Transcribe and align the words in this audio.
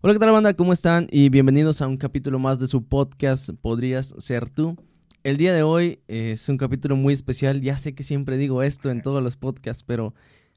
Hola, 0.00 0.14
¿qué 0.14 0.20
tal 0.20 0.30
banda? 0.32 0.54
¿Cómo 0.54 0.72
están? 0.72 1.06
Y 1.10 1.28
bienvenidos 1.28 1.82
a 1.82 1.88
un 1.88 1.96
capítulo 1.96 2.38
más 2.38 2.58
de 2.60 2.68
su 2.68 2.84
podcast 2.86 3.50
Podrías 3.60 4.14
ser 4.18 4.48
tú. 4.48 4.76
El 5.24 5.36
día 5.36 5.52
de 5.52 5.62
hoy 5.62 6.00
es 6.06 6.48
un 6.48 6.56
capítulo 6.56 6.94
muy 6.96 7.12
especial. 7.14 7.60
Ya 7.60 7.76
sé 7.78 7.94
que 7.94 8.04
siempre 8.04 8.36
digo 8.36 8.62
esto 8.62 8.90
en 8.90 9.02
todos 9.02 9.22
los 9.22 9.36
podcasts, 9.36 9.82
pero 9.82 10.14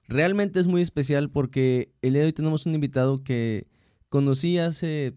realmente 0.07 0.59
es 0.59 0.67
muy 0.67 0.81
especial 0.81 1.30
porque 1.31 1.91
el 2.02 2.13
día 2.13 2.21
de 2.21 2.27
hoy 2.27 2.34
tenemos 2.34 2.66
un 2.67 2.75
invitado 2.75 3.23
que 3.23 3.67
conocí 4.09 4.59
hace 4.59 5.16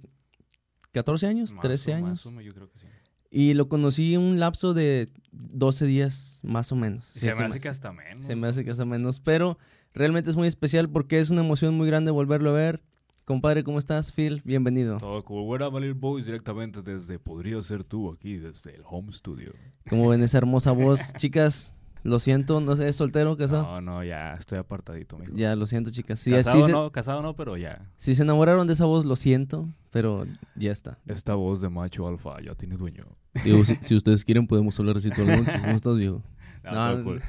14 0.93 1.27
años, 1.27 1.53
Más 1.53 1.63
13 1.63 1.93
o- 1.93 1.96
años. 1.96 2.09
más 2.09 2.27
o 2.27 2.31
menos, 2.31 2.45
yo 2.46 2.54
creo 2.54 2.71
que 2.71 2.79
sí. 2.79 2.86
Y 3.31 3.54
lo 3.54 3.68
conocí 3.68 4.14
en 4.14 4.21
un 4.21 4.39
lapso 4.41 4.75
de 4.75 5.11
12 5.32 5.85
días 5.86 6.41
más 6.45 6.72
o 6.72 6.77
menos. 6.77 7.04
Sí, 7.13 7.21
se 7.21 7.35
me 7.35 7.45
hace- 7.45 7.61
que 7.61 7.68
hasta 7.68 7.93
menos. 7.93 8.25
se 8.25 8.36
me 8.36 8.46
hace 8.46 8.64
que 8.64 8.71
hasta 8.71 8.85
menos, 8.86 9.21
pero 9.21 9.59
realmente 9.93 10.31
es 10.31 10.36
muy 10.36 10.49
especial 10.49 10.89
porque 10.89 11.18
es 11.18 11.31
una 11.31 11.43
emoción 11.43 11.75
muy 11.75 11.86
grande 11.89 12.11
volverlo 12.11 12.50
a 12.50 12.54
ver. 12.54 12.82
Compadre, 13.25 13.64
¿cómo 13.64 13.79
estás, 13.79 14.13
Phil? 14.13 14.43
Bienvenido. 14.45 14.99
Todo 14.99 15.25
cool. 15.25 15.45
What 15.49 15.67
up, 15.67 15.73
Valir 15.73 15.95
Boys, 15.95 16.27
directamente 16.27 16.82
desde 16.82 17.19
Podría 17.19 17.59
Ser 17.63 17.82
Tú, 17.82 18.11
aquí 18.13 18.37
desde 18.37 18.75
el 18.75 18.82
home 18.85 19.11
studio. 19.13 19.53
Como 19.89 20.09
ven 20.09 20.23
esa 20.23 20.37
hermosa 20.37 20.73
voz, 20.73 21.01
chicas, 21.17 21.75
lo 22.03 22.18
siento, 22.18 22.61
no 22.61 22.77
sé, 22.77 22.87
¿es 22.87 22.96
soltero, 22.96 23.35
casado? 23.39 23.63
No, 23.63 23.81
no, 23.81 24.05
ya 24.05 24.35
estoy 24.35 24.59
apartadito, 24.59 25.17
mijo. 25.17 25.32
Ya, 25.37 25.57
lo 25.57 25.65
siento, 25.65 25.91
chicas. 25.91 26.23
Casado 26.23 26.67
se, 26.67 26.73
no, 26.73 26.93
casado 26.93 27.23
no, 27.23 27.35
pero 27.35 27.57
ya. 27.57 27.91
si 27.96 28.15
se 28.15 28.23
enamoraron 28.25 28.67
de 28.67 28.75
esa 28.75 28.85
voz, 28.85 29.07
lo 29.07 29.17
siento, 29.17 29.71
pero 29.91 30.27
ya 30.54 30.73
está. 30.73 30.99
Esta 31.07 31.35
voz 31.35 31.63
de 31.63 31.71
macho 31.71 32.06
alfa 32.06 32.43
ya 32.43 32.55
tiene 32.55 32.77
dueño. 32.77 33.06
Digo, 33.43 33.65
si, 33.65 33.79
si 33.81 33.95
ustedes 33.95 34.23
quieren, 34.27 34.47
podemos 34.47 34.79
hablar 34.79 34.98
así 34.98 35.09
todo 35.09 35.23
el 35.31 35.37
mundo. 35.37 35.51
¿Cómo 35.62 35.73
estás, 35.73 35.97
viejo? 35.97 36.23
No, 36.62 36.97
No, 36.98 37.05
cool. 37.05 37.23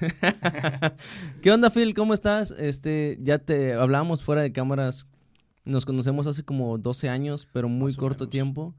¿Qué 1.41 1.52
onda, 1.53 1.70
Phil? 1.70 1.94
¿Cómo 1.94 2.14
estás? 2.14 2.52
Este, 2.52 3.17
ya 3.22 3.38
te 3.38 3.73
hablábamos 3.75 4.23
fuera 4.23 4.41
de 4.41 4.52
cámaras. 4.52 5.08
Nos 5.66 5.85
conocemos 5.85 6.27
hace 6.27 6.44
como 6.44 6.77
12 6.77 7.09
años, 7.09 7.47
pero 7.52 7.67
muy 7.69 7.91
Más 7.91 7.97
corto 7.97 8.30
tiempo. 8.30 8.75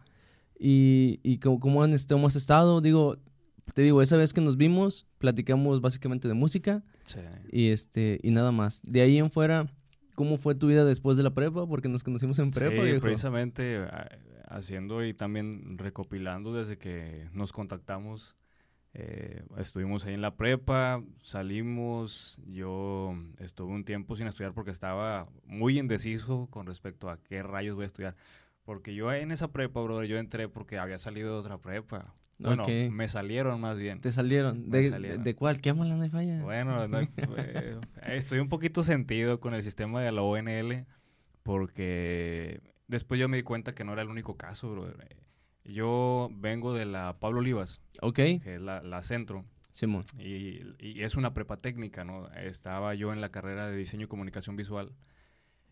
Y, 0.58 1.20
y 1.22 1.38
cómo, 1.38 1.60
cómo 1.60 1.82
han, 1.82 1.94
cómo 2.08 2.26
has 2.28 2.36
estado. 2.36 2.80
Digo, 2.80 3.18
te 3.74 3.82
digo, 3.82 4.00
esa 4.02 4.16
vez 4.16 4.32
que 4.32 4.40
nos 4.40 4.56
vimos, 4.56 5.06
platicamos 5.18 5.80
básicamente 5.80 6.28
de 6.28 6.34
música 6.34 6.82
Sí. 7.04 7.20
y 7.52 7.68
este 7.68 8.20
y 8.22 8.30
nada 8.30 8.52
más. 8.52 8.80
De 8.82 9.00
ahí 9.02 9.18
en 9.18 9.30
fuera, 9.30 9.66
¿cómo 10.14 10.38
fue 10.38 10.54
tu 10.54 10.68
vida 10.68 10.84
después 10.84 11.16
de 11.16 11.22
la 11.24 11.34
prepa? 11.34 11.66
Porque 11.66 11.88
nos 11.88 12.02
conocimos 12.04 12.38
en 12.38 12.50
prepa, 12.52 12.76
sí, 12.76 12.82
viejo. 12.82 13.00
precisamente 13.02 13.80
haciendo 14.48 15.04
y 15.04 15.12
también 15.12 15.76
recopilando 15.78 16.54
desde 16.54 16.78
que 16.78 17.28
nos 17.32 17.52
contactamos. 17.52 18.36
Eh, 18.98 19.42
estuvimos 19.58 20.06
ahí 20.06 20.14
en 20.14 20.22
la 20.22 20.36
prepa, 20.36 21.02
salimos, 21.22 22.40
yo 22.46 23.14
estuve 23.38 23.70
un 23.72 23.84
tiempo 23.84 24.16
sin 24.16 24.26
estudiar 24.26 24.54
porque 24.54 24.70
estaba 24.70 25.28
muy 25.44 25.78
indeciso 25.78 26.46
con 26.50 26.66
respecto 26.66 27.10
a 27.10 27.18
qué 27.22 27.42
rayos 27.42 27.76
voy 27.76 27.82
a 27.84 27.88
estudiar. 27.88 28.16
Porque 28.64 28.94
yo 28.94 29.12
en 29.12 29.32
esa 29.32 29.48
prepa, 29.52 29.82
brother, 29.82 30.08
yo 30.08 30.16
entré 30.16 30.48
porque 30.48 30.78
había 30.78 30.96
salido 30.96 31.34
de 31.34 31.40
otra 31.40 31.58
prepa. 31.58 32.14
Bueno, 32.38 32.62
Ok. 32.62 32.70
me 32.90 33.06
salieron 33.06 33.60
más 33.60 33.76
bien. 33.76 34.00
Te 34.00 34.12
salieron. 34.12 34.70
¿De, 34.70 34.84
salieron. 34.84 35.22
de 35.22 35.34
cuál? 35.34 35.60
¿Qué 35.60 35.74
no 35.74 36.02
hay 36.02 36.08
falla? 36.08 36.42
Bueno, 36.42 36.88
no, 36.88 37.00
eh, 37.36 37.78
estoy 38.06 38.38
un 38.38 38.48
poquito 38.48 38.82
sentido 38.82 39.40
con 39.40 39.52
el 39.52 39.62
sistema 39.62 40.00
de 40.00 40.10
la 40.10 40.22
ONL 40.22 40.86
porque 41.42 42.60
después 42.88 43.20
yo 43.20 43.28
me 43.28 43.36
di 43.36 43.42
cuenta 43.42 43.74
que 43.74 43.84
no 43.84 43.92
era 43.92 44.02
el 44.02 44.08
único 44.08 44.36
caso, 44.38 44.70
brother. 44.70 45.16
Yo 45.66 46.28
vengo 46.32 46.72
de 46.74 46.86
la 46.86 47.16
Pablo 47.18 47.40
Olivas, 47.40 47.80
Ok, 48.00 48.14
que 48.16 48.54
es 48.56 48.60
la, 48.60 48.82
la 48.82 49.02
centro, 49.02 49.44
Simón. 49.72 50.04
y, 50.18 50.60
y 50.78 51.02
es 51.02 51.16
una 51.16 51.34
prepa 51.34 51.56
técnica, 51.56 52.04
¿no? 52.04 52.28
Estaba 52.30 52.94
yo 52.94 53.12
en 53.12 53.20
la 53.20 53.30
carrera 53.30 53.66
de 53.68 53.76
diseño 53.76 54.04
y 54.04 54.08
comunicación 54.08 54.56
visual 54.56 54.92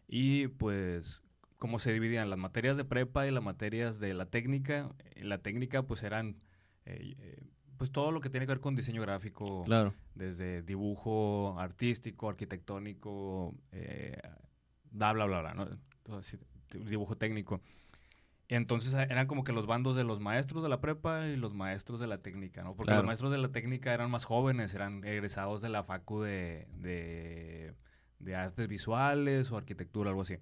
y 0.09 0.49
pues 0.49 1.23
como 1.59 1.79
se 1.79 1.93
dividían 1.93 2.29
las 2.29 2.39
materias 2.39 2.77
de 2.77 2.85
prepa 2.85 3.27
y 3.27 3.31
las 3.31 3.43
materias 3.43 3.99
de 4.01 4.13
la 4.15 4.27
técnica, 4.27 4.91
la 5.17 5.39
técnica 5.39 5.85
pues 5.85 6.03
eran 6.03 6.37
eh, 6.85 7.15
eh, 7.19 7.41
pues 7.79 7.91
todo 7.91 8.13
lo 8.13 8.21
que 8.21 8.29
tiene 8.31 8.47
que 8.47 8.53
ver 8.53 8.61
con 8.61 8.75
diseño 8.75 9.01
gráfico, 9.03 9.65
Claro. 9.65 9.95
desde 10.15 10.63
dibujo 10.63 11.59
artístico, 11.59 12.29
arquitectónico, 12.29 13.55
eh, 13.73 14.19
bla, 14.91 15.13
bla, 15.13 15.25
bla, 15.27 15.41
bla, 15.41 15.55
¿no? 15.55 15.67
Dibujo 16.85 17.17
técnico. 17.17 17.61
Y 18.47 18.57
entonces 18.57 18.93
eh, 18.95 19.07
eran 19.09 19.27
como 19.27 19.43
que 19.43 19.53
los 19.53 19.67
bandos 19.67 19.97
de 19.97 20.05
los 20.05 20.21
maestros 20.21 20.63
de 20.63 20.69
la 20.69 20.81
prepa 20.81 21.27
y 21.27 21.37
los 21.37 21.55
maestros 21.55 21.99
de 22.01 22.07
la 22.07 22.19
técnica, 22.19 22.63
¿no? 22.63 22.75
Porque 22.77 22.89
Claro. 22.89 23.03
los 23.03 23.07
maestros 23.07 23.31
de 23.33 23.39
la 23.39 23.49
técnica 23.49 23.95
eran 23.95 24.11
más 24.11 24.25
jóvenes, 24.25 24.75
eran 24.75 25.03
egresados 25.05 25.63
de 25.63 25.71
la 25.71 25.83
facu 25.85 26.21
de, 26.21 26.67
de, 26.77 27.75
de 28.19 28.37
artes 28.37 28.69
visuales 28.69 29.51
o 29.51 29.57
arquitectura, 29.57 30.11
algo 30.11 30.23
así. 30.23 30.37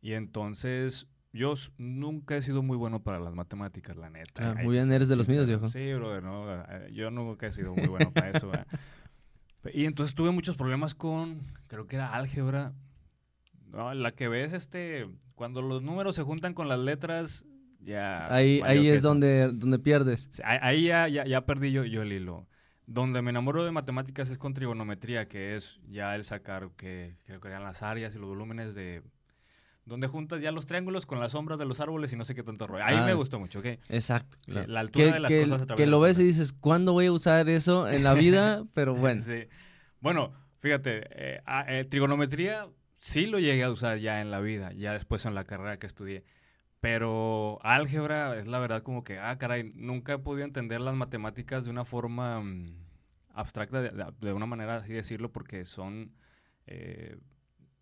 Y 0.00 0.14
entonces 0.14 1.06
yo 1.32 1.54
nunca 1.78 2.36
he 2.36 2.42
sido 2.42 2.62
muy 2.62 2.76
bueno 2.76 3.02
para 3.02 3.20
las 3.20 3.34
matemáticas, 3.34 3.96
la 3.96 4.10
neta. 4.10 4.52
Ah, 4.52 4.54
muy 4.62 4.74
bien, 4.76 4.90
eres 4.92 5.08
de 5.08 5.16
los 5.16 5.28
míos, 5.28 5.46
viejo. 5.46 5.68
Sí, 5.68 5.92
brother, 5.92 6.22
no, 6.22 6.62
eh, 6.64 6.90
yo 6.92 7.10
nunca 7.10 7.46
he 7.46 7.52
sido 7.52 7.74
muy 7.74 7.88
bueno 7.88 8.12
para 8.12 8.30
eso. 8.30 8.48
¿verdad? 8.48 8.66
Y 9.74 9.84
entonces 9.84 10.14
tuve 10.16 10.32
muchos 10.32 10.56
problemas 10.56 10.92
con, 10.94 11.46
creo 11.68 11.86
que 11.86 11.94
era 11.94 12.14
álgebra. 12.14 12.72
No, 13.72 13.92
la 13.94 14.12
que 14.12 14.28
ves, 14.28 14.52
este, 14.52 15.06
cuando 15.34 15.62
los 15.62 15.82
números 15.82 16.14
se 16.14 16.22
juntan 16.22 16.54
con 16.54 16.68
las 16.68 16.78
letras, 16.78 17.44
ya. 17.80 18.32
Ahí, 18.32 18.60
ahí 18.64 18.88
es 18.88 19.02
donde, 19.02 19.50
donde 19.52 19.78
pierdes. 19.78 20.28
Ahí, 20.44 20.84
ya, 20.84 21.08
ya, 21.08 21.24
ya 21.24 21.44
perdí 21.46 21.72
yo, 21.72 21.84
yo 21.84 22.02
el 22.02 22.12
hilo. 22.12 22.46
Donde 22.86 23.22
me 23.22 23.30
enamoro 23.30 23.64
de 23.64 23.70
matemáticas 23.70 24.28
es 24.28 24.38
con 24.38 24.54
trigonometría, 24.54 25.26
que 25.26 25.56
es 25.56 25.80
ya 25.88 26.14
el 26.14 26.24
sacar, 26.24 26.68
que 26.76 27.16
creo 27.24 27.40
que 27.40 27.48
eran 27.48 27.62
las 27.64 27.82
áreas 27.82 28.14
y 28.14 28.18
los 28.18 28.28
volúmenes 28.28 28.74
de... 28.74 29.02
Donde 29.84 30.06
juntas 30.06 30.40
ya 30.40 30.52
los 30.52 30.66
triángulos 30.66 31.06
con 31.06 31.18
las 31.18 31.32
sombras 31.32 31.58
de 31.58 31.64
los 31.64 31.80
árboles 31.80 32.12
y 32.12 32.16
no 32.16 32.24
sé 32.24 32.34
qué 32.36 32.42
tanto 32.44 32.68
rollo. 32.68 32.84
Ahí 32.84 32.96
Ah, 32.98 33.04
me 33.06 33.14
gustó 33.14 33.40
mucho, 33.40 33.58
¿ok? 33.60 33.66
Exacto. 33.88 34.36
Sí, 34.44 34.52
claro. 34.52 34.68
la 34.68 34.80
altura 34.80 35.06
que, 35.06 35.12
de 35.14 35.20
las 35.20 35.28
que- 35.30 35.40
cosas 35.42 35.62
a 35.62 35.66
través 35.66 35.84
que 35.84 35.90
lo 35.90 35.98
ves 36.00 36.18
y 36.20 36.24
dices, 36.24 36.52
¿cuándo 36.52 36.92
voy 36.92 37.06
a 37.06 37.12
usar 37.12 37.48
eso 37.48 37.88
en 37.88 38.04
la 38.04 38.14
vida? 38.14 38.64
Pero 38.74 38.94
bueno. 38.94 39.22
Sí. 39.24 39.46
Bueno, 40.00 40.32
fíjate, 40.60 41.02
eh, 41.10 41.40
a- 41.46 41.64
eh, 41.72 41.84
trigonometría 41.84 42.68
sí 43.02 43.26
lo 43.26 43.40
llegué 43.40 43.64
a 43.64 43.70
usar 43.70 43.98
ya 43.98 44.20
en 44.20 44.30
la 44.30 44.40
vida, 44.40 44.72
ya 44.72 44.92
después 44.92 45.26
en 45.26 45.34
la 45.34 45.44
carrera 45.44 45.78
que 45.78 45.88
estudié. 45.88 46.24
Pero 46.80 47.58
álgebra 47.62 48.38
es 48.38 48.46
la 48.46 48.58
verdad 48.60 48.82
como 48.82 49.04
que, 49.04 49.18
ah, 49.18 49.36
caray, 49.38 49.72
nunca 49.74 50.14
he 50.14 50.18
podido 50.18 50.44
entender 50.44 50.80
las 50.80 50.94
matemáticas 50.94 51.64
de 51.64 51.70
una 51.70 51.84
forma 51.84 52.40
mm, 52.40 52.76
abstracta, 53.34 53.82
de, 53.82 54.32
una 54.32 54.46
manera 54.46 54.76
así 54.76 54.92
decirlo, 54.92 55.32
porque 55.32 55.64
son, 55.64 56.12
eh, 56.66 57.18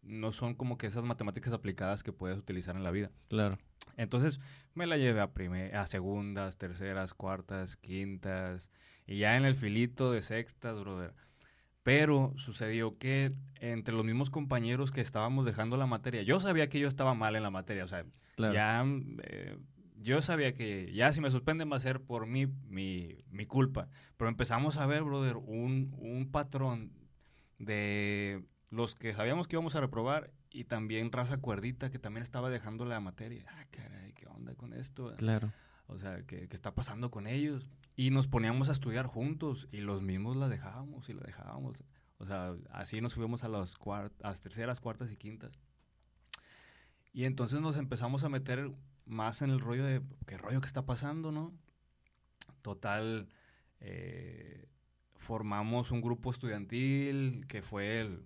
no 0.03 0.33
son 0.33 0.55
como 0.55 0.79
que 0.79 0.87
esas 0.87 1.05
matemáticas 1.05 1.53
aplicadas 1.53 2.03
que 2.03 2.13
puedes 2.13 2.39
utilizar 2.39 2.77
en 2.77 2.83
la 2.83 2.91
vida. 2.91 3.11
Claro. 3.29 3.59
Entonces 3.97 4.41
me 4.75 4.87
la 4.87 4.97
llevé 4.97 5.21
a, 5.21 5.83
a 5.83 5.87
segundas, 5.87 6.57
terceras, 6.57 7.13
cuartas, 7.13 7.77
quintas 7.77 8.71
y 9.07 9.19
ya 9.19 9.37
en 9.37 9.45
el 9.45 9.55
filito 9.55 10.13
de 10.13 10.23
sextas, 10.23 10.81
brother. 10.81 11.15
Pero 11.83 12.35
sucedió 12.37 12.99
que 12.99 13.33
entre 13.61 13.95
los 13.95 14.05
mismos 14.05 14.31
compañeros 14.31 14.91
que 14.93 15.01
estábamos 15.01 15.47
dejando 15.47 15.77
la 15.77 15.87
materia, 15.87 16.23
yo 16.23 16.39
sabía 16.41 16.69
que 16.69 16.79
yo 16.79 16.89
estaba 16.89 17.15
mal 17.15 17.37
en 17.37 17.43
la 17.43 17.51
materia, 17.51 17.85
o 17.85 17.89
sea, 17.89 18.05
Claro. 18.37 18.55
ya 18.55 18.85
eh, 19.23 19.57
yo 19.97 20.23
sabía 20.23 20.55
que 20.55 20.93
ya 20.95 21.13
si 21.13 21.21
me 21.21 21.31
suspenden 21.31 21.71
va 21.71 21.77
a 21.77 21.81
ser 21.81 22.01
por 22.01 22.27
mí, 22.27 22.47
mi, 22.69 23.19
mi 23.31 23.45
culpa. 23.47 23.89
Pero 24.17 24.29
empezamos 24.31 24.77
a 24.79 24.87
ver, 24.87 25.03
brother, 25.03 25.37
un, 25.37 25.95
un 25.99 26.31
patrón 26.31 26.93
de 27.59 28.43
los 28.71 28.95
que 28.95 29.13
sabíamos 29.13 29.47
que 29.49 29.57
íbamos 29.57 29.75
a 29.75 29.81
reprobar 29.81 30.31
y 30.51 30.65
también 30.65 31.13
raza 31.13 31.39
cuerdita 31.39 31.91
que 31.91 31.99
también 31.99 32.23
estaba 32.23 32.51
dejando 32.51 32.85
la 32.85 33.01
materia. 33.01 33.45
Ah, 33.49 33.65
caray, 33.71 34.13
¿qué 34.15 34.27
onda 34.27 34.55
con 34.55 34.73
esto? 34.73 35.15
Claro. 35.17 35.53
O 35.87 35.99
sea, 35.99 36.23
¿qué, 36.27 36.49
qué 36.49 36.57
está 36.57 36.75
pasando 36.75 37.11
con 37.11 37.27
ellos? 37.27 37.69
Y 38.01 38.09
nos 38.09 38.29
poníamos 38.29 38.71
a 38.71 38.73
estudiar 38.73 39.05
juntos 39.05 39.69
y 39.73 39.83
los 39.83 40.01
mismos 40.01 40.35
la 40.35 40.49
dejábamos 40.49 41.11
y 41.11 41.13
la 41.13 41.21
dejábamos. 41.21 41.85
O 42.17 42.25
sea, 42.25 42.57
así 42.71 43.03
nos 43.03 43.13
fuimos 43.13 43.45
a 43.45 43.49
las, 43.49 43.79
cuart- 43.79 44.15
a 44.23 44.31
las 44.31 44.41
terceras, 44.41 44.81
cuartas 44.81 45.13
y 45.13 45.19
quintas. 45.19 45.53
Y 47.13 47.25
entonces 47.25 47.61
nos 47.61 47.77
empezamos 47.77 48.25
a 48.25 48.31
meter 48.31 48.73
más 49.05 49.43
en 49.43 49.51
el 49.51 49.61
rollo 49.61 49.85
de 49.85 50.01
qué 50.27 50.39
rollo 50.39 50.63
que 50.63 50.67
está 50.67 50.87
pasando, 50.87 51.31
¿no? 51.31 51.53
Total, 52.63 53.29
eh, 53.81 54.65
formamos 55.17 55.91
un 55.91 56.01
grupo 56.01 56.31
estudiantil 56.31 57.45
que 57.49 57.61
fue 57.61 58.01
el, 58.01 58.23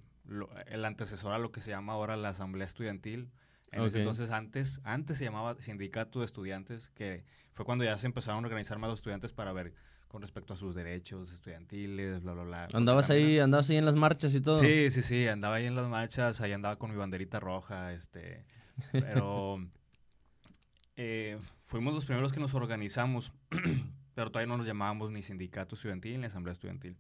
el 0.67 0.85
antecesor 0.85 1.33
a 1.33 1.41
lo 1.41 1.51
que 1.51 1.61
se 1.63 1.71
llama 1.71 1.95
ahora 1.95 2.17
la 2.17 2.29
Asamblea 2.29 2.69
Estudiantil. 2.69 3.33
En 3.75 3.83
ese 3.83 3.89
Ok. 3.89 4.01
entonces, 4.03 4.31
antes, 4.31 4.81
antes 4.85 5.19
se 5.19 5.25
llamaba 5.25 5.57
Sindicato 5.61 6.21
de 6.21 6.27
Estudiantes, 6.27 6.91
que 6.91 7.25
fue 7.53 7.65
cuando 7.65 7.85
ya 7.85 7.99
se 7.99 8.07
empezaron 8.07 8.45
a 8.45 8.47
organizar 8.47 8.79
más 8.79 8.89
los 8.89 9.01
estudiantes 9.01 9.33
para 9.33 9.53
ver 9.53 9.75
con 10.09 10.23
respecto 10.23 10.55
a 10.55 10.57
sus 10.57 10.77
derechos 10.77 11.33
estudiantiles, 11.33 12.23
bla, 12.23 12.35
bla, 12.35 12.45
bla. 12.45 12.69
Andabas 12.73 13.11
ahí, 13.11 13.41
andabas 13.41 13.69
ahí 13.71 13.79
en 13.79 13.85
las 13.85 13.97
marchas 13.97 14.33
y 14.35 14.41
todo. 14.41 14.59
Sí, 14.59 14.89
sí, 14.93 15.03
sí, 15.03 15.27
andaba 15.27 15.57
ahí 15.57 15.67
en 15.67 15.75
las 15.75 15.89
marchas, 15.89 16.41
ahí 16.41 16.53
andaba 16.53 16.77
con 16.77 16.93
mi 16.93 16.97
banderita 16.97 17.41
roja, 17.41 17.93
este, 17.93 18.45
pero 18.93 19.59
eh, 20.97 21.37
fuimos 21.63 21.95
los 21.95 22.05
primeros 22.05 22.33
que 22.33 22.39
nos 22.39 22.55
organizamos, 22.55 23.33
pero 24.15 24.31
todavía 24.31 24.47
no 24.47 24.57
nos 24.57 24.67
llamábamos 24.67 25.11
ni 25.11 25.23
sindicato 25.23 25.75
estudiantil 25.75 26.21
ni 26.21 26.27
asamblea 26.27 26.53
estudiantil. 26.53 26.97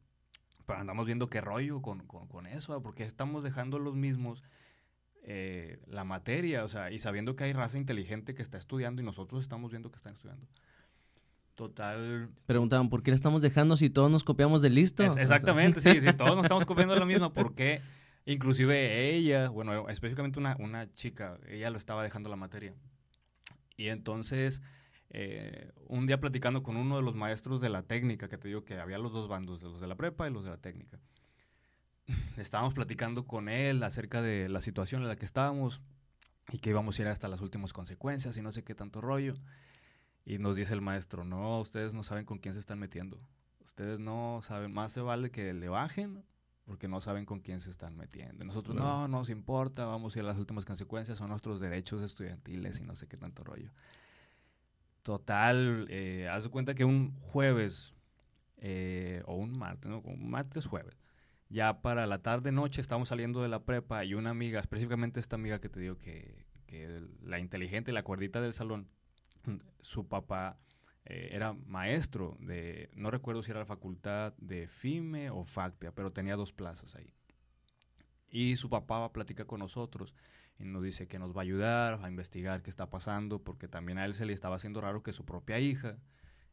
Pero 0.67 0.81
andamos 0.81 1.07
viendo 1.07 1.29
qué 1.29 1.41
rollo 1.41 1.83
con, 1.83 2.01
con, 2.07 2.27
con 2.27 2.47
eso, 2.47 2.83
porque 2.83 3.05
estamos 3.05 3.45
dejando 3.45 3.79
los 3.79 3.95
mismos 3.95 4.43
eh, 5.27 5.79
la 5.87 6.05
materia, 6.05 6.65
o 6.65 6.69
sea, 6.69 6.91
y 6.91 6.99
sabiendo 6.99 7.35
que 7.35 7.45
hay 7.45 7.55
raza 7.55 7.79
inteligente 7.79 8.35
que 8.35 8.43
está 8.43 8.59
estudiando 8.59 9.01
y 9.01 9.05
nosotros 9.07 9.43
estamos 9.43 9.71
viendo 9.71 9.91
que 9.91 9.97
están 9.97 10.13
estudiando. 10.13 10.47
Total. 11.55 12.29
Preguntaban, 12.45 12.91
¿por 12.91 13.03
qué 13.03 13.11
le 13.11 13.15
estamos 13.15 13.41
dejando 13.41 13.79
si 13.79 13.89
todos 13.89 14.11
nos 14.11 14.23
copiamos 14.23 14.61
de 14.61 14.69
listo? 14.69 15.03
exactamente, 15.03 15.81
sí, 15.81 16.01
si 16.01 16.13
todos 16.13 16.37
nos 16.37 16.45
estamos 16.45 16.67
copiando 16.67 16.95
lo 16.95 17.07
mismo, 17.07 17.33
¿por 17.33 17.55
qué? 17.57 17.81
Inclusive 18.27 19.15
ella, 19.15 19.49
bueno, 19.49 19.89
específicamente 19.89 20.39
una, 20.39 20.57
una 20.59 20.93
chica, 20.95 21.39
ella 21.49 21.71
lo 21.71 21.79
estaba 21.79 22.03
dejando 22.03 22.29
la 22.29 22.37
materia. 22.37 22.75
Y 23.79 23.89
entonces, 23.89 24.61
eh, 25.09 25.73
un 25.87 26.07
día 26.07 26.21
platicando 26.21 26.63
con 26.63 26.77
uno 26.77 26.97
de 26.97 27.03
los 27.03 27.15
maestros 27.15 27.63
de 27.63 27.71
la 27.71 27.83
técnica, 27.83 28.29
que 28.29 28.37
te 28.37 28.49
digo 28.49 28.65
que 28.65 28.79
había 28.79 28.99
los 28.99 29.13
dos 29.13 29.27
bandos, 29.27 29.63
los 29.63 29.81
de 29.81 29.87
la 29.87 29.95
prepa 29.95 30.29
y 30.29 30.33
los 30.33 30.45
de 30.45 30.51
la 30.51 30.59
técnica 30.59 31.01
estábamos 32.37 32.75
platicando 32.75 33.27
con 33.27 33.49
él 33.49 33.83
acerca 33.83 34.23
de 34.23 34.49
la 34.49 34.61
situación 34.61 35.03
en 35.03 35.09
la 35.09 35.17
que 35.17 35.25
estábamos 35.25 35.81
y 36.51 36.59
que 36.59 36.71
íbamos 36.71 36.99
a 36.99 37.03
ir 37.03 37.09
hasta 37.09 37.29
las 37.29 37.41
últimas 37.41 37.73
consecuencias 37.73 38.37
y 38.37 38.43
no 38.43 38.53
sé 38.53 38.63
qué 38.63 38.75
tanto 38.75 39.01
rollo. 39.01 39.35
Y 40.27 40.39
nos 40.39 40.57
dice 40.57 40.73
el 40.73 40.81
maestro, 40.81 41.25
no, 41.25 41.61
ustedes 41.61 41.95
no 41.95 42.03
saben 42.03 42.25
con 42.25 42.39
quién 42.39 42.55
se 42.55 42.61
están 42.61 42.79
metiendo. 42.79 43.21
Ustedes 43.65 43.99
no 43.99 44.41
saben, 44.43 44.73
más 44.73 44.93
se 44.93 45.01
vale 45.01 45.31
que 45.31 45.53
le 45.53 45.69
bajen 45.69 46.25
porque 46.65 46.89
no 46.89 47.01
saben 47.01 47.27
con 47.27 47.41
quién 47.41 47.61
se 47.61 47.71
están 47.71 47.97
metiendo. 47.97 48.43
Y 48.43 48.47
nosotros, 48.47 48.75
no, 48.75 49.07
no 49.07 49.19
nos 49.19 49.29
importa, 49.29 49.85
vamos 49.85 50.15
a 50.15 50.19
ir 50.19 50.25
a 50.25 50.29
las 50.29 50.39
últimas 50.39 50.65
consecuencias, 50.65 51.19
son 51.19 51.29
nuestros 51.29 51.61
derechos 51.61 52.03
estudiantiles 52.03 52.81
y 52.81 52.85
no 52.85 52.97
sé 52.97 53.07
qué 53.07 53.17
tanto 53.17 53.45
rollo. 53.45 53.71
Total, 55.03 55.87
eh, 55.91 56.29
haz 56.31 56.45
de 56.45 56.49
cuenta 56.49 56.75
que 56.75 56.87
un 56.87 57.15
jueves 57.21 57.93
eh, 58.57 59.23
o 59.27 59.35
un 59.35 59.59
martes, 59.59 59.91
¿no? 59.91 60.01
Un 60.01 60.31
martes 60.31 60.67
jueves, 60.67 60.97
ya 61.49 61.81
para 61.83 62.07
la 62.07 62.23
tarde 62.23 62.53
noche 62.53 62.81
estamos 62.81 63.09
saliendo 63.09 63.43
de 63.43 63.49
la 63.49 63.65
prepa 63.65 64.05
y 64.05 64.15
una 64.15 64.31
amiga, 64.31 64.61
específicamente 64.61 65.21
esta 65.21 65.37
amiga 65.37 65.61
que 65.61 65.69
te 65.69 65.81
digo 65.81 65.99
que, 65.99 66.47
que 66.67 67.03
la 67.23 67.39
inteligente, 67.39 67.93
la 67.93 68.03
cuerdita 68.03 68.41
del 68.41 68.55
salón, 68.55 68.89
su 69.81 70.09
papá 70.09 70.59
eh, 71.07 71.31
era 71.33 71.53
maestro 71.53 72.37
de, 72.41 72.91
no 72.95 73.11
recuerdo 73.11 73.43
si 73.43 73.51
era 73.51 73.61
la 73.61 73.67
facultad 73.67 74.33
de 74.39 74.69
FIME 74.69 75.31
o 75.31 75.45
FACPIA, 75.45 75.93
pero 75.93 76.13
tenía 76.13 76.37
dos 76.37 76.53
plazas 76.53 76.95
ahí. 76.95 77.13
Y 78.31 78.57
su 78.57 78.71
papá 78.71 79.13
platica 79.13 79.45
con 79.45 79.61
nosotros 79.61 80.15
y 80.59 80.65
nos 80.65 80.83
dice 80.83 81.07
que 81.07 81.19
nos 81.19 81.37
va 81.37 81.41
a 81.41 81.43
ayudar 81.43 82.01
a 82.03 82.09
investigar 82.09 82.63
qué 82.63 82.71
está 82.71 82.89
pasando, 82.89 83.43
porque 83.43 83.69
también 83.69 83.99
a 83.99 84.05
él 84.07 84.15
se 84.15 84.25
le 84.25 84.33
estaba 84.33 84.57
haciendo 84.57 84.81
raro 84.81 85.03
que 85.03 85.13
su 85.13 85.25
propia 85.25 85.59
hija 85.59 85.99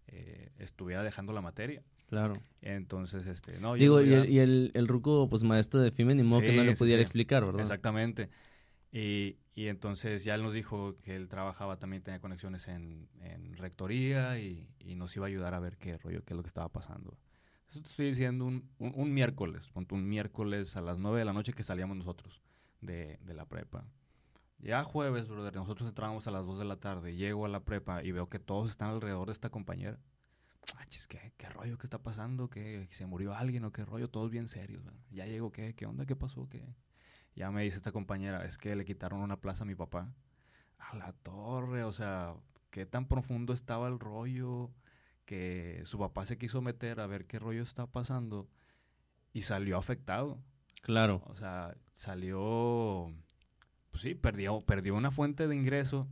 eh, 0.07 0.51
estuviera 0.57 1.01
dejando 1.01 1.33
la 1.33 1.41
materia. 1.41 1.83
Claro. 2.11 2.33
Entonces, 2.61 3.25
este, 3.25 3.57
no. 3.61 3.75
Digo, 3.75 4.01
y, 4.01 4.13
el, 4.13 4.29
y 4.29 4.39
el, 4.39 4.71
el, 4.73 4.89
ruco, 4.89 5.29
pues 5.29 5.43
maestro 5.43 5.79
de 5.79 5.91
FIME, 5.91 6.13
ni 6.13 6.23
modo 6.23 6.41
que 6.41 6.51
no 6.51 6.65
le 6.65 6.75
pudiera 6.75 7.01
explicar, 7.01 7.45
¿verdad? 7.45 7.61
Exactamente. 7.61 8.29
Y, 8.91 9.37
y, 9.55 9.67
entonces 9.67 10.25
ya 10.25 10.35
él 10.35 10.43
nos 10.43 10.53
dijo 10.53 10.97
que 11.03 11.15
él 11.15 11.29
trabajaba 11.29 11.79
también, 11.79 12.03
tenía 12.03 12.19
conexiones 12.19 12.67
en, 12.67 13.07
en 13.21 13.55
rectoría 13.55 14.37
y, 14.39 14.67
y, 14.79 14.95
nos 14.95 15.15
iba 15.15 15.25
a 15.25 15.29
ayudar 15.29 15.53
a 15.53 15.61
ver 15.61 15.77
qué 15.77 15.97
rollo, 15.99 16.21
qué 16.25 16.33
es 16.33 16.37
lo 16.37 16.43
que 16.43 16.49
estaba 16.49 16.67
pasando. 16.67 17.17
Eso 17.69 17.79
te 17.79 17.87
estoy 17.87 18.07
diciendo 18.07 18.43
un, 18.43 18.69
un, 18.77 18.91
un 18.93 19.13
miércoles, 19.13 19.71
un 19.73 20.09
miércoles 20.09 20.75
a 20.75 20.81
las 20.81 20.97
9 20.97 21.19
de 21.19 21.23
la 21.23 21.31
noche 21.31 21.53
que 21.53 21.63
salíamos 21.63 21.95
nosotros 21.95 22.41
de, 22.81 23.19
de 23.21 23.33
la 23.33 23.45
prepa. 23.45 23.85
Ya 24.59 24.83
jueves, 24.83 25.29
brother, 25.29 25.55
nosotros 25.55 25.87
entrábamos 25.87 26.27
a 26.27 26.31
las 26.31 26.45
2 26.45 26.59
de 26.59 26.65
la 26.65 26.75
tarde, 26.75 27.15
llego 27.15 27.45
a 27.45 27.49
la 27.49 27.61
prepa 27.61 28.03
y 28.03 28.11
veo 28.11 28.27
que 28.27 28.39
todos 28.39 28.69
están 28.69 28.89
alrededor 28.89 29.27
de 29.27 29.31
esta 29.31 29.49
compañera 29.49 29.97
ah, 30.77 30.85
¿qué, 31.07 31.33
¿qué, 31.37 31.49
rollo 31.49 31.77
que 31.77 31.87
está 31.87 32.01
pasando? 32.01 32.49
¿Que 32.49 32.87
se 32.91 33.05
murió 33.05 33.33
alguien 33.33 33.65
o 33.65 33.71
qué 33.71 33.85
rollo? 33.85 34.09
Todos 34.09 34.31
bien 34.31 34.47
serios. 34.47 34.83
Ya 35.11 35.25
llegó, 35.25 35.51
¿qué? 35.51 35.75
¿Qué 35.75 35.85
onda? 35.85 36.05
¿Qué 36.05 36.15
pasó? 36.15 36.47
¿Qué? 36.49 36.63
Ya 37.35 37.51
me 37.51 37.63
dice 37.63 37.77
esta 37.77 37.91
compañera, 37.91 38.45
es 38.45 38.57
que 38.57 38.75
le 38.75 38.85
quitaron 38.85 39.21
una 39.21 39.39
plaza 39.39 39.63
a 39.63 39.67
mi 39.67 39.75
papá. 39.75 40.13
A 40.77 40.95
la 40.95 41.13
torre, 41.13 41.83
o 41.83 41.91
sea, 41.91 42.35
¿qué 42.69 42.85
tan 42.85 43.07
profundo 43.07 43.53
estaba 43.53 43.87
el 43.87 43.99
rollo? 43.99 44.71
Que 45.25 45.81
su 45.85 45.99
papá 45.99 46.25
se 46.25 46.37
quiso 46.37 46.61
meter 46.61 46.99
a 46.99 47.07
ver 47.07 47.25
qué 47.25 47.39
rollo 47.39 47.63
está 47.63 47.87
pasando 47.87 48.49
y 49.33 49.43
salió 49.43 49.77
afectado. 49.77 50.39
Claro. 50.81 51.23
O 51.27 51.35
sea, 51.35 51.75
salió, 51.93 53.13
pues 53.91 54.03
sí, 54.03 54.15
perdió, 54.15 54.61
perdió 54.61 54.95
una 54.95 55.11
fuente 55.11 55.47
de 55.47 55.55
ingreso 55.55 56.07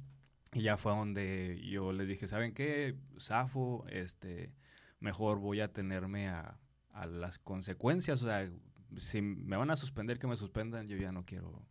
y 0.54 0.62
ya 0.64 0.78
fue 0.78 0.92
donde 0.92 1.62
yo 1.64 1.92
les 1.92 2.08
dije, 2.08 2.28
¿saben 2.28 2.54
qué? 2.54 2.96
Zafo, 3.20 3.86
este, 3.90 4.52
mejor 5.00 5.40
voy 5.40 5.62
a 5.62 5.72
tenerme 5.72 6.28
a, 6.28 6.58
a, 6.92 7.06
las 7.06 7.38
consecuencias. 7.38 8.22
O 8.24 8.26
sea, 8.26 8.50
si 8.98 9.22
me 9.22 9.58
van 9.58 9.70
a 9.70 9.76
suspender, 9.76 10.18
que 10.20 10.28
me 10.28 10.36
suspendan, 10.36 10.88
yo 10.88 10.98
ya 10.98 11.12
no 11.12 11.26
quiero. 11.26 11.62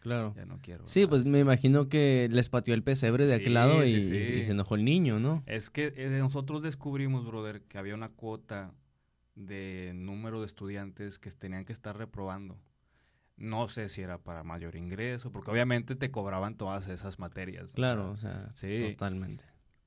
Claro. 0.00 0.32
Ya 0.36 0.46
no 0.46 0.58
quiero. 0.58 0.86
Sí, 0.86 1.06
pues 1.06 1.24
me 1.24 1.40
imagino 1.40 1.88
que 1.88 2.28
les 2.30 2.48
pateó 2.48 2.74
el 2.74 2.82
pesebre 2.82 3.26
de 3.26 3.34
aquel 3.34 3.54
lado 3.54 3.84
y, 3.84 4.00
sí, 4.02 4.14
y, 4.14 4.42
se 4.44 4.52
enojó 4.52 4.76
el 4.76 4.84
niño, 4.84 5.18
¿no? 5.18 5.42
Es 5.46 5.70
que 5.70 5.92
eh, 5.96 6.08
nosotros 6.18 6.62
descubrimos, 6.62 7.26
brother, 7.26 7.62
que 7.62 7.78
había 7.78 7.94
una 7.94 8.10
cuota 8.10 8.72
de 9.34 9.92
número 9.94 10.40
de 10.40 10.46
estudiantes 10.46 11.18
que 11.18 11.30
tenían 11.30 11.64
que 11.64 11.72
estar 11.72 11.96
reprobando. 11.96 12.58
No 13.38 13.68
sé 13.68 13.88
si 13.88 14.02
era 14.02 14.18
para 14.18 14.42
mayor 14.42 14.76
ingreso, 14.76 15.30
porque 15.30 15.50
obviamente 15.50 15.94
te 15.94 16.10
cobraban 16.10 16.56
todas 16.56 16.88
esas 16.88 17.18
materias. 17.18 17.70
¿no? 17.70 17.74
Claro, 17.74 18.10
o 18.10 18.16
sea, 18.16 18.50
sí. 18.54 18.90
totalmente. 18.92 19.44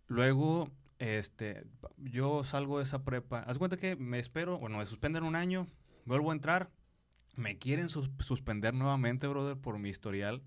Luego, 0.08 0.70
este, 1.00 1.66
yo 1.98 2.44
salgo 2.44 2.78
de 2.78 2.84
esa 2.84 3.04
prepa. 3.04 3.40
Haz 3.40 3.58
cuenta 3.58 3.78
que 3.78 3.96
me 3.96 4.20
espero, 4.20 4.58
bueno, 4.58 4.78
me 4.78 4.86
suspenden 4.86 5.24
un 5.24 5.36
año, 5.36 5.68
vuelvo 6.06 6.32
a 6.32 6.34
entrar, 6.34 6.70
me 7.36 7.58
quieren 7.58 7.90
sus 7.90 8.10
suspender 8.20 8.74
nuevamente, 8.74 9.28
brother, 9.28 9.58
por 9.58 9.80
mi 9.80 9.90
historial. 9.90 10.42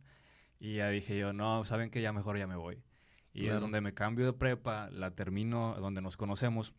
Y 0.59 0.77
ya 0.77 0.89
dije 0.89 1.19
yo, 1.19 1.33
no, 1.33 1.65
saben 1.65 1.91
que 1.91 2.01
ya 2.01 2.13
mejor 2.13 2.39
ya 2.39 2.47
me 2.47 2.57
voy. 2.57 2.83
Y 3.33 3.43
claro. 3.43 3.57
es 3.57 3.61
donde 3.61 3.81
me 3.81 3.93
cambio 3.95 4.27
de 4.27 4.33
prepa, 4.33 4.89
la 4.91 5.11
termino 5.11 5.75
donde 5.79 6.01
nos 6.01 6.17
conocemos. 6.17 6.73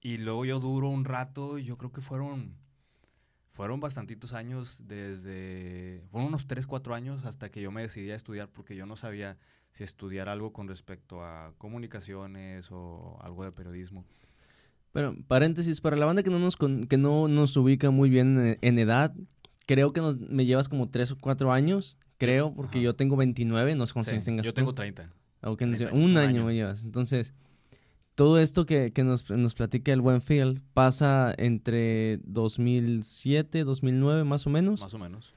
Y 0.00 0.18
luego 0.18 0.44
yo 0.44 0.60
duro 0.60 0.88
un 0.88 1.04
rato, 1.04 1.58
yo 1.58 1.76
creo 1.76 1.92
que 1.92 2.00
fueron 2.00 2.56
fueron 3.56 3.80
bastantitos 3.80 4.34
años, 4.34 4.78
desde, 4.86 6.02
fueron 6.10 6.28
unos 6.28 6.46
3, 6.46 6.66
4 6.66 6.94
años 6.94 7.24
hasta 7.24 7.48
que 7.48 7.62
yo 7.62 7.72
me 7.72 7.80
decidí 7.80 8.10
a 8.10 8.14
estudiar 8.14 8.50
porque 8.50 8.76
yo 8.76 8.84
no 8.84 8.96
sabía 8.96 9.38
si 9.72 9.82
estudiar 9.82 10.28
algo 10.28 10.52
con 10.52 10.68
respecto 10.68 11.24
a 11.24 11.54
comunicaciones 11.56 12.68
o 12.70 13.18
algo 13.22 13.44
de 13.44 13.52
periodismo. 13.52 14.04
Pero, 14.92 15.16
paréntesis, 15.26 15.80
para 15.80 15.96
la 15.96 16.04
banda 16.04 16.22
que 16.22 16.28
no 16.28 16.38
nos, 16.38 16.56
con, 16.56 16.86
que 16.86 16.98
no 16.98 17.28
nos 17.28 17.56
ubica 17.56 17.90
muy 17.90 18.10
bien 18.10 18.38
en, 18.38 18.58
en 18.60 18.78
edad, 18.78 19.14
creo 19.64 19.94
que 19.94 20.02
nos, 20.02 20.18
me 20.18 20.44
llevas 20.44 20.68
como 20.68 20.90
3 20.90 21.12
o 21.12 21.18
4 21.18 21.50
años, 21.50 21.96
creo, 22.18 22.52
porque 22.54 22.76
Ajá. 22.78 22.84
yo 22.84 22.94
tengo 22.94 23.16
29, 23.16 23.74
no 23.74 23.86
sé 23.86 23.92
cuántos 23.94 24.10
sí, 24.10 24.16
años 24.16 24.24
tengas 24.24 24.44
Yo 24.44 24.52
tú. 24.52 24.56
tengo 24.56 24.74
30. 24.74 25.10
Okay, 25.42 25.72
30 25.74 25.94
un, 25.94 26.02
un 26.02 26.16
año, 26.18 26.28
año 26.28 26.44
me 26.44 26.54
llevas, 26.54 26.84
entonces 26.84 27.32
todo 28.16 28.40
esto 28.40 28.64
que, 28.64 28.92
que 28.92 29.04
nos, 29.04 29.30
nos, 29.30 29.54
platica 29.54 29.92
el 29.92 30.00
buen 30.00 30.22
Phil 30.22 30.62
pasa 30.72 31.34
entre 31.36 32.18
2007, 32.24 33.62
2009 33.62 34.24
más 34.24 34.46
o 34.46 34.50
menos. 34.50 34.80
Más 34.80 34.94
o 34.94 34.98
menos. 34.98 35.34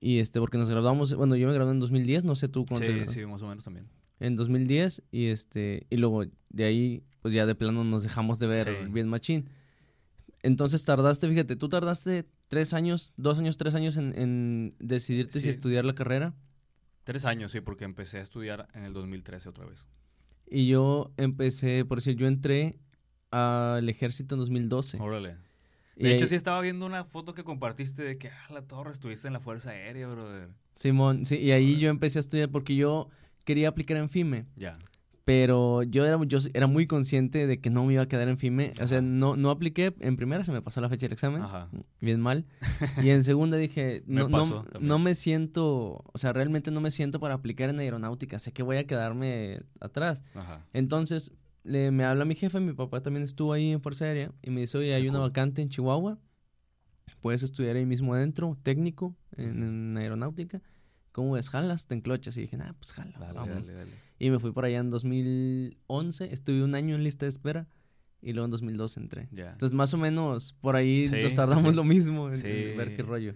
Y 0.00 0.18
este, 0.18 0.40
porque 0.40 0.56
nos 0.58 0.68
graduamos, 0.68 1.14
bueno, 1.14 1.36
yo 1.36 1.46
me 1.46 1.52
gradué 1.52 1.72
en 1.72 1.78
2010, 1.78 2.24
no 2.24 2.34
sé 2.34 2.48
tú 2.48 2.64
cuánto. 2.66 2.86
Sí, 2.86 3.20
sí, 3.20 3.26
más 3.26 3.42
o 3.42 3.46
menos 3.46 3.64
también. 3.64 3.86
En 4.18 4.34
2010 4.34 5.02
y 5.12 5.26
este, 5.26 5.86
y 5.90 5.98
luego 5.98 6.24
de 6.48 6.64
ahí, 6.64 7.04
pues 7.20 7.34
ya 7.34 7.44
de 7.44 7.54
plano 7.54 7.84
nos 7.84 8.02
dejamos 8.02 8.38
de 8.38 8.46
ver 8.46 8.64
sí. 8.64 8.90
bien 8.90 9.08
machín. 9.08 9.50
Entonces 10.42 10.84
tardaste, 10.86 11.28
fíjate, 11.28 11.54
tú 11.54 11.68
tardaste 11.68 12.26
tres 12.48 12.72
años, 12.72 13.12
dos 13.16 13.38
años, 13.38 13.58
tres 13.58 13.74
años 13.74 13.98
en, 13.98 14.18
en 14.18 14.74
decidirte 14.78 15.34
sí. 15.34 15.42
si 15.42 15.48
estudiar 15.50 15.84
la 15.84 15.94
carrera. 15.94 16.34
Tres 17.04 17.26
años, 17.26 17.52
sí, 17.52 17.60
porque 17.60 17.84
empecé 17.84 18.18
a 18.18 18.22
estudiar 18.22 18.68
en 18.72 18.84
el 18.84 18.94
2013 18.94 19.50
otra 19.50 19.66
vez. 19.66 19.86
Y 20.46 20.66
yo 20.66 21.12
empecé, 21.16 21.84
por 21.84 21.98
decir, 21.98 22.16
yo 22.16 22.26
entré 22.26 22.78
al 23.30 23.88
ejército 23.88 24.34
en 24.34 24.40
2012. 24.40 25.00
Órale. 25.00 25.36
De 25.96 26.10
y 26.10 26.12
hecho, 26.12 26.24
ahí... 26.24 26.28
sí 26.28 26.34
estaba 26.34 26.60
viendo 26.60 26.86
una 26.86 27.04
foto 27.04 27.34
que 27.34 27.44
compartiste 27.44 28.02
de 28.02 28.18
que, 28.18 28.28
ah, 28.28 28.52
la 28.52 28.62
torre, 28.62 28.92
estuviste 28.92 29.26
en 29.26 29.34
la 29.34 29.40
Fuerza 29.40 29.70
Aérea, 29.70 30.08
brother. 30.08 30.48
Simón, 30.74 31.24
sí, 31.26 31.36
y 31.36 31.52
ahí 31.52 31.78
yo 31.78 31.90
empecé 31.90 32.18
a 32.18 32.20
estudiar 32.20 32.50
porque 32.50 32.76
yo 32.76 33.08
quería 33.44 33.68
aplicar 33.68 33.96
en 33.96 34.08
FIME. 34.08 34.46
Ya. 34.56 34.78
Pero 35.24 35.84
yo 35.84 36.04
era, 36.04 36.18
yo 36.24 36.38
era 36.52 36.66
muy 36.66 36.86
consciente 36.86 37.46
de 37.46 37.60
que 37.60 37.70
no 37.70 37.84
me 37.84 37.92
iba 37.92 38.02
a 38.02 38.08
quedar 38.08 38.28
en 38.28 38.38
FIME. 38.38 38.74
O 38.80 38.86
sea, 38.88 39.00
no, 39.00 39.36
no 39.36 39.50
apliqué. 39.50 39.94
En 40.00 40.16
primera 40.16 40.42
se 40.42 40.50
me 40.50 40.62
pasó 40.62 40.80
la 40.80 40.88
fecha 40.88 41.06
del 41.06 41.12
examen. 41.12 41.42
Ajá. 41.42 41.68
Bien 42.00 42.20
mal. 42.20 42.46
Y 43.02 43.10
en 43.10 43.22
segunda 43.22 43.56
dije, 43.56 44.02
no, 44.06 44.28
me 44.28 44.38
no, 44.38 44.64
no, 44.80 44.98
me 44.98 45.14
siento, 45.14 46.02
o 46.12 46.18
sea, 46.18 46.32
realmente 46.32 46.70
no 46.70 46.80
me 46.80 46.90
siento 46.90 47.20
para 47.20 47.34
aplicar 47.34 47.70
en 47.70 47.78
aeronáutica. 47.78 48.38
Sé 48.38 48.52
que 48.52 48.62
voy 48.62 48.76
a 48.78 48.86
quedarme 48.86 49.62
atrás. 49.80 50.22
Ajá. 50.34 50.66
Entonces, 50.72 51.32
le, 51.62 51.92
me 51.92 52.04
habla 52.04 52.24
mi 52.24 52.34
jefe, 52.34 52.58
mi 52.58 52.72
papá 52.72 53.02
también 53.02 53.22
estuvo 53.22 53.52
ahí 53.52 53.70
en 53.70 53.80
Fuerza 53.80 54.06
Aérea. 54.06 54.32
Y 54.42 54.50
me 54.50 54.62
dice, 54.62 54.78
oye, 54.78 54.94
hay 54.94 55.08
una 55.08 55.20
vacante 55.20 55.62
en 55.62 55.68
Chihuahua. 55.68 56.18
Puedes 57.20 57.44
estudiar 57.44 57.76
ahí 57.76 57.86
mismo 57.86 58.14
adentro, 58.14 58.58
técnico, 58.64 59.14
en, 59.36 59.62
en 59.62 59.96
aeronáutica. 59.96 60.60
¿Cómo 61.12 61.32
ves? 61.32 61.50
¿Jalas? 61.50 61.86
¿Te 61.86 61.94
enclochas? 61.94 62.36
Y 62.38 62.42
dije, 62.42 62.56
nah, 62.56 62.72
pues 62.72 62.92
jala, 62.92 63.16
dale, 63.18 63.34
vamos. 63.34 63.66
Dale, 63.66 63.78
dale. 63.78 63.92
Y 64.22 64.30
me 64.30 64.38
fui 64.38 64.52
por 64.52 64.64
allá 64.64 64.78
en 64.78 64.88
2011, 64.90 66.32
estuve 66.32 66.62
un 66.62 66.74
año 66.76 66.94
en 66.94 67.02
lista 67.02 67.26
de 67.26 67.30
espera 67.30 67.66
y 68.20 68.32
luego 68.32 68.44
en 68.44 68.50
2012 68.52 69.00
entré. 69.00 69.28
Yeah. 69.32 69.50
Entonces, 69.50 69.74
más 69.74 69.92
o 69.94 69.98
menos, 69.98 70.52
por 70.60 70.76
ahí 70.76 71.08
sí, 71.08 71.22
nos 71.22 71.34
tardamos 71.34 71.64
sí, 71.64 71.70
sí. 71.70 71.74
lo 71.74 71.82
mismo 71.84 72.30
en, 72.30 72.46
en, 72.46 72.76
ver 72.76 72.94
qué 72.94 73.02
rollo. 73.02 73.34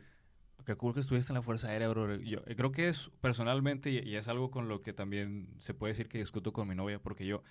qué 0.64 0.76
cool 0.76 0.94
que 0.94 1.00
estuviste 1.00 1.32
en 1.32 1.34
la 1.34 1.42
Fuerza 1.42 1.68
Aérea, 1.68 1.88
bro. 1.88 2.14
Yo 2.20 2.38
eh, 2.46 2.54
creo 2.54 2.70
que 2.70 2.88
es 2.88 3.10
personalmente, 3.20 3.90
y, 3.90 3.98
y 3.98 4.14
es 4.14 4.28
algo 4.28 4.52
con 4.52 4.68
lo 4.68 4.80
que 4.82 4.92
también 4.92 5.48
se 5.58 5.74
puede 5.74 5.92
decir 5.92 6.08
que 6.08 6.18
discuto 6.18 6.52
con 6.52 6.68
mi 6.68 6.76
novia, 6.76 7.00
porque 7.00 7.26
yo, 7.26 7.42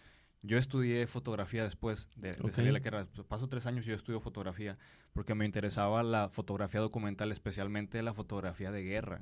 yo 0.42 0.58
estudié 0.58 1.06
fotografía 1.06 1.64
después 1.66 2.10
de, 2.16 2.36
de 2.36 2.42
Ok. 2.42 2.52
salir 2.52 2.68
de 2.68 2.72
la 2.72 2.80
guerra. 2.80 3.06
Paso 3.28 3.50
tres 3.50 3.66
años 3.66 3.86
y 3.86 3.90
yo 3.90 3.96
estudio 3.96 4.22
fotografía, 4.22 4.78
porque 5.12 5.36
me 5.36 5.44
interesaba 5.46 6.04
la 6.04 6.30
fotografía 6.30 6.80
documental, 6.80 7.34
especialmente 7.34 8.02
la 8.02 8.14
fotografía 8.14 8.72
de 8.72 8.84
guerra. 8.84 9.20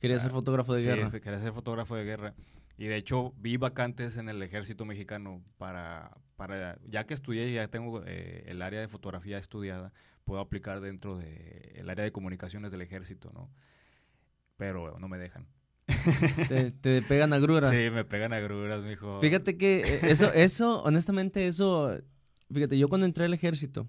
Quería 0.00 0.18
O 0.18 0.20
sea, 0.20 0.28
ser 0.28 0.34
fotógrafo 0.34 0.74
de 0.74 0.82
sí, 0.82 0.88
guerra. 0.88 1.10
quería 1.10 1.38
ser 1.38 1.54
fotógrafo 1.54 1.96
de 1.96 2.04
guerra. 2.04 2.34
Y 2.76 2.86
de 2.86 2.96
hecho 2.96 3.32
vi 3.38 3.56
vacantes 3.56 4.16
en 4.16 4.28
el 4.28 4.42
ejército 4.42 4.84
mexicano 4.84 5.42
para, 5.58 6.16
para 6.36 6.78
ya 6.88 7.04
que 7.04 7.14
estudié 7.14 7.48
y 7.48 7.54
ya 7.54 7.68
tengo 7.68 8.02
eh, 8.04 8.44
el 8.46 8.62
área 8.62 8.80
de 8.80 8.88
fotografía 8.88 9.38
estudiada, 9.38 9.92
puedo 10.24 10.40
aplicar 10.40 10.80
dentro 10.80 11.16
del 11.16 11.88
área 11.88 12.04
de 12.04 12.12
comunicaciones 12.12 12.70
del 12.70 12.82
ejército, 12.82 13.30
¿no? 13.32 13.50
Pero 14.56 14.98
no 14.98 15.08
me 15.08 15.18
dejan. 15.18 15.46
Te, 16.48 16.70
te 16.70 17.02
pegan 17.02 17.32
agruras. 17.32 17.70
Sí, 17.70 17.90
me 17.90 18.04
pegan 18.04 18.32
agruras, 18.32 18.82
mijo. 18.82 19.20
Fíjate 19.20 19.58
que 19.58 19.80
eh, 19.80 20.00
eso, 20.04 20.32
eso, 20.32 20.82
honestamente, 20.82 21.46
eso, 21.46 21.98
fíjate, 22.52 22.78
yo 22.78 22.88
cuando 22.88 23.04
entré 23.06 23.26
al 23.26 23.34
ejército, 23.34 23.86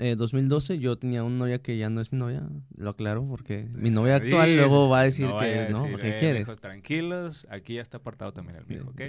eh, 0.00 0.16
2012, 0.16 0.78
yo 0.78 0.96
tenía 0.98 1.22
una 1.22 1.36
novia 1.36 1.58
que 1.62 1.76
ya 1.78 1.90
no 1.90 2.00
es 2.00 2.10
mi 2.12 2.18
novia, 2.18 2.48
lo 2.76 2.90
aclaro, 2.90 3.26
porque 3.28 3.68
mi 3.72 3.90
novia 3.90 4.16
actual 4.16 4.50
Sí, 4.50 4.56
luego 4.56 4.88
va 4.88 5.00
a 5.00 5.02
decir 5.04 5.26
no 5.28 5.38
que 5.38 5.68
no, 5.70 5.82
decir, 5.82 5.98
¿qué 6.00 6.08
"Eh, 6.08 6.16
quieres? 6.18 6.60
tranquilos, 6.60 7.46
aquí 7.50 7.74
ya 7.74 7.82
está 7.82 7.98
apartado 7.98 8.32
también 8.32 8.56
el 8.58 8.66
mijo, 8.66 8.90
¿ok? 8.90 9.00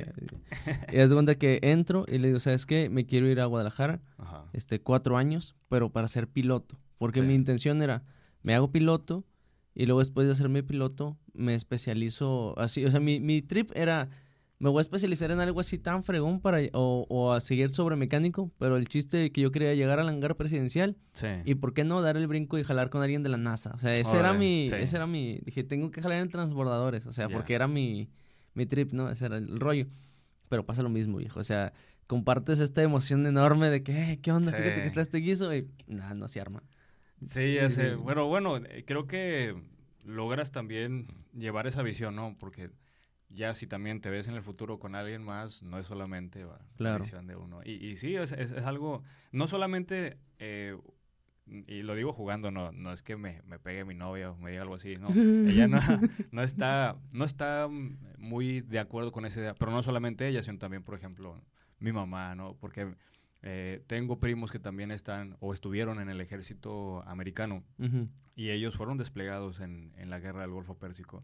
Y 0.91 0.97
haz 0.99 1.09
de 1.09 1.15
cuenta 1.15 1.35
que 1.35 1.59
entro 1.63 2.05
y 2.07 2.17
le 2.17 2.27
digo, 2.27 2.39
¿sabes 2.39 2.65
qué? 2.65 2.89
Me 2.89 3.05
quiero 3.05 3.27
ir 3.27 3.39
a 3.39 3.45
Guadalajara, 3.45 4.01
Ajá. 4.17 4.45
este, 4.53 4.81
cuatro 4.81 5.17
años, 5.17 5.55
pero 5.69 5.91
para 5.91 6.07
ser 6.07 6.27
piloto. 6.27 6.77
Porque 6.97 7.21
Sí. 7.21 7.25
mi 7.27 7.33
intención 7.35 7.81
era, 7.81 8.03
me 8.43 8.53
hago 8.53 8.71
piloto 8.71 9.23
y 9.73 9.85
luego 9.85 9.99
después 9.99 10.27
de 10.27 10.33
hacerme 10.33 10.63
piloto, 10.63 11.17
me 11.33 11.55
especializo 11.55 12.57
así. 12.59 12.85
O 12.85 12.91
sea, 12.91 12.99
mi, 12.99 13.19
mi 13.19 13.41
trip 13.41 13.71
era, 13.75 14.09
me 14.61 14.69
voy 14.69 14.77
a 14.77 14.81
especializar 14.81 15.31
en 15.31 15.39
algo 15.39 15.59
así 15.59 15.77
tan 15.79 16.03
fregón 16.03 16.39
para, 16.39 16.59
o, 16.73 17.05
o 17.09 17.33
a 17.33 17.41
seguir 17.41 17.71
sobre 17.71 17.95
mecánico, 17.95 18.51
pero 18.59 18.77
el 18.77 18.87
chiste 18.87 19.31
que 19.31 19.41
yo 19.41 19.51
quería 19.51 19.73
llegar 19.73 19.99
al 19.99 20.07
hangar 20.07 20.37
presidencial 20.37 20.95
Sí. 21.13 21.27
y 21.45 21.55
por 21.55 21.73
qué 21.73 21.83
no 21.83 22.01
dar 22.01 22.15
el 22.15 22.27
brinco 22.27 22.59
y 22.59 22.63
jalar 22.63 22.89
con 22.91 23.01
alguien 23.01 23.23
de 23.23 23.29
la 23.29 23.37
NASA. 23.37 23.71
O 23.73 23.79
sea, 23.79 23.93
ese 23.93 24.17
era 24.19 24.33
mi, 24.33 24.67
sí. 24.69 24.75
ese 24.75 24.95
era 24.97 25.07
mi, 25.07 25.39
dije, 25.43 25.63
tengo 25.63 25.89
que 25.89 26.01
jalar 26.01 26.21
en 26.21 26.29
transbordadores, 26.29 27.07
o 27.07 27.11
sea, 27.13 27.27
porque 27.27 27.55
era 27.55 27.67
mi, 27.67 28.09
mi 28.53 28.65
trip, 28.67 28.93
¿no? 28.93 29.09
Ese 29.09 29.25
era 29.25 29.37
el 29.37 29.59
rollo. 29.59 29.87
Pero 30.47 30.65
pasa 30.65 30.83
lo 30.83 30.89
mismo, 30.89 31.17
viejo, 31.17 31.39
o 31.39 31.43
sea, 31.43 31.73
compartes 32.07 32.59
esta 32.59 32.81
emoción 32.83 33.25
enorme 33.25 33.69
de 33.69 33.83
que, 33.83 34.11
"Eh, 34.13 34.19
¿qué 34.21 34.31
onda? 34.31 34.51
Fíjate 34.51 34.81
que 34.81 34.85
está 34.85 35.01
este 35.01 35.17
guiso 35.19 35.55
y 35.55 35.67
nada, 35.87 36.13
no 36.13 36.27
se 36.27 36.39
arma. 36.39 36.61
Sí, 37.25 37.53
ya 37.55 37.69
sé. 37.69 37.95
Bueno, 37.95 38.27
bueno, 38.27 38.57
eh, 38.57 38.83
creo 38.85 39.07
que 39.07 39.55
logras 40.05 40.51
también 40.51 41.07
llevar 41.33 41.67
esa 41.67 41.81
visión, 41.83 42.15
¿no? 42.15 42.35
Porque 42.39 42.69
ya 43.33 43.53
si 43.53 43.67
también 43.67 44.01
te 44.01 44.09
ves 44.09 44.27
en 44.27 44.35
el 44.35 44.41
futuro 44.43 44.79
con 44.79 44.95
alguien 44.95 45.23
más, 45.23 45.63
no 45.63 45.77
es 45.79 45.85
solamente 45.87 46.43
va, 46.45 46.59
Claro. 46.77 46.97
la 46.99 47.03
visión 47.03 47.27
de 47.27 47.35
uno. 47.35 47.61
Y, 47.63 47.71
y 47.85 47.97
sí, 47.97 48.15
es, 48.15 48.31
es- 48.31 48.51
es 48.51 48.63
algo, 48.65 49.03
no 49.31 49.47
solamente, 49.47 50.17
eh, 50.39 50.77
y 51.67 51.81
lo 51.81 51.95
digo 51.95 52.13
jugando, 52.13 52.51
no, 52.51 52.71
no 52.71 52.93
es 52.93 53.01
que 53.03 53.17
me, 53.17 53.41
me 53.43 53.59
pegue 53.59 53.83
mi 53.83 53.93
novia 53.95 54.31
o 54.31 54.37
me 54.37 54.51
diga 54.51 54.61
algo 54.61 54.75
así, 54.75 54.95
no. 54.97 55.09
Ella 55.49 55.67
no, 55.67 55.79
no 56.31 56.43
está, 56.43 56.95
no 57.11 57.25
está 57.25 57.67
muy 58.17 58.61
de 58.61 58.79
acuerdo 58.79 59.11
con 59.11 59.25
esa 59.25 59.39
idea, 59.39 59.55
pero 59.55 59.71
no 59.71 59.81
solamente 59.83 60.27
ella, 60.27 60.43
sino 60.43 60.57
también, 60.59 60.83
por 60.83 60.95
ejemplo, 60.95 61.41
mi 61.79 61.91
mamá, 61.91 62.35
¿no? 62.35 62.55
Porque 62.59 62.93
eh, 63.41 63.83
tengo 63.87 64.19
primos 64.19 64.51
que 64.51 64.59
también 64.59 64.91
están 64.91 65.35
o 65.39 65.53
estuvieron 65.53 65.99
en 65.99 66.09
el 66.09 66.21
ejército 66.21 67.01
americano 67.07 67.63
Ujú. 67.79 68.07
y 68.35 68.51
ellos 68.51 68.75
fueron 68.75 68.97
desplegados 68.99 69.59
en, 69.61 69.93
en 69.97 70.09
la 70.09 70.19
guerra 70.19 70.41
del 70.41 70.51
Golfo 70.51 70.75
Pérsico. 70.77 71.23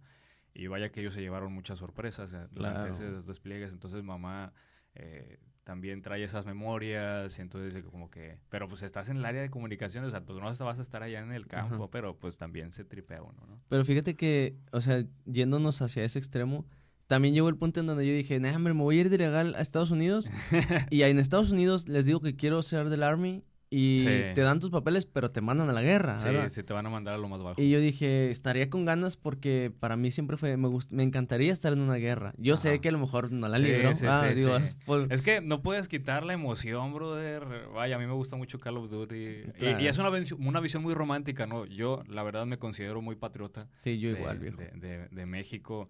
Y 0.57 0.65
vaya 0.67 0.89
que 0.89 1.01
ellos 1.01 1.13
se 1.13 1.21
llevaron 1.21 1.53
muchas 1.53 1.77
sorpresas 1.77 2.33
eh, 2.33 2.47
durante 2.51 2.89
esos 2.89 3.27
despliegues. 3.27 3.71
Entonces 3.71 4.03
mamá 4.03 4.53
eh, 4.95 5.39
también 5.63 6.01
trae 6.01 6.23
esas 6.23 6.47
memorias. 6.47 7.37
Y 7.37 7.41
entonces 7.41 7.83
como 7.85 8.09
que... 8.09 8.39
Pero 8.49 8.67
pues 8.67 8.81
estás 8.81 9.09
en 9.09 9.17
el 9.17 9.25
área 9.25 9.41
de 9.41 9.51
comunicaciones. 9.51 10.07
O 10.07 10.11
sea, 10.11 10.25
tú 10.25 10.33
no 10.39 10.41
vas 10.41 10.79
a 10.79 10.81
estar 10.81 11.03
allá 11.03 11.21
en 11.21 11.31
el 11.31 11.45
campo. 11.45 11.75
Ajá. 11.75 11.91
Pero 11.91 12.17
pues 12.17 12.37
también 12.37 12.71
se 12.71 12.83
tripea 12.83 13.21
uno, 13.21 13.45
¿no? 13.47 13.61
Pero 13.69 13.85
fíjate 13.85 14.15
que, 14.15 14.57
o 14.71 14.81
sea, 14.81 15.05
yéndonos 15.25 15.83
hacia 15.83 16.03
ese 16.03 16.17
extremo, 16.17 16.65
también 17.05 17.35
llegó 17.35 17.49
el 17.49 17.57
punto 17.57 17.79
en 17.79 17.85
donde 17.85 18.07
yo 18.07 18.13
dije, 18.13 18.39
nah, 18.39 18.55
hombre, 18.55 18.73
me 18.73 18.81
voy 18.81 18.97
a 18.97 19.01
ir 19.01 19.09
de 19.11 19.19
legal 19.19 19.53
a 19.53 19.61
Estados 19.61 19.91
Unidos. 19.91 20.31
y 20.89 21.03
ahí 21.03 21.11
en 21.11 21.19
Estados 21.19 21.51
Unidos 21.51 21.87
les 21.87 22.07
digo 22.07 22.19
que 22.19 22.35
quiero 22.35 22.63
ser 22.63 22.89
del 22.89 23.03
Army 23.03 23.43
y 23.69 23.99
Sí. 23.99 24.05
te 24.33 24.41
dan 24.41 24.59
tus 24.61 24.69
papeles, 24.69 25.05
pero 25.05 25.29
te 25.29 25.41
mandan 25.41 25.69
a 25.69 25.73
la 25.73 25.81
guerra, 25.81 26.17
sí, 26.17 26.29
¿verdad? 26.29 26.49
sí 26.49 26.63
te 26.63 26.71
van 26.73 26.85
a 26.85 26.89
mandar 26.89 27.15
a 27.15 27.17
lo 27.17 27.27
más 27.27 27.41
bajo. 27.43 27.61
Y 27.61 27.69
yo 27.69 27.79
dije, 27.81 28.29
estaría 28.31 28.69
con 28.69 28.85
ganas 28.85 29.17
porque 29.17 29.73
para 29.77 29.97
mí 29.97 30.09
siempre 30.11 30.37
fue, 30.37 30.55
me, 30.55 30.69
gust- 30.69 30.91
me 30.93 31.03
encantaría 31.03 31.51
estar 31.51 31.73
en 31.73 31.81
una 31.81 31.95
guerra. 31.95 32.33
Yo 32.37 32.55
sé 32.55 32.79
que 32.79 32.87
a 32.89 32.91
lo 32.93 32.99
mejor 32.99 33.31
no 33.31 33.47
la 33.49 33.57
Sí, 33.57 33.63
libro. 33.63 33.93
sí, 33.95 34.05
ah, 34.07 34.25
digo, 34.33 34.55
es 34.55 34.75
por- 34.85 35.11
Es 35.11 35.21
que 35.21 35.41
no 35.41 35.61
puedes 35.61 35.87
quitar 35.89 36.25
la 36.25 36.33
emoción, 36.33 36.93
brother. 36.93 37.43
Vaya, 37.73 37.97
a 37.97 37.99
mí 37.99 38.05
me 38.05 38.13
gusta 38.13 38.35
mucho 38.37 38.57
Call 38.59 38.77
of 38.77 38.89
Duty. 38.89 39.15
Y- 39.15 39.43
Claro. 39.59 39.81
Y, 39.81 39.87
es 39.87 39.97
una, 39.97 40.09
vis- 40.11 40.31
una 40.31 40.59
visión 40.61 40.81
muy 40.83 40.93
romántica, 40.93 41.45
¿no? 41.45 41.65
Yo, 41.65 42.03
la 42.07 42.23
verdad, 42.23 42.45
me 42.45 42.57
considero 42.59 43.01
muy 43.01 43.15
patriota. 43.15 43.67
sí, 43.83 43.99
yo 43.99 44.13
de, 44.13 44.19
igual, 44.19 44.39
viejo. 44.39 44.57
de- 44.57 44.71
de- 44.79 45.07
de 45.09 45.25
México. 45.25 45.89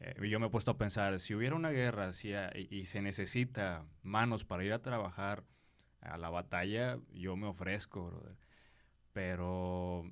Eh, 0.00 0.14
y 0.22 0.30
yo 0.30 0.38
me 0.40 0.46
he 0.46 0.50
puesto 0.50 0.70
a 0.70 0.78
pensar, 0.78 1.18
si 1.20 1.34
hubiera 1.34 1.56
una 1.56 1.70
guerra 1.70 2.12
si 2.12 2.32
a- 2.32 2.52
y, 2.56 2.68
y 2.74 2.86
se 2.86 3.02
necesita 3.02 3.84
manos 4.02 4.44
para 4.44 4.64
ir 4.64 4.72
a 4.72 4.80
trabajar 4.80 5.42
a 6.00 6.16
la 6.18 6.30
batalla, 6.30 6.98
yo 7.14 7.36
me 7.36 7.46
ofrezco, 7.46 8.06
brother. 8.06 8.36
Pero, 9.12 10.04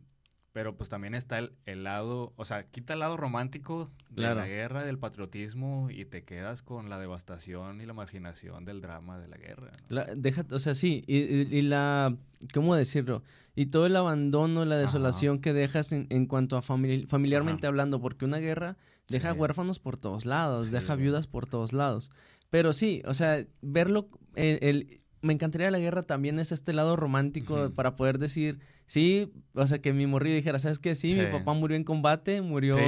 pero 0.52 0.76
pues 0.76 0.88
también 0.88 1.14
está 1.14 1.38
el, 1.38 1.52
el 1.66 1.84
lado, 1.84 2.32
o 2.36 2.44
sea, 2.44 2.64
quita 2.66 2.94
el 2.94 3.00
lado 3.00 3.16
romántico 3.16 3.90
de 4.10 4.16
Claro. 4.16 4.36
la 4.40 4.46
guerra, 4.46 4.84
del 4.84 4.98
patriotismo 4.98 5.90
y 5.90 6.04
te 6.06 6.24
quedas 6.24 6.62
con 6.62 6.88
la 6.88 6.98
devastación 6.98 7.80
y 7.80 7.86
la 7.86 7.92
marginación 7.92 8.64
del 8.64 8.80
drama 8.80 9.18
de 9.18 9.28
la 9.28 9.36
guerra. 9.36 9.70
¿no? 9.88 9.96
La- 9.96 10.06
deja, 10.16 10.44
o 10.50 10.58
sea, 10.58 10.74
sí, 10.74 11.04
y, 11.06 11.18
y- 11.18 11.48
y 11.58 11.62
la, 11.62 12.16
¿cómo 12.54 12.74
decirlo? 12.74 13.22
Y 13.54 13.66
todo 13.66 13.86
el 13.86 13.96
abandono, 13.96 14.64
la 14.64 14.76
Ajá. 14.76 14.82
desolación 14.86 15.40
que 15.40 15.52
dejas 15.52 15.92
en, 15.92 16.06
en 16.10 16.26
cuanto 16.26 16.56
a 16.56 16.62
famili- 16.62 17.06
familiarmente 17.06 17.66
Ajá. 17.66 17.68
hablando, 17.68 18.00
porque 18.00 18.24
una 18.24 18.38
guerra 18.38 18.76
deja 19.08 19.32
Sí. 19.34 19.38
huérfanos 19.38 19.78
por 19.78 19.96
todos 19.96 20.24
lados, 20.26 20.66
Sí, 20.66 20.72
deja 20.72 20.96
viudas 20.96 21.26
por 21.26 21.46
todos 21.46 21.72
lados. 21.72 22.10
Pero 22.50 22.72
sí, 22.72 23.02
o 23.06 23.14
sea, 23.14 23.44
verlo, 23.62 24.08
el, 24.34 24.58
el- 24.62 24.98
me 25.22 25.32
encantaría 25.32 25.70
la 25.70 25.78
guerra 25.78 26.02
también 26.02 26.38
es 26.38 26.52
este 26.52 26.72
lado 26.72 26.96
romántico 26.96 27.72
para 27.74 27.96
poder 27.96 28.18
decir, 28.18 28.58
sí, 28.86 29.32
o 29.54 29.66
sea, 29.66 29.80
que 29.80 29.92
mi 29.92 30.06
morrillo 30.06 30.36
dijera, 30.36 30.58
¿sabes 30.58 30.78
qué? 30.78 30.94
Sí, 30.94 31.14
mi 31.14 31.26
papá 31.26 31.52
murió 31.52 31.76
en 31.76 31.84
combate, 31.84 32.40
murió, 32.42 32.76
Sí, 32.76 32.82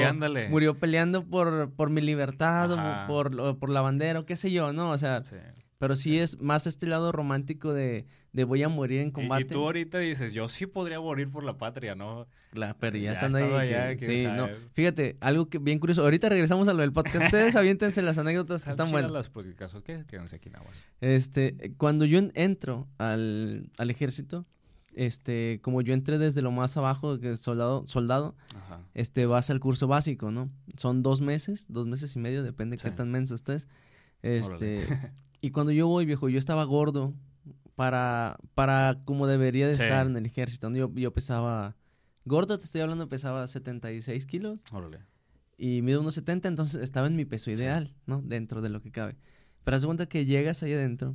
murió 0.51 0.79
peleando 0.79 1.25
por, 1.25 1.73
por 1.73 1.91
mi 1.91 2.01
libertad, 2.01 2.71
o 2.73 3.07
por, 3.07 3.41
o 3.41 3.59
por 3.59 3.71
la 3.71 3.81
bandera, 3.81 4.21
o 4.21 4.27
qué 4.27 4.37
sé 4.37 4.51
yo, 4.51 4.73
¿no? 4.73 4.91
O 4.91 4.99
sea, 4.99 5.23
Sí. 5.25 5.37
Pero 5.79 5.95
sí 5.97 6.19
es 6.19 6.41
más 6.41 6.67
este 6.67 6.87
lado 6.87 7.13
romántico 7.13 7.73
de, 7.73 8.07
de 8.33 8.45
voy 8.45 8.63
a 8.63 8.69
morir 8.69 9.01
en 9.01 9.11
combate. 9.11 9.43
Y, 9.45 9.47
tú 9.47 9.63
ahorita 9.65 9.99
dices, 9.99 10.33
yo 10.33 10.49
sí 10.49 10.67
podría 10.67 11.01
morir 11.01 11.31
por 11.31 11.45
la 11.45 11.57
patria, 11.57 11.95
¿no? 11.95 12.27
Claro, 12.51 12.77
pero 12.81 12.97
ya, 12.97 13.05
Ya 13.05 13.13
estando 13.13 13.39
ahí. 13.39 13.49
que- 13.49 13.55
allá, 13.77 13.97
quién 13.97 14.11
sí, 14.11 14.25
sabe. 14.25 14.37
no. 14.37 14.49
Fíjate, 14.73 15.17
algo 15.21 15.49
que 15.49 15.59
bien 15.59 15.79
curioso. 15.79 16.03
Ahorita 16.03 16.29
regresamos 16.29 16.67
a 16.69 16.73
lo 16.75 16.81
del 16.83 16.93
podcast. 16.93 17.27
Ustedes 17.27 17.55
aviéntense 17.57 18.03
las 18.03 18.19
anécdotas 18.19 18.65
que 18.65 18.71
Están 18.71 18.91
buenas. 18.91 19.11
las 19.13 19.31
porque 19.31 19.55
caso 19.55 19.83
que 19.85 20.05
quédense 20.07 20.37
aquí 20.37 20.51
nada 20.51 20.65
más. 20.65 20.85
Este, 21.01 21.73
cuando 21.77 22.05
yo 22.05 22.19
en- 22.19 22.33
entro 22.35 22.89
al, 22.99 23.71
al 23.79 23.91
ejército, 23.91 24.47
este, 24.97 25.61
como 25.63 25.81
yo 25.83 25.95
entré 25.95 26.19
desde 26.19 26.43
lo 26.43 26.51
más 26.51 26.77
abajo, 26.77 27.21
que 27.21 27.33
es 27.33 27.41
soldado, 27.41 27.87
soldado, 27.87 28.35
Ajá. 28.57 28.81
este, 28.95 29.27
vas 29.27 29.49
al 29.51 29.61
curso 29.61 29.87
básico, 29.87 30.33
¿no? 30.33 30.51
Son 30.77 31.05
dos 31.05 31.21
meses, 31.21 31.67
dos 31.69 31.87
meses 31.87 32.17
y 32.17 32.19
medio, 32.19 32.43
depende 32.43 32.77
qué 32.79 32.91
tan 32.91 33.11
menso 33.13 33.37
estés. 33.37 33.69
Este, 34.23 34.81
y 35.41 35.51
cuando 35.51 35.73
yo 35.73 35.87
voy, 35.89 36.05
viejo, 36.07 36.29
yo 36.29 36.39
estaba 36.39 36.65
gordo 36.65 37.15
para, 37.75 38.39
para 38.55 39.01
como 39.05 39.27
debería 39.27 39.67
de 39.69 39.75
Sí. 39.77 39.83
estar 39.83 40.07
en 40.07 40.17
el 40.17 40.27
ejército. 40.27 40.71
Yo, 40.75 40.93
yo 40.95 41.13
pesaba, 41.13 41.77
gordo 42.25 42.59
te 42.59 42.65
estoy 42.65 42.81
hablando, 42.81 43.09
pesaba 43.09 43.47
76 43.47 44.27
kilos 44.27 44.65
Órale. 44.73 44.99
y 45.57 45.83
mido 45.83 46.01
unos 46.01 46.15
70, 46.15 46.49
entonces 46.49 46.83
estaba 46.83 47.07
en 47.07 47.17
mi 47.17 47.25
peso 47.25 47.51
ideal, 47.51 47.95
¿no? 48.07 48.21
Dentro 48.23 48.61
de 48.63 48.69
lo 48.69 48.81
que 48.81 48.91
cabe. 48.91 49.17
Pero 49.65 49.77
haz 49.77 49.85
cuenta 49.87 50.07
que 50.07 50.25
llegas 50.25 50.63
ahí 50.63 50.73
adentro 50.73 51.15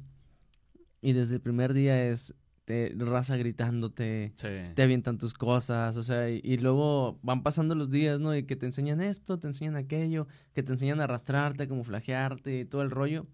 y 1.02 1.14
desde 1.14 1.36
el 1.36 1.42
primer 1.42 1.74
día 1.74 2.02
es 2.10 2.34
te, 2.66 2.94
raza 2.98 3.36
gritándote, 3.36 4.32
Sí. 4.38 4.48
te 4.74 4.84
avientan 4.84 5.18
tus 5.18 5.34
cosas, 5.34 5.98
o 5.98 6.04
sea, 6.04 6.30
y, 6.30 6.40
y 6.46 6.56
luego 6.58 7.20
van 7.22 7.44
pasando 7.44 7.76
los 7.76 7.90
días, 7.90 8.22
¿no? 8.22 8.34
Y 8.38 8.44
que 8.44 8.56
te 8.56 8.66
enseñan 8.66 9.02
esto, 9.02 9.38
te 9.38 9.50
enseñan 9.50 9.76
aquello, 9.76 10.28
que 10.54 10.64
te 10.64 10.72
enseñan 10.72 11.02
a 11.02 11.04
arrastrarte, 11.04 11.64
a 11.64 11.68
camuflajearte 11.68 12.60
y 12.62 12.66
todo 12.66 12.82
el 12.84 12.90
rollo. 12.90 13.28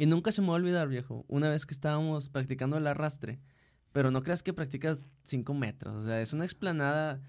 Y 0.00 0.06
nunca 0.06 0.30
se 0.30 0.40
me 0.40 0.46
va 0.48 0.52
a 0.54 0.56
olvidar, 0.56 0.86
viejo, 0.88 1.24
una 1.26 1.48
vez 1.50 1.66
que 1.66 1.74
estábamos 1.74 2.28
practicando 2.28 2.76
el 2.76 2.86
arrastre, 2.86 3.40
pero 3.90 4.12
no 4.12 4.22
creas 4.22 4.44
que 4.44 4.52
practicas 4.52 5.04
5 5.24 5.54
metros, 5.54 5.92
o 5.96 6.02
sea, 6.02 6.20
es 6.20 6.32
una 6.32 6.44
explanada, 6.44 7.20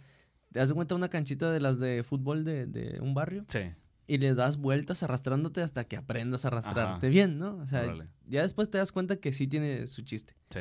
te 0.52 0.60
das 0.60 0.72
cuenta 0.72 0.94
una 0.94 1.10
canchita 1.10 1.52
de 1.52 1.60
las 1.60 1.80
de 1.80 2.04
fútbol 2.04 2.44
de, 2.44 2.68
de 2.68 3.00
un 3.02 3.16
barrio 3.16 3.44
Sí. 3.48 3.62
y 4.06 4.20
le 4.20 4.36
das 4.36 4.58
vueltas 4.58 5.02
arrastrándote 5.02 5.62
hasta 5.64 5.84
que 5.86 5.98
aprendas 5.98 6.46
a 6.46 6.50
arrastrarte 6.50 7.08
Ajá. 7.08 7.08
bien, 7.08 7.40
¿no? 7.40 7.58
O 7.58 7.66
sea, 7.66 7.82
Órale. 7.86 8.08
ya 8.28 8.44
después 8.44 8.70
te 8.70 8.78
das 8.78 8.92
cuenta 8.92 9.16
que 9.16 9.34
sí 9.34 9.48
tiene 9.48 9.88
su 9.88 10.04
chiste. 10.04 10.36
Sí. 10.52 10.60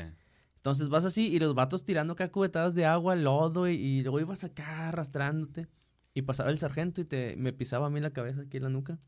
Entonces 0.56 0.88
vas 0.88 1.04
así 1.04 1.28
y 1.28 1.38
los 1.38 1.54
vatos 1.54 1.84
tirando 1.84 2.14
acá 2.14 2.30
cubetadas 2.32 2.74
de 2.74 2.86
agua, 2.86 3.16
lodo 3.16 3.68
y, 3.68 3.74
y 3.74 4.02
luego 4.02 4.18
ibas 4.20 4.44
acá 4.44 4.88
arrastrándote. 4.88 5.66
Y 6.14 6.22
pasaba 6.22 6.50
el 6.50 6.58
sargento 6.58 7.00
y 7.00 7.04
te, 7.04 7.36
me 7.36 7.52
pisaba 7.52 7.86
a 7.86 7.90
mí 7.90 8.00
la 8.00 8.10
cabeza 8.10 8.40
aquí 8.42 8.56
en 8.56 8.62
la 8.64 8.68
nuca. 8.70 8.98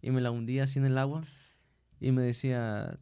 Y 0.00 0.10
me 0.12 0.20
la 0.20 0.30
hundía 0.30 0.64
así 0.64 0.78
en 0.78 0.86
el 0.86 0.96
agua. 0.98 1.20
Y 2.02 2.10
me 2.12 2.22
decía, 2.22 2.98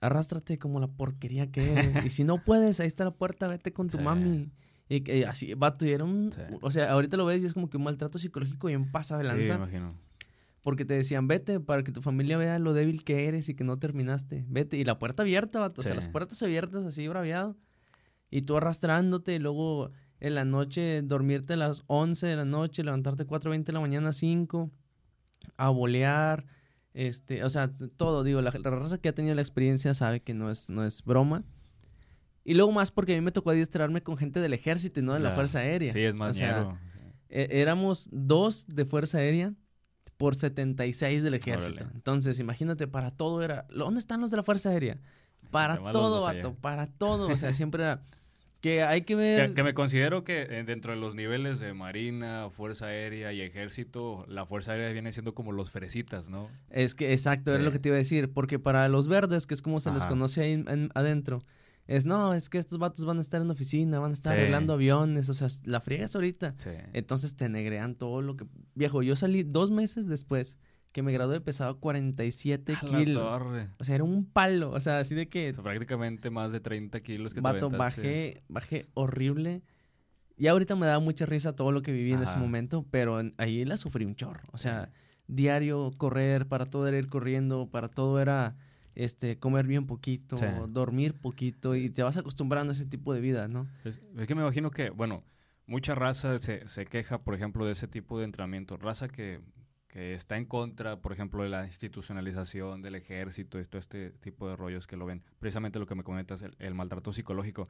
arrástrate 0.00 0.58
como 0.58 0.78
la 0.80 0.88
porquería 0.88 1.50
que 1.50 1.72
eres. 1.72 2.04
y 2.04 2.10
si 2.10 2.24
no 2.24 2.44
puedes, 2.44 2.80
ahí 2.80 2.86
está 2.86 3.04
la 3.04 3.12
puerta, 3.14 3.48
vete 3.48 3.72
con 3.72 3.88
tu 3.88 3.98
Sí. 3.98 4.02
mami. 4.04 4.50
Y 4.88 5.00
que 5.00 5.24
así, 5.24 5.54
vato, 5.54 5.86
y 5.86 5.90
era 5.92 6.04
un... 6.04 6.30
Sí. 6.32 6.42
O 6.60 6.70
sea, 6.70 6.90
ahorita 6.92 7.16
lo 7.16 7.24
ves 7.24 7.42
y 7.42 7.46
es 7.46 7.54
como 7.54 7.70
que 7.70 7.78
un 7.78 7.84
maltrato 7.84 8.18
psicológico 8.18 8.68
y 8.68 8.74
en 8.74 8.90
pasa 8.92 9.16
de 9.16 9.24
Sí, 9.24 9.30
me 9.30 9.36
lanza. 9.38 9.54
imagino. 9.54 9.94
porque 10.60 10.84
te 10.84 10.94
decían, 10.94 11.26
vete 11.26 11.58
para 11.58 11.82
que 11.82 11.90
tu 11.90 12.02
familia 12.02 12.36
vea 12.36 12.58
lo 12.60 12.72
débil 12.72 13.02
que 13.02 13.26
eres 13.26 13.48
y 13.48 13.54
que 13.54 13.64
no 13.64 13.78
terminaste. 13.80 14.44
Vete. 14.48 14.76
Y 14.76 14.84
la 14.84 14.96
puerta 14.98 15.22
abierta, 15.22 15.58
vato. 15.58 15.80
O 15.80 15.82
sea, 15.82 15.92
Sí. 15.92 15.96
las 15.96 16.08
puertas 16.08 16.40
abiertas 16.42 16.84
así, 16.84 17.08
braviado. 17.08 17.56
Y 18.30 18.42
tú 18.42 18.56
arrastrándote 18.56 19.34
y 19.34 19.38
luego 19.40 19.90
en 20.20 20.34
la 20.36 20.44
noche 20.44 21.02
dormirte 21.02 21.54
a 21.54 21.56
las 21.56 21.82
11 21.88 22.26
de 22.28 22.36
la 22.36 22.44
noche, 22.44 22.84
levantarte 22.84 23.24
4.20 23.26 23.64
de 23.64 23.72
la 23.72 23.80
mañana, 23.80 24.12
5, 24.12 24.70
a 25.56 25.68
bolear, 25.70 26.44
este, 26.94 27.42
o 27.44 27.50
sea, 27.50 27.70
todo, 27.96 28.22
digo, 28.24 28.42
la, 28.42 28.50
la 28.50 28.70
raza 28.70 28.98
que 28.98 29.08
ha 29.08 29.14
tenido 29.14 29.34
la 29.34 29.42
experiencia 29.42 29.94
sabe 29.94 30.20
que 30.20 30.34
no 30.34 30.50
es, 30.50 30.68
no 30.68 30.84
es 30.84 31.02
broma. 31.04 31.44
Y 32.44 32.54
luego 32.54 32.72
más 32.72 32.90
porque 32.90 33.12
a 33.12 33.14
mí 33.14 33.20
me 33.20 33.32
tocó 33.32 33.50
adiestrarme 33.50 34.02
con 34.02 34.16
gente 34.16 34.40
del 34.40 34.52
ejército 34.52 35.00
y 35.00 35.02
no 35.02 35.14
de 35.14 35.20
la. 35.20 35.32
Fuerza 35.32 35.60
Aérea. 35.60 35.92
Sí, 35.92 36.00
es 36.00 36.14
más 36.14 36.30
O 36.30 36.34
sea, 36.34 36.80
eh, 37.28 37.48
éramos 37.50 38.08
dos 38.10 38.66
de 38.66 38.84
Fuerza 38.84 39.18
Aérea 39.18 39.54
por 40.16 40.34
76 40.34 41.22
del 41.22 41.34
ejército. 41.34 41.84
Órale. 41.84 41.94
Entonces, 41.94 42.40
imagínate, 42.40 42.86
para 42.88 43.10
todo 43.10 43.42
era, 43.42 43.66
¿dónde 43.74 44.00
están 44.00 44.20
los 44.20 44.30
de 44.30 44.36
la 44.36 44.42
Fuerza 44.42 44.70
Aérea? 44.70 44.98
Para 45.50 45.76
todo, 45.92 46.26
allá. 46.26 46.42
vato, 46.42 46.56
para 46.60 46.86
todo. 46.86 47.28
O 47.28 47.36
sea, 47.36 47.54
siempre 47.54 47.82
era 47.82 48.02
que 48.62 48.82
hay 48.84 49.02
que 49.02 49.14
ver... 49.16 49.48
Que, 49.50 49.54
que 49.56 49.62
me 49.64 49.74
considero 49.74 50.24
que 50.24 50.42
eh, 50.42 50.64
dentro 50.64 50.92
de 50.94 50.98
los 50.98 51.14
niveles 51.14 51.58
de 51.60 51.74
Marina, 51.74 52.48
Fuerza 52.50 52.86
Aérea 52.86 53.32
y 53.32 53.40
Ejército, 53.42 54.24
la 54.28 54.46
Fuerza 54.46 54.72
Aérea 54.72 54.92
viene 54.92 55.12
siendo 55.12 55.34
como 55.34 55.52
los 55.52 55.70
fresitas, 55.70 56.30
¿no? 56.30 56.48
Es 56.70 56.94
que, 56.94 57.12
exacto, 57.12 57.50
era 57.50 57.58
Sí. 57.58 57.64
lo 57.64 57.72
que 57.72 57.78
te 57.80 57.88
iba 57.90 57.96
a 57.96 57.98
decir. 57.98 58.32
Porque 58.32 58.58
para 58.58 58.88
los 58.88 59.08
verdes, 59.08 59.46
que 59.46 59.54
es 59.54 59.60
como 59.62 59.80
se 59.80 59.90
les 59.90 60.06
conoce 60.06 60.42
ahí 60.42 60.52
en- 60.52 60.90
adentro, 60.94 61.44
es 61.88 62.06
no, 62.06 62.32
es 62.34 62.48
que 62.48 62.58
estos 62.58 62.78
vatos 62.78 63.04
van 63.04 63.18
a 63.18 63.20
estar 63.20 63.42
en 63.42 63.50
oficina, 63.50 63.98
van 63.98 64.10
a 64.12 64.14
estar 64.14 64.32
Sí. 64.32 64.38
arreglando 64.38 64.74
aviones, 64.74 65.28
o 65.28 65.34
sea, 65.34 65.48
la 65.64 65.80
friegas 65.80 66.14
ahorita. 66.14 66.54
Sí. 66.56 66.70
Entonces 66.92 67.34
te 67.36 67.48
negrean 67.48 67.96
todo 67.96 68.22
lo 68.22 68.36
que... 68.36 68.46
Viejo, 68.76 69.02
yo 69.02 69.16
salí 69.16 69.42
dos 69.42 69.72
meses 69.72 70.06
después 70.06 70.56
que 70.92 71.02
me 71.02 71.12
gradué, 71.12 71.40
pesaba 71.40 71.74
47 71.74 72.74
A 72.80 72.84
la 72.86 72.98
kilos. 72.98 73.28
torre. 73.28 73.68
O 73.78 73.84
sea, 73.84 73.94
era 73.94 74.04
un 74.04 74.24
palo. 74.26 74.70
O 74.72 74.80
sea, 74.80 74.98
así 74.98 75.14
de 75.14 75.28
que, 75.28 75.50
O 75.50 75.54
sea, 75.54 75.62
prácticamente 75.64 76.30
más 76.30 76.52
de 76.52 76.60
30 76.60 77.00
kilos 77.00 77.34
que 77.34 77.40
vato, 77.40 77.70
bajé, 77.70 78.42
bajé 78.48 78.86
horrible. 78.94 79.62
Y 80.36 80.46
ahorita 80.48 80.74
me 80.76 80.86
da 80.86 80.98
mucha 80.98 81.24
risa 81.26 81.54
todo 81.54 81.72
lo 81.72 81.82
que 81.82 81.92
viví 81.92 82.12
en 82.12 82.22
ese 82.22 82.36
momento, 82.36 82.84
pero 82.90 83.20
en- 83.20 83.34
ahí 83.38 83.64
la 83.64 83.76
sufrí 83.76 84.04
un 84.04 84.14
chorro. 84.16 84.42
O 84.52 84.58
sea, 84.58 84.90
diario 85.26 85.92
correr, 85.98 86.46
para 86.48 86.66
todo 86.66 86.86
era 86.88 86.98
ir 86.98 87.08
corriendo, 87.08 87.68
para 87.70 87.88
todo 87.88 88.20
era 88.20 88.56
este 88.94 89.38
comer 89.38 89.66
bien 89.66 89.86
poquito, 89.86 90.36
Sí. 90.36 90.44
dormir 90.68 91.14
poquito 91.14 91.74
y 91.74 91.88
te 91.90 92.02
vas 92.02 92.16
acostumbrando 92.18 92.72
a 92.72 92.74
ese 92.74 92.84
tipo 92.86 93.14
de 93.14 93.20
vida, 93.20 93.48
¿no? 93.48 93.66
Es, 93.84 94.00
es 94.18 94.26
que 94.26 94.34
me 94.34 94.42
imagino 94.42 94.70
que, 94.70 94.90
bueno, 94.90 95.24
mucha 95.66 95.94
raza 95.94 96.38
se, 96.38 96.66
se 96.68 96.84
queja, 96.84 97.22
por 97.22 97.34
ejemplo, 97.34 97.64
de 97.64 97.72
ese 97.72 97.86
tipo 97.88 98.18
de 98.18 98.24
entrenamiento. 98.26 98.76
Raza 98.76 99.08
que, 99.08 99.40
que 99.92 100.14
está 100.14 100.38
en 100.38 100.46
contra, 100.46 101.00
por 101.02 101.12
ejemplo, 101.12 101.42
de 101.42 101.50
la 101.50 101.66
institucionalización 101.66 102.80
del 102.82 102.94
ejército 102.94 103.60
y 103.60 103.64
todo 103.66 103.78
este 103.78 104.10
tipo 104.10 104.48
de 104.48 104.56
rollos 104.56 104.86
que 104.86 104.96
lo 104.96 105.04
ven. 105.06 105.22
Precisamente 105.38 105.78
lo 105.78 105.86
que 105.86 105.94
me 105.94 106.02
comentas, 106.02 106.40
el, 106.42 106.56
el 106.58 106.74
maltrato 106.74 107.12
psicológico. 107.12 107.68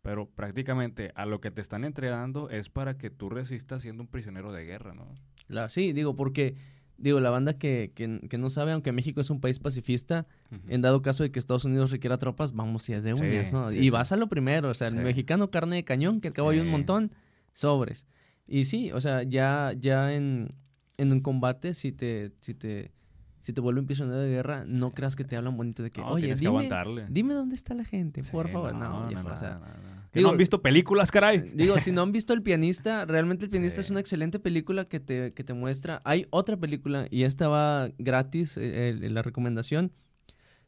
Pero 0.00 0.26
prácticamente 0.30 1.10
a 1.16 1.26
lo 1.26 1.40
que 1.40 1.50
te 1.50 1.60
están 1.60 1.84
entrenando 1.84 2.48
es 2.50 2.68
para 2.68 2.96
que 2.96 3.10
tú 3.10 3.28
resistas 3.28 3.82
siendo 3.82 4.04
un 4.04 4.06
prisionero 4.08 4.52
de 4.52 4.64
guerra, 4.64 4.94
¿no? 4.94 5.06
La- 5.48 5.68
sí, 5.68 5.92
digo, 5.92 6.14
porque, 6.14 6.54
digo, 6.98 7.18
la 7.18 7.30
banda 7.30 7.58
que, 7.58 7.90
que, 7.96 8.20
que 8.30 8.38
no 8.38 8.48
sabe, 8.48 8.70
aunque 8.70 8.92
México 8.92 9.20
es 9.20 9.30
un 9.30 9.40
país 9.40 9.58
pacifista, 9.58 10.24
en 10.68 10.82
dado 10.82 11.02
caso 11.02 11.24
de 11.24 11.32
que 11.32 11.40
Estados 11.40 11.64
Unidos 11.64 11.90
requiera 11.90 12.16
tropas, 12.18 12.52
vamos 12.52 12.88
y 12.88 12.92
de 12.94 13.16
Sí, 13.16 13.22
uñas, 13.24 13.52
¿no? 13.52 13.70
sí, 13.70 13.78
y 13.78 13.82
sí. 13.82 13.90
vas 13.90 14.12
a 14.12 14.16
lo 14.16 14.28
primero, 14.28 14.70
o 14.70 14.74
sea, 14.74 14.86
el 14.86 14.94
mexicano 14.96 15.50
carne 15.50 15.76
de 15.76 15.84
cañón, 15.84 16.20
que 16.20 16.28
al 16.28 16.34
cabo 16.34 16.50
hay 16.50 16.60
un 16.60 16.68
montón, 16.68 17.10
sobres. 17.50 18.06
Y 18.46 18.66
sí, 18.66 18.92
o 18.92 19.00
sea, 19.00 19.24
ya, 19.24 19.72
ya 19.76 20.14
en, 20.14 20.54
en 20.98 21.12
un 21.12 21.20
combate, 21.20 21.74
si 21.74 21.92
te, 21.92 22.32
si 22.40 22.54
te, 22.54 22.92
si 23.40 23.52
te 23.52 23.60
vuelven 23.60 23.86
prisionero 23.86 24.18
de 24.18 24.28
guerra, 24.30 24.64
no 24.66 24.92
creas 24.92 25.14
que 25.16 25.24
te 25.24 25.36
hablan 25.36 25.56
bonito 25.56 25.82
de 25.82 25.90
que, 25.90 26.00
No, 26.00 26.08
oye, 26.08 26.22
tienes 26.22 26.40
que 26.40 26.46
dime, 26.46 26.56
aguantarle. 26.58 27.06
dime 27.08 27.34
dónde 27.34 27.54
está 27.54 27.74
la 27.74 27.84
gente, 27.84 28.22
por 28.32 28.48
favor. 28.48 28.74
No, 28.74 29.06
viejo, 29.08 29.22
no, 29.22 29.32
o 29.34 29.36
sea, 29.36 29.54
no, 29.54 29.60
no. 29.60 29.96
¿Que 30.12 30.20
digo- 30.20 30.28
no 30.28 30.32
han 30.32 30.38
visto 30.38 30.62
películas, 30.62 31.10
caray? 31.10 31.38
Digo, 31.54 31.78
si 31.78 31.92
no 31.92 32.02
han 32.02 32.10
visto 32.12 32.32
El 32.32 32.42
Pianista, 32.42 33.04
realmente 33.04 33.44
El 33.44 33.50
Pianista 33.50 33.80
es 33.80 33.90
una 33.90 34.00
excelente 34.00 34.38
película 34.38 34.86
que 34.86 34.98
te, 34.98 35.32
que 35.34 35.44
te 35.44 35.52
muestra. 35.52 36.00
Hay 36.04 36.26
otra 36.30 36.56
película 36.56 37.06
y 37.10 37.24
esta 37.24 37.48
va 37.48 37.90
gratis, 37.98 38.56
eh, 38.56 38.96
la 39.10 39.22
recomendación. 39.22 39.92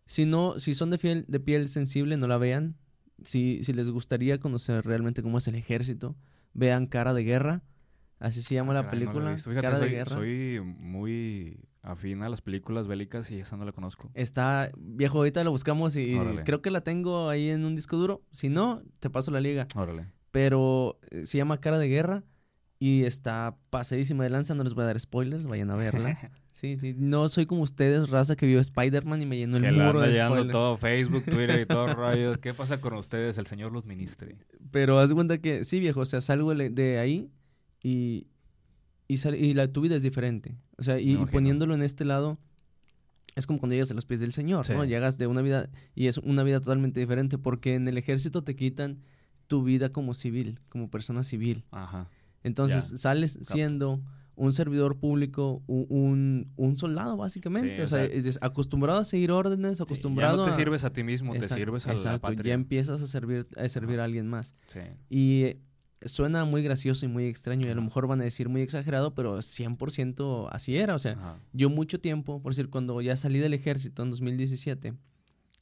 Si 0.06 0.24
no, 0.26 0.58
si 0.58 0.74
son 0.74 0.90
de, 0.90 0.98
fiel, 0.98 1.24
de 1.28 1.40
piel 1.40 1.68
sensible, 1.68 2.16
no 2.16 2.26
la 2.26 2.36
vean. 2.38 2.76
Si, 3.24 3.62
si 3.64 3.72
les 3.72 3.90
gustaría 3.90 4.38
conocer 4.38 4.84
realmente 4.84 5.22
cómo 5.22 5.38
es 5.38 5.48
el 5.48 5.54
ejército, 5.54 6.14
vean 6.54 6.86
Cara 6.86 7.12
de 7.14 7.24
Guerra. 7.24 7.62
Así 8.18 8.42
se 8.42 8.54
llama 8.54 8.72
Ah, 8.72 8.82
la 8.82 8.84
caray, 8.90 9.00
no 9.04 9.04
la 9.06 9.10
he 9.10 9.14
película. 9.34 9.38
Fíjate, 9.38 9.60
Cara 9.62 9.76
soy, 9.78 9.88
de 9.90 9.94
Guerra. 9.94 10.10
soy 10.16 10.60
muy 10.78 11.60
afín 11.82 12.22
a 12.22 12.28
las 12.28 12.40
películas 12.42 12.86
bélicas 12.86 13.30
y 13.30 13.38
esa 13.40 13.56
no 13.56 13.64
la 13.64 13.72
conozco. 13.72 14.10
Está, 14.14 14.70
viejo, 14.76 15.18
ahorita 15.18 15.42
la 15.44 15.50
buscamos 15.50 15.96
y 15.96 16.14
Órale. 16.14 16.42
creo 16.44 16.60
que 16.60 16.70
la 16.70 16.80
tengo 16.82 17.28
ahí 17.28 17.48
en 17.50 17.64
un 17.64 17.76
disco 17.76 17.96
duro. 17.96 18.22
Si 18.32 18.48
no, 18.48 18.82
te 19.00 19.08
paso 19.10 19.30
la 19.30 19.40
liga. 19.40 19.66
Órale. 19.76 20.06
pero 20.30 20.98
eh, 21.10 21.24
se 21.26 21.38
llama 21.38 21.60
Cara 21.60 21.78
de 21.78 21.88
Guerra 21.88 22.24
y 22.80 23.04
está 23.04 23.56
pasadísima 23.70 24.22
de 24.24 24.30
lanza, 24.30 24.54
no 24.54 24.62
les 24.64 24.74
voy 24.74 24.84
a 24.84 24.86
dar 24.88 25.00
spoilers, 25.00 25.46
vayan 25.46 25.70
a 25.70 25.76
verla. 25.76 26.18
Sí, 26.58 26.76
sí, 26.76 26.92
no 26.98 27.28
soy 27.28 27.46
como 27.46 27.62
ustedes, 27.62 28.10
raza 28.10 28.34
que 28.34 28.44
vio 28.44 28.58
Spider-Man 28.58 29.22
y 29.22 29.26
me 29.26 29.36
llenó 29.36 29.58
el 29.58 29.62
que 29.62 29.70
muro 29.70 30.00
de 30.00 30.12
spoilers. 30.14 30.50
todo 30.50 30.76
Facebook, 30.76 31.22
Twitter 31.24 31.60
y 31.60 31.66
todo 31.66 31.86
rollo. 31.94 32.40
¿Qué 32.40 32.52
pasa 32.52 32.80
con 32.80 32.94
ustedes? 32.94 33.38
El 33.38 33.46
señor 33.46 33.70
los 33.70 33.84
ministre. 33.84 34.34
Pero 34.72 34.98
haz 34.98 35.14
cuenta 35.14 35.38
que, 35.38 35.62
sí, 35.64 35.78
viejo, 35.78 36.00
o 36.00 36.04
sea, 36.04 36.20
salgo 36.20 36.52
de 36.52 36.98
ahí 36.98 37.30
y, 37.82 38.26
y, 39.06 39.18
sal- 39.18 39.34
y 39.36 39.54
la, 39.54 39.68
tu 39.72 39.80
vida 39.80 39.96
es 39.96 40.02
diferente. 40.02 40.56
O 40.76 40.82
sea, 40.82 40.98
y, 41.00 41.16
poniéndolo 41.16 41.74
en 41.74 41.82
este 41.82 42.04
lado, 42.04 42.38
es 43.34 43.46
como 43.46 43.58
cuando 43.58 43.74
llegas 43.74 43.90
a 43.90 43.94
los 43.94 44.04
pies 44.06 44.20
del 44.20 44.32
Señor, 44.32 44.68
¿no? 44.70 44.82
Sí. 44.82 44.88
Llegas 44.88 45.18
de 45.18 45.26
una 45.26 45.42
vida, 45.42 45.68
y 45.94 46.06
es 46.06 46.18
una 46.18 46.42
vida 46.42 46.60
totalmente 46.60 47.00
diferente, 47.00 47.38
porque 47.38 47.74
en 47.74 47.86
el 47.88 47.98
ejército 47.98 48.42
te 48.42 48.56
quitan 48.56 48.98
tu 49.46 49.62
vida 49.62 49.90
como 49.90 50.14
civil, 50.14 50.60
como 50.68 50.90
persona 50.90 51.22
civil. 51.22 51.64
Ajá. 51.70 52.08
Entonces 52.42 53.00
sales 53.00 53.38
siendo 53.42 54.00
un 54.36 54.52
servidor 54.52 54.98
público, 54.98 55.62
un, 55.66 56.52
un 56.56 56.76
soldado 56.76 57.16
básicamente. 57.16 57.74
Sí, 57.76 57.82
o 57.82 57.86
sea, 57.88 58.04
es- 58.04 58.38
acostumbrado 58.40 59.00
a 59.00 59.04
seguir 59.04 59.32
órdenes, 59.32 59.78
Sí, 59.78 59.82
acostumbrado 59.82 60.44
ya 60.44 60.50
no 60.50 60.56
te 60.56 60.62
sirves 60.62 60.84
a 60.84 60.92
ti 60.92 61.02
mismo, 61.02 61.34
Exacto, 61.34 61.54
te 61.56 61.60
sirves 61.60 61.86
a 61.86 61.88
la 61.90 61.94
exacto, 61.96 62.20
patria. 62.20 62.50
Ya 62.50 62.54
empiezas 62.54 63.00
a 63.02 63.06
servir, 63.08 63.48
a 63.56 63.68
servir 63.68 63.98
a 64.00 64.04
alguien 64.04 64.28
más. 64.28 64.54
Sí. 64.68 64.80
Y 65.10 65.56
suena 66.04 66.44
muy 66.44 66.62
gracioso 66.62 67.04
y 67.04 67.08
muy 67.08 67.26
extraño 67.26 67.66
y 67.66 67.70
a 67.70 67.74
lo 67.74 67.82
mejor 67.82 68.06
van 68.06 68.20
a 68.20 68.24
decir 68.24 68.48
muy 68.48 68.60
exagerado, 68.62 69.14
pero 69.14 69.38
100% 69.38 70.48
así 70.52 70.76
era. 70.76 70.94
O 70.94 70.98
sea, 70.98 71.12
Ajá. 71.12 71.38
yo 71.52 71.70
mucho 71.70 72.00
tiempo, 72.00 72.40
por 72.42 72.52
decir, 72.52 72.70
cuando 72.70 73.00
ya 73.00 73.16
salí 73.16 73.38
del 73.38 73.54
ejército 73.54 74.02
en 74.02 74.10
2017, 74.10 74.94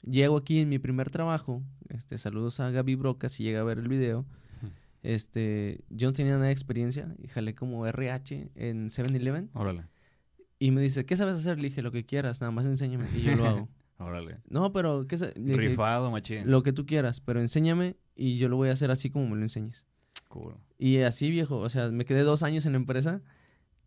llego 0.03 0.37
aquí 0.37 0.61
en 0.61 0.68
mi 0.68 0.79
primer 0.79 1.11
trabajo, 1.11 1.62
este, 1.88 2.18
saludos 2.18 2.61
a 2.61 2.70
Gaby 2.70 2.94
Broca 2.96 3.29
si 3.29 3.42
llega 3.44 3.61
a 3.61 3.64
ver 3.64 3.79
el 3.79 3.88
video, 3.88 4.27
este, 5.03 5.81
yo 5.88 6.09
no 6.09 6.12
tenía 6.12 6.33
nada 6.35 6.46
de 6.46 6.53
experiencia 6.53 7.14
y 7.22 7.29
jalé 7.29 7.55
como 7.55 7.87
RH 7.87 8.51
en 8.57 8.88
7-Eleven 8.88 9.51
Órale. 9.55 9.85
y 10.59 10.70
me 10.72 10.81
dice, 10.81 11.07
¿qué 11.07 11.16
sabes 11.16 11.37
hacer? 11.37 11.59
Le 11.59 11.68
dije, 11.68 11.83
lo 11.83 11.92
que 11.92 12.05
quieras, 12.05 12.40
nada 12.40 12.51
más 12.51 12.66
enséñame 12.66 13.07
y 13.16 13.22
yo 13.22 13.37
lo 13.37 13.46
hago. 13.46 13.68
Órale. 13.99 14.38
no, 14.51 14.72
pero, 14.72 15.07
¿qué 15.07 15.16
sa-?" 15.16 15.27
Le 15.37 15.53
dije, 15.55 15.57
Rifado, 15.68 16.11
machín. 16.11 16.51
Lo 16.51 16.62
que 16.62 16.72
tú 16.72 16.85
quieras, 16.87 17.20
pero 17.20 17.40
enséñame 17.40 17.96
y 18.14 18.37
yo 18.37 18.49
lo 18.49 18.57
voy 18.57 18.68
a 18.68 18.72
hacer 18.72 18.90
así 18.90 19.09
como 19.11 19.29
me 19.29 19.37
lo 19.37 19.42
enseñes. 19.42 19.87
Cool. 20.38 20.55
Y 20.79 20.99
así, 20.99 21.31
viejo, 21.31 21.59
o 21.59 21.68
sea, 21.70 21.90
me 21.90 22.05
quedé 22.05 22.22
dos 22.22 22.42
años 22.42 22.66
en 22.66 22.72
la 22.72 22.77
empresa 22.77 23.22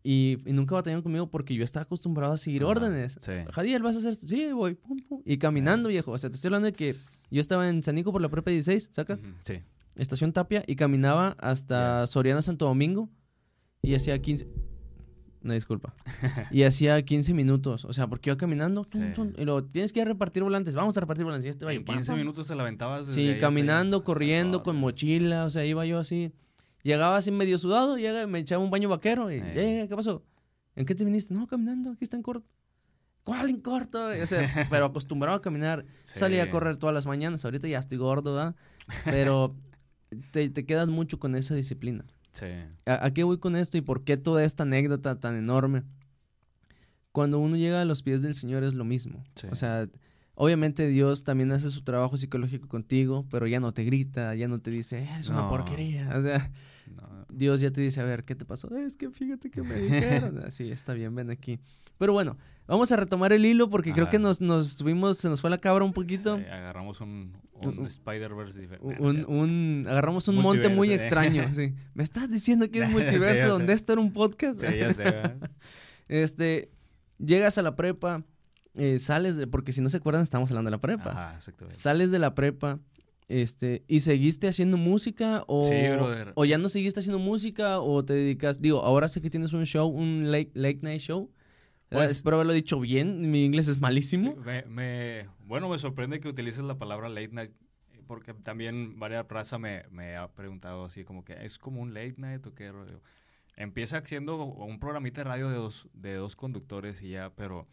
y, 0.02 0.38
y 0.44 0.52
nunca 0.52 0.74
batallaron 0.74 1.02
conmigo 1.02 1.30
porque 1.30 1.54
yo 1.54 1.64
estaba 1.64 1.84
acostumbrado 1.84 2.32
a 2.32 2.36
seguir 2.36 2.64
órdenes. 2.64 3.18
Sí. 3.22 3.32
Jadiel, 3.50 3.82
¿vas 3.82 3.96
a 3.96 3.98
hacer 4.00 4.12
esto? 4.12 4.26
Sí, 4.26 4.50
voy, 4.52 4.74
pum, 4.74 4.98
pum. 5.08 5.22
Y 5.24 5.38
caminando, 5.38 5.88
viejo. 5.88 6.12
O 6.12 6.18
sea, 6.18 6.30
te 6.30 6.36
estoy 6.36 6.48
hablando 6.48 6.66
de 6.66 6.72
que 6.72 6.94
yo 7.30 7.40
estaba 7.40 7.68
en 7.68 7.82
Sanico 7.82 8.12
por 8.12 8.20
la 8.20 8.28
prepa 8.28 8.50
16, 8.50 8.90
¿saca? 8.92 9.18
Sí. 9.44 9.60
Estación 9.96 10.32
Tapia, 10.32 10.64
y 10.66 10.76
caminaba 10.76 11.36
hasta. 11.38 12.06
Soriana 12.06 12.42
Santo 12.42 12.66
Domingo 12.66 13.10
y 13.82 13.94
hacía 13.94 14.20
15... 14.20 14.46
Una 15.42 15.54
disculpa. 15.54 15.94
y 16.50 16.64
hacía 16.64 17.00
15 17.02 17.32
minutos. 17.34 17.84
O 17.86 17.92
sea, 17.92 18.06
porque 18.08 18.30
iba 18.30 18.36
caminando. 18.36 18.84
tum, 18.84 19.00
Sí. 19.08 19.12
tum, 19.14 19.32
y 19.38 19.44
luego, 19.44 19.64
tienes 19.64 19.92
que 19.92 20.00
ir 20.00 20.06
a 20.06 20.08
repartir 20.10 20.42
volantes. 20.42 20.74
Vamos 20.74 20.96
a 20.96 21.00
repartir 21.00 21.24
volantes. 21.24 21.46
Y 21.46 21.48
este 21.48 21.64
En 21.72 21.84
pam, 21.84 21.96
15 21.96 22.12
pam. 22.12 22.18
minutos 22.18 22.46
te 22.46 22.54
la 22.54 22.62
aventabas 22.62 23.06
desde 23.06 23.14
Sí, 23.14 23.20
ahí 23.22 23.26
hasta 23.34 23.46
ahí. 23.46 23.50
caminando, 23.50 24.04
corriendo, 24.04 24.58
Ah, 24.58 24.62
con 24.62 24.76
mochila, 24.76 25.44
o 25.44 25.50
sea, 25.50 25.64
iba 25.64 25.84
yo 25.86 25.98
así. 25.98 26.32
Llegaba 26.82 27.16
así 27.16 27.30
medio 27.30 27.58
sudado, 27.58 27.96
llega, 27.96 28.22
y 28.22 28.26
me 28.26 28.38
echaba 28.38 28.62
un 28.62 28.70
baño 28.70 28.88
vaquero 28.88 29.30
y, 29.30 29.36
Eh. 29.36 29.82
"Eh, 29.82 29.86
¿qué 29.88 29.96
pasó? 29.96 30.22
¿En 30.76 30.86
qué 30.86 30.94
te 30.94 31.04
viniste? 31.04 31.34
No, 31.34 31.46
caminando, 31.46 31.90
aquí 31.90 32.04
está 32.04 32.16
en 32.16 32.22
corto. 32.22 32.46
¿cuál 33.22 33.50
en 33.50 33.60
corto? 33.60 34.06
O 34.08 34.26
sea, 34.26 34.40
pero 34.74 34.86
acostumbrado 34.86 35.36
a 35.36 35.42
caminar, 35.42 35.84
salía 36.04 36.42
a 36.42 36.46
Sí. 36.46 36.50
correr 36.50 36.78
todas 36.78 36.94
las 36.94 37.04
mañanas, 37.06 37.44
ahorita 37.44 37.68
ya 37.68 37.78
estoy 37.78 37.98
gordo, 37.98 38.34
¿verdad? 38.34 38.56
Pero 39.04 39.54
te, 40.32 40.48
te 40.48 40.64
quedas 40.64 40.88
mucho 40.88 41.18
con 41.18 41.34
esa 41.36 41.54
disciplina. 41.54 42.04
Sí. 42.32 42.46
¿A, 42.86 43.06
a 43.06 43.10
qué 43.12 43.24
voy 43.24 43.38
con 43.38 43.56
esto 43.56 43.76
y 43.78 43.80
por 43.80 44.04
qué 44.04 44.16
toda 44.16 44.44
esta 44.44 44.62
anécdota 44.62 45.18
tan 45.20 45.36
enorme? 45.36 45.82
Cuando 47.12 47.38
uno 47.38 47.56
llega 47.56 47.80
a 47.80 47.84
los 47.84 48.02
pies 48.02 48.22
del 48.22 48.34
Señor 48.34 48.62
es 48.64 48.74
lo 48.74 48.84
mismo. 48.84 49.24
Sí. 49.34 49.48
O 49.50 49.56
sea, 49.56 49.88
obviamente 50.34 50.86
Dios 50.86 51.24
también 51.24 51.50
hace 51.52 51.70
su 51.70 51.82
trabajo 51.82 52.16
psicológico 52.16 52.68
contigo, 52.68 53.26
pero 53.30 53.46
ya 53.48 53.58
no 53.58 53.72
te 53.74 53.82
grita, 53.84 54.34
ya 54.36 54.46
no 54.46 54.60
te 54.60 54.70
dice, 54.70 55.00
"Eh, 55.02 55.08
es 55.18 55.28
una 55.28 55.48
porquería. 55.48 56.10
O 56.16 56.22
sea, 56.22 56.50
No, 56.96 57.24
Dios 57.32 57.60
ya 57.60 57.70
te 57.70 57.80
dice, 57.80 58.00
a 58.00 58.04
ver, 58.04 58.24
¿qué 58.24 58.34
te 58.34 58.44
pasó? 58.44 58.74
Es 58.76 58.96
que 58.96 59.10
fíjate 59.10 59.48
que 59.50 59.62
me 59.62 59.74
dijeron. 59.76 60.38
Así, 60.46 60.70
está 60.72 60.92
bien, 60.92 61.14
ven 61.14 61.30
aquí. 61.30 61.60
Pero 62.00 62.14
bueno, 62.14 62.38
vamos 62.66 62.90
a 62.92 62.96
retomar 62.96 63.30
el 63.34 63.44
hilo 63.44 63.68
porque 63.68 63.92
creo 63.92 64.08
que 64.08 64.16
Ajá. 64.16 64.22
nos, 64.22 64.40
nos 64.40 64.76
fuimos, 64.78 65.18
se 65.18 65.28
nos 65.28 65.42
fue 65.42 65.50
la 65.50 65.58
cabra 65.58 65.84
un 65.84 65.92
poquito. 65.92 66.38
sí, 66.38 66.44
agarramos 66.46 66.98
un, 67.02 67.36
un 67.52 67.78
Un- 67.80 67.86
Spider-Verse 67.86 68.58
diferente. 68.58 68.96
Un, 69.02 69.26
un- 69.28 69.86
agarramos 69.86 70.26
un 70.28 70.36
monte 70.36 70.70
muy 70.70 70.90
eh. 70.90 70.94
extraño, 70.94 71.52
sí. 71.52 71.74
¿Me 71.94 72.02
estás 72.02 72.30
diciendo 72.30 72.70
que 72.70 72.78
es 72.80 72.86
Sí, 72.88 72.92
multiverso 72.92 73.42
ya 73.42 73.48
donde 73.48 73.74
esto 73.74 73.92
era 73.92 74.00
un 74.00 74.12
podcast? 74.14 74.60
Sí, 74.62 74.78
ya 74.78 74.92
sé. 74.94 75.02
¿verdad? 75.04 75.50
Este, 76.08 76.70
llegas 77.18 77.58
a 77.58 77.62
la 77.62 77.76
prepa, 77.76 78.24
eh, 78.74 78.98
sales 78.98 79.36
de, 79.36 79.46
porque 79.46 79.72
si 79.72 79.80
no 79.80 79.90
se 79.90 79.98
acuerdan 79.98 80.22
estamos 80.22 80.50
hablando 80.50 80.68
de 80.68 80.76
la 80.76 80.80
prepa. 80.80 81.10
Ajá, 81.10 81.36
exactamente. 81.36 81.78
Sales 81.78 82.10
de 82.10 82.18
la 82.18 82.34
prepa, 82.34 82.80
este, 83.28 83.84
y 83.88 84.00
seguiste 84.00 84.48
haciendo 84.48 84.76
música 84.76 85.44
o, 85.46 85.62
Sí, 85.68 85.74
o 86.34 86.44
ya 86.46 86.58
no 86.58 86.68
seguiste 86.68 86.98
haciendo 87.00 87.18
música 87.20 87.78
o 87.78 88.04
te 88.04 88.14
dedicas, 88.14 88.60
digo, 88.60 88.80
ahora 88.82 89.06
sé 89.06 89.20
que 89.20 89.30
tienes 89.30 89.52
un 89.52 89.66
show, 89.66 89.86
un 89.88 90.32
late, 90.32 90.50
late 90.54 90.80
night 90.82 91.00
show. 91.00 91.30
Pues- 91.90 92.10
Espero 92.12 92.36
haberlo 92.36 92.52
dicho 92.52 92.78
bien, 92.80 93.30
mi 93.30 93.44
inglés 93.44 93.68
es 93.68 93.80
malísimo. 93.80 94.36
Me, 94.36 94.62
me- 94.64 95.28
bueno, 95.46 95.68
me 95.68 95.78
sorprende 95.78 96.20
que 96.20 96.28
utilices 96.28 96.62
la 96.64 96.78
palabra 96.78 97.08
late 97.08 97.28
night, 97.32 97.50
porque 98.06 98.32
también 98.34 98.98
varias 98.98 99.26
raza 99.28 99.58
me, 99.58 99.84
me 99.90 100.16
ha 100.16 100.28
preguntado 100.28 100.84
así 100.84 101.04
como 101.04 101.24
que 101.24 101.34
es 101.44 101.58
como 101.58 101.80
un 101.82 101.92
late 101.94 102.14
night 102.18 102.46
o 102.46 102.54
qué 102.54 102.70
rollo. 102.72 103.00
Empieza 103.56 104.00
siendo 104.04 104.42
un 104.44 104.78
programita 104.78 105.20
de 105.22 105.24
radio 105.24 105.48
de 105.50 105.56
dos, 105.56 105.88
de 105.92 106.14
dos 106.14 106.34
conductores 106.36 107.02
y 107.02 107.10
ya, 107.10 107.30
pero, 107.34 107.66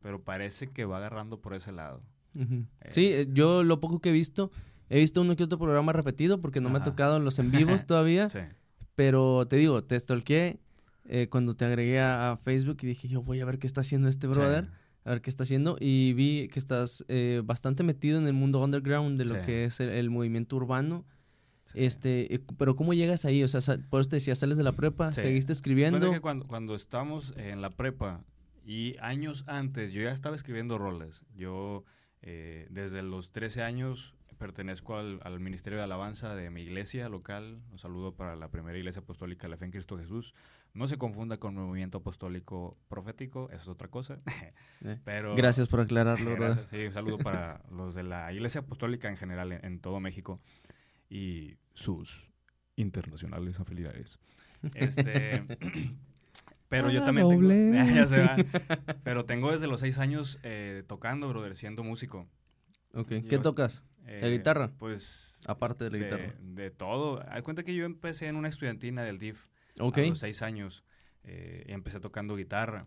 pero 0.00 0.22
parece 0.22 0.68
que 0.68 0.84
va 0.84 0.98
agarrando 0.98 1.40
por 1.40 1.54
ese 1.54 1.70
lado. 1.72 2.00
Ujú. 2.34 2.64
Eh. 2.80 2.88
Sí, 2.90 3.06
eh, 3.12 3.26
yo 3.32 3.62
lo 3.62 3.78
poco 3.80 4.00
que 4.00 4.08
he 4.08 4.12
visto, 4.12 4.50
he 4.88 5.00
visto 5.00 5.20
uno 5.20 5.36
que 5.36 5.44
otro 5.44 5.58
programa 5.58 5.92
repetido 5.92 6.40
porque 6.40 6.60
no 6.60 6.68
me 6.70 6.76
ha 6.76 6.82
Ajá. 6.82 6.90
tocado 6.90 7.16
en 7.16 7.24
los 7.24 7.38
en 7.40 7.50
vivos 7.50 7.84
todavía, 7.86 8.28
Sí. 8.30 8.38
pero 8.94 9.46
te 9.48 9.56
digo, 9.56 9.82
te 9.84 9.98
stalkeé 9.98 10.58
eh, 11.06 11.28
cuando 11.30 11.54
te 11.54 11.64
agregué 11.64 12.00
a, 12.00 12.32
a 12.32 12.36
Facebook 12.36 12.78
y 12.82 12.86
dije, 12.86 13.08
yo 13.08 13.22
voy 13.22 13.40
a 13.40 13.44
ver 13.44 13.58
qué 13.58 13.66
está 13.66 13.80
haciendo 13.82 14.08
este 14.08 14.26
brother, 14.26 14.64
Sí. 14.66 14.70
a 15.04 15.10
ver 15.10 15.20
qué 15.20 15.30
está 15.30 15.42
haciendo 15.42 15.76
y 15.80 16.12
vi 16.14 16.48
que 16.48 16.58
estás 16.58 17.04
eh, 17.08 17.42
bastante 17.44 17.82
metido 17.82 18.18
en 18.18 18.26
el 18.26 18.32
mundo 18.32 18.62
underground 18.62 19.18
de 19.18 19.24
lo 19.26 19.34
Sí. 19.36 19.40
que 19.44 19.64
es 19.64 19.80
el, 19.80 19.90
el 19.90 20.10
movimiento 20.10 20.56
urbano. 20.56 21.04
sí. 21.66 21.72
Este, 21.84 22.34
eh, 22.34 22.40
pero 22.58 22.74
¿cómo 22.76 22.94
llegas 22.94 23.24
ahí? 23.24 23.42
O 23.42 23.48
sea, 23.48 23.60
por 23.90 24.00
eso 24.00 24.10
te 24.10 24.16
decía, 24.16 24.34
sales 24.34 24.56
de 24.56 24.62
la 24.64 24.72
prepa, 24.72 25.12
seguiste 25.12 25.52
escribiendo. 25.52 26.10
que 26.10 26.20
cuando, 26.20 26.46
cuando 26.46 26.74
estamos 26.74 27.34
en 27.36 27.60
la 27.60 27.70
prepa 27.70 28.22
y 28.66 28.96
años 29.00 29.44
antes, 29.46 29.92
yo 29.92 30.02
ya 30.02 30.12
estaba 30.12 30.36
escribiendo 30.36 30.78
roles. 30.78 31.24
Yo 31.36 31.84
eh, 32.22 32.66
desde 32.70 33.02
los 33.02 33.30
13 33.32 33.62
años 33.62 34.14
pertenezco 34.38 34.96
al, 34.96 35.20
al 35.22 35.38
Ministerio 35.40 35.78
de 35.78 35.84
Alabanza 35.84 36.34
de 36.34 36.50
mi 36.50 36.62
iglesia 36.62 37.08
local. 37.10 37.60
Un 37.72 37.78
saludo 37.78 38.14
para 38.14 38.36
la 38.36 38.48
primera 38.50 38.76
iglesia 38.78 39.00
apostólica 39.02 39.46
de 39.46 39.50
la 39.50 39.56
fe 39.58 39.66
en 39.66 39.70
Cristo 39.70 39.96
Jesús. 39.98 40.34
No 40.74 40.88
se 40.88 40.98
confunda 40.98 41.38
con 41.38 41.54
movimiento 41.54 41.98
apostólico 41.98 42.76
profético, 42.88 43.46
eso 43.50 43.62
es 43.62 43.68
otra 43.68 43.88
cosa. 43.88 44.18
Eh, 44.84 44.98
Pero, 45.04 45.34
Gracias 45.36 45.68
por 45.68 45.80
aclararlo. 45.80 46.34
Gracias, 46.36 46.68
sí, 46.68 46.84
un 46.86 46.92
saludo 46.92 47.16
para 47.18 47.62
los 47.70 47.94
de 47.94 48.02
la 48.02 48.30
iglesia 48.32 48.60
apostólica 48.60 49.08
en 49.08 49.16
general 49.16 49.52
en, 49.52 49.64
en 49.64 49.80
todo 49.80 49.98
México 50.00 50.40
y 51.08 51.56
sus 51.72 52.28
internacionales 52.76 53.58
afiliados. 53.60 54.18
Este, 54.74 55.44
pero 56.68 56.90
yo 56.90 57.02
también 57.04 57.28
doble. 57.28 57.70
tengo, 57.70 57.94
ya 57.94 58.06
se 58.06 58.18
va. 58.20 58.36
pero 59.04 59.24
tengo 59.24 59.52
desde 59.52 59.66
los 59.68 59.80
seis 59.80 59.98
años 59.98 60.38
eh, 60.42 60.82
tocando, 60.86 61.28
brother, 61.28 61.54
siendo 61.56 61.84
músico. 61.84 62.26
Ok, 62.94 63.10
Yo- 63.12 63.28
¿qué 63.28 63.38
tocas? 63.38 63.82
¿La 64.04 64.26
Eh, 64.28 64.30
guitarra? 64.32 64.70
Pues 64.78 65.40
Aparte 65.46 65.84
de 65.84 65.90
la 65.90 65.98
de, 65.98 66.04
guitarra. 66.04 66.34
de 66.40 66.70
todo. 66.70 67.24
Hay 67.30 67.42
cuenta 67.42 67.62
que 67.62 67.74
yo 67.74 67.84
empecé 67.84 68.26
en 68.26 68.36
una 68.36 68.48
estudiantina 68.48 69.02
del 69.02 69.18
DIF 69.18 69.46
Ok. 69.80 69.98
a 69.98 70.02
los 70.02 70.18
seis 70.18 70.42
años. 70.42 70.84
eh, 71.26 71.64
y 71.68 71.72
empecé 71.72 72.00
tocando 72.00 72.36
guitarra. 72.36 72.86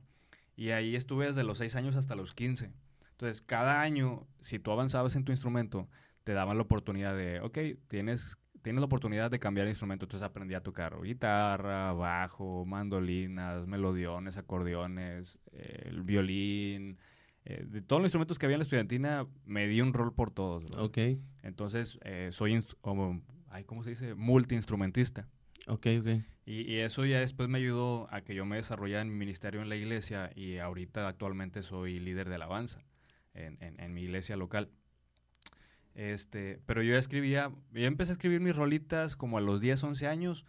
Y 0.56 0.69
ahí 0.69 0.95
estuve 0.95 1.26
desde 1.26 1.43
los 1.43 1.58
seis 1.58 1.76
años 1.76 1.95
hasta 1.95 2.15
los 2.15 2.36
15. 2.36 2.71
Entonces, 3.12 3.41
cada 3.41 3.82
año, 3.82 4.28
si 4.41 4.60
tú 4.60 4.71
avanzabas 4.71 5.15
en 5.15 5.23
tu 5.23 5.32
instrumento, 5.32 5.89
te 6.23 6.34
daban 6.34 6.58
la 6.58 6.62
oportunidad 6.63 7.15
de, 7.17 7.39
ok, 7.41 7.58
tienes, 7.88 8.38
tienes 8.62 8.80
la 8.82 8.86
oportunidad 8.86 9.32
de 9.32 9.39
cambiar 9.39 9.65
de 9.65 9.71
instrumento. 9.71 10.06
Entonces 10.06 10.23
aprendí 10.23 10.54
a 10.54 10.62
tocar 10.62 11.02
guitarra, 11.02 11.93
bajo, 11.93 12.63
mandolinas, 12.65 13.65
melodiones, 13.65 14.38
acordeones, 14.38 15.39
eh, 15.54 15.86
el 15.88 16.04
violín. 16.04 17.00
eh, 17.45 17.65
de 17.65 17.82
todos 17.82 18.02
los 18.02 18.10
instrumentos 18.10 18.38
que 18.38 18.45
había 18.45 18.56
en 18.56 18.60
la 18.60 18.63
estudiantina, 18.63 19.26
me 19.45 19.67
di 19.67 19.80
un 19.82 19.93
rol 19.93 20.13
por 20.13 20.30
todos. 20.32 20.63
¿verdad? 20.65 20.84
Ok, 20.84 20.97
Entonces, 21.43 21.97
eh, 22.04 22.30
soy, 22.34 22.60
como- 22.82 23.21
ay, 23.50 23.63
¿cómo 23.63 23.84
se 23.84 23.91
dice? 23.91 24.15
Multiinstrumentista. 24.15 25.28
Ok, 25.68 25.88
ok. 26.00 26.08
Y, 26.46 26.62
y 26.62 26.78
eso 26.80 27.06
ya 27.06 27.20
después 27.20 27.50
me 27.50 27.58
ayudó 27.58 28.08
a 28.12 28.22
que 28.22 28.34
yo 28.36 28.46
me 28.46 28.56
desarrollara 28.58 29.02
en 29.02 29.10
mi 29.10 29.16
ministerio 29.16 29.62
en 29.62 29.70
la 29.70 29.76
iglesia 29.76 30.32
y 30.36 30.58
ahorita 30.58 31.08
actualmente 31.08 31.62
soy 31.64 32.00
líder 32.00 32.30
de 32.30 32.36
alabanza 32.36 32.84
en, 33.34 33.58
en- 33.62 33.80
en 33.80 33.94
mi 33.94 34.04
iglesia 34.04 34.38
local. 34.38 34.70
Este, 35.96 36.60
pero 36.66 36.84
yo 36.84 36.94
ya 36.94 37.00
escribía, 37.00 37.52
yo 37.74 37.86
empecé 37.88 38.12
a 38.12 38.14
escribir 38.14 38.40
mis 38.40 38.56
rolitas 38.56 39.16
como 39.16 39.38
a 39.38 39.42
los 39.42 39.62
10, 39.62 39.84
11 39.84 40.08
años 40.08 40.46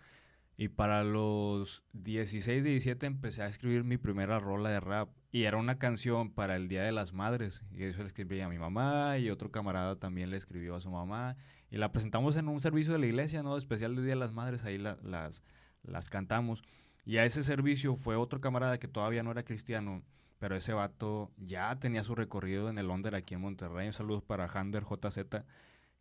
y 0.59 0.69
para 0.69 1.05
los 1.05 1.85
16, 1.95 2.65
17 2.65 3.07
empecé 3.07 3.43
a 3.43 3.49
escribir 3.49 3.85
mi 3.85 3.99
primera 3.99 4.41
rola 4.41 4.71
de 4.71 4.81
rap 4.81 5.11
y 5.33 5.45
era 5.45 5.57
una 5.59 5.79
canción 5.79 6.33
para 6.33 6.57
el 6.57 6.69
Día 6.69 6.83
de 6.83 6.93
las 6.93 7.13
Madres 7.15 7.65
y 7.73 7.85
eso 7.85 8.01
le 8.03 8.09
escribí 8.09 8.41
a 8.43 8.49
mi 8.49 8.59
mamá 8.59 9.19
y 9.19 9.31
otro 9.31 9.51
camarada 9.51 9.97
también 9.97 10.31
le 10.31 10.37
escribió 10.39 10.77
a 10.77 10.81
su 10.81 10.91
mamá 10.91 11.37
y 11.71 11.77
la 11.79 11.93
presentamos 11.93 12.37
en 12.37 12.49
un 12.49 12.61
servicio 12.61 12.93
de 12.93 12.99
la 12.99 13.07
iglesia, 13.07 13.43
¿no? 13.43 13.57
Especial 13.57 13.95
del 13.95 14.05
Día 14.05 14.15
de 14.15 14.21
las 14.21 14.33
Madres, 14.33 14.65
ahí 14.65 14.79
la- 14.79 14.99
las, 15.03 15.43
las 15.83 16.09
cantamos. 16.11 16.63
Y 17.05 17.17
a 17.19 17.25
ese 17.25 17.43
servicio 17.43 17.97
fue 17.97 18.17
otro 18.17 18.41
camarada 18.41 18.79
que 18.79 18.89
todavía 18.89 19.23
no 19.23 19.31
era 19.31 19.43
cristiano, 19.45 20.03
pero 20.39 20.57
ese 20.57 20.73
vato 20.73 21.31
ya 21.39 21.75
tenía 21.79 22.05
su 22.05 22.15
recorrido 22.15 22.69
en 22.71 22.79
el 22.79 22.89
Onder 22.91 23.15
aquí 23.15 23.35
en 23.35 23.41
Monterrey. 23.41 23.87
Un 23.87 23.93
saludo 23.93 24.21
para 24.21 24.47
Hander 24.47 24.85
JZ, 24.85 25.19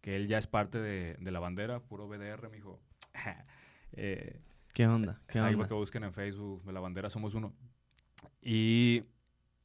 que 0.01 0.15
él 0.15 0.27
ya 0.27 0.37
es 0.37 0.47
parte 0.47 0.79
de, 0.79 1.15
de 1.19 1.31
la 1.31 1.39
bandera, 1.39 1.79
puro 1.79 2.07
BDR, 2.07 2.49
mijo. 2.49 2.79
eh, 3.93 4.41
¿Qué 4.73 4.85
onda? 4.87 5.21
¿Qué 5.27 5.39
Ahí 5.39 5.53
onda? 5.55 5.67
que 5.67 5.73
busquen 5.73 6.03
en 6.03 6.13
Facebook, 6.13 6.63
de 6.63 6.71
la 6.73 6.79
bandera 6.79 7.09
somos 7.09 7.33
uno. 7.33 7.53
Y, 8.41 9.03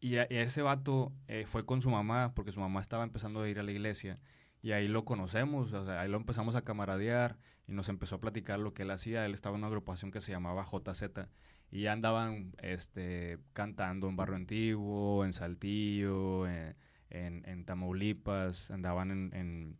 y, 0.01 0.17
a- 0.17 0.27
y 0.31 0.37
ese 0.37 0.63
vato 0.63 1.13
eh, 1.29 1.45
fue 1.47 1.65
con 1.67 1.83
su 1.83 1.91
mamá, 1.91 2.33
porque 2.35 2.53
su 2.53 2.61
mamá 2.61 2.81
estaba 2.81 3.05
empezando 3.05 3.43
a 3.43 3.49
ir 3.49 3.59
a 3.59 3.63
la 3.63 3.73
iglesia. 3.73 4.19
Y 4.63 4.71
ahí 4.73 4.87
lo 4.87 5.05
conocemos, 5.05 5.73
o 5.73 5.85
sea, 5.85 6.01
ahí 6.01 6.09
lo 6.09 6.17
empezamos 6.17 6.55
a 6.55 6.63
camaradear 6.63 7.37
y 7.67 7.73
nos 7.73 7.89
empezó 7.89 8.17
a 8.17 8.21
platicar 8.21 8.61
lo 8.61 8.73
que 8.75 8.83
él 8.83 8.91
hacía. 8.93 9.27
Él 9.27 9.35
estaba 9.35 9.57
en 9.57 9.61
una 9.61 9.67
agrupación 9.67 10.11
que 10.13 10.21
se 10.21 10.31
llamaba 10.33 10.65
JZ 10.65 11.03
y 11.71 11.83
ya 11.83 11.93
andaban 11.93 12.53
este, 12.63 13.39
cantando 13.55 14.09
en 14.09 14.15
Barrio 14.17 14.37
Antiguo, 14.37 15.25
en 15.25 15.33
Saltillo, 15.33 16.47
en, 16.47 16.77
en, 17.11 17.43
en 17.49 17.65
Tamaulipas, 17.65 18.71
andaban 18.71 19.11
en, 19.11 19.31
en- 19.35 19.79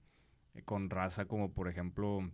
con 0.65 0.91
raza 0.91 1.25
como 1.25 1.53
por 1.55 1.67
ejemplo 1.69 2.31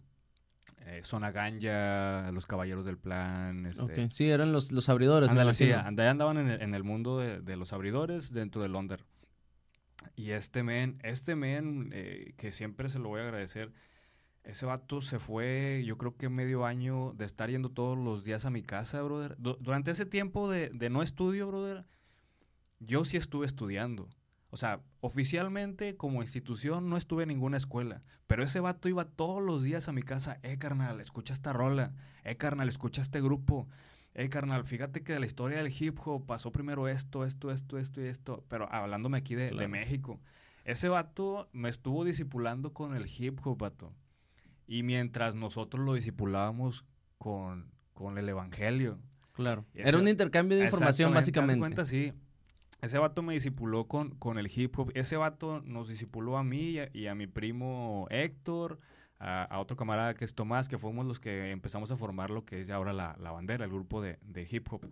eh, 0.87 1.03
Zona 1.05 1.31
Ganja, 1.31 2.33
Los 2.33 2.47
Caballeros 2.47 2.85
del 2.85 2.99
Plan. 2.99 3.67
Este, 3.67 4.09
Sí, 4.11 4.29
eran 4.31 4.53
los, 4.53 4.73
los 4.73 4.89
abridores. 4.89 5.29
me 5.29 5.33
Ándale, 5.33 5.55
sí, 5.55 5.65
imagino. 5.67 5.87
and- 5.87 6.01
ahí 6.01 6.07
andaban 6.09 6.39
en 6.39 6.49
el, 6.49 6.63
en 6.63 6.75
el 6.75 6.83
mundo 6.83 7.19
de, 7.19 7.41
de 7.43 7.57
los 7.57 7.73
abridores 7.73 8.33
dentro 8.33 8.63
del 8.63 8.75
Onder. 8.75 9.05
Y 10.17 10.33
este 10.33 10.63
men, 10.63 10.99
este 11.03 11.37
men, 11.37 11.91
eh, 11.93 12.35
que 12.37 12.53
siempre 12.53 12.89
se 12.91 12.99
lo 12.99 13.09
voy 13.09 13.21
a 13.21 13.25
agradecer, 13.25 13.73
ese 14.45 14.67
vato 14.67 15.01
se 15.03 15.19
fue, 15.19 15.83
yo 15.87 15.99
creo 15.99 16.17
que 16.17 16.29
medio 16.31 16.67
año 16.67 17.13
de 17.15 17.25
estar 17.27 17.51
yendo 17.51 17.71
todos 17.71 17.99
los 17.99 18.25
días 18.25 18.45
a 18.47 18.51
mi 18.51 18.63
casa, 18.63 19.03
brother. 19.03 19.37
Du- 19.39 19.59
durante 19.61 19.91
ese 19.93 20.07
tiempo 20.07 20.51
de, 20.51 20.71
de 20.71 20.91
no 20.91 21.03
estudio, 21.03 21.49
brother, 21.49 21.87
yo 22.81 23.05
sí 23.05 23.17
estuve 23.17 23.47
estudiando. 23.47 24.09
O 24.51 24.57
sea, 24.57 24.81
oficialmente 25.01 25.97
como 25.97 26.23
institución 26.23 26.89
no 26.89 26.97
estuve 26.97 27.25
en 27.25 27.29
ninguna 27.29 27.59
escuela, 27.59 28.03
pero 28.27 28.43
ese 28.43 28.61
vato 28.61 28.89
iba 28.89 29.05
todos 29.05 29.43
los 29.43 29.63
días 29.63 29.89
a 29.89 29.93
mi 29.93 30.03
casa, 30.03 30.39
eh, 30.43 30.57
carnal, 30.59 31.01
escucha 31.01 31.35
esta 31.35 31.53
rola, 31.53 31.95
eh, 32.25 32.37
carnal, 32.37 32.69
escucha 32.69 33.03
este 33.03 33.21
grupo, 33.21 33.69
eh, 34.19 34.29
carnal, 34.29 34.65
fíjate 34.65 35.05
que 35.05 35.13
de 35.13 35.21
la 35.21 35.27
historia 35.27 35.59
del 35.63 35.73
hip 35.73 35.97
hop 36.05 36.27
pasó 36.27 36.51
primero 36.51 36.89
esto, 36.89 37.25
esto, 37.25 37.53
esto, 37.53 37.79
esto 37.79 38.01
y 38.01 38.07
esto, 38.07 38.45
pero 38.49 38.69
hablándome 38.73 39.19
aquí 39.19 39.37
de, 39.37 39.53
de. 39.53 39.69
México. 39.69 40.21
Ese 40.65 40.89
vato 40.89 41.49
me 41.53 41.69
estuvo 41.69 42.05
discipulando 42.05 42.73
con 42.73 42.97
el 42.97 43.07
hip 43.07 43.39
hop, 43.47 43.59
vato. 43.59 43.95
Y 44.67 44.83
mientras 44.83 45.37
nosotros 45.37 45.87
lo 45.87 45.95
discipulábamos 45.95 46.85
con, 47.17 47.71
con 47.95 48.19
el 48.19 48.29
evangelio. 48.29 48.99
Claro. 49.35 49.65
Era 49.73 49.99
un 49.99 50.09
intercambio 50.09 50.59
de 50.59 50.65
información, 50.65 51.15
básicamente. 51.15 51.61
cuenta, 51.61 51.85
sí. 51.85 52.13
ese 52.83 52.99
vato 52.99 53.23
me 53.23 53.35
disipuló 53.35 53.87
con, 53.87 54.11
con 54.17 54.37
el 54.37 54.51
hip 54.53 54.77
hop. 54.81 54.91
Ese 54.97 55.17
vato 55.17 55.63
nos 55.65 55.89
disipuló 55.89 56.39
a 56.39 56.43
mí 56.43 56.71
y 56.71 56.79
a, 56.81 56.91
y 56.93 57.07
a 57.07 57.15
mi 57.15 57.29
primo 57.29 58.09
Héctor, 58.11 58.81
a, 59.19 59.45
a 59.45 59.59
otro 59.61 59.77
camarada 59.77 60.15
que 60.15 60.25
es 60.25 60.35
Tomás, 60.35 60.69
que 60.69 60.79
fuimos 60.79 61.07
los 61.07 61.21
que 61.21 61.51
empezamos 61.51 61.91
a 61.91 61.97
formar 61.97 62.31
lo 62.31 62.45
que 62.45 62.61
es 62.61 62.71
ahora 62.71 62.93
la, 62.93 63.17
la 63.21 63.31
bandera, 63.31 63.65
el 63.65 63.71
grupo 63.71 64.01
de, 64.01 64.19
de 64.23 64.47
hip 64.51 64.73
hop. 64.73 64.83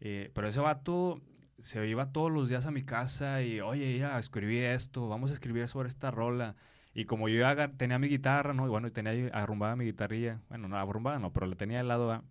Eh, 0.00 0.30
pero 0.34 0.48
ese 0.48 0.60
vato 0.60 1.20
se 1.58 1.86
iba 1.86 2.12
todos 2.12 2.30
los 2.30 2.48
días 2.48 2.66
a 2.66 2.70
mi 2.70 2.82
casa 2.82 3.42
y, 3.42 3.60
oye, 3.60 3.98
ya 3.98 4.18
escribí 4.18 4.58
esto, 4.58 5.08
vamos 5.08 5.30
a 5.30 5.34
escribir 5.34 5.68
sobre 5.68 5.88
esta 5.88 6.10
rola. 6.10 6.56
Y 6.92 7.04
como 7.04 7.28
yo 7.28 7.46
tenía 7.76 7.98
mi 7.98 8.08
guitarra, 8.08 8.52
¿no? 8.52 8.66
Y 8.66 8.68
bueno, 8.68 8.90
tenía 8.90 9.12
arrumbada 9.32 9.76
mi 9.76 9.84
guitarrilla. 9.84 10.40
Bueno, 10.48 10.68
no 10.68 10.76
arrumbada, 10.76 11.18
no, 11.18 11.32
pero 11.32 11.46
la 11.46 11.54
tenía 11.54 11.80
al 11.80 11.88
lado, 11.88 12.08
¿va? 12.08 12.24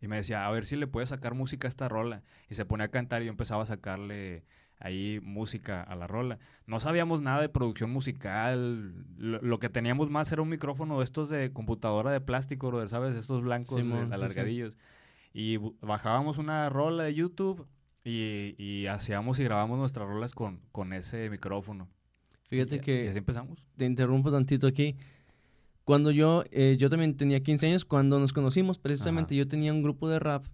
Y 0.00 0.08
me 0.08 0.16
decía, 0.16 0.46
a 0.46 0.50
ver 0.50 0.64
si 0.64 0.76
le 0.76 0.86
puedes 0.86 1.08
sacar 1.08 1.34
música 1.34 1.66
a 1.66 1.70
esta 1.70 1.88
rola. 1.88 2.22
Y 2.48 2.54
se 2.54 2.64
ponía 2.64 2.86
a 2.86 2.90
cantar 2.90 3.22
y 3.22 3.26
yo 3.26 3.30
empezaba 3.30 3.64
a 3.64 3.66
sacarle 3.66 4.44
ahí 4.80 5.20
música 5.22 5.82
a 5.82 5.94
la 5.94 6.06
rola. 6.06 6.38
No 6.66 6.80
sabíamos 6.80 7.22
nada 7.22 7.40
de 7.40 7.48
producción 7.48 7.90
musical. 7.90 8.92
Lo, 9.16 9.40
lo 9.40 9.58
que 9.60 9.68
teníamos 9.68 10.10
más 10.10 10.30
era 10.32 10.42
un 10.42 10.48
micrófono 10.48 10.98
de 10.98 11.04
estos 11.04 11.28
de 11.28 11.52
computadora 11.52 12.10
de 12.10 12.20
plástico, 12.20 12.68
brother, 12.68 12.88
¿sabes? 12.88 13.14
Estos 13.16 13.42
blancos 13.42 13.76
de- 13.76 13.82
sí, 13.82 13.88
sí. 13.88 14.12
alargadillos. 14.12 14.78
Y 15.32 15.58
bajábamos 15.80 16.38
una 16.38 16.68
rola 16.70 17.04
de 17.04 17.14
YouTube 17.14 17.66
y, 18.04 18.54
y 18.58 18.86
hacíamos 18.86 19.38
y 19.38 19.44
grabamos 19.44 19.78
nuestras 19.78 20.08
rolas 20.08 20.32
con, 20.34 20.60
con 20.72 20.92
ese 20.92 21.30
micrófono. 21.30 21.88
Fíjate 22.48 22.76
Y- 22.76 22.78
Y 22.78 22.80
que 22.82 23.08
así 23.10 23.18
empezamos. 23.18 23.62
te 23.76 23.84
interrumpo 23.84 24.32
tantito 24.32 24.66
aquí. 24.66 24.96
Cuando 25.84 26.10
yo, 26.10 26.44
eh, 26.50 26.76
yo 26.78 26.88
también 26.88 27.16
tenía 27.16 27.40
15 27.40 27.66
años, 27.66 27.84
cuando 27.84 28.18
nos 28.20 28.32
conocimos, 28.32 28.78
precisamente 28.78 29.34
Ajá. 29.34 29.38
yo 29.38 29.48
tenía 29.48 29.72
un 29.72 29.82
grupo 29.82 30.08
de 30.08 30.18
rap, 30.20 30.46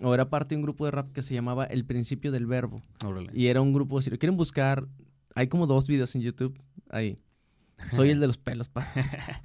o 0.00 0.14
era 0.14 0.30
parte 0.30 0.54
de 0.54 0.56
un 0.56 0.62
grupo 0.62 0.84
de 0.84 0.90
rap 0.92 1.12
que 1.12 1.22
se 1.22 1.34
llamaba 1.34 1.64
El 1.64 1.84
Principio 1.84 2.30
del 2.32 2.46
Verbo. 2.46 2.82
Órale. 3.04 3.30
Y 3.34 3.46
era 3.46 3.60
un 3.60 3.72
grupo, 3.72 4.00
si 4.00 4.10
lo 4.10 4.18
quieren 4.18 4.36
buscar, 4.36 4.86
hay 5.34 5.48
como 5.48 5.66
dos 5.66 5.86
videos 5.86 6.14
en 6.14 6.22
YouTube 6.22 6.60
ahí. 6.90 7.18
Soy 7.90 8.10
el 8.10 8.20
de 8.20 8.26
los 8.26 8.38
pelos, 8.38 8.68
pa. 8.68 8.86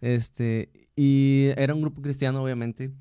Este, 0.00 0.70
y 0.94 1.46
era 1.56 1.74
un 1.74 1.80
grupo 1.80 2.00
cristiano, 2.02 2.40
obviamente. 2.40 2.92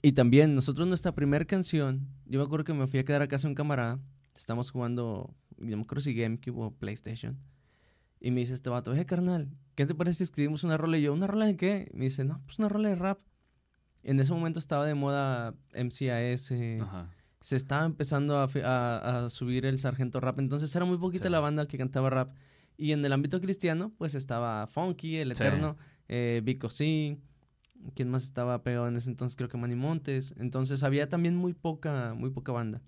Y 0.00 0.12
también, 0.12 0.54
nosotros 0.54 0.88
nuestra 0.88 1.12
primera 1.12 1.44
canción, 1.44 2.08
yo 2.24 2.38
me 2.38 2.46
acuerdo 2.46 2.64
que 2.64 2.72
me 2.72 2.86
fui 2.86 3.00
a 3.00 3.04
quedar 3.04 3.20
a 3.20 3.28
casa 3.28 3.46
de 3.46 3.52
un 3.52 3.54
camarada, 3.54 3.98
estamos 4.34 4.70
jugando, 4.70 5.34
no 5.58 5.76
me 5.76 5.82
acuerdo 5.82 6.00
si 6.00 6.14
GameCube 6.14 6.58
o 6.58 6.70
PlayStation, 6.70 7.36
y 8.20 8.30
me 8.30 8.40
dice 8.40 8.54
este 8.54 8.70
vato, 8.70 8.92
oye, 8.92 9.04
carnal, 9.06 9.48
¿qué 9.74 9.86
te 9.86 9.94
parece 9.94 10.18
si 10.18 10.24
escribimos 10.24 10.64
una 10.64 10.76
rola? 10.76 10.98
Y 10.98 11.02
yo, 11.02 11.12
¿una 11.12 11.26
rola 11.26 11.46
de 11.46 11.56
qué? 11.56 11.90
Me 11.94 12.04
dice, 12.04 12.24
no, 12.24 12.40
pues 12.44 12.58
una 12.58 12.68
rola 12.68 12.88
de 12.88 12.94
rap. 12.94 13.18
En 14.02 14.20
ese 14.20 14.32
momento 14.32 14.58
estaba 14.58 14.86
de 14.86 14.94
moda 14.94 15.54
MCAS, 15.74 16.52
Ajá. 16.82 17.10
se 17.40 17.56
estaba 17.56 17.84
empezando 17.84 18.38
a, 18.38 18.48
fi- 18.48 18.60
a- 18.60 19.24
a 19.26 19.30
subir 19.30 19.66
el 19.66 19.78
sargento 19.78 20.20
rap, 20.20 20.38
entonces 20.38 20.74
era 20.74 20.84
muy 20.84 20.98
poquita 20.98 21.24
Sí. 21.26 21.30
la 21.30 21.40
banda 21.40 21.66
que 21.66 21.78
cantaba 21.78 22.10
rap. 22.10 22.34
Y 22.76 22.92
en 22.92 23.04
el 23.04 23.12
ámbito 23.12 23.40
cristiano, 23.40 23.92
pues 23.98 24.14
estaba 24.14 24.66
Funky, 24.68 25.16
El 25.16 25.28
Sí. 25.34 25.42
Eterno, 25.42 25.76
eh, 26.08 26.40
Vico 26.44 26.70
C, 26.70 27.18
¿quién 27.94 28.08
más 28.08 28.22
estaba 28.22 28.62
pegado 28.62 28.86
en 28.88 28.96
ese 28.96 29.10
entonces? 29.10 29.36
Creo 29.36 29.48
que 29.48 29.56
Manny 29.58 29.74
Montes. 29.74 30.32
Entonces 30.38 30.82
había 30.84 31.08
también 31.08 31.34
muy 31.36 31.54
poca, 31.54 32.14
muy 32.16 32.30
poca 32.30 32.52
banda. 32.52 32.80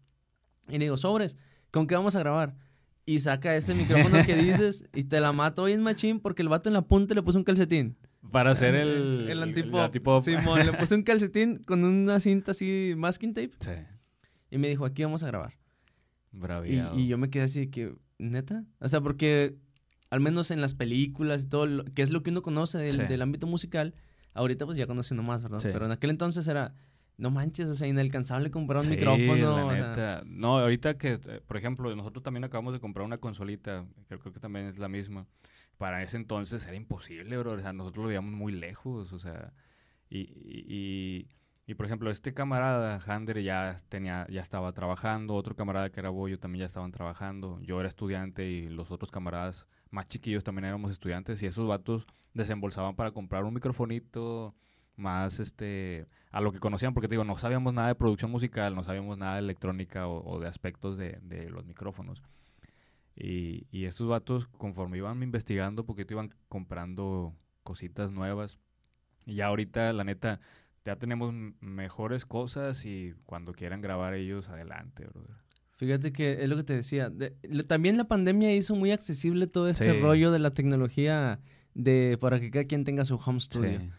Y 0.69 0.73
le 0.75 0.85
digo, 0.85 0.97
sobres, 0.97 1.37
¿con 1.73 1.87
qué 1.89 1.97
vamos 1.97 2.15
a 2.15 2.21
grabar? 2.21 2.55
Y 3.05 3.19
saca 3.19 3.57
ese 3.57 3.75
micrófono 3.75 4.25
que 4.25 4.37
dices 4.63 4.85
y 4.95 5.05
te 5.05 5.19
la 5.21 5.33
mato 5.33 5.63
hoy 5.63 5.73
en 5.73 5.83
machín 5.83 6.21
porque 6.21 6.43
el 6.43 6.49
vato 6.49 6.69
en 6.69 6.75
la 6.75 6.83
punta 6.83 7.15
le 7.15 7.23
puso 7.23 7.39
un 7.39 7.45
calcetín. 7.45 7.97
Para 8.31 8.51
hacer 8.51 8.75
el, 8.75 8.89
el, 8.89 9.31
el 9.31 9.43
antipop. 9.43 10.23
Simón, 10.23 10.67
le 10.67 10.73
puse 10.75 10.95
un 10.95 11.03
calcetín 11.03 11.59
con 11.65 11.85
una 11.85 12.21
cinta 12.21 12.51
así, 12.53 12.95
masking 12.97 13.33
tape. 13.35 13.53
Sí. 13.61 13.71
Y 14.51 14.59
me 14.59 14.69
dijo, 14.69 14.85
aquí 14.85 15.03
vamos 15.03 15.23
a 15.23 15.27
grabar. 15.29 15.55
Y, 16.33 16.37
Braviado. 16.39 16.99
y 16.99 17.07
yo 17.09 17.19
me 17.19 17.31
quedé 17.31 17.45
así 17.45 17.61
de 17.61 17.71
que, 17.71 17.95
¿neta? 18.19 18.65
O 18.79 18.89
sea, 18.89 19.01
porque 19.01 19.57
al 20.11 20.21
menos 20.21 20.51
en 20.51 20.61
las 20.61 20.75
películas 20.75 21.43
y 21.45 21.47
todo, 21.49 21.67
lo, 21.67 21.85
que 21.85 22.03
es 22.03 22.11
lo 22.11 22.23
que 22.23 22.31
uno 22.31 22.43
conoce 22.43 22.79
del, 22.79 22.93
Sí. 23.01 23.03
del 23.07 23.23
ámbito 23.23 23.47
musical, 23.47 23.95
ahorita 24.35 24.67
pues 24.67 24.77
ya 24.77 24.87
conoce 24.87 25.15
uno 25.15 25.23
más, 25.23 25.43
¿verdad? 25.43 25.61
Sí. 25.61 25.69
Pero 25.73 25.87
en 25.87 25.93
aquel 25.93 26.11
entonces 26.11 26.47
era, 26.47 26.75
no 27.17 27.31
manches, 27.31 27.69
o 27.69 27.75
sea, 27.75 27.89
inalcanzable 27.89 28.51
comprar 28.51 28.79
un 28.81 28.85
Sí, 28.85 28.91
micrófono. 28.91 29.73
la 29.73 29.75
neta. 29.75 30.23
No, 30.27 30.59
ahorita 30.59 30.99
que, 30.99 31.21
eh, 31.25 31.41
por 31.47 31.57
ejemplo, 31.57 31.95
nosotros 31.97 32.23
también 32.23 32.45
acabamos 32.45 32.73
de 32.75 32.81
comprar 32.81 33.07
una 33.07 33.19
consolita, 33.19 33.87
que 34.09 34.19
creo 34.19 34.33
que 34.33 34.41
también 34.41 34.67
es 34.67 34.79
la 34.79 34.89
misma. 34.89 35.27
Para 35.81 36.03
ese 36.03 36.19
entonces 36.19 36.67
era 36.67 36.77
imposible, 36.77 37.39
bro. 37.39 37.53
O 37.53 37.59
sea, 37.59 37.73
nosotros 37.73 38.03
lo 38.03 38.09
veíamos 38.09 38.35
muy 38.35 38.53
lejos, 38.53 39.15
o 39.15 39.19
sea. 39.19 39.55
Y, 40.11 40.19
y, 40.19 40.67
y, 40.69 41.29
y, 41.67 41.75
por 41.75 41.87
ejemplo, 41.87 42.11
este 42.11 42.35
camarada, 42.35 43.01
Hander, 43.07 43.43
ya, 43.43 43.79
tenía, 43.89 44.27
ya 44.29 44.43
estaba 44.43 44.73
trabajando. 44.73 45.35
Otro 45.35 45.57
camarada 45.57 45.89
que 45.89 46.01
era 46.01 46.11
Boyo 46.11 46.39
también 46.39 46.61
ya 46.61 46.67
estaban 46.67 46.93
trabajando. 46.93 47.59
Yo 47.63 47.81
era 47.81 47.89
estudiante 47.89 48.45
y 48.47 48.69
los 48.69 48.91
otros 48.91 49.11
camaradas 49.11 49.67
más 49.91 50.07
chiquillos 50.07 50.45
también 50.45 50.67
éramos 50.67 50.93
estudiantes. 50.93 51.43
Y 51.43 51.47
esos 51.47 51.67
vatos 51.67 52.07
desembolsaban 52.35 52.95
para 52.95 53.13
comprar 53.13 53.45
un 53.45 53.55
microfonito 53.55 54.55
más 54.97 55.41
este 55.41 56.07
a 56.31 56.43
lo 56.43 56.53
que 56.53 56.59
conocían, 56.59 56.93
porque 56.93 57.09
te 57.09 57.15
digo, 57.15 57.25
no 57.25 57.39
sabíamos 57.39 57.73
nada 57.73 57.89
de 57.89 57.95
producción 57.95 58.31
musical, 58.31 58.75
no 58.75 58.85
sabíamos 58.85 59.17
nada 59.17 59.37
de 59.37 59.41
electrónica 59.41 60.09
o, 60.09 60.23
o 60.31 60.41
de 60.41 60.47
aspectos 60.47 60.99
de, 60.99 61.19
de 61.23 61.49
los 61.49 61.65
micrófonos. 61.65 62.23
Y, 63.23 63.67
y 63.71 63.85
estos 63.85 64.09
vatos, 64.09 64.47
conforme 64.49 64.97
iban 64.97 65.23
investigando, 65.23 65.85
poquito 65.85 66.15
iban 66.15 66.35
comprando 66.49 67.35
cositas 67.63 68.11
nuevas. 68.13 68.59
Y 69.27 69.35
ya 69.37 69.47
ahorita, 69.49 69.93
la 69.93 70.05
neta, 70.05 70.41
ya 70.85 70.97
tenemos 70.97 71.35
mejores 71.61 72.25
cosas 72.25 72.87
y 72.87 73.13
cuando 73.27 73.53
quieran 73.53 73.83
grabar 73.83 74.15
ellos, 74.15 74.49
adelante, 74.49 75.05
brother. 75.07 75.37
Fíjate 75.77 76.13
que 76.13 76.43
es 76.43 76.49
lo 76.49 76.57
que 76.57 76.65
te 76.65 76.75
decía. 76.75 77.11
de- 77.11 77.31
también 77.67 77.97
la 77.99 78.05
pandemia 78.05 78.55
hizo 78.55 78.75
muy 78.75 78.91
accesible 78.91 79.47
todo 79.47 79.69
este 79.69 79.93
Sí. 79.95 80.01
rollo 80.01 80.31
de 80.33 80.39
la 80.39 80.51
tecnología 80.53 81.41
de 81.75 82.17
para 82.21 82.41
que 82.41 82.51
cada 82.51 82.65
quien 82.65 82.85
tenga 82.85 83.05
su 83.05 83.17
home 83.17 83.41
studio. 83.41 83.81
Sí. 83.81 83.91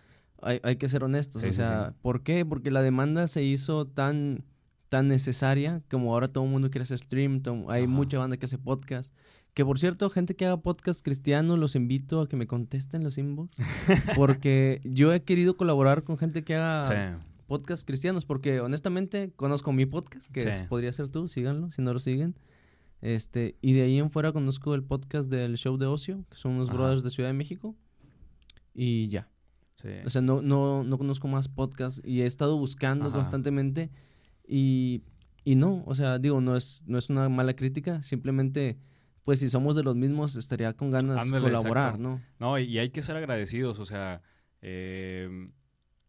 hay, 0.43 0.59
hay 0.63 0.75
que 0.77 0.87
ser 0.89 1.03
honestos. 1.03 1.43
Sí, 1.43 1.49
o 1.49 1.53
sea. 1.53 1.93
¿por 2.01 2.23
qué? 2.23 2.43
Porque 2.45 2.71
la 2.71 2.81
demanda 2.81 3.27
se 3.27 3.43
hizo 3.43 3.85
tan, 3.85 4.43
tan 4.91 5.07
necesaria 5.07 5.81
como 5.89 6.11
ahora 6.11 6.27
todo 6.27 6.43
el 6.43 6.49
mundo 6.49 6.69
quiere 6.69 6.83
hacer 6.83 6.97
stream, 6.97 7.41
hay 7.69 7.83
Ajá. 7.83 7.89
mucha 7.89 8.17
banda 8.19 8.35
que 8.35 8.45
hace 8.45 8.57
podcast. 8.57 9.15
Que 9.53 9.63
por 9.63 9.79
cierto, 9.79 10.09
gente 10.09 10.35
que 10.35 10.45
haga 10.45 10.57
podcast 10.57 11.01
cristiano, 11.01 11.55
los 11.55 11.75
invito 11.77 12.19
a 12.19 12.27
que 12.27 12.35
me 12.35 12.45
contesten 12.45 13.01
los 13.01 13.17
inbox. 13.17 13.57
porque 14.17 14.81
yo 14.83 15.13
he 15.13 15.23
querido 15.23 15.55
colaborar 15.55 16.03
con 16.03 16.17
gente 16.17 16.43
que 16.43 16.55
haga 16.55 16.85
Sí. 17.19 17.23
podcast 17.47 17.87
cristianos. 17.87 18.25
Porque 18.25 18.59
honestamente 18.59 19.31
conozco 19.37 19.71
mi 19.71 19.85
podcast, 19.85 20.29
que 20.29 20.41
es- 20.49 20.61
podría 20.63 20.91
ser 20.91 21.07
tú, 21.07 21.29
síganlo, 21.29 21.71
si 21.71 21.81
no 21.81 21.93
lo 21.93 21.99
siguen. 21.99 22.35
Este, 23.01 23.55
y 23.61 23.71
de 23.71 23.83
ahí 23.83 23.97
en 23.97 24.11
fuera 24.11 24.33
conozco 24.33 24.75
el 24.75 24.83
podcast 24.83 25.29
del 25.31 25.55
show 25.57 25.77
de 25.77 25.85
ocio, 25.85 26.25
que 26.29 26.35
son 26.37 26.51
unos 26.53 26.67
Ajá. 26.69 26.77
brothers 26.77 27.03
de 27.03 27.11
Ciudad 27.11 27.29
de 27.29 27.33
México. 27.33 27.75
Y 28.73 29.07
ya. 29.07 29.29
Sí. 29.77 29.87
O 30.05 30.09
sea, 30.09 30.21
no, 30.21 30.41
no, 30.41 30.83
no 30.83 30.97
conozco 30.97 31.27
más 31.29 31.47
podcasts 31.47 32.01
y 32.05 32.21
he 32.21 32.25
estado 32.25 32.57
buscando 32.57 33.05
Ajá. 33.07 33.15
constantemente 33.15 33.89
y, 34.51 35.03
y 35.45 35.55
no, 35.55 35.81
o 35.85 35.95
sea, 35.95 36.19
digo, 36.19 36.41
no 36.41 36.57
es, 36.57 36.83
no 36.85 36.97
es 36.97 37.09
una 37.09 37.29
mala 37.29 37.55
crítica, 37.55 38.01
simplemente, 38.01 38.77
pues 39.23 39.39
si 39.39 39.49
somos 39.49 39.77
de 39.77 39.83
los 39.83 39.95
mismos, 39.95 40.35
estaría 40.35 40.73
con 40.73 40.91
ganas 40.91 41.31
de 41.31 41.39
colaborar, 41.39 41.95
exacto. 41.95 42.03
¿no? 42.03 42.21
No, 42.37 42.59
y, 42.59 42.77
hay 42.77 42.89
que 42.89 43.01
ser 43.01 43.15
agradecidos, 43.15 43.79
o 43.79 43.85
sea, 43.85 44.21
eh, 44.61 45.49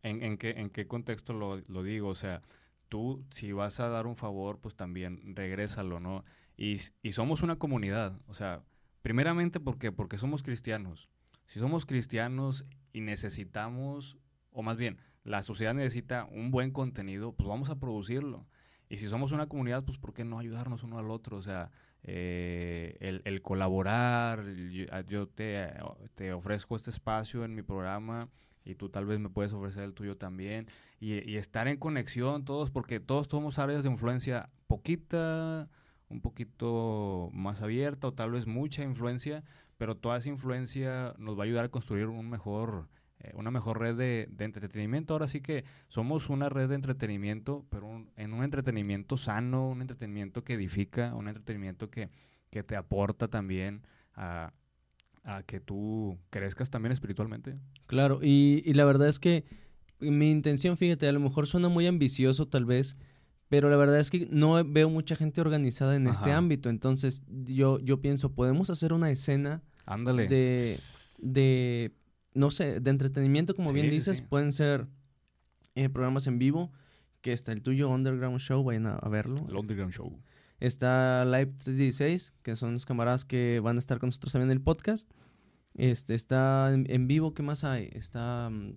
¿en, 0.03 0.23
en 0.25 0.37
qué, 0.39 0.51
¿en 0.51 0.71
qué 0.71 0.89
contexto 0.89 1.35
lo, 1.35 1.59
lo 1.69 1.85
digo? 1.85 2.09
O 2.09 2.17
sea, 2.17 2.43
tú 2.89 3.25
si 3.31 3.53
vas 3.53 3.79
a 3.79 3.89
dar 3.89 4.09
un 4.09 4.17
favor, 4.17 4.59
pues 4.59 4.75
también 4.75 5.37
regrésalo, 5.37 6.01
¿no? 6.01 6.25
Y, 6.57 6.81
y 7.01 7.13
somos 7.13 7.43
una 7.45 7.61
comunidad, 7.61 8.21
o 8.27 8.35
sea, 8.35 8.65
primeramente 9.03 9.61
porque, 9.61 9.93
porque 9.93 10.19
somos 10.19 10.43
cristianos. 10.43 11.09
Si 11.47 11.61
somos 11.61 11.87
cristianos 11.87 12.67
y 12.93 13.03
necesitamos, 13.03 14.19
o 14.51 14.65
más 14.65 14.79
bien, 14.79 14.99
la 15.25 15.43
sociedad 15.43 15.75
necesita 15.75 16.25
un 16.31 16.51
buen 16.51 16.71
contenido, 16.71 17.33
pues 17.33 17.49
vamos 17.49 17.71
a 17.71 17.79
producirlo. 17.79 18.47
Y 18.89 18.99
si 18.99 19.09
somos 19.09 19.33
una 19.33 19.47
comunidad, 19.47 19.85
pues 19.85 19.99
¿por 19.99 20.13
qué 20.13 20.25
no 20.25 20.39
ayudarnos 20.39 20.83
uno 20.83 20.99
al 20.99 21.11
otro? 21.11 21.39
O 21.39 21.43
sea, 21.43 21.71
eh, 22.03 23.21
el, 23.25 23.43
colaborar, 23.43 24.45
yo, 24.71 24.87
ah, 24.91 25.03
yo 25.03 25.29
te, 25.29 25.73
te 26.15 26.33
ofrezco 26.33 26.77
este 26.77 26.91
espacio 26.91 27.45
en 27.45 27.55
mi 27.55 27.63
programa 27.63 28.29
y 28.65 28.75
tú 28.75 28.91
tal 28.91 29.07
vez 29.07 29.19
me 29.19 29.31
puedes 29.31 29.53
ofrecer 29.53 29.85
el 29.85 29.95
tuyo 29.95 30.17
también. 30.17 30.67
Y, 31.01 31.29
y 31.29 31.37
estar 31.37 31.69
en 31.69 31.79
conexión 31.79 32.45
todos, 32.45 32.71
porque 32.71 33.01
todos 33.01 33.29
somos 33.29 33.59
áreas 33.59 33.83
de 33.83 33.91
influencia 33.91 34.51
poquita, 34.67 35.69
un 36.09 36.21
poquito 36.21 37.31
más 37.33 37.63
abierta 37.63 38.09
o 38.09 38.13
tal 38.13 38.33
vez 38.33 38.47
mucha 38.47 38.83
influencia, 38.83 39.43
pero 39.79 39.97
toda 39.97 40.19
esa 40.19 40.29
influencia 40.29 41.15
nos 41.19 41.37
va 41.37 41.43
a 41.43 41.47
ayudar 41.47 41.65
a 41.65 41.71
construir 41.71 42.07
un 42.07 42.29
mejor, 42.29 42.89
eh, 43.23 43.31
una 43.35 43.51
mejor 43.51 43.79
red 43.81 43.97
de, 43.97 44.29
de 44.31 44.45
entretenimiento. 44.45 45.15
Ahora 45.15 45.29
sí 45.29 45.41
que 45.41 45.65
somos 45.89 46.29
una 46.29 46.49
red 46.49 46.69
de 46.69 46.75
entretenimiento, 46.75 47.65
pero 47.71 47.87
un- 47.87 48.11
en 48.17 48.33
un 48.33 48.45
entretenimiento 48.45 49.17
sano, 49.17 49.69
un 49.69 49.81
entretenimiento 49.81 50.45
que 50.45 50.55
edifica, 50.55 51.15
un 51.15 51.29
entretenimiento 51.29 51.89
que, 51.91 52.11
que 52.51 52.63
te 52.63 52.77
aporta 52.77 53.29
también 53.29 53.83
a, 54.15 54.53
a 55.25 55.43
que 55.45 55.61
tú 55.61 56.19
crezcas 56.31 56.69
también 56.71 56.93
espiritualmente. 56.93 57.57
Claro, 57.87 58.21
y, 58.23 58.63
y 58.67 58.75
la 58.75 58.85
verdad 58.85 59.09
es 59.09 59.19
que 59.19 59.45
mi 60.01 60.31
intención, 60.31 60.77
fíjate, 60.77 61.07
a 61.09 61.13
lo 61.13 61.21
mejor 61.21 61.47
suena 61.47 61.69
muy 61.69 61.87
ambicioso 61.87 62.49
tal 62.49 62.65
vez, 62.65 62.97
pero 63.49 63.71
la 63.71 63.77
verdad 63.77 64.01
es 64.01 64.11
que 64.11 64.27
no 64.33 64.65
veo 64.65 64.89
mucha 64.91 65.15
gente 65.15 65.41
organizada 65.41 65.95
en 65.95 66.07
este 66.09 66.33
ámbito. 66.33 66.71
Entonces, 66.71 67.23
yo, 67.29 67.79
yo 67.81 68.01
pienso, 68.01 68.33
podemos 68.33 68.69
hacer 68.71 68.93
una 68.95 69.11
escena 69.11 69.63
Ándale. 69.87 70.27
de, 70.27 70.79
de, 71.19 71.93
no 72.35 72.51
sé, 72.51 72.81
de 72.81 72.91
entretenimiento, 72.91 73.55
como 73.55 73.69
Sí, 73.69 73.75
bien 73.75 73.91
dices. 73.91 74.19
sí. 74.19 74.25
Pueden 74.29 74.53
ser 74.53 74.87
eh, 75.75 75.89
programas 75.89 76.27
en 76.27 76.39
vivo, 76.39 76.73
que 77.21 77.33
está 77.33 77.53
el 77.53 77.63
tuyo, 77.63 77.89
Underground 77.89 78.39
Show, 78.41 78.63
vayan 78.65 78.87
a, 78.87 78.95
a 78.97 79.09
verlo. 79.09 79.45
El 79.49 79.57
Underground 79.57 79.93
Show. 79.93 80.19
Está 80.61 81.25
Live 81.25 81.53
316, 81.65 82.35
que 82.43 82.55
son 82.57 82.73
los 82.75 82.87
camaradas 82.87 83.25
que 83.25 83.61
van 83.61 83.77
a 83.77 83.79
estar 83.81 83.99
con 83.99 84.09
nosotros 84.09 84.33
también 84.33 84.51
en 84.51 84.57
el 84.59 84.63
podcast. 84.63 85.11
Este, 85.75 86.15
está 86.15 86.73
en, 86.73 86.87
en 86.89 87.09
vivo, 87.09 87.35
¿qué 87.35 87.43
más 87.43 87.65
hay? 87.65 87.89
Está... 87.93 88.49
mm, 88.51 88.75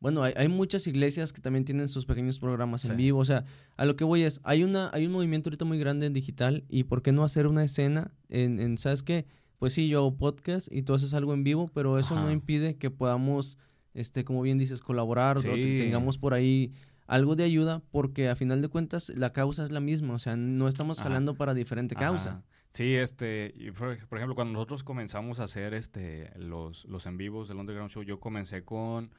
Bueno, 0.00 0.22
hay, 0.24 0.32
hay 0.36 0.48
muchas 0.48 0.86
iglesias 0.88 1.32
que 1.32 1.40
también 1.40 1.64
tienen 1.64 1.86
sus 1.88 2.06
pequeños 2.06 2.40
programas 2.40 2.84
en 2.84 2.96
vivo. 2.96 3.20
O 3.20 3.24
sea, 3.24 3.44
a 3.76 3.84
lo 3.84 3.94
que 3.94 4.02
voy 4.04 4.22
es, 4.24 4.40
hay, 4.42 4.64
una, 4.64 4.90
hay 4.92 5.06
un 5.06 5.12
movimiento 5.12 5.48
ahorita 5.48 5.64
muy 5.64 5.78
grande 5.78 6.06
en 6.06 6.12
digital 6.12 6.64
y 6.68 6.84
¿por 6.84 7.02
qué 7.02 7.12
no 7.12 7.22
hacer 7.22 7.46
una 7.46 7.62
escena 7.62 8.10
en, 8.28 8.58
en 8.58 8.78
¿sabes 8.78 9.02
qué? 9.04 9.26
Pues 9.62 9.74
sí, 9.74 9.86
yo 9.86 9.98
hago 10.00 10.16
podcast 10.16 10.66
y 10.72 10.82
tú 10.82 10.92
haces 10.92 11.14
algo 11.14 11.34
en 11.34 11.44
vivo, 11.44 11.70
pero 11.72 11.96
eso 11.96 12.16
no 12.16 12.32
impide 12.32 12.74
que 12.74 12.90
podamos, 12.90 13.58
este, 13.94 14.24
como 14.24 14.42
bien 14.42 14.58
dices, 14.58 14.80
colaborar 14.80 15.38
o 15.38 15.42
que 15.42 15.62
Sí. 15.62 15.78
tengamos 15.78 16.18
por 16.18 16.34
ahí 16.34 16.72
algo 17.06 17.36
de 17.36 17.44
ayuda, 17.44 17.80
porque 17.92 18.28
a 18.28 18.34
final 18.34 18.60
de 18.60 18.66
cuentas 18.66 19.12
la 19.14 19.32
causa 19.32 19.62
es 19.62 19.70
la 19.70 19.78
misma, 19.78 20.14
o 20.14 20.18
sea, 20.18 20.34
no 20.34 20.66
estamos 20.66 20.98
Ajá. 20.98 21.08
jalando 21.08 21.34
para 21.36 21.54
diferente 21.54 21.94
causa. 21.94 22.30
Ajá. 22.30 22.42
Sí, 22.72 22.94
este, 22.96 23.54
por, 23.78 23.96
por 24.08 24.18
ejemplo, 24.18 24.34
cuando 24.34 24.52
nosotros 24.54 24.82
comenzamos 24.82 25.38
a 25.38 25.44
hacer 25.44 25.74
este 25.74 26.32
los, 26.36 26.84
los 26.86 27.06
en 27.06 27.16
vivos 27.16 27.46
del 27.46 27.58
Underground 27.58 27.92
Show, 27.92 28.02
yo 28.02 28.18
comencé 28.18 28.64
con 28.64 29.10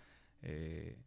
eh, 0.41 0.97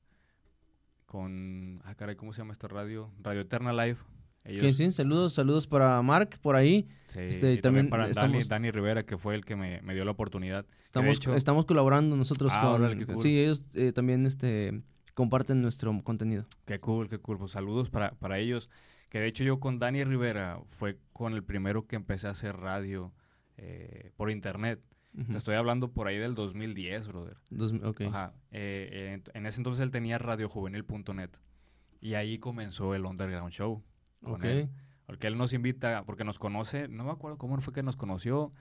con 1.04 1.82
ah 1.84 1.94
caray, 1.94 2.16
¿cómo 2.16 2.32
se 2.32 2.38
llama 2.40 2.54
esta 2.54 2.68
radio? 2.68 3.10
Radio 3.20 3.42
Eterna 3.42 3.74
Live. 3.74 3.98
Que 4.46 4.58
Ellos, 4.60 4.76
sí, 4.76 4.90
saludos, 4.92 5.34
saludos 5.34 5.66
para 5.66 6.00
Mark 6.02 6.38
por 6.40 6.54
ahí. 6.56 6.86
sí, 7.08 7.20
este, 7.20 7.52
y 7.54 7.60
también, 7.60 7.86
también 7.86 7.90
para 7.90 8.08
estamos- 8.08 8.48
Dani 8.48 8.70
Rivera, 8.70 9.04
que 9.04 9.16
fue 9.18 9.34
el 9.34 9.44
que 9.44 9.56
me, 9.56 9.80
me 9.82 9.94
dio 9.94 10.04
la 10.04 10.12
oportunidad. 10.12 10.64
Estamos, 10.84 11.16
hecho- 11.16 11.34
estamos 11.34 11.64
colaborando 11.66 12.16
nosotros 12.16 12.52
Ah, 12.54 12.60
con... 12.62 12.82
órale, 12.82 13.04
cool. 13.06 13.20
Sí, 13.20 13.38
ellos 13.38 13.64
eh, 13.74 13.92
también 13.92 14.24
este, 14.26 14.80
comparten 15.14 15.60
nuestro 15.62 15.92
contenido. 16.02 16.46
Qué 16.64 16.78
cool, 16.80 17.08
qué 17.08 17.18
cool. 17.18 17.38
Pues 17.38 17.52
saludos 17.52 17.90
para, 17.90 18.12
para 18.12 18.38
ellos. 18.38 18.70
Que 19.08 19.20
de 19.20 19.26
hecho 19.28 19.44
yo 19.44 19.60
con 19.60 19.78
Dani 19.78 20.02
Rivera 20.04 20.60
fue 20.70 20.98
con 21.12 21.32
el 21.34 21.42
primero 21.44 21.86
que 21.86 21.96
empecé 21.96 22.26
a 22.26 22.30
hacer 22.30 22.56
radio 22.56 23.12
eh, 23.56 24.10
por 24.16 24.30
internet. 24.30 24.80
Te 25.30 25.38
estoy 25.38 25.54
hablando 25.54 25.92
por 25.92 26.08
ahí 26.08 26.18
del 26.18 26.34
2010, 26.34 27.08
brother. 27.08 27.38
Dos-. 27.50 27.72
Ajá. 28.06 28.34
Eh, 28.50 29.14
en, 29.14 29.22
en 29.32 29.46
ese 29.46 29.60
entonces 29.60 29.82
él 29.82 29.90
tenía 29.90 30.18
radiojuvenil.net. 30.18 31.30
Y 32.02 32.14
ahí 32.14 32.38
comenzó 32.38 32.94
el 32.94 33.06
Underground 33.06 33.50
Show. 33.50 33.82
Con 34.22 34.34
Ok. 34.36 34.44
él. 34.44 34.68
Porque 35.06 35.26
él 35.28 35.38
nos 35.38 35.52
invita, 35.52 36.02
porque 36.04 36.24
nos 36.24 36.38
conoce, 36.38 36.88
no 36.88 37.04
me 37.04 37.12
acuerdo 37.12 37.38
cómo 37.38 37.60
fue 37.60 37.72
que 37.72 37.82
nos 37.82 37.96
conoció. 37.96 38.52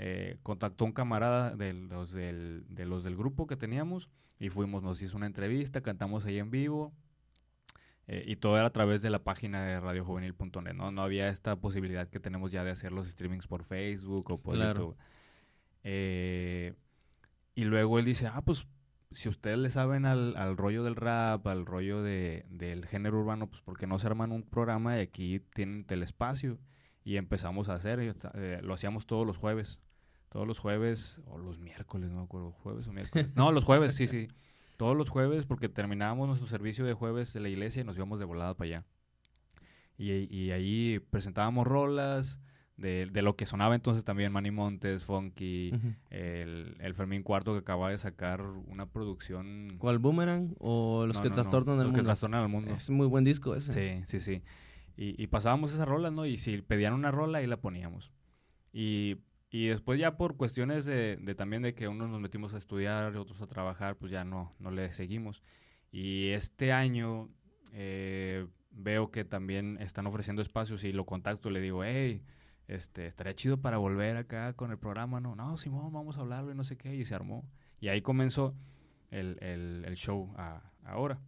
eh, 0.00 0.36
contactó 0.44 0.84
un 0.84 0.92
camarada 0.92 1.56
de 1.56 1.72
los 1.72 2.12
del, 2.12 2.64
de 2.68 2.86
los 2.86 3.02
del 3.02 3.16
grupo 3.16 3.48
que 3.48 3.56
teníamos 3.56 4.08
y 4.38 4.48
fuimos, 4.48 4.82
nos 4.84 5.02
hizo 5.02 5.16
una 5.16 5.26
entrevista, 5.26 5.80
cantamos 5.80 6.24
ahí 6.24 6.38
en 6.38 6.50
vivo. 6.52 6.92
eh, 8.06 8.22
y 8.26 8.36
todo 8.36 8.56
era 8.56 8.66
a 8.68 8.72
través 8.72 9.02
de 9.02 9.10
la 9.10 9.24
página 9.24 9.64
de 9.64 9.80
radiojuvenil.net, 9.80 10.72
¿no? 10.74 10.90
No 10.92 11.02
había 11.02 11.28
esta 11.28 11.56
posibilidad 11.56 12.08
que 12.08 12.20
tenemos 12.20 12.52
ya 12.52 12.62
de 12.64 12.70
hacer 12.70 12.92
los 12.92 13.08
streamings 13.08 13.46
por 13.48 13.64
Facebook 13.64 14.30
o 14.30 14.40
por 14.40 14.54
Claro. 14.54 14.80
YouTube. 14.80 14.96
Eh, 15.84 16.74
y 17.54 17.64
luego 17.64 17.98
él 17.98 18.04
dice, 18.04 18.26
ah, 18.28 18.42
pues 18.42 18.66
si 19.12 19.28
ustedes 19.28 19.58
le 19.58 19.70
saben 19.70 20.04
al, 20.04 20.36
al 20.36 20.56
rollo 20.56 20.82
del 20.84 20.96
rap, 20.96 21.46
al 21.46 21.66
rollo 21.66 22.02
de, 22.02 22.44
del 22.50 22.86
género 22.86 23.20
urbano, 23.20 23.48
pues 23.48 23.62
¿por 23.62 23.78
qué 23.78 23.86
no 23.86 23.98
se 23.98 24.06
arman 24.06 24.32
un 24.32 24.42
programa 24.42 24.98
y 24.98 25.00
aquí 25.00 25.40
tienen 25.54 25.84
telespacio? 25.84 26.58
Y 27.04 27.16
empezamos 27.16 27.68
a 27.68 27.74
hacer, 27.74 28.00
eh, 28.00 28.60
lo 28.62 28.74
hacíamos 28.74 29.06
todos 29.06 29.26
los 29.26 29.38
jueves. 29.38 29.78
Todos 30.28 30.46
los 30.46 30.58
jueves, 30.58 31.18
o 31.24 31.38
los 31.38 31.58
miércoles, 31.58 32.10
no 32.10 32.18
me 32.18 32.24
acuerdo, 32.24 32.52
jueves 32.52 32.86
o 32.86 32.92
miércoles. 32.92 33.28
No, 33.34 33.50
los 33.50 33.64
jueves, 33.64 33.94
sí, 33.94 34.08
sí. 34.08 34.28
Todos 34.76 34.94
los 34.94 35.08
jueves, 35.08 35.46
porque 35.46 35.70
terminábamos 35.70 36.28
nuestro 36.28 36.46
servicio 36.46 36.84
de 36.84 36.92
jueves 36.92 37.32
de 37.32 37.40
la 37.40 37.48
iglesia 37.48 37.80
y 37.80 37.84
nos 37.84 37.96
íbamos 37.96 38.18
de 38.18 38.26
volada 38.26 38.54
para 38.54 38.66
allá. 38.66 38.86
Y, 39.96 40.12
y 40.34 40.50
ahí 40.50 41.00
presentábamos 41.10 41.66
rolas 41.66 42.38
de, 42.78 43.06
de 43.12 43.22
lo 43.22 43.36
que 43.36 43.44
sonaba 43.44 43.74
entonces 43.74 44.04
también 44.04 44.32
Manny 44.32 44.50
Montes, 44.50 45.04
Funky, 45.04 45.72
Ujú. 45.74 45.94
el, 46.10 46.76
el 46.80 46.94
Fermín 46.94 47.22
Cuarto 47.22 47.52
que 47.52 47.58
acaba 47.58 47.90
de 47.90 47.98
sacar 47.98 48.40
una 48.40 48.86
producción... 48.86 49.76
¿Cuál 49.78 49.98
Boomerang 49.98 50.54
o 50.58 51.04
los 51.06 51.16
No, 51.16 51.22
que 51.22 51.28
no, 51.28 51.36
no, 51.36 51.42
trastornan 51.42 51.78
el 51.78 51.82
los 51.84 51.92
que 51.92 51.96
mundo? 51.98 52.08
trastornan 52.08 52.40
al 52.42 52.48
mundo. 52.48 52.74
Es 52.74 52.88
muy 52.88 53.06
buen 53.06 53.24
disco 53.24 53.54
ese. 53.54 53.72
Sí, 53.72 54.04
sí, 54.06 54.20
sí. 54.20 54.42
Y, 54.96 55.22
y 55.22 55.26
pasábamos 55.26 55.74
esa 55.74 55.84
rola, 55.84 56.10
¿no? 56.10 56.24
Y 56.24 56.38
si 56.38 56.62
pedían 56.62 56.94
una 56.94 57.10
rola, 57.10 57.38
ahí 57.38 57.46
la 57.46 57.60
poníamos. 57.60 58.10
Y, 58.72 59.16
y 59.50 59.66
después 59.66 59.98
ya 59.98 60.16
por 60.16 60.36
cuestiones 60.36 60.86
de, 60.86 61.16
de 61.16 61.34
también 61.34 61.62
de 61.62 61.74
que 61.74 61.88
unos 61.88 62.08
nos 62.08 62.20
metimos 62.20 62.54
a 62.54 62.58
estudiar, 62.58 63.16
otros 63.16 63.40
a 63.40 63.46
trabajar, 63.46 63.96
pues 63.96 64.10
ya 64.12 64.24
no, 64.24 64.54
no 64.58 64.70
le 64.70 64.92
seguimos. 64.92 65.42
Y 65.90 66.28
este 66.28 66.72
año 66.72 67.28
eh, 67.72 68.46
veo 68.70 69.10
que 69.10 69.24
también 69.24 69.78
están 69.80 70.06
ofreciendo 70.06 70.42
espacios 70.42 70.84
y 70.84 70.92
lo 70.92 71.06
contacto, 71.06 71.50
le 71.50 71.60
digo, 71.60 71.82
hey, 71.84 72.22
este, 72.68 73.06
estaría 73.06 73.34
chido 73.34 73.60
para 73.60 73.78
volver 73.78 74.16
acá 74.16 74.52
con 74.52 74.70
el 74.70 74.78
programa, 74.78 75.20
¿no? 75.20 75.34
No, 75.34 75.56
Simón, 75.56 75.92
vamos 75.92 76.16
a 76.18 76.20
hablarlo 76.20 76.52
y 76.52 76.54
no 76.54 76.62
sé 76.64 76.76
qué, 76.76 76.94
y 76.94 77.04
se 77.04 77.14
armó. 77.14 77.44
Y 77.80 77.88
ahí 77.88 78.00
comenzó 78.02 78.54
el, 79.10 79.36
el, 79.40 79.84
el 79.86 79.94
show 79.96 80.32
a- 80.36 80.62
ahora. 80.84 81.18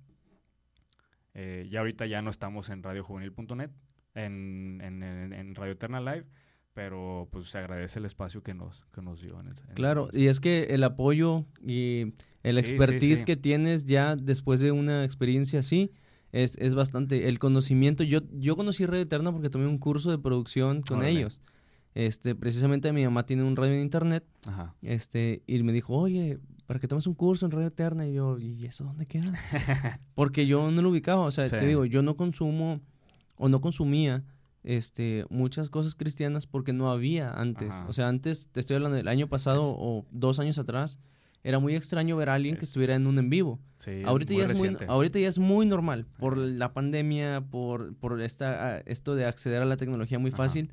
Eh, 1.34 1.68
ya 1.70 1.80
ahorita 1.80 2.06
ya 2.06 2.22
no 2.22 2.30
estamos 2.30 2.68
en 2.70 2.82
radiojuvenil.net, 2.82 3.70
en, 4.14 4.80
en, 4.82 5.02
en, 5.32 5.54
Radio 5.54 5.72
Eterna 5.72 6.00
Live, 6.00 6.26
pero 6.74 7.28
pues 7.30 7.48
se 7.50 7.58
agradece 7.58 8.00
el 8.00 8.04
espacio 8.04 8.42
que 8.42 8.52
nos, 8.52 8.84
que 8.92 9.00
nos 9.00 9.20
dio. 9.20 9.38
En 9.40 9.48
ese 9.48 9.62
Claro, 9.74 10.08
y 10.12 10.26
es 10.26 10.40
que 10.40 10.64
el 10.70 10.82
apoyo 10.82 11.46
y 11.64 12.14
el 12.42 12.56
Sí, 12.56 12.62
sí, 12.66 12.74
expertise 12.74 13.18
sí. 13.20 13.24
que 13.24 13.36
tienes 13.36 13.84
ya 13.86 14.16
después 14.16 14.60
de 14.60 14.72
una 14.72 15.04
experiencia 15.04 15.60
así 15.60 15.92
es, 16.32 16.56
es 16.58 16.74
bastante. 16.74 17.28
El 17.28 17.38
conocimiento, 17.38 18.04
yo, 18.04 18.20
yo 18.32 18.56
conocí 18.56 18.86
Radio 18.86 19.02
Eterna 19.02 19.32
porque 19.32 19.50
tomé 19.50 19.66
un 19.66 19.78
curso 19.78 20.10
de 20.10 20.18
producción 20.18 20.82
con 20.82 20.98
Órale. 20.98 21.18
ellos. 21.18 21.40
Este, 21.94 22.34
precisamente 22.36 22.92
mi 22.92 23.04
mamá 23.04 23.26
tiene 23.26 23.42
un 23.42 23.56
radio 23.56 23.74
en 23.74 23.80
internet, 23.82 24.24
Ajá. 24.46 24.74
este, 24.80 25.42
y 25.48 25.60
me 25.64 25.72
dijo, 25.72 25.94
oye, 25.96 26.38
para 26.66 26.78
que 26.78 26.86
tomes 26.86 27.08
un 27.08 27.14
curso 27.14 27.46
en 27.46 27.50
Radio 27.52 27.66
Eterna, 27.66 28.06
y 28.06 28.14
yo, 28.14 28.38
¿y 28.38 28.64
eso 28.64 28.84
dónde 28.84 29.06
queda? 29.06 29.32
Porque 30.14 30.46
yo 30.46 30.70
no 30.70 30.82
lo 30.82 30.90
ubicaba, 30.90 31.22
o 31.24 31.30
sea, 31.32 31.48
Sí. 31.48 31.56
te 31.56 31.66
digo, 31.66 31.84
yo 31.84 32.02
no 32.02 32.16
consumo 32.16 32.80
o 33.36 33.48
no 33.48 33.60
consumía 33.60 34.22
este 34.62 35.24
muchas 35.30 35.70
cosas 35.70 35.94
cristianas 35.94 36.46
porque 36.46 36.72
no 36.74 36.90
había 36.90 37.32
antes. 37.32 37.70
Ajá. 37.70 37.86
O 37.88 37.92
sea, 37.92 38.08
antes, 38.08 38.48
te 38.52 38.60
estoy 38.60 38.76
hablando 38.76 38.96
del 38.96 39.08
año 39.08 39.26
pasado 39.28 39.70
Es- 39.70 39.76
o 39.78 40.06
dos 40.12 40.38
años 40.38 40.58
atrás, 40.58 40.98
era 41.42 41.58
muy 41.58 41.74
extraño 41.74 42.16
ver 42.16 42.28
a 42.28 42.34
alguien 42.34 42.56
que 42.56 42.62
Es- 42.64 42.68
estuviera 42.70 42.94
en 42.94 43.06
un 43.06 43.18
en 43.18 43.30
vivo. 43.30 43.60
Sí, 43.78 44.02
ahorita, 44.04 44.34
ya 44.34 44.44
es 44.44 44.48
muy, 44.58 44.68
reciente. 44.68 44.84
ahorita 44.92 45.18
ya 45.18 45.28
es 45.28 45.38
muy 45.38 45.64
normal 45.66 46.06
por 46.18 46.36
la 46.36 46.72
pandemia, 46.74 47.40
por, 47.50 47.94
por 47.96 48.20
esta, 48.20 48.76
ah, 48.76 48.82
esto 48.86 49.14
de 49.14 49.24
acceder 49.24 49.62
a 49.62 49.64
la 49.64 49.76
tecnología 49.78 50.18
muy 50.18 50.30
Ajá. 50.30 50.36
fácil. 50.38 50.72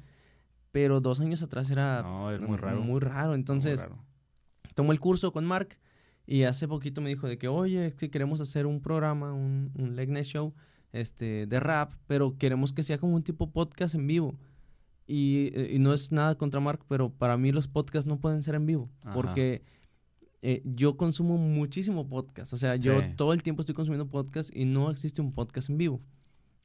Pero 0.72 1.00
dos 1.00 1.20
años 1.22 1.42
atrás 1.42 1.72
era 1.72 2.02
No, 2.04 2.30
muy 2.46 2.58
raro. 2.58 2.82
Muy 2.82 3.00
raro. 3.00 3.34
Entonces, 3.34 3.80
Muy 3.80 3.90
raro. 3.90 4.04
tomó 4.76 4.92
el 4.92 5.00
curso 5.00 5.32
con 5.32 5.46
Mark 5.46 5.78
y 6.26 6.44
hace 6.44 6.68
poquito 6.68 7.00
me 7.02 7.10
dijo 7.10 7.28
de 7.28 7.38
que, 7.38 7.48
oye, 7.48 7.94
si 7.98 8.10
queremos 8.10 8.42
hacer 8.42 8.66
un 8.66 8.82
programa, 8.82 9.32
un, 9.34 9.72
un 9.76 9.96
night 9.96 10.12
show 10.26 10.54
este, 10.92 11.48
de 11.48 11.60
rap, 11.62 11.94
pero 12.08 12.38
queremos 12.38 12.74
que 12.74 12.84
sea 12.84 12.98
como 12.98 13.16
un 13.16 13.24
tipo 13.24 13.50
podcast 13.52 13.96
en 13.96 14.06
vivo. 14.06 14.38
Y, 15.08 15.52
eh, 15.54 15.72
y 15.74 15.80
no 15.80 15.94
es 15.94 16.12
nada 16.12 16.36
contra 16.36 16.60
Mark, 16.60 16.82
pero 16.90 17.10
para 17.10 17.38
mí 17.38 17.54
los 17.54 17.70
podcasts 17.70 18.06
no 18.08 18.20
pueden 18.20 18.44
ser 18.44 18.56
en 18.56 18.66
vivo, 18.66 18.90
Ajá. 19.04 19.14
porque 19.14 19.64
eh, 20.42 20.62
yo 20.66 20.98
consumo 20.98 21.38
muchísimo 21.38 22.08
podcast. 22.08 22.54
O 22.54 22.58
sea, 22.58 22.76
yo 22.76 23.00
Sí. 23.02 23.08
todo 23.16 23.34
el 23.34 23.44
tiempo 23.44 23.62
estoy 23.62 23.76
consumiendo 23.76 24.08
podcast 24.10 24.56
y 24.56 24.66
no 24.66 24.90
existe 24.92 25.22
un 25.22 25.34
podcast 25.34 25.70
en 25.70 25.78
vivo. 25.78 26.02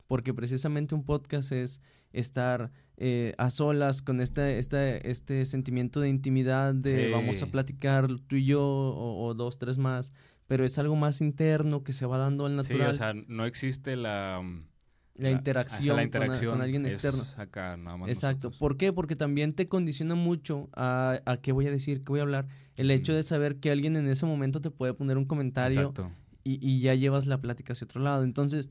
Porque 0.08 0.34
precisamente 0.34 0.94
un 0.94 1.04
podcast 1.04 1.52
es 1.52 1.80
estar 2.12 2.70
eh, 2.98 3.32
a 3.38 3.48
solas 3.50 4.02
con 4.02 4.20
este, 4.20 4.58
este, 4.58 5.10
este 5.10 5.44
sentimiento 5.46 6.00
de 6.00 6.08
intimidad 6.10 6.74
de 6.74 7.06
Sí. 7.06 7.12
vamos 7.12 7.42
a 7.42 7.46
platicar 7.46 8.06
tú 8.26 8.36
y 8.36 8.44
yo 8.44 8.62
o, 8.62 9.24
o 9.26 9.34
dos, 9.34 9.58
tres 9.58 9.78
más, 9.78 10.12
pero 10.46 10.64
es 10.66 10.76
algo 10.78 10.94
más 10.94 11.20
interno 11.22 11.82
que 11.82 11.94
se 11.94 12.04
va 12.04 12.18
dando 12.18 12.44
al 12.44 12.52
Sí, 12.52 12.56
natural, 12.74 12.90
o 12.90 12.94
sea, 12.94 13.14
no 13.28 13.46
existe 13.46 13.96
la... 13.96 14.42
la, 15.14 15.30
interacción, 15.30 15.80
o 15.80 15.84
sea, 15.84 15.94
la 15.94 15.94
con 15.94 16.00
a- 16.00 16.04
interacción 16.04 16.52
con, 16.52 16.62
alguien 16.62 16.86
es 16.86 16.94
externo. 16.94 17.22
acá 17.36 17.76
nada 17.76 17.96
más 17.96 18.08
Exacto. 18.08 18.48
nosotros. 18.48 18.58
¿Por 18.58 18.76
qué? 18.76 18.92
Porque 18.92 19.16
también 19.16 19.52
te 19.52 19.68
condiciona 19.68 20.14
mucho 20.14 20.68
a, 20.74 21.20
a 21.26 21.36
qué 21.36 21.52
voy 21.52 21.66
a 21.66 21.70
decir, 21.70 22.00
qué 22.00 22.06
voy 22.08 22.20
a 22.20 22.22
hablar. 22.22 22.46
El 22.76 22.90
hecho 22.90 23.12
de 23.14 23.22
saber 23.22 23.56
que 23.56 23.70
alguien 23.70 23.96
en 23.96 24.06
ese 24.08 24.24
momento 24.26 24.60
te 24.60 24.70
puede 24.70 24.94
poner 24.94 25.18
un 25.18 25.26
comentario 25.26 25.92
y, 26.44 26.58
y 26.66 26.80
ya 26.80 26.94
llevas 26.94 27.26
la 27.26 27.40
plática 27.40 27.74
hacia 27.74 27.84
otro 27.84 28.00
lado. 28.00 28.24
Entonces, 28.24 28.70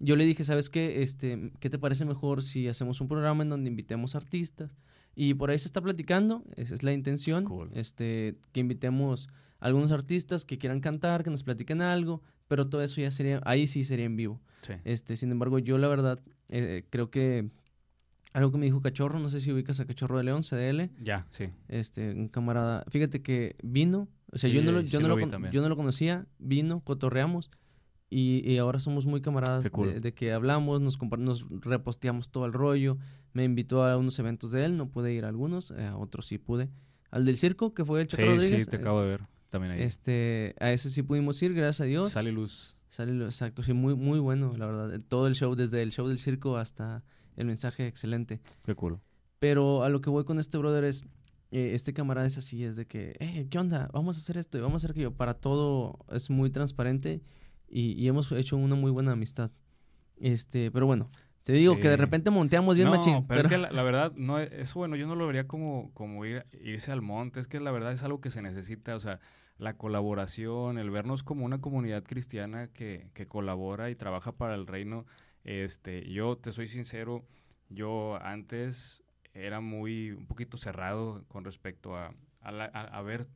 yo 0.00 0.16
le 0.16 0.24
dije, 0.24 0.42
¿sabes 0.44 0.70
qué? 0.70 1.02
Este, 1.02 1.52
¿Qué 1.60 1.70
te 1.70 1.78
parece 1.78 2.04
mejor 2.04 2.42
si 2.42 2.66
hacemos 2.68 3.00
un 3.00 3.08
programa 3.08 3.42
en 3.42 3.50
donde 3.50 3.68
invitemos 3.70 4.14
artistas? 4.14 4.76
Y 5.14 5.34
por 5.34 5.50
ahí 5.50 5.58
se 5.58 5.68
está 5.68 5.80
platicando, 5.80 6.42
esa 6.56 6.74
es 6.74 6.82
la 6.82 6.92
intención, 6.92 7.44
Cool. 7.44 7.70
este, 7.74 8.36
que 8.52 8.60
invitemos 8.60 9.28
a 9.60 9.66
algunos 9.66 9.92
artistas 9.92 10.44
que 10.44 10.58
quieran 10.58 10.80
cantar, 10.80 11.22
que 11.22 11.30
nos 11.30 11.44
platiquen 11.44 11.82
algo, 11.82 12.20
pero 12.48 12.66
todo 12.68 12.82
eso 12.82 13.00
ya 13.00 13.10
sería, 13.12 13.40
ahí 13.44 13.66
sí 13.68 13.84
sería 13.84 14.06
en 14.06 14.16
vivo. 14.16 14.40
Sí. 14.66 14.72
Este, 14.84 15.16
sin 15.16 15.30
embargo, 15.30 15.58
yo 15.58 15.78
la 15.78 15.88
verdad 15.88 16.20
eh, 16.48 16.84
creo 16.90 17.10
que 17.10 17.50
algo 18.32 18.50
que 18.50 18.58
me 18.58 18.66
dijo 18.66 18.80
Cachorro, 18.80 19.18
no 19.20 19.28
sé 19.28 19.40
si 19.40 19.52
ubicas 19.52 19.78
a 19.78 19.86
Cachorro 19.86 20.18
de 20.18 20.24
León, 20.24 20.42
CDL, 20.42 20.90
Ya, 21.02 21.26
sí. 21.30 21.50
este, 21.68 22.12
un 22.12 22.28
camarada, 22.28 22.84
fíjate 22.88 23.22
que 23.22 23.54
vino, 23.62 24.08
o 24.32 24.38
sea, 24.38 24.50
Sí, 24.50 24.56
yo, 24.56 24.62
no 24.62 24.72
lo, 24.72 24.82
sí 24.82 24.88
yo, 24.88 24.98
no 25.00 25.08
lo 25.08 25.16
yo 25.50 25.62
no 25.62 25.68
lo 25.68 25.76
conocía, 25.76 26.26
vino, 26.38 26.80
cotorreamos 26.80 27.50
y, 28.10 28.42
y 28.50 28.58
ahora 28.58 28.80
somos 28.80 29.06
muy 29.06 29.20
camaradas 29.20 29.70
cool. 29.70 29.94
de, 29.94 30.00
de 30.00 30.14
que 30.14 30.32
hablamos, 30.32 30.80
nos, 30.80 31.00
nos 31.18 31.48
reposteamos 31.62 32.30
todo 32.30 32.44
el 32.46 32.52
rollo, 32.52 32.96
me 33.34 33.44
invitó 33.44 33.84
a 33.84 33.96
unos 33.96 34.18
eventos 34.18 34.50
de 34.50 34.64
él, 34.64 34.76
no 34.76 34.88
pude 34.88 35.12
ir 35.12 35.24
a 35.24 35.28
algunos, 35.28 35.70
eh, 35.70 35.84
a 35.86 35.96
otros 35.96 36.26
sí 36.26 36.38
pude. 36.38 36.68
Al 37.10 37.24
del 37.24 37.36
circo, 37.36 37.72
que 37.74 37.84
fue 37.84 38.00
el 38.02 38.08
Sí, 38.10 38.16
Chaco 38.16 38.30
Rodríguez, 38.30 38.64
sí, 38.64 38.70
te 38.70 38.76
acabo 38.76 39.00
de 39.02 39.08
ver 39.08 39.20
también 39.48 39.72
ahí. 39.74 39.82
este, 39.82 40.56
a 40.58 40.72
ese 40.72 40.90
sí 40.90 41.02
pudimos 41.02 41.40
ir, 41.42 41.54
gracias 41.54 41.82
a 41.82 41.84
Dios. 41.84 42.10
Sale 42.12 42.32
luz. 42.32 42.76
Sale 42.94 43.12
lo 43.12 43.24
exacto, 43.24 43.64
sí, 43.64 43.72
muy, 43.72 43.96
muy 43.96 44.20
bueno, 44.20 44.56
la 44.56 44.66
verdad. 44.66 45.00
Todo 45.08 45.26
el 45.26 45.34
show, 45.34 45.56
desde 45.56 45.82
el 45.82 45.90
show 45.90 46.06
del 46.06 46.20
circo 46.20 46.56
hasta 46.58 47.02
el 47.34 47.44
mensaje, 47.44 47.88
excelente. 47.88 48.40
Qué 48.64 48.76
cool. 48.76 49.00
Pero 49.40 49.82
a 49.82 49.88
lo 49.88 50.00
que 50.00 50.10
voy 50.10 50.24
con 50.24 50.38
este 50.38 50.58
brother 50.58 50.84
es, 50.84 51.02
eh, 51.50 51.72
este 51.74 51.92
camarada 51.92 52.24
es 52.28 52.38
así, 52.38 52.62
es 52.62 52.76
de 52.76 52.86
que, 52.86 53.16
eh, 53.18 53.48
¿qué 53.50 53.58
onda? 53.58 53.90
Vamos 53.92 54.16
a 54.16 54.20
hacer 54.20 54.38
esto 54.38 54.58
y 54.58 54.60
vamos 54.60 54.74
a 54.74 54.86
hacer 54.86 54.92
aquello. 54.92 55.10
Para 55.12 55.34
todo 55.34 55.98
es 56.12 56.30
muy 56.30 56.50
transparente 56.50 57.20
y, 57.68 58.00
y 58.00 58.06
hemos 58.06 58.30
hecho 58.30 58.56
una 58.56 58.76
muy 58.76 58.92
buena 58.92 59.10
amistad. 59.10 59.50
Este, 60.16 60.70
pero 60.70 60.86
bueno, 60.86 61.10
te 61.42 61.52
digo 61.52 61.74
que 61.80 61.88
de 61.88 61.94
Sí. 61.96 62.00
repente 62.00 62.30
monteamos 62.30 62.76
bien 62.76 62.90
no, 62.90 62.96
machín. 62.96 63.26
pero, 63.26 63.40
es 63.40 63.48
que 63.48 63.58
la, 63.58 63.72
la 63.72 63.82
verdad, 63.82 64.12
no, 64.14 64.38
es- 64.38 64.52
eso 64.52 64.78
bueno, 64.78 64.94
yo 64.94 65.08
no 65.08 65.16
lo 65.16 65.26
vería 65.26 65.48
como, 65.48 65.90
como 65.94 66.24
ir, 66.24 66.46
irse 66.62 66.92
al 66.92 67.02
monte, 67.02 67.40
es 67.40 67.48
que 67.48 67.58
la 67.58 67.72
verdad 67.72 67.92
es 67.92 68.04
algo 68.04 68.20
que 68.20 68.30
se 68.30 68.40
necesita, 68.40 68.94
o 68.94 69.00
sea, 69.00 69.18
la 69.58 69.76
colaboración, 69.76 70.78
el 70.78 70.90
vernos 70.90 71.22
como 71.22 71.44
una 71.44 71.60
comunidad 71.60 72.02
cristiana 72.04 72.68
que, 72.68 73.08
que 73.14 73.26
colabora 73.26 73.90
y 73.90 73.94
trabaja 73.94 74.32
para 74.32 74.54
el 74.54 74.66
reino. 74.66 75.06
Este, 75.44 76.10
yo 76.10 76.36
te 76.36 76.52
soy 76.52 76.68
sincero, 76.68 77.24
yo 77.68 78.18
antes 78.22 79.02
era 79.32 79.60
muy, 79.60 80.12
un 80.12 80.26
poquito 80.26 80.56
cerrado 80.56 81.24
con 81.28 81.44
respecto 81.44 81.96
a, 81.96 82.14
a, 82.40 82.52
la- 82.52 82.70
a- 82.72 82.98
a 82.98 83.02
ver 83.02 83.28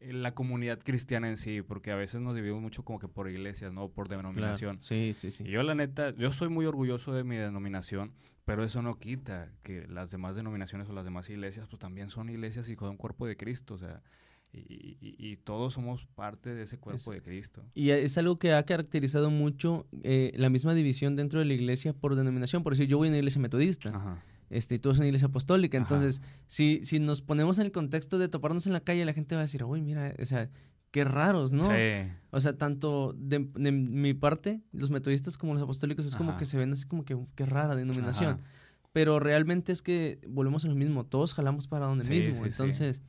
la 0.00 0.34
comunidad 0.34 0.80
cristiana 0.80 1.28
en 1.30 1.38
sí, 1.38 1.62
porque 1.62 1.90
a 1.90 1.96
veces 1.96 2.20
nos 2.20 2.34
dividimos 2.34 2.60
mucho 2.60 2.84
como 2.84 2.98
que 2.98 3.08
por 3.08 3.28
iglesias, 3.30 3.72
¿no? 3.72 3.88
Por 3.88 4.06
Claro, 4.08 4.22
denominación. 4.22 4.80
Sí, 4.80 5.12
sí, 5.14 5.30
sí. 5.30 5.44
Y 5.44 5.50
yo 5.52 5.62
la 5.62 5.74
neta, 5.74 6.10
yo 6.14 6.30
soy 6.30 6.48
muy 6.50 6.66
orgulloso 6.66 7.14
de 7.14 7.24
mi 7.24 7.36
denominación, 7.36 8.12
pero 8.44 8.64
eso 8.64 8.82
no 8.82 8.98
quita 8.98 9.50
que 9.62 9.86
las 9.88 10.10
demás 10.10 10.36
denominaciones 10.36 10.90
o 10.90 10.92
las 10.92 11.04
demás 11.06 11.30
iglesias, 11.30 11.68
pues 11.68 11.80
también 11.80 12.10
son 12.10 12.28
iglesias 12.28 12.68
y 12.68 12.74
son 12.76 12.98
cuerpo 12.98 13.26
de 13.26 13.38
Cristo, 13.38 13.74
o 13.74 13.78
sea, 13.78 14.02
y, 14.54 14.96
y- 15.00 15.16
y 15.32 15.36
todos 15.36 15.72
somos 15.74 16.06
parte 16.14 16.54
de 16.54 16.62
ese 16.62 16.78
cuerpo 16.78 17.12
Es- 17.12 17.18
de 17.18 17.22
Cristo. 17.22 17.62
Y 17.74 17.90
es 17.90 18.16
algo 18.18 18.38
que 18.38 18.52
ha 18.52 18.62
caracterizado 18.64 19.30
mucho 19.30 19.86
eh, 20.02 20.32
la 20.36 20.50
misma 20.50 20.74
división 20.74 21.16
dentro 21.16 21.38
de 21.40 21.44
la 21.46 21.54
iglesia 21.54 21.92
por 21.92 22.14
denominación. 22.16 22.62
Por 22.62 22.72
decir, 22.74 22.86
yo 22.88 22.98
voy 22.98 23.08
a 23.08 23.10
una 23.10 23.18
iglesia 23.18 23.40
metodista. 23.40 23.90
Ajá. 23.90 24.22
este, 24.50 24.74
y 24.76 24.78
tú 24.78 24.90
eres 24.90 24.98
una 24.98 25.06
iglesia 25.08 25.28
apostólica. 25.28 25.78
Ajá. 25.78 25.84
Entonces, 25.84 26.22
si, 26.46 26.84
si 26.84 27.00
nos 27.00 27.22
ponemos 27.22 27.58
en 27.58 27.66
el 27.66 27.72
contexto 27.72 28.18
de 28.18 28.28
toparnos 28.28 28.66
en 28.66 28.72
la 28.74 28.80
calle, 28.80 29.04
la 29.04 29.12
gente 29.14 29.34
va 29.34 29.40
a 29.40 29.44
decir, 29.44 29.64
uy, 29.64 29.80
mira, 29.80 30.14
o 30.20 30.24
sea, 30.26 30.48
qué 30.92 31.02
raros, 31.02 31.50
¿no? 31.52 31.64
Sí, 31.64 31.72
O 32.30 32.40
sea, 32.40 32.56
tanto 32.56 33.14
de, 33.18 33.48
de 33.54 33.72
mi 33.72 34.14
parte, 34.14 34.60
los 34.70 34.90
metodistas 34.90 35.38
como 35.38 35.54
los 35.54 35.62
apostólicos, 35.62 36.06
es 36.06 36.14
como 36.14 36.36
que 36.36 36.44
se 36.44 36.56
ven 36.56 36.72
así 36.72 36.86
como 36.86 37.04
que, 37.04 37.18
qué 37.34 37.46
rara 37.46 37.74
denominación. 37.74 38.42
Pero 38.92 39.18
realmente 39.18 39.72
es 39.72 39.82
que 39.82 40.20
volvemos 40.28 40.64
a 40.64 40.68
lo 40.68 40.76
mismo, 40.76 41.04
todos 41.04 41.34
jalamos 41.34 41.66
para 41.66 41.86
donde 41.86 42.04
Sí, 42.04 42.12
mismo. 42.12 42.44
sí, 42.44 42.72
sí. 42.74 43.00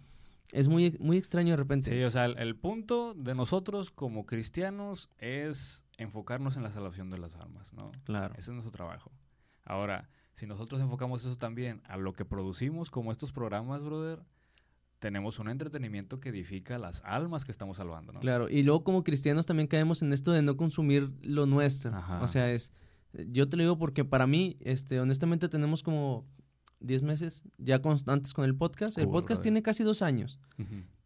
Es 0.52 0.68
muy, 0.68 0.98
muy 1.00 1.18
extraño 1.18 1.52
de 1.52 1.58
repente. 1.58 1.91
Sí, 1.91 2.04
o 2.04 2.12
sea, 2.12 2.26
el, 2.26 2.38
el 2.38 2.56
punto 2.56 3.14
de 3.14 3.36
nosotros 3.36 3.91
como 3.91 4.26
cristianos 4.26 5.10
es 5.18 5.84
enfocarnos 5.98 6.58
en 6.58 6.64
la 6.64 6.72
salvación 6.72 7.10
de 7.10 7.18
las 7.18 7.36
almas, 7.36 7.74
¿no? 7.74 7.91
Claro. 8.04 8.34
Ese 8.34 8.52
es 8.52 8.54
nuestro 8.54 8.72
trabajo. 8.72 9.12
Ahora, 9.64 10.10
si 10.34 10.46
nosotros 10.46 10.82
enfocamos 10.82 11.22
eso 11.22 11.38
también 11.38 11.82
a 11.86 11.98
lo 11.98 12.14
que 12.14 12.26
producimos, 12.26 12.91
como 12.91 13.12
estos 13.12 13.32
programas, 13.32 13.82
brother, 13.82 14.24
tenemos 15.00 15.39
un 15.39 15.50
entretenimiento 15.50 16.20
que 16.20 16.30
edifica 16.30 16.78
las 16.78 17.02
almas 17.06 17.46
que 17.46 17.52
estamos 17.52 17.78
salvando, 17.78 18.14
¿no? 18.14 18.20
Claro, 18.20 18.50
y 18.50 18.64
luego 18.64 18.84
como 18.84 19.04
cristianos 19.04 19.46
también 19.46 19.68
caemos 19.68 20.02
en 20.02 20.14
esto 20.14 20.32
de 20.32 20.41
no 20.41 20.58
consumir 20.58 21.12
lo 21.22 21.46
nuestro. 21.46 21.96
Ajá. 21.96 22.22
O 22.22 22.28
sea, 22.28 22.52
es, 22.52 22.72
yo 23.14 23.48
te 23.48 23.58
lo 23.58 23.64
digo 23.64 23.78
porque 23.78 24.04
para 24.04 24.28
mí, 24.28 24.58
este, 24.60 25.00
honestamente 25.00 25.50
tenemos 25.50 25.84
como 25.84 26.26
10 26.80 27.01
meses 27.03 27.43
ya 27.57 27.82
constantes 27.82 28.34
con 28.34 28.45
el 28.45 28.55
podcast. 28.55 28.97
el 28.97 29.07
podcast 29.07 29.41
tiene 29.41 29.61
casi 29.61 29.84
dos 29.84 30.01
años, 30.01 30.39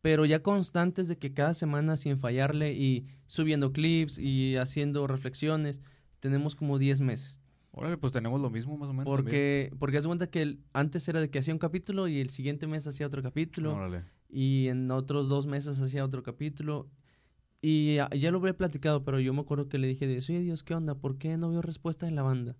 pero 0.01 0.25
ya 0.25 0.41
constantes 0.41 1.07
de 1.07 1.17
que 1.17 1.33
cada 1.33 1.53
semana 1.53 1.97
sin 1.97 2.17
fallarle 2.19 2.73
y 2.73 3.05
subiendo 3.27 3.71
clips 3.71 4.17
y 4.19 4.55
haciendo 4.57 5.07
reflexiones, 5.07 5.81
tenemos 6.19 6.55
como 6.55 6.77
10 6.79 7.01
meses. 7.01 7.41
Órale, 7.71 7.97
pues 7.97 8.11
tenemos 8.11 8.41
lo 8.41 8.49
mismo 8.49 8.77
más 8.77 8.89
o 8.89 8.93
menos. 8.93 9.05
también. 9.05 9.25
Porque, 9.25 9.71
porque 9.77 9.97
haz 9.97 10.03
de 10.03 10.07
cuenta 10.07 10.27
que 10.27 10.41
el- 10.41 10.59
antes 10.73 11.07
era 11.07 11.21
de 11.21 11.29
que 11.29 11.39
hacía 11.39 11.53
un 11.53 11.59
capítulo 11.59 12.07
y 12.07 12.19
el 12.19 12.29
siguiente 12.31 12.65
mes 12.67 12.87
hacía 12.87 13.05
otro 13.05 13.21
capítulo 13.21 13.73
Órale. 13.75 14.03
y 14.27 14.67
en 14.69 14.89
otros 14.91 15.29
dos 15.29 15.45
meses 15.45 15.79
hacía 15.79 16.03
otro 16.03 16.23
capítulo. 16.23 16.89
Y 17.61 17.95
ya, 17.95 18.09
ya 18.09 18.31
lo 18.31 18.39
había 18.39 18.57
platicado, 18.57 19.03
pero 19.03 19.19
yo 19.19 19.33
me 19.33 19.41
acuerdo 19.41 19.69
que 19.69 19.77
le 19.77 19.87
dije, 19.87 20.07
Dios, 20.07 20.27
oye 20.29 20.39
Dios, 20.41 20.63
¿qué 20.63 20.73
onda? 20.73 20.95
¿Por 20.95 21.17
qué 21.17 21.37
no 21.37 21.49
veo 21.49 21.61
respuesta 21.61 22.07
en 22.07 22.15
la 22.15 22.23
banda? 22.23 22.55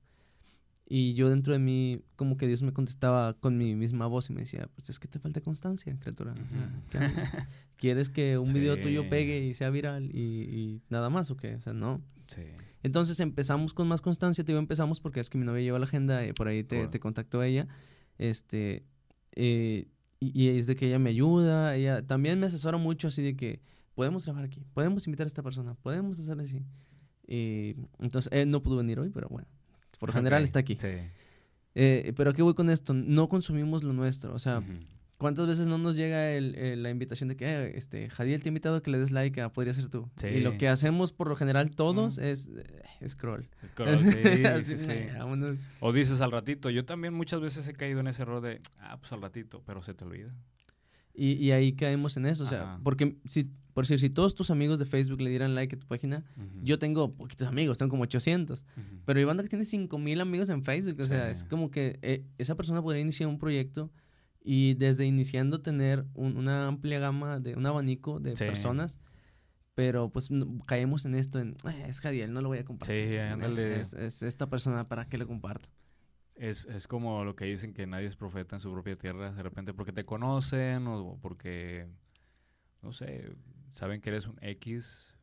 Y 0.92 1.14
yo 1.14 1.30
dentro 1.30 1.54
de 1.54 1.60
mí, 1.60 2.02
como 2.16 2.36
que 2.36 2.48
Dios 2.48 2.64
me 2.64 2.74
contestaba 2.74 3.36
con 3.36 3.58
mi 3.60 3.76
misma 3.76 4.08
voz 4.08 4.30
y 4.32 4.34
me 4.34 4.40
decía, 4.42 4.68
pues 4.74 4.90
es 4.90 4.98
que 5.00 5.08
te 5.08 5.20
falta 5.20 5.40
constancia, 5.40 5.96
criatura. 6.00 6.34
¿Quieres 7.78 8.10
que 8.10 8.38
un 8.38 8.52
video 8.54 8.80
tuyo 8.82 9.08
pegue 9.10 9.46
y 9.46 9.54
sea 9.54 9.70
viral 9.70 10.10
y, 10.14 10.20
y 10.20 10.82
nada 10.90 11.10
más 11.10 11.30
o 11.32 11.38
qué? 11.38 11.56
O 11.56 11.62
sea, 11.62 11.74
no. 11.74 12.02
Sí. 12.28 12.42
Entonces 12.84 13.20
empezamos 13.20 13.74
con 13.74 13.88
más 13.88 14.02
constancia, 14.02 14.44
te 14.44 14.52
digo 14.52 14.60
empezamos 14.60 15.00
porque 15.00 15.20
es 15.20 15.30
que 15.30 15.38
mi 15.38 15.46
novia 15.46 15.62
lleva 15.62 15.80
la 15.80 15.86
agenda 15.86 16.26
y 16.26 16.34
por 16.34 16.48
ahí 16.48 16.64
te, 16.64 16.78
Claro. 16.78 16.90
te 16.90 17.00
contactó 17.00 17.44
ella. 17.44 17.68
Este, 18.18 18.84
eh, 19.36 19.86
y, 20.20 20.42
y 20.44 20.48
es 20.58 20.66
de 20.68 20.76
que 20.76 20.88
ella 20.88 21.00
me 21.00 21.12
ayuda, 21.12 21.76
ella 21.76 22.02
también 22.06 22.40
me 22.40 22.48
asesora 22.48 22.78
mucho 22.78 23.08
así 23.10 23.22
de 23.22 23.36
que 23.36 23.62
podemos 23.96 24.26
grabar 24.26 24.44
aquí, 24.46 24.66
podemos 24.74 25.06
invitar 25.08 25.26
a 25.26 25.28
esta 25.28 25.44
persona, 25.44 25.76
podemos 25.76 26.20
hacer 26.20 26.40
así. 26.40 26.64
Y 27.28 27.76
entonces 28.00 28.32
él 28.34 28.50
no 28.50 28.64
pudo 28.64 28.78
venir 28.78 29.00
hoy, 29.00 29.10
pero 29.12 29.28
bueno, 29.30 29.48
por 30.00 30.12
general 30.12 30.44
está 30.44 30.60
aquí. 30.60 30.78
Sí. 30.80 30.88
Eh, 31.76 32.14
pero 32.18 32.32
¿a 32.32 32.34
qué 32.34 32.42
voy 32.42 32.56
con 32.56 32.70
esto? 32.70 32.94
No 32.94 33.30
consumimos 33.30 33.84
lo 33.84 33.94
nuestro, 33.94 34.34
o 34.34 34.40
sea. 34.40 34.64
¿Cuántas 35.18 35.48
veces 35.48 35.68
no 35.68 35.78
nos 35.78 35.98
llega 35.98 36.32
el- 36.32 36.56
el- 36.56 36.82
la 36.82 36.90
invitación 36.92 37.28
de 37.28 37.36
que, 37.36 37.46
eh, 37.46 37.74
este, 37.76 38.10
Jadiel 38.10 38.42
te 38.42 38.48
ha 38.48 38.52
invitado 38.52 38.78
a 38.78 38.82
que 38.82 38.90
le 38.90 38.98
des 39.00 39.12
like 39.12 39.42
a 39.42 39.50
Podría 39.52 39.74
Ser 39.74 39.90
Tú? 39.90 40.10
Y 40.24 40.40
lo 40.40 40.52
Sí. 40.52 40.58
que 40.60 40.70
hacemos 40.70 41.12
por 41.12 41.28
lo 41.28 41.36
general 41.36 41.72
todos 41.72 42.18
es 42.18 42.48
eh, 43.02 43.08
scroll. 43.10 43.50
Correcto, 43.76 44.00
sí, 44.42 44.46
Así, 44.46 44.78
sí, 44.78 44.86
sí. 44.86 45.60
O 45.82 45.92
dices 45.92 46.22
al 46.22 46.32
ratito. 46.32 46.70
Yo 46.70 46.86
también 46.86 47.14
muchas 47.14 47.42
veces 47.42 47.68
he 47.68 47.74
caído 47.74 48.00
en 48.00 48.08
ese 48.08 48.22
error 48.22 48.40
de, 48.40 48.62
ah, 48.80 48.96
pues 48.98 49.12
al 49.12 49.22
ratito, 49.22 49.62
pero 49.66 49.84
se 49.84 49.94
te 49.94 50.06
olvida. 50.06 50.34
Y, 51.14 51.34
y 51.34 51.52
ahí 51.52 51.74
caemos 51.74 52.16
en 52.16 52.26
eso, 52.26 52.46
o 52.46 52.48
sea, 52.48 52.62
Ajá. 52.62 52.80
porque 52.82 53.18
si, 53.26 53.52
por 53.74 53.84
decir, 53.86 54.00
si 54.00 54.10
todos 54.10 54.36
tus 54.36 54.50
amigos 54.52 54.80
de 54.80 54.86
Facebook 54.86 55.22
le 55.22 55.30
dieran 55.30 55.56
like 55.56 55.76
a 55.76 55.80
tu 55.80 55.88
página, 55.88 56.24
yo 56.64 56.80
tengo 56.80 57.14
poquitos 57.16 57.48
amigos, 57.48 57.78
tengo 57.78 57.90
como 57.92 58.04
800, 58.04 58.66
Ujú. 58.76 58.84
pero 59.06 59.20
hay 59.20 59.26
banda 59.26 59.44
que 59.44 59.50
tiene 59.50 59.66
5000 59.66 60.20
amigos 60.22 60.50
en 60.50 60.64
Facebook, 60.64 61.00
o 61.02 61.06
sea, 61.06 61.26
Sí. 61.26 61.32
es 61.32 61.44
como 61.44 61.70
que 61.72 62.00
eh, 62.02 62.26
esa 62.38 62.56
persona 62.56 62.82
podría 62.82 63.02
iniciar 63.02 63.30
un 63.30 63.38
proyecto 63.40 63.92
y 64.42 64.74
desde 64.76 65.06
iniciando 65.06 65.62
tener 65.62 66.06
un- 66.14 66.38
una 66.38 66.68
amplia 66.68 67.00
gama 67.00 67.40
de 67.40 67.56
un 67.56 67.66
abanico 67.66 68.20
de 68.20 68.36
Sí. 68.36 68.46
personas, 68.46 69.00
pero 69.76 70.10
pues 70.10 70.30
no- 70.32 70.60
caemos 70.66 71.06
en 71.06 71.16
esto, 71.16 71.40
en, 71.40 71.56
"Ah, 71.64 71.74
es 71.88 72.00
Jadiel, 72.02 72.34
no 72.34 72.42
lo 72.42 72.50
voy 72.50 72.58
a 72.58 72.66
compartir. 72.66 72.98
Sí, 72.98 73.14
Eh, 73.14 73.22
ándale. 73.22 73.80
Es, 73.80 73.94
es 73.94 74.24
esta 74.24 74.50
persona, 74.50 74.88
¿para 74.88 75.08
qué 75.08 75.18
lo 75.18 75.28
comparto? 75.28 75.70
Es, 76.36 76.66
es 76.66 76.88
como 76.88 77.24
lo 77.26 77.36
que 77.36 77.46
dicen 77.46 77.74
que 77.74 77.86
nadie 77.86 78.08
es 78.08 78.16
profeta 78.16 78.56
en 78.56 78.62
su 78.62 78.72
propia 78.72 78.96
tierra, 78.98 79.32
de 79.32 79.44
repente 79.44 79.74
porque 79.74 79.92
te 79.92 80.06
conocen 80.06 80.88
o 80.88 81.18
porque, 81.22 81.88
no 82.82 82.94
sé, 82.94 83.30
saben 83.72 84.02
que 84.02 84.10
eres 84.10 84.28
un 84.28 84.38
X. 84.42 85.16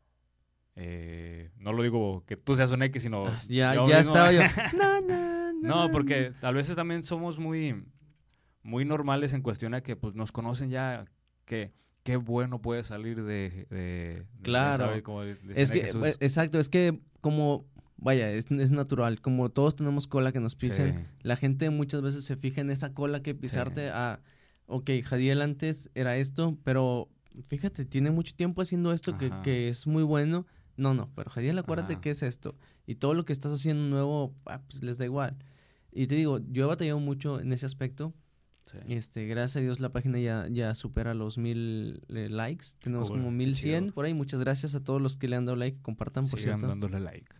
eh, 0.74 1.50
no 1.56 1.72
lo 1.72 1.82
digo 1.82 2.24
que 2.26 2.36
tú 2.36 2.54
seas 2.54 2.70
un 2.70 2.82
X, 2.82 3.02
sino... 3.02 3.26
Ah, 3.26 3.40
ya 3.48 3.74
yo 3.74 3.88
ya 3.88 3.98
mismo. 3.98 4.12
estaba 4.12 4.32
yo. 4.32 4.40
"Na, 4.76 5.00
na, 5.06 5.52
No, 5.62 5.86
na, 5.86 5.92
porque 5.92 6.32
tal 6.40 6.54
vez 6.54 6.72
también 6.74 7.02
somos 7.02 7.38
muy, 7.38 7.82
muy 8.62 8.84
normales 8.84 9.32
en 9.32 9.40
cuestión 9.42 9.72
a 9.74 9.80
que 9.82 9.96
pues 9.96 10.14
nos 10.14 10.32
conocen 10.32 10.68
ya 10.70 11.06
que 11.46 11.72
qué 12.02 12.16
bueno 12.16 12.60
puede 12.60 12.84
salir 12.84 13.22
de, 13.24 13.66
de- 13.70 14.26
Claro. 14.42 15.02
como 15.02 15.22
de- 15.22 15.36
decían 15.36 15.56
Es 15.56 15.72
que, 15.72 15.80
Jesús. 15.80 16.06
eh, 16.06 16.14
exacto, 16.20 16.58
es 16.58 16.68
que 16.68 17.00
como, 17.22 17.64
vaya, 17.96 18.30
es, 18.30 18.50
es 18.50 18.70
natural, 18.70 19.20
como 19.22 19.48
todos 19.48 19.76
tenemos 19.76 20.06
cola 20.06 20.30
que 20.30 20.40
nos 20.40 20.56
pisen, 20.56 20.94
Sí. 20.94 21.04
la 21.22 21.36
gente 21.36 21.70
muchas 21.70 22.02
veces 22.02 22.24
se 22.24 22.36
fija 22.36 22.60
en 22.60 22.70
esa 22.70 22.92
cola 22.92 23.22
que 23.22 23.34
pisarte 23.34 23.88
a, 23.90 24.20
ok, 24.66 24.90
Jadiel 25.02 25.40
antes 25.40 25.90
era 25.94 26.16
esto, 26.18 26.58
pero 26.64 27.08
fíjate, 27.42 27.84
tiene 27.84 28.10
mucho 28.10 28.34
tiempo 28.34 28.62
haciendo 28.62 28.92
esto 28.92 29.18
que, 29.18 29.30
que 29.42 29.68
es 29.68 29.86
muy 29.86 30.02
bueno. 30.02 30.46
No, 30.76 30.94
no, 30.94 31.10
pero 31.14 31.30
Jadiel, 31.30 31.58
acuérdate 31.58 31.94
Ajá. 31.94 32.02
qué 32.02 32.10
es 32.10 32.22
esto. 32.22 32.54
Y 32.86 32.96
todo 32.96 33.14
lo 33.14 33.24
que 33.24 33.32
estás 33.32 33.52
haciendo 33.52 33.82
nuevo, 33.84 34.34
ah, 34.44 34.60
pues 34.66 34.82
les 34.82 34.98
da 34.98 35.04
igual. 35.06 35.36
Y 35.90 36.06
te 36.06 36.14
digo, 36.14 36.38
yo 36.50 36.64
he 36.64 36.66
batallado 36.66 37.00
mucho 37.00 37.40
en 37.40 37.52
ese 37.52 37.64
aspecto. 37.66 38.12
Sí. 38.66 38.78
Este, 38.88 39.26
gracias 39.26 39.56
a 39.56 39.60
Dios 39.60 39.80
la 39.80 39.90
página 39.92 40.18
ya, 40.18 40.48
ya 40.50 40.74
supera 40.74 41.14
los 41.14 41.38
mil 41.38 42.02
eh, 42.08 42.28
likes. 42.28 42.66
Tenemos 42.80 43.08
como 43.08 43.30
mil 43.30 43.56
cien 43.56 43.92
por 43.92 44.04
ahí. 44.04 44.12
Muchas 44.12 44.40
gracias 44.40 44.74
a 44.74 44.82
todos 44.82 45.00
los 45.00 45.16
que 45.16 45.28
le 45.28 45.36
han 45.36 45.46
dado 45.46 45.56
like, 45.56 45.80
compartan, 45.82 46.28
por 46.28 46.40
Sigan 46.40 46.60
cierto. 46.60 46.66
dándole 46.68 47.00
like. 47.00 47.32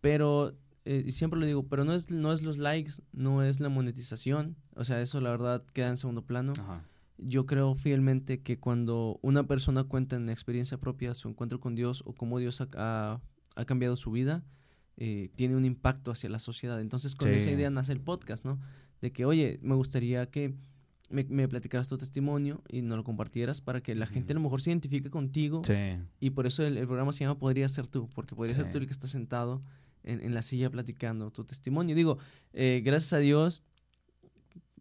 Pero, 0.00 0.54
eh, 0.84 1.04
y 1.06 1.12
siempre 1.12 1.40
lo 1.40 1.46
digo, 1.46 1.66
pero 1.66 1.84
no 1.84 1.94
es, 1.94 2.10
no 2.10 2.32
es 2.32 2.42
los 2.42 2.58
likes, 2.58 2.94
no 3.12 3.42
es 3.42 3.60
la 3.60 3.68
monetización. 3.70 4.56
O 4.74 4.84
sea, 4.84 5.00
eso 5.00 5.20
la 5.20 5.30
verdad 5.30 5.64
queda 5.72 5.88
en 5.88 5.96
segundo 5.96 6.26
plano. 6.26 6.52
Ajá. 6.58 6.84
Yo 7.18 7.46
creo 7.46 7.74
fielmente 7.74 8.40
que 8.42 8.58
cuando 8.58 9.18
una 9.22 9.46
persona 9.46 9.84
cuenta 9.84 10.16
en 10.16 10.28
experiencia 10.30 10.78
propia 10.78 11.14
su 11.14 11.28
encuentro 11.28 11.60
con 11.60 11.74
Dios 11.74 12.02
o 12.06 12.12
cómo 12.12 12.38
Dios 12.38 12.60
ha, 12.60 12.68
ha- 12.76 13.20
ha 13.56 13.64
cambiado 13.64 13.96
su 13.96 14.10
vida, 14.10 14.42
eh, 14.96 15.30
tiene 15.36 15.56
un 15.56 15.64
impacto 15.64 16.10
hacia 16.10 16.28
la 16.28 16.38
sociedad. 16.40 16.80
Entonces, 16.80 17.14
con 17.14 17.28
Sí. 17.28 17.36
esa 17.36 17.50
idea 17.50 17.70
nace 17.70 17.92
el 17.92 18.00
podcast, 18.00 18.44
¿no? 18.44 18.60
De 19.00 19.12
que, 19.12 19.24
oye, 19.24 19.58
me 19.62 19.74
gustaría 19.74 20.26
que 20.30 20.54
me, 21.10 21.22
me 21.24 21.46
platicaras 21.48 21.88
tu 21.88 21.96
testimonio 21.96 22.62
y 22.68 22.82
nos 22.82 22.96
lo 22.96 23.04
compartieras 23.04 23.60
para 23.60 23.80
que 23.82 23.94
la 23.94 24.06
gente 24.06 24.32
a 24.32 24.34
lo 24.34 24.40
mejor 24.40 24.60
se 24.60 24.70
identifique 24.70 25.10
contigo. 25.10 25.62
Sí. 25.64 25.74
Y 26.18 26.30
por 26.30 26.46
eso 26.46 26.64
el, 26.64 26.76
el 26.78 26.86
programa 26.86 27.12
se 27.12 27.20
llama 27.24 27.38
Podría 27.38 27.68
ser 27.68 27.86
tú, 27.86 28.08
porque 28.14 28.34
podría 28.34 28.56
ser 28.56 28.70
tú 28.70 28.78
el 28.78 28.86
que 28.86 28.92
está 28.92 29.06
sentado 29.06 29.62
en, 30.02 30.20
en 30.20 30.34
la 30.34 30.42
silla 30.42 30.70
platicando 30.70 31.30
tu 31.30 31.44
testimonio. 31.44 31.94
Digo, 31.94 32.18
eh, 32.52 32.82
gracias 32.84 33.12
a 33.12 33.18
Dios, 33.18 33.62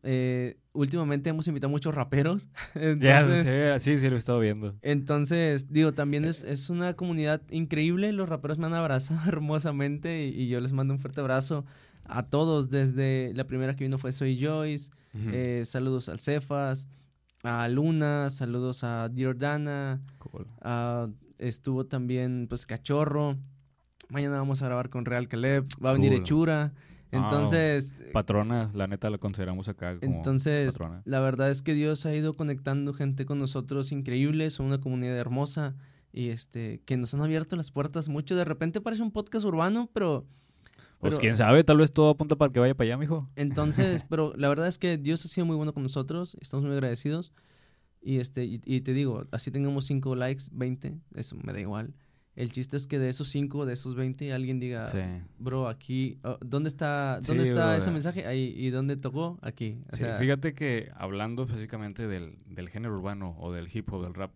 eh, 0.04 0.58
últimamente 0.74 1.30
hemos 1.30 1.47
invitado 1.47 1.70
muchos 1.72 1.95
raperos. 1.95 2.47
Ya, 2.99 3.22
Entonces, 3.22 3.82
sí, 3.84 3.91
sí, 3.93 3.99
sí, 3.99 4.10
lo 4.10 4.16
he 4.16 4.20
estado 4.20 4.39
viendo. 4.39 4.76
entonces, 4.82 5.72
digo, 5.72 5.93
también 5.93 6.26
es, 6.26 6.43
es 6.43 6.70
una 6.70 6.93
comunidad 6.95 7.41
increíble. 7.49 8.12
Los 8.12 8.30
raperos 8.30 8.58
me 8.58 8.68
han 8.68 8.74
abrazado 8.74 9.22
hermosamente 9.28 10.26
y, 10.28 10.41
y 10.41 10.47
yo 10.49 10.60
les 10.60 10.74
mando 10.74 10.93
un 10.93 10.99
fuerte 10.99 11.22
abrazo 11.22 11.66
a 12.06 12.24
todos. 12.24 12.70
Desde 12.70 13.32
la 13.34 13.45
primera 13.45 13.76
que 13.76 13.86
vino 13.86 13.97
fue 13.97 14.12
Soy 14.12 14.39
Joyce. 14.39 14.91
Eh, 15.16 15.62
saludos 15.66 16.10
al 16.10 16.20
Cefas, 16.20 16.88
a 17.43 17.68
Luna, 17.68 18.30
saludos 18.32 18.84
a 18.84 19.10
Diordana. 19.10 20.01
Cool. 20.18 20.47
Estuvo 21.38 21.86
también, 21.86 22.47
pues, 22.49 22.66
Cachorro. 22.66 23.38
Mañana 24.10 24.38
vamos 24.38 24.62
a 24.62 24.66
grabar 24.66 24.89
con 24.89 25.06
Real 25.06 25.28
Caleb. 25.28 25.66
Va 25.84 25.91
a 25.91 25.93
venir 25.93 26.12
Cool. 26.12 26.22
Hechura. 26.22 26.74
Entonces, 27.14 27.95
Patrona, 28.11 28.72
la 28.74 28.88
neta 28.88 29.09
la 29.09 29.18
consideramos 29.18 29.68
acá 29.68 29.99
como 29.99 30.16
entonces 30.16 30.74
patrona. 30.74 31.01
la 31.05 31.20
verdad 31.20 31.51
es 31.51 31.61
que 31.61 31.74
Dios 31.74 32.05
ha 32.05 32.14
ido 32.14 32.34
conectando 32.34 32.93
gente 32.93 33.26
con 33.26 33.39
nosotros 33.39 33.91
increíble. 33.91 34.49
Son 34.49 34.66
una 34.66 34.80
comunidad 34.80 35.16
hermosa 35.18 35.76
y 36.11 36.30
este 36.30 36.82
que 36.86 36.97
nos 36.97 37.14
han 37.14 37.22
abierto 37.22 37.55
las 37.55 37.72
puertas 37.72 38.09
mucho. 38.09 38.36
De 38.36 38.45
repente 38.45 38.82
parece 38.82 39.03
un 39.03 39.11
podcast 39.11 39.45
urbano, 39.45 39.89
pero... 39.93 40.26
Pues 40.99 41.16
quién 41.16 41.36
sabe, 41.36 41.66
tal 41.66 41.78
vez 41.78 41.91
todo 41.91 42.11
apunta 42.11 42.38
para 42.38 42.53
que 42.53 42.61
vaya 42.61 42.76
para 42.76 42.86
allá, 42.88 42.97
mijo. 42.97 43.30
Entonces, 43.36 44.05
pero 44.09 44.34
la 44.38 44.47
verdad 44.47 44.68
es 44.68 44.78
que 44.78 44.97
Dios 44.97 45.26
ha 45.26 45.28
sido 45.28 45.45
muy 45.45 45.57
bueno 45.57 45.74
con 45.74 45.84
nosotros, 45.84 46.38
estamos 46.39 46.66
muy 46.66 46.74
agradecidos. 46.74 47.34
Y 48.01 48.20
este 48.20 48.45
y, 48.45 48.61
y 48.64 48.82
te 48.82 48.93
digo, 48.93 49.26
así 49.32 49.51
tengamos 49.51 49.86
5 49.86 50.16
likes, 50.16 50.45
20, 50.51 50.97
eso 51.16 51.36
me 51.43 51.51
da 51.51 51.59
igual. 51.59 51.93
El 52.36 52.51
chiste 52.51 52.77
es 52.77 52.88
que 52.88 52.97
de 52.97 53.09
esos 53.09 53.29
5, 53.29 53.65
de 53.67 53.73
esos 53.73 53.95
20, 53.95 54.34
alguien 54.34 54.59
diga, 54.59 54.88
Sí. 54.88 54.97
bro, 55.38 55.67
aquí, 55.67 56.17
oh, 56.23 56.38
¿dónde 56.41 56.67
está, 56.69 57.19
dónde 57.21 57.43
Sí, 57.45 57.51
está 57.51 57.67
bro, 57.67 57.75
ese 57.77 57.91
mensaje? 57.91 58.25
Ahí, 58.25 58.53
¿y 58.57 58.69
dónde 58.71 58.97
tocó? 58.97 59.38
Aquí. 59.43 59.77
O 59.91 59.95
Sí, 59.95 59.99
sea, 60.03 60.17
fíjate 60.17 60.53
que 60.55 60.89
hablando 60.95 61.43
específicamente 61.43 62.07
del, 62.07 62.39
del 62.47 62.69
género 62.69 62.95
urbano 62.95 63.36
o 63.39 63.51
del 63.53 63.67
hip 63.71 63.91
hop, 63.93 64.03
del 64.03 64.15
rap, 64.15 64.34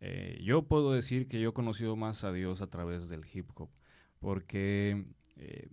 eh, 0.00 0.38
yo 0.44 0.62
puedo 0.62 0.92
decir 0.92 1.26
que 1.26 1.40
yo 1.40 1.50
he 1.50 1.52
conocido 1.52 1.96
más 1.96 2.22
a 2.24 2.32
Dios 2.32 2.60
a 2.62 2.68
través 2.68 3.08
del 3.08 3.24
hip 3.32 3.50
hop. 3.56 3.70
Porque, 4.20 5.04
eh, 5.36 5.68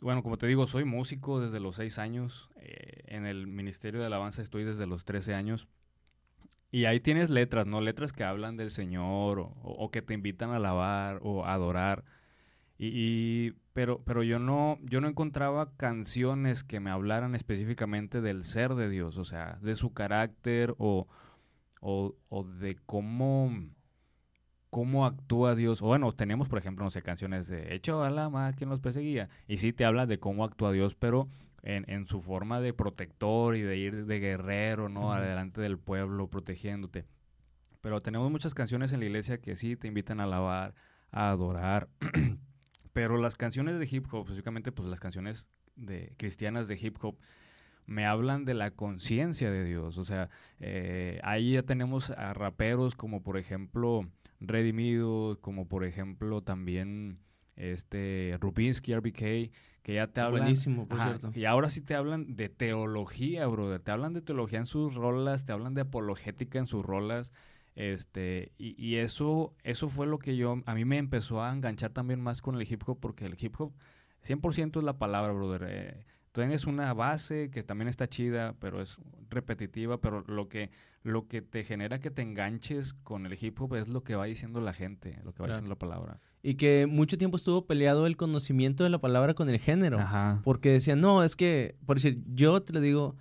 bueno, 0.00 0.22
como 0.22 0.38
te 0.38 0.46
digo, 0.46 0.66
soy 0.68 0.84
músico 0.84 1.40
desde 1.40 1.58
los 1.60 1.76
seis 1.76 1.98
años. 1.98 2.48
eh, 2.60 3.02
en 3.06 3.26
el 3.26 3.46
Ministerio 3.46 4.00
de 4.00 4.06
Alabanza 4.06 4.40
estoy 4.42 4.64
desde 4.64 4.86
los 4.86 5.04
13 5.04 5.34
años. 5.34 5.68
Y 6.74 6.86
ahí 6.86 6.98
tienes 6.98 7.30
letras, 7.30 7.68
¿no? 7.68 7.80
Letras 7.80 8.12
que 8.12 8.24
hablan 8.24 8.56
del 8.56 8.72
Señor 8.72 9.38
o, 9.62 9.90
que 9.92 10.02
te 10.02 10.12
invitan 10.12 10.50
a 10.50 10.56
alabar 10.56 11.20
o 11.22 11.44
a 11.44 11.52
adorar. 11.54 12.04
Y, 12.78 12.88
y- 13.48 13.52
pero, 13.74 14.02
pero 14.04 14.24
yo 14.24 14.40
no, 14.40 14.78
yo 14.82 15.00
no 15.00 15.06
encontraba 15.08 15.76
canciones 15.76 16.64
que 16.64 16.80
me 16.80 16.90
hablaran 16.90 17.36
específicamente 17.36 18.20
del 18.20 18.44
ser 18.44 18.74
de 18.74 18.88
Dios, 18.88 19.18
o 19.18 19.24
sea, 19.24 19.58
de 19.62 19.76
su 19.76 19.92
carácter 19.94 20.74
o, 20.78 21.06
o, 21.80 22.16
o 22.28 22.44
de 22.44 22.76
cómo, 22.86 23.52
cómo 24.74 25.06
actúa 25.06 25.54
Dios. 25.54 25.82
O 25.82 25.86
bueno, 25.86 26.10
tenemos, 26.10 26.48
por 26.48 26.58
ejemplo, 26.58 26.84
no 26.84 26.90
sé, 26.90 27.00
canciones 27.00 27.46
de 27.46 27.76
Hecho 27.76 28.02
a 28.02 28.10
la 28.10 28.28
mar 28.28 28.56
quien 28.56 28.70
los 28.70 28.80
perseguía. 28.80 29.28
Y 29.46 29.58
sí 29.58 29.72
te 29.72 29.84
habla 29.84 30.04
de 30.06 30.18
cómo 30.18 30.44
actúa 30.44 30.72
Dios, 30.72 30.96
pero 30.96 31.28
en, 31.62 31.88
en 31.88 32.06
su 32.06 32.20
forma 32.20 32.60
de 32.60 32.72
protector 32.72 33.54
y 33.54 33.62
de 33.62 33.76
ir 33.76 34.06
de 34.06 34.18
guerrero, 34.18 34.88
¿no? 34.88 35.12
Adelante 35.12 35.60
del 35.60 35.78
pueblo, 35.78 36.26
protegiéndote. 36.26 37.04
Pero 37.82 38.00
tenemos 38.00 38.32
muchas 38.32 38.52
canciones 38.52 38.92
en 38.92 38.98
la 38.98 39.06
iglesia 39.06 39.38
que 39.38 39.54
sí 39.54 39.76
te 39.76 39.86
invitan 39.86 40.18
a 40.18 40.24
alabar, 40.24 40.74
a 41.12 41.30
adorar. 41.30 41.88
Pero 42.92 43.16
las 43.16 43.36
canciones 43.36 43.78
de 43.78 43.88
hip 43.88 44.12
hop, 44.12 44.22
específicamente 44.22 44.72
pues 44.72 44.88
las 44.88 44.98
canciones 44.98 45.48
de 45.76 46.14
cristianas 46.16 46.66
de 46.66 46.76
hip 46.82 46.96
hop, 47.00 47.16
me 47.86 48.06
hablan 48.06 48.44
de 48.44 48.54
la 48.54 48.72
conciencia 48.72 49.52
de 49.52 49.62
Dios. 49.62 49.98
O 49.98 50.04
sea, 50.04 50.30
eh, 50.58 51.20
ahí 51.22 51.52
ya 51.52 51.62
tenemos 51.62 52.10
a 52.10 52.34
raperos 52.34 52.96
como 52.96 53.22
por 53.22 53.38
ejemplo 53.38 54.08
Redimido, 54.48 55.38
como 55.40 55.66
por 55.68 55.84
ejemplo 55.84 56.42
también 56.42 57.18
este 57.56 58.36
Rubinsky, 58.40 58.94
RBK, 58.94 59.52
que 59.82 59.94
ya 59.94 60.06
te 60.08 60.20
hablan... 60.20 60.42
buenísimo, 60.42 60.88
por 60.88 60.98
Ajá, 61.00 61.18
cierto. 61.18 61.38
y 61.38 61.44
ahora 61.44 61.70
sí 61.70 61.80
te 61.80 61.94
hablan 61.94 62.36
de 62.36 62.48
teología, 62.48 63.46
brother. 63.46 63.80
Te 63.80 63.90
hablan 63.90 64.12
de 64.12 64.22
teología 64.22 64.58
en 64.58 64.66
sus 64.66 64.94
rolas, 64.94 65.44
te 65.44 65.52
hablan 65.52 65.74
de 65.74 65.82
apologética 65.82 66.58
en 66.58 66.66
sus 66.66 66.84
rolas. 66.84 67.32
Este, 67.76 68.52
y, 68.56 68.80
y 68.82 68.96
eso, 68.96 69.54
eso 69.62 69.88
fue 69.88 70.06
lo 70.06 70.18
que 70.18 70.36
yo, 70.36 70.62
a 70.64 70.74
mí 70.74 70.84
me 70.84 70.96
empezó 70.98 71.42
a 71.42 71.52
enganchar 71.52 71.90
también 71.90 72.20
más 72.20 72.40
con 72.40 72.54
el 72.54 72.70
hip 72.70 72.82
hop, 72.86 72.98
porque 73.00 73.26
el 73.26 73.36
hip 73.38 73.60
hop 73.60 73.72
100% 74.24 74.78
es 74.78 74.84
la 74.84 74.96
palabra, 74.98 75.32
brother. 75.32 75.66
Eh, 75.68 76.06
tienes 76.42 76.66
una 76.66 76.92
base 76.94 77.50
que 77.50 77.62
también 77.62 77.88
está 77.88 78.08
chida, 78.08 78.54
pero 78.58 78.82
es 78.82 78.98
repetitiva, 79.30 80.00
pero 80.00 80.24
lo 80.26 80.48
que, 80.48 80.70
lo 81.02 81.28
que 81.28 81.42
te 81.42 81.62
genera 81.64 82.00
que 82.00 82.10
te 82.10 82.22
enganches 82.22 82.92
con 82.92 83.24
el 83.26 83.38
hip 83.40 83.60
hop 83.60 83.76
es 83.76 83.88
lo 83.88 84.02
que 84.02 84.16
va 84.16 84.24
diciendo 84.24 84.60
la 84.60 84.72
gente, 84.72 85.20
lo 85.24 85.32
que 85.32 85.42
va 85.42 85.46
Claro. 85.46 85.52
diciendo 85.60 85.68
la 85.70 85.78
palabra. 85.78 86.20
Y 86.42 86.54
que 86.56 86.86
mucho 86.90 87.16
tiempo 87.16 87.36
estuvo 87.36 87.66
peleado 87.66 88.06
el 88.06 88.16
conocimiento 88.16 88.84
de 88.84 88.90
la 88.90 88.98
palabra 89.00 89.34
con 89.34 89.48
el 89.48 89.58
género. 89.58 89.98
Ajá. 90.00 90.40
Porque 90.44 90.72
decían, 90.72 91.00
no, 91.00 91.22
es 91.22 91.36
que, 91.36 91.76
por 91.86 91.96
decir, 91.96 92.22
yo 92.34 92.60
te 92.62 92.72
lo 92.72 92.80
digo, 92.80 93.16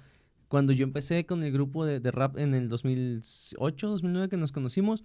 cuando 0.49 0.73
yo 0.73 0.83
empecé 0.83 1.25
con 1.25 1.43
el 1.43 1.51
grupo 1.53 1.85
de, 1.85 1.99
de 1.99 2.11
rap 2.11 2.37
en 2.37 2.53
el 2.53 2.67
2008, 2.67 3.87
2009 3.89 4.29
que 4.29 4.37
nos 4.37 4.51
conocimos, 4.51 5.03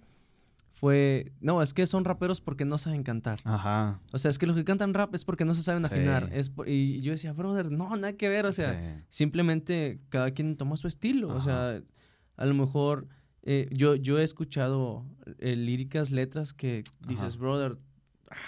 fue, 0.79 1.33
no, 1.41 1.61
es 1.61 1.73
que 1.73 1.85
son 1.85 2.05
raperos 2.05 2.39
porque 2.39 2.63
no 2.63 2.77
saben 2.77 3.03
cantar. 3.03 3.39
Ajá. 3.43 3.99
O 4.13 4.17
sea, 4.17 4.31
es 4.31 4.37
que 4.39 4.45
los 4.47 4.55
que 4.55 4.63
cantan 4.63 4.93
rap 4.93 5.13
es 5.13 5.25
porque 5.25 5.43
no 5.43 5.53
se 5.53 5.61
saben 5.63 5.83
Sí. 5.83 5.87
afinar. 5.93 6.29
Es 6.31 6.49
por- 6.49 6.69
y 6.69 7.01
yo 7.01 7.11
decía, 7.11 7.33
brother, 7.33 7.69
no, 7.69 7.89
nada 7.97 8.13
que 8.13 8.29
ver. 8.29 8.45
O 8.45 8.53
sea, 8.53 8.73
Sí. 8.73 9.03
simplemente 9.09 9.99
cada 10.09 10.31
quien 10.31 10.55
toma 10.55 10.77
su 10.77 10.87
estilo. 10.87 11.29
O 11.35 11.41
sea, 11.41 11.81
a 12.37 12.45
lo 12.45 12.53
mejor 12.53 13.07
eh, 13.43 13.67
yo, 13.71 13.95
yo 13.95 14.19
he 14.19 14.23
escuchado 14.23 15.05
eh, 15.39 15.55
líricas, 15.55 16.11
letras 16.11 16.53
que 16.53 16.83
dices, 17.07 17.29
Ajá. 17.33 17.37
brother, 17.37 17.77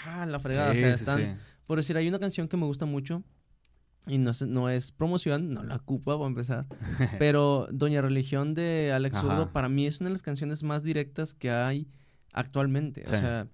ah, 0.05 0.25
la 0.25 0.39
fregada. 0.39 0.73
Sí, 0.73 0.79
o 0.79 0.83
sea, 0.83 0.93
están, 0.93 1.37
por 1.65 1.77
decir, 1.79 1.97
hay 1.97 2.07
una 2.07 2.19
canción 2.19 2.47
que 2.47 2.55
me 2.57 2.65
gusta 2.65 2.85
mucho 2.85 3.23
y 4.07 4.17
no 4.19 4.31
es, 4.31 4.41
no 4.41 4.69
es 4.69 4.91
promoción, 4.91 5.53
no 5.53 5.63
la 5.63 5.75
ocupa, 5.77 6.15
voy 6.15 6.25
a 6.25 6.27
empezar. 6.29 6.65
pero 7.19 7.67
Doña 7.71 8.01
Religión 8.01 8.53
de 8.53 8.91
Alex. 8.93 9.19
Zurdo 9.19 9.51
para 9.51 9.69
mí 9.69 9.85
es 9.87 9.99
una 10.01 10.09
de 10.09 10.13
las 10.13 10.21
canciones 10.21 10.63
más 10.63 10.83
directas 10.83 11.33
que 11.33 11.51
hay 11.51 11.87
actualmente. 12.33 13.03
Sí. 13.05 13.13
O 13.13 13.17
sea, 13.17 13.47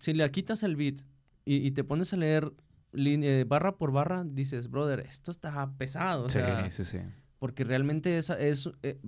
si 0.00 0.12
le 0.14 0.30
quitas 0.30 0.62
el 0.62 0.76
beat 0.76 1.00
y, 1.44 1.56
y 1.66 1.70
te 1.72 1.84
pones 1.84 2.12
a 2.12 2.16
leer 2.16 2.52
lin- 2.92 3.24
eh, 3.24 3.44
barra 3.46 3.76
por 3.76 3.92
barra, 3.92 4.24
dices, 4.24 4.70
brother, 4.70 5.00
esto 5.00 5.30
está 5.30 5.70
pesado. 5.78 6.24
O 6.24 6.28
sí, 6.28 6.34
sea, 6.38 6.70
sí, 6.70 6.84
sí. 6.84 6.98
porque 7.38 7.64
realmente 7.64 8.16
esa 8.18 8.38
es... 8.38 8.68
eh, 8.82 8.98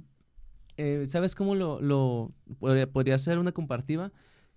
eh, 0.76 1.04
¿Sabes 1.06 1.34
cómo 1.34 1.54
lo, 1.54 1.80
lo 1.80 2.32
podría, 2.58 2.90
podría 2.90 3.18
ser 3.18 3.38
una 3.38 3.52
comparativa? 3.52 4.10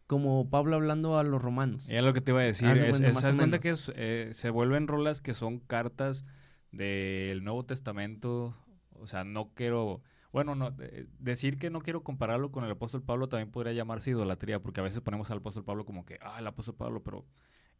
Como 0.07 0.49
Pablo 0.49 0.75
hablando 0.77 1.17
a 1.19 1.23
los 1.23 1.41
romanos. 1.41 1.89
Es 1.89 2.01
lo 2.03 2.13
que 2.13 2.21
te 2.21 2.31
iba 2.31 2.39
a 2.39 2.43
decir. 2.45 2.67
Haz 2.67 2.77
Es, 2.77 3.01
cuenta, 3.35 3.57
es- 3.57 3.61
que 3.61 3.69
es, 3.69 3.91
eh, 3.95 4.29
se 4.33 4.49
vuelven 4.49 4.87
rolas 4.87 5.21
que 5.21 5.33
son 5.33 5.59
cartas 5.59 6.23
del 6.71 7.43
Nuevo 7.43 7.65
Testamento. 7.65 8.55
O 8.93 9.05
sea, 9.07 9.23
no 9.23 9.51
quiero... 9.53 10.01
Bueno, 10.32 10.55
no, 10.55 10.75
eh, 10.80 11.07
decir 11.19 11.57
que 11.57 11.69
no 11.69 11.80
quiero 11.80 12.03
compararlo 12.03 12.51
con 12.51 12.63
el 12.63 12.71
apóstol 12.71 13.01
Pablo 13.01 13.30
también 13.30 13.51
podría 13.51 13.73
llamarse 13.73 14.11
idolatría, 14.11 14.59
porque 14.59 14.82
a 14.82 14.84
veces 14.84 15.01
ponemos 15.01 15.32
al 15.32 15.39
apóstol 15.39 15.63
Pablo 15.63 15.86
como 15.86 16.05
que, 16.05 16.19
ah, 16.21 16.38
el 16.39 16.47
apóstol 16.47 16.75
Pablo, 16.75 17.03
pero 17.03 17.25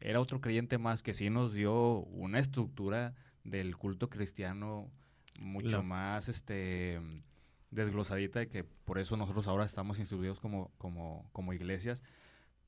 era 0.00 0.20
otro 0.20 0.40
creyente 0.40 0.78
más 0.78 1.02
que 1.02 1.14
sí 1.14 1.30
nos 1.30 1.52
dio 1.52 2.00
una 2.04 2.38
estructura 2.38 3.14
del 3.44 3.76
culto 3.76 4.08
cristiano 4.08 4.90
mucho 5.40 5.82
más 5.82 6.28
este 6.28 7.00
desglosadita 7.70 8.42
y 8.42 8.46
que 8.48 8.64
por 8.64 8.98
eso 8.98 9.16
nosotros 9.16 9.46
ahora 9.46 9.64
estamos 9.64 9.98
instruidos 9.98 10.40
como, 10.40 10.72
como, 10.78 11.28
como 11.32 11.52
iglesias 11.52 12.02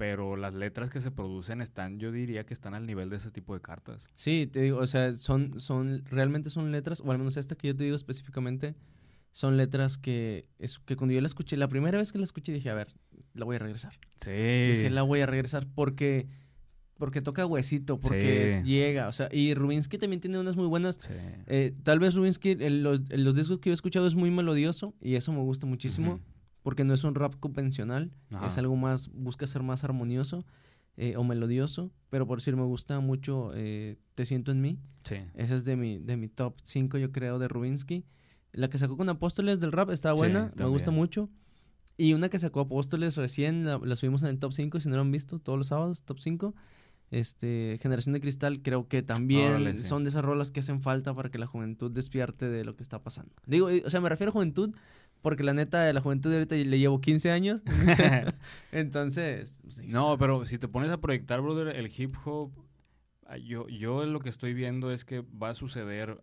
pero 0.01 0.35
las 0.35 0.55
letras 0.55 0.89
que 0.89 0.99
se 1.03 1.11
producen 1.11 1.61
están, 1.61 1.99
yo 1.99 2.11
diría 2.11 2.47
que 2.47 2.55
están 2.55 2.73
al 2.73 2.87
nivel 2.87 3.11
de 3.11 3.17
ese 3.17 3.31
tipo 3.31 3.53
de 3.53 3.61
cartas. 3.61 4.03
Sí, 4.15 4.49
te 4.51 4.63
digo, 4.63 4.79
o 4.79 4.87
sea, 4.87 5.15
son, 5.15 5.61
son, 5.61 6.03
realmente 6.07 6.49
son 6.49 6.73
letras, 6.73 7.03
o 7.05 7.13
al 7.13 7.19
menos 7.19 7.37
esta 7.37 7.55
que 7.55 7.69
yo 7.69 7.77
te 7.77 7.85
digo 7.85 7.97
específicamente, 7.97 8.75
son 9.33 9.57
letras 9.57 9.97
que, 9.99 10.49
es, 10.59 10.79
que 10.81 10.97
cuando 10.97 11.15
yo 11.15 11.21
la 11.21 11.27
escuché, 11.27 11.57
la 11.57 11.69
primera 11.69 11.99
vez 11.99 12.13
que 12.13 12.19
la 12.19 12.25
escuché 12.25 12.53
dije, 12.53 12.71
a 12.71 12.75
ver, 12.75 12.89
la 13.35 13.45
voy 13.45 13.57
a 13.57 13.59
regresar. 13.61 13.93
Sí. 14.23 14.31
Dije, 14.31 14.91
la 14.91 15.03
voy 15.03 15.21
a 15.21 15.27
regresar 15.27 15.67
porque 15.75 16.27
porque 16.99 17.23
toca 17.23 17.47
huesito, 17.47 17.99
porque 17.99 18.61
Sí. 18.63 18.71
llega, 18.71 19.09
o 19.09 19.13
sea, 19.13 19.31
y 19.33 19.55
Rubinsky 19.55 19.97
también 19.97 20.21
tiene 20.21 20.39
unas 20.39 20.55
muy 20.57 20.67
buenas. 20.67 20.97
Sí. 20.97 21.15
eh, 21.47 21.73
tal 21.83 21.99
vez 21.99 22.15
Rubinsky, 22.15 22.51
en 22.61 22.83
los, 22.83 23.03
en 23.09 23.25
los 23.25 23.35
discos 23.35 23.59
que 23.59 23.71
yo 23.71 23.73
he 23.73 23.75
escuchado 23.75 24.07
es 24.07 24.15
muy 24.15 24.31
melodioso 24.31 24.95
y 25.01 25.15
eso 25.15 25.33
me 25.33 25.39
gusta 25.41 25.65
muchísimo, 25.65 26.21
porque 26.63 26.85
no 26.85 26.93
es 26.93 27.03
un 27.03 27.15
rap 27.15 27.37
convencional, 27.41 28.11
Ajá. 28.31 28.49
es 28.49 28.59
algo 28.59 28.77
más, 28.77 29.09
busca 29.15 29.47
ser 29.47 29.63
más 29.63 29.83
armonioso 29.83 30.45
eh, 30.99 31.17
o 31.17 31.25
melodioso, 31.25 31.91
pero 32.11 32.27
por 32.27 32.39
decir, 32.41 32.55
me 32.57 32.65
gusta 32.65 33.01
mucho 33.01 33.53
eh, 33.55 33.97
Te 34.15 34.27
siento 34.27 34.53
en 34.53 34.61
mí, 34.61 34.79
Sí. 35.05 35.17
esa 35.37 35.55
es 35.55 35.65
de 35.65 35.77
mi, 35.77 36.01
de 36.01 36.19
mi 36.19 36.29
top 36.29 36.57
5 36.65 36.99
yo 36.99 37.13
creo 37.13 37.39
de 37.39 37.49
Rubinsky. 37.49 38.05
La 38.53 38.69
que 38.69 38.79
sacó 38.79 38.97
con 38.97 39.09
Apóstoles 39.09 39.61
del 39.61 39.73
rap 39.73 39.91
está 39.91 40.13
Sí, 40.13 40.19
buena, 40.19 40.53
me 40.57 40.65
gusta 40.67 40.91
mucho. 40.91 41.29
Y 41.97 42.15
una 42.15 42.29
que 42.29 42.39
sacó 42.39 42.61
Apóstoles 42.61 43.17
recién, 43.17 43.65
la, 43.65 43.79
la 43.79 43.95
subimos 43.97 44.23
en 44.23 44.31
el 44.31 44.39
top 44.39 44.53
5, 44.53 44.81
si 44.81 44.89
no 44.89 44.97
lo 44.97 45.03
han 45.03 45.11
visto, 45.13 45.39
todos 45.39 45.59
los 45.59 45.69
sábados, 45.69 46.03
top 46.03 46.19
5. 46.21 46.55
Este, 47.11 47.79
Generación 47.83 48.13
de 48.13 48.21
Cristal, 48.21 48.63
creo 48.63 48.87
que 48.87 49.03
también 49.03 49.51
Órale, 49.51 49.77
sí. 49.77 49.83
son 49.83 50.05
de 50.05 50.11
esas 50.11 50.25
rolas 50.25 50.53
que 50.53 50.61
hacen 50.61 50.81
falta 50.81 51.13
para 51.13 51.29
que 51.29 51.39
la 51.39 51.47
juventud 51.47 51.91
despierte 51.91 52.49
de 52.49 52.65
lo 52.65 52.77
que 52.77 52.85
está 52.85 53.03
pasando. 53.03 53.35
Digo, 53.47 53.69
o 53.85 53.91
sea, 53.91 54.01
me 54.01 54.09
refiero 54.09 54.31
a 54.31 54.33
juventud, 54.33 54.75
porque 55.21 55.43
la 55.43 55.53
neta, 55.53 55.83
de 55.83 55.93
la 55.93 56.01
juventud 56.01 56.31
de 56.31 56.37
ahorita 56.37 56.55
le 56.55 56.79
llevo 56.79 57.01
15 57.01 57.31
años. 57.33 57.63
Entonces, 58.73 59.59
pues, 59.63 59.81
No, 59.83 60.17
pero 60.19 60.47
si 60.47 60.59
te 60.59 60.69
pones 60.69 60.91
a 60.91 61.01
proyectar, 61.01 61.41
brother, 61.41 61.77
el 61.77 61.93
hip 61.95 62.15
hop, 62.25 62.53
yo, 63.45 63.69
yo 63.69 64.05
lo 64.07 64.21
que 64.21 64.29
estoy 64.29 64.55
viendo 64.55 64.93
es 64.93 65.05
que 65.05 65.21
va 65.21 65.51
a 65.51 65.55
suceder 65.55 66.23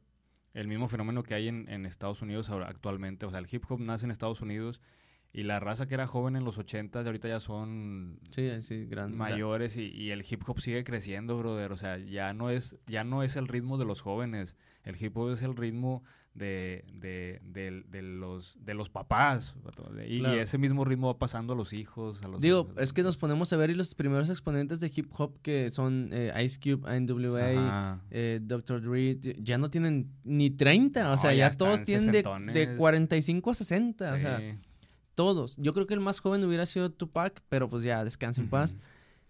el 0.60 0.68
mismo 0.68 0.88
fenómeno 0.88 1.24
que 1.24 1.34
hay 1.36 1.48
en, 1.48 1.70
en 1.70 1.86
Estados 1.86 2.22
Unidos 2.22 2.50
ahora, 2.50 2.68
actualmente. 2.68 3.26
O 3.26 3.30
sea, 3.30 3.40
el 3.40 3.48
hip 3.50 3.64
hop 3.70 3.80
nace 3.80 4.06
en 4.06 4.12
Estados 4.12 4.42
Unidos 4.42 4.82
y 5.34 5.44
la 5.44 5.60
raza 5.60 5.88
que 5.88 5.94
era 5.94 6.08
joven 6.08 6.36
en 6.36 6.46
los 6.46 6.58
80 6.58 7.00
ahorita 7.02 7.28
ya 7.28 7.40
son 7.40 8.20
Sí, 8.32 8.50
sí, 8.62 8.86
grande. 8.86 9.16
o 9.16 9.24
sea, 9.24 9.30
mayores 9.32 9.78
y, 9.78 9.84
y 9.92 10.10
el 10.12 10.26
hip 10.28 10.42
hop 10.48 10.60
sigue 10.60 10.84
creciendo, 10.84 11.38
brother. 11.38 11.72
O 11.72 11.78
sea, 11.78 11.98
ya 11.98 12.34
no 12.34 12.50
es, 12.50 12.76
ya 12.88 13.04
no 13.04 13.22
es 13.24 13.36
el 13.36 13.48
ritmo 13.48 13.78
de 13.78 13.86
los 13.86 14.02
jóvenes. 14.02 14.56
El 14.84 14.96
hip 15.02 15.16
hop 15.16 15.32
es 15.32 15.42
el 15.44 15.56
ritmo 15.56 16.04
de, 16.38 16.86
de, 16.94 17.42
de- 17.44 17.84
de 17.90 18.02
los, 18.04 18.58
de 18.64 18.74
los 18.76 18.90
papás. 18.90 19.56
Y, 20.08 20.20
Claro. 20.20 20.40
ese 20.42 20.58
mismo 20.58 20.86
ritmo 20.86 21.08
va 21.08 21.18
pasando 21.18 21.54
a 21.54 21.56
los 21.56 21.74
hijos. 21.74 22.22
A 22.24 22.28
los 22.28 22.40
Digo, 22.40 22.68
hijos. 22.70 22.84
es 22.84 22.94
que 22.94 23.02
nos 23.04 23.18
ponemos 23.18 23.52
a 23.54 23.58
ver 23.58 23.72
y 23.72 23.74
los 23.74 23.96
primeros 23.96 24.30
exponentes 24.30 24.80
de 24.80 24.92
hip 24.96 25.12
hop 25.18 25.40
que 25.42 25.70
son 25.72 26.10
eh, 26.12 26.32
Ice 26.46 26.60
Cube, 26.60 26.88
NWA, 27.02 28.02
eh, 28.12 28.40
Dr. 28.42 28.82
Dre, 28.82 29.18
ya 29.42 29.58
no 29.58 29.70
tienen 29.72 30.12
ni 30.24 30.50
30, 30.52 31.08
o 31.08 31.12
No, 31.12 31.18
sea, 31.18 31.34
ya 31.34 31.50
ya, 31.50 31.58
todos 31.58 31.84
tienen 31.84 32.06
de, 32.12 32.20
de 32.20 32.24
sesentones. 32.24 32.78
45 32.78 33.50
a 33.50 33.54
60, 33.56 34.14
o 34.14 34.20
sea, 34.20 34.42
todos. 35.16 35.58
Yo 35.58 35.74
creo 35.74 35.88
que 35.88 35.96
el 35.96 36.00
más 36.02 36.20
joven 36.20 36.44
hubiera 36.44 36.66
sido 36.68 36.92
Tupac, 36.92 37.42
pero 37.50 37.68
pues 37.70 37.82
ya, 37.82 38.04
descansa 38.04 38.42
en 38.42 38.50
paz. 38.50 38.78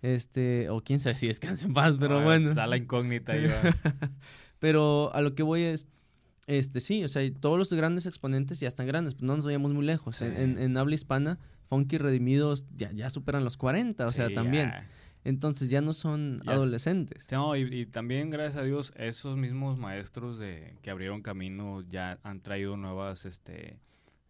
Este, 0.02 0.70
o 0.70 0.82
quién 0.82 1.00
sabe 1.00 1.16
si 1.16 1.28
descansa 1.28 1.66
en 1.66 1.74
paz, 1.74 1.98
pero 1.98 2.20
Ah, 2.20 2.24
bueno. 2.24 2.50
Está 2.50 2.68
la 2.68 2.78
incógnita 2.78 3.32
ahí. 3.32 3.48
Pero 4.60 5.14
a 5.14 5.22
lo 5.22 5.36
que 5.36 5.44
voy 5.44 5.62
es, 5.62 5.88
este, 6.48 6.80
sí, 6.80 7.04
o 7.04 7.08
sea, 7.08 7.22
todos 7.40 7.58
los 7.58 7.72
grandes 7.72 8.06
exponentes 8.06 8.60
ya 8.60 8.68
están 8.68 8.88
grandes, 8.88 9.14
pues 9.16 9.24
no 9.24 9.36
nos 9.36 9.46
vayamos 9.46 9.74
muy 9.74 9.86
lejos. 9.86 10.22
En, 10.22 10.36
Sí. 10.36 10.42
en- 10.42 10.58
en 10.58 10.78
habla 10.78 10.96
hispana, 10.96 11.38
Funky 11.70 11.98
Redimidos 11.98 12.66
ya, 12.76 12.92
ya 12.94 13.10
superan 13.10 13.44
los 13.44 13.58
40, 13.58 14.08
o 14.08 14.12
sea, 14.12 14.28
Sí, 14.30 14.34
también. 14.34 14.70
ya. 14.70 14.88
Entonces 15.26 15.70
ya 15.70 15.82
no 15.82 15.92
son 15.92 16.42
Ya 16.46 16.54
adolescentes. 16.54 17.28
No, 17.32 17.54
y, 17.58 17.64
y 17.82 17.86
también, 17.86 18.30
gracias 18.30 18.56
a 18.56 18.64
Dios, 18.64 18.94
esos 18.96 19.36
mismos 19.36 19.78
maestros 19.78 20.40
de 20.40 20.76
que 20.82 20.90
abrieron 20.90 21.22
camino 21.22 21.82
ya 21.82 22.18
han 22.24 22.40
traído 22.40 22.78
nuevas, 22.78 23.26
este, 23.26 23.78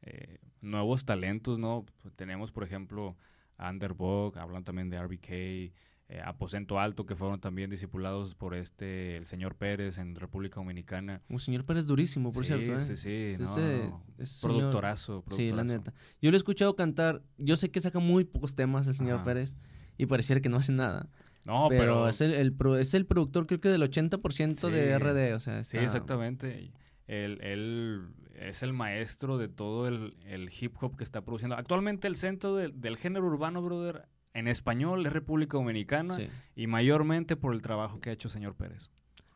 eh, 0.01 0.39
nuevos 0.61 1.05
talentos, 1.05 1.59
¿no? 1.59 1.85
Tenemos, 2.15 2.51
por 2.51 2.63
ejemplo, 2.63 3.15
a 3.59 3.69
Underbog, 3.69 4.39
hablan 4.39 4.63
también 4.63 4.89
de 4.89 4.97
RBK, 4.97 5.71
eh, 6.09 6.21
Aposento 6.23 6.79
Alto, 6.79 7.05
que 7.05 7.15
fueron 7.15 7.39
también 7.41 7.69
discipulados 7.69 8.33
por 8.35 8.55
este, 8.55 9.17
el 9.17 9.25
señor 9.25 9.55
Pérez 9.55 9.97
en 9.97 10.15
República 10.15 10.55
Dominicana. 10.61 11.21
Un 11.29 11.39
señor 11.39 11.65
Pérez 11.65 11.85
durísimo, 11.85 12.31
por 12.31 12.45
sí, 12.45 12.53
cierto. 12.53 12.75
¿eh? 12.75 12.79
sí, 12.79 12.95
sí, 12.97 13.09
Ese- 13.09 13.43
no, 13.43 14.03
ese 14.17 14.33
señor- 14.39 14.57
Productorazo, 14.57 15.23
Sí, 15.27 15.49
la 15.51 15.55
productorazo. 15.63 15.63
neta. 15.91 15.93
Yo 16.21 16.31
lo 16.31 16.35
he 16.35 16.39
escuchado 16.39 16.75
cantar. 16.75 17.21
Yo 17.37 17.57
sé 17.57 17.71
que 17.71 17.81
saca 17.81 17.99
muy 17.99 18.23
pocos 18.23 18.55
temas 18.55 18.87
el 18.87 18.93
señor 18.95 19.15
Ajá. 19.17 19.23
Pérez. 19.25 19.55
Y 19.97 20.05
pareciera 20.05 20.39
que 20.41 20.49
no 20.49 20.57
hace 20.57 20.71
nada. 20.71 21.09
No, 21.45 21.67
pero, 21.69 21.81
pero... 21.81 22.09
es, 22.09 22.21
el, 22.21 22.33
el 22.33 22.55
es 22.79 22.93
el 22.93 23.05
productor, 23.05 23.47
creo 23.47 23.59
que 23.59 23.69
del 23.69 23.81
80% 23.81 24.69
de 24.69 24.93
Sí. 24.97 25.03
RD. 25.03 25.33
O 25.35 25.39
sea, 25.39 25.63
Sí, 25.63 25.77
exactamente. 25.77 26.71
Él, 27.07 27.39
él 27.41 28.07
es 28.35 28.63
el 28.63 28.73
maestro 28.73 29.37
de 29.37 29.47
todo 29.47 29.87
el, 29.87 30.15
el 30.25 30.49
hip 30.59 30.75
hop 30.81 30.95
que 30.97 31.03
está 31.03 31.21
produciendo. 31.21 31.55
Actualmente 31.55 32.07
el 32.07 32.15
centro 32.15 32.55
del 32.55 32.97
género 32.97 33.25
urbano, 33.25 33.61
brother, 33.61 34.07
en 34.37 34.47
español 34.47 35.05
es 35.05 35.11
República 35.11 35.57
Dominicana 35.57 36.15
Sí, 36.15 36.27
y 36.55 36.67
mayormente 36.67 37.35
por 37.35 37.53
el 37.53 37.61
trabajo 37.61 37.99
que 37.99 38.11
ha 38.11 38.13
hecho 38.13 38.29
señor 38.29 38.53
Pérez. 38.55 38.91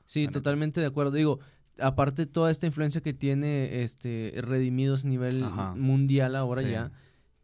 Sí, 0.06 0.28
totalmente 0.28 0.80
de 0.80 0.86
acuerdo. 0.86 1.12
Digo, 1.12 1.40
aparte 1.80 2.28
toda 2.28 2.52
esta 2.52 2.68
influencia 2.68 3.02
que 3.02 3.14
tiene 3.14 3.82
este 3.82 4.34
Redimidos 4.38 5.04
a 5.04 5.08
nivel 5.08 5.44
Ajá. 5.44 5.74
mundial 5.76 6.36
ahora 6.36 6.62
Sí. 6.62 6.70
ya, 6.70 6.92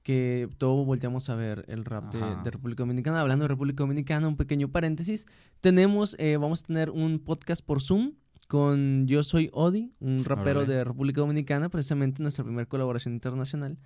que 0.04 0.48
todo 0.58 0.86
volteamos 0.86 1.30
a 1.30 1.36
ver 1.36 1.66
el 1.68 1.84
rap 1.84 2.14
de, 2.14 2.52
República 2.52 2.84
Dominicana. 2.84 3.22
Hablando 3.22 3.44
de 3.44 3.50
República 3.50 3.84
Dominicana, 3.84 4.28
un 4.28 4.38
pequeño 4.38 4.70
paréntesis. 4.70 5.26
Tenemos, 5.60 6.16
eh, 6.20 6.38
vamos 6.38 6.64
a 6.64 6.68
tener 6.68 6.92
un 6.92 7.20
podcast 7.20 7.66
por 7.66 7.82
Zoom 7.82 8.14
con 8.48 9.08
Yo 9.08 9.24
Soy 9.24 9.50
Odi, 9.52 9.92
un 10.00 10.24
rapero 10.24 10.66
de 10.66 10.84
República 10.84 11.22
Dominicana, 11.22 11.70
precisamente 11.70 12.22
nuestra 12.22 12.46
primera 12.46 12.68
colaboración 12.68 13.16
internacional. 13.16 13.78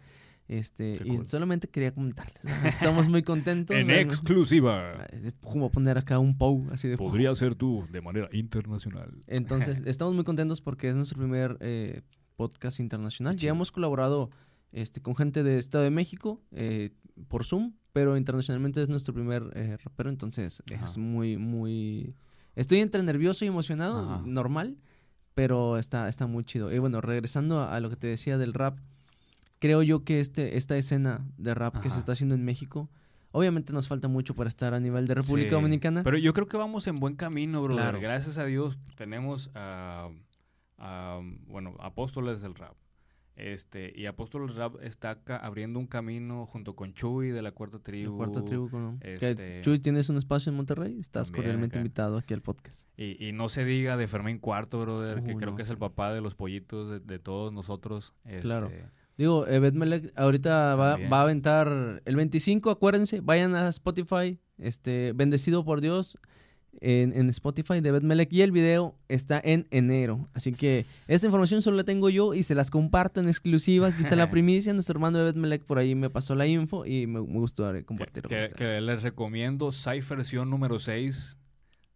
Este, 0.52 0.97
Qué 0.97 1.08
y 1.08 1.16
cool. 1.16 1.28
solamente 1.28 1.70
quería 1.70 1.93
comentarles. 1.93 2.43
Estamos 2.66 3.08
muy 3.08 3.24
contentos. 3.24 3.74
En 3.78 3.88
realmente. 3.88 4.16
exclusiva. 4.16 5.08
Como 5.39 5.72
poner 5.72 5.97
acá 5.97 6.20
un 6.20 6.36
POW 6.36 6.68
así 6.74 6.89
de 6.89 6.97
Podría 6.97 7.34
ser 7.36 7.56
tú 7.56 7.88
de 7.89 8.02
manera 8.02 8.28
internacional. 8.34 9.14
entonces, 9.28 9.82
estamos 9.86 10.14
muy 10.14 10.26
contentos 10.26 10.60
porque 10.60 10.89
es 10.89 10.95
nuestro 10.95 11.20
primer 11.20 11.56
eh, 11.62 12.02
podcast 12.36 12.82
internacional. 12.82 13.34
Ya 13.38 13.52
hemos 13.52 13.72
colaborado 13.72 14.30
este, 14.74 15.02
con 15.02 15.16
gente 15.16 15.41
de 15.41 15.58
Estado 15.58 15.86
de 15.86 15.89
México 15.89 16.41
eh, 16.52 16.89
por 17.30 17.45
Zoom, 17.45 17.72
pero 17.93 18.18
internacionalmente 18.18 18.82
es 18.82 18.89
nuestro 18.89 19.14
primer 19.14 19.52
eh, 19.56 19.78
rapero, 19.82 20.10
entonces 20.10 20.62
es 20.66 20.97
muy, 20.97 21.38
muy... 21.38 22.14
Estoy 22.58 22.80
entre 22.80 23.02
nervioso 23.04 23.45
y 23.45 23.47
emocionado, 23.47 23.99
Ajá. 24.16 24.24
normal, 24.26 24.76
pero 25.34 25.78
está, 25.78 26.10
está 26.10 26.28
muy 26.28 26.43
chido. 26.43 26.74
Y 26.74 26.80
bueno, 26.80 26.99
regresando 26.99 27.62
a, 27.62 27.74
a 27.74 27.80
lo 27.80 27.89
que 27.89 27.95
te 27.95 28.08
decía 28.08 28.38
del 28.38 28.54
rap, 28.54 28.78
creo 29.62 29.82
yo 29.84 30.03
que 30.03 30.20
este, 30.20 30.57
esta 30.57 30.76
escena 30.76 31.26
de 31.38 31.53
rap 31.53 31.80
que 31.80 31.89
se 31.89 31.99
está 31.99 32.12
haciendo 32.12 32.36
en 32.36 32.43
México, 32.43 32.89
obviamente 33.32 33.72
nos 33.72 33.88
falta 33.88 34.09
mucho 34.09 34.36
para 34.36 34.49
estar 34.49 34.74
a 34.74 34.80
nivel 34.82 35.07
de 35.07 35.14
República 35.16 35.49
Sí, 35.51 35.55
Dominicana. 35.55 36.03
Pero 36.03 36.18
yo 36.18 36.34
creo 36.34 36.47
que 36.47 36.57
vamos 36.57 36.88
en 36.88 36.99
buen 36.99 37.16
camino, 37.16 37.62
brother. 37.64 37.84
Claro. 37.84 38.01
Gracias 38.01 38.38
a 38.38 38.43
Dios 38.45 38.78
tenemos 38.97 39.49
a, 39.55 40.09
a, 40.78 41.22
bueno, 41.47 41.76
apóstoles 41.80 42.41
del 42.41 42.55
rap. 42.55 42.76
Este, 43.38 43.93
y 43.95 44.05
Apóstoles 44.07 44.55
Rap 44.55 44.76
está 44.84 45.09
acá 45.12 45.38
abriendo 45.38 45.80
un 45.80 45.88
camino 45.88 46.45
junto 46.45 46.76
con 46.76 46.93
Chuy 46.93 47.30
de 47.30 47.41
la 47.41 47.53
Cuarta 47.53 47.78
La 47.78 47.84
Tribu. 47.84 48.18
cuarta 48.18 48.43
tribu, 48.43 48.70
¿no? 48.78 48.99
Este- 49.01 49.62
Chuy, 49.62 49.80
tienes 49.80 50.09
un 50.09 50.18
espacio 50.18 50.51
en 50.51 50.57
Monterrey, 50.57 50.99
estás 50.99 51.32
cordialmente 51.32 51.78
acá. 51.78 51.80
invitado 51.80 52.18
aquí 52.18 52.34
al 52.36 52.41
podcast. 52.41 52.88
Y, 52.97 53.26
y 53.26 53.32
no 53.32 53.47
se 53.49 53.64
diga 53.66 53.95
de 53.97 54.07
Fermín 54.07 54.38
Cuarto, 54.38 54.82
brother, 54.82 55.24
que 55.24 55.36
creo 55.36 55.51
no, 55.51 55.55
que 55.55 55.62
es 55.64 55.70
sí. 55.70 55.74
el 55.74 55.80
papá 55.80 56.14
de 56.14 56.22
los 56.22 56.36
pollitos 56.36 56.91
de, 56.91 56.99
de 56.99 57.20
todos 57.20 57.51
nosotros. 57.53 58.14
Claro. 58.41 58.70
Digo, 59.18 59.45
eh, 59.47 59.59
Bet 59.59 59.74
Melek 59.76 60.14
ahorita 60.16 60.76
va, 60.76 60.97
va 60.97 61.20
a 61.20 61.24
aventar 61.24 62.01
el 62.05 62.16
25, 62.16 62.72
acuérdense, 62.72 63.22
vayan 63.22 63.55
a 63.55 63.68
Spotify, 63.70 64.39
este, 64.57 65.14
Bendecido 65.14 65.64
por 65.64 65.82
Dios, 65.82 66.18
en, 66.80 67.12
en 67.14 67.30
Spotify 67.30 67.82
de 67.82 67.91
Bet 67.91 68.01
Melek, 68.03 68.32
y 68.32 68.41
el 68.41 68.51
video 68.51 68.95
está 69.09 69.39
en 69.43 69.68
enero. 69.72 70.30
Así 70.34 70.53
que 70.53 70.86
esta 71.07 71.26
información 71.28 71.62
solo 71.62 71.76
la 71.78 71.84
tengo 71.84 72.09
yo 72.09 72.34
y 72.34 72.43
se 72.43 72.55
las 72.55 72.72
comparto 72.72 73.20
en 73.20 73.28
exclusiva. 73.28 73.88
Aquí 73.89 74.01
está 74.01 74.16
la 74.16 74.32
primicia, 74.32 74.74
nuestro 74.74 74.93
hermano 74.93 75.18
de 75.20 75.26
Bet 75.26 75.36
Melek 75.36 75.66
por 75.66 75.78
ahí 75.78 75.93
me 75.93 76.09
pasó 76.09 76.34
la 76.34 76.47
info 76.47 76.86
y 76.86 77.05
me, 77.07 77.20
me 77.22 77.39
gustó 77.39 77.70
eh, 77.70 77.80
que, 77.80 77.86
compartirlo 77.86 78.30
que- 78.30 78.39
ustedes. 78.39 78.53
que 78.55 78.82
les 78.82 79.03
recomiendo 79.03 79.72
Cypherción 79.72 80.49
número 80.49 80.80
6, 80.80 81.38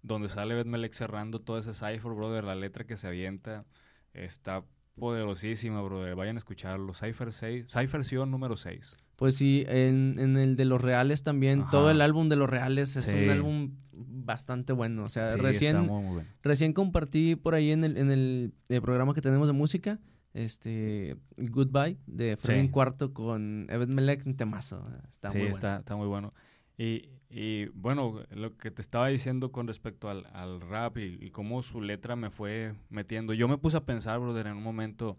donde 0.03 0.29
sale 0.29 0.53
Betmelec 0.53 0.93
cerrando 0.93 1.39
todo 1.39 1.57
ese 1.57 1.73
Cypher, 1.73 2.11
brother. 2.11 2.43
La 2.43 2.53
letra 2.55 2.83
que 2.85 2.97
se 2.97 3.07
avienta 3.07 3.65
está 4.13 4.63
poderosísima, 4.95 5.81
brother. 5.81 6.15
Vayan 6.15 6.35
a 6.37 6.39
escucharlo. 6.39 6.93
Cypher 6.93 7.31
6, 7.31 7.67
Cypherción 7.69 8.31
número 8.31 8.57
6. 8.57 8.95
Pues 9.15 9.35
sí, 9.35 9.63
en, 9.67 10.17
en 10.19 10.37
el 10.37 10.55
de 10.55 10.65
los 10.65 10.81
reales 10.81 11.23
también, 11.23 11.61
Ajá. 11.61 11.69
todo 11.71 11.91
el 11.91 12.01
álbum 12.01 12.27
de 12.29 12.35
los 12.35 12.49
reales 12.49 12.95
es 12.95 13.05
Sí. 13.05 13.15
un 13.15 13.29
álbum 13.29 13.71
bastante 13.93 14.73
bueno. 14.73 15.03
O 15.03 15.09
sea, 15.09 15.27
Sí, 15.29 15.37
recién, 15.39 15.77
está 15.77 15.87
muy, 15.91 16.03
muy 16.03 16.13
bueno. 16.15 16.29
recién 16.43 16.73
compartí 16.73 17.35
por 17.35 17.55
ahí 17.55 17.71
en 17.71 17.83
el, 17.83 17.97
en 17.97 18.11
el, 18.11 18.53
eh, 18.69 18.81
programa 18.81 19.13
que 19.13 19.21
tenemos 19.21 19.47
de 19.47 19.53
música, 19.53 19.99
este, 20.33 21.15
Goodbye, 21.37 21.97
de 22.07 22.35
Fermín 22.35 22.65
Sí. 22.65 22.71
Cuarto 22.71 23.13
con 23.13 23.67
Evet 23.69 23.87
Melek, 23.89 24.25
un 24.25 24.35
temazo. 24.35 24.85
Está 25.09 25.29
sí, 25.29 25.37
muy 25.37 25.43
bueno. 25.45 25.55
está, 25.55 25.77
está 25.77 25.95
muy 25.95 26.07
bueno. 26.07 26.33
Y, 26.77 27.09
y, 27.29 27.65
bueno, 27.67 28.23
lo 28.31 28.57
que 28.57 28.71
te 28.71 28.81
estaba 28.81 29.07
diciendo 29.07 29.51
con 29.51 29.67
respecto 29.67 30.09
al, 30.09 30.25
al 30.33 30.61
rap 30.61 30.97
y, 30.97 31.17
y 31.19 31.31
cómo 31.31 31.61
su 31.63 31.81
letra 31.81 32.15
me 32.15 32.29
fue 32.29 32.73
metiendo. 32.89 33.33
Yo 33.33 33.47
me 33.47 33.57
puse 33.57 33.77
a 33.77 33.85
pensar, 33.85 34.19
brother, 34.19 34.47
en 34.47 34.57
un 34.57 34.63
momento 34.63 35.17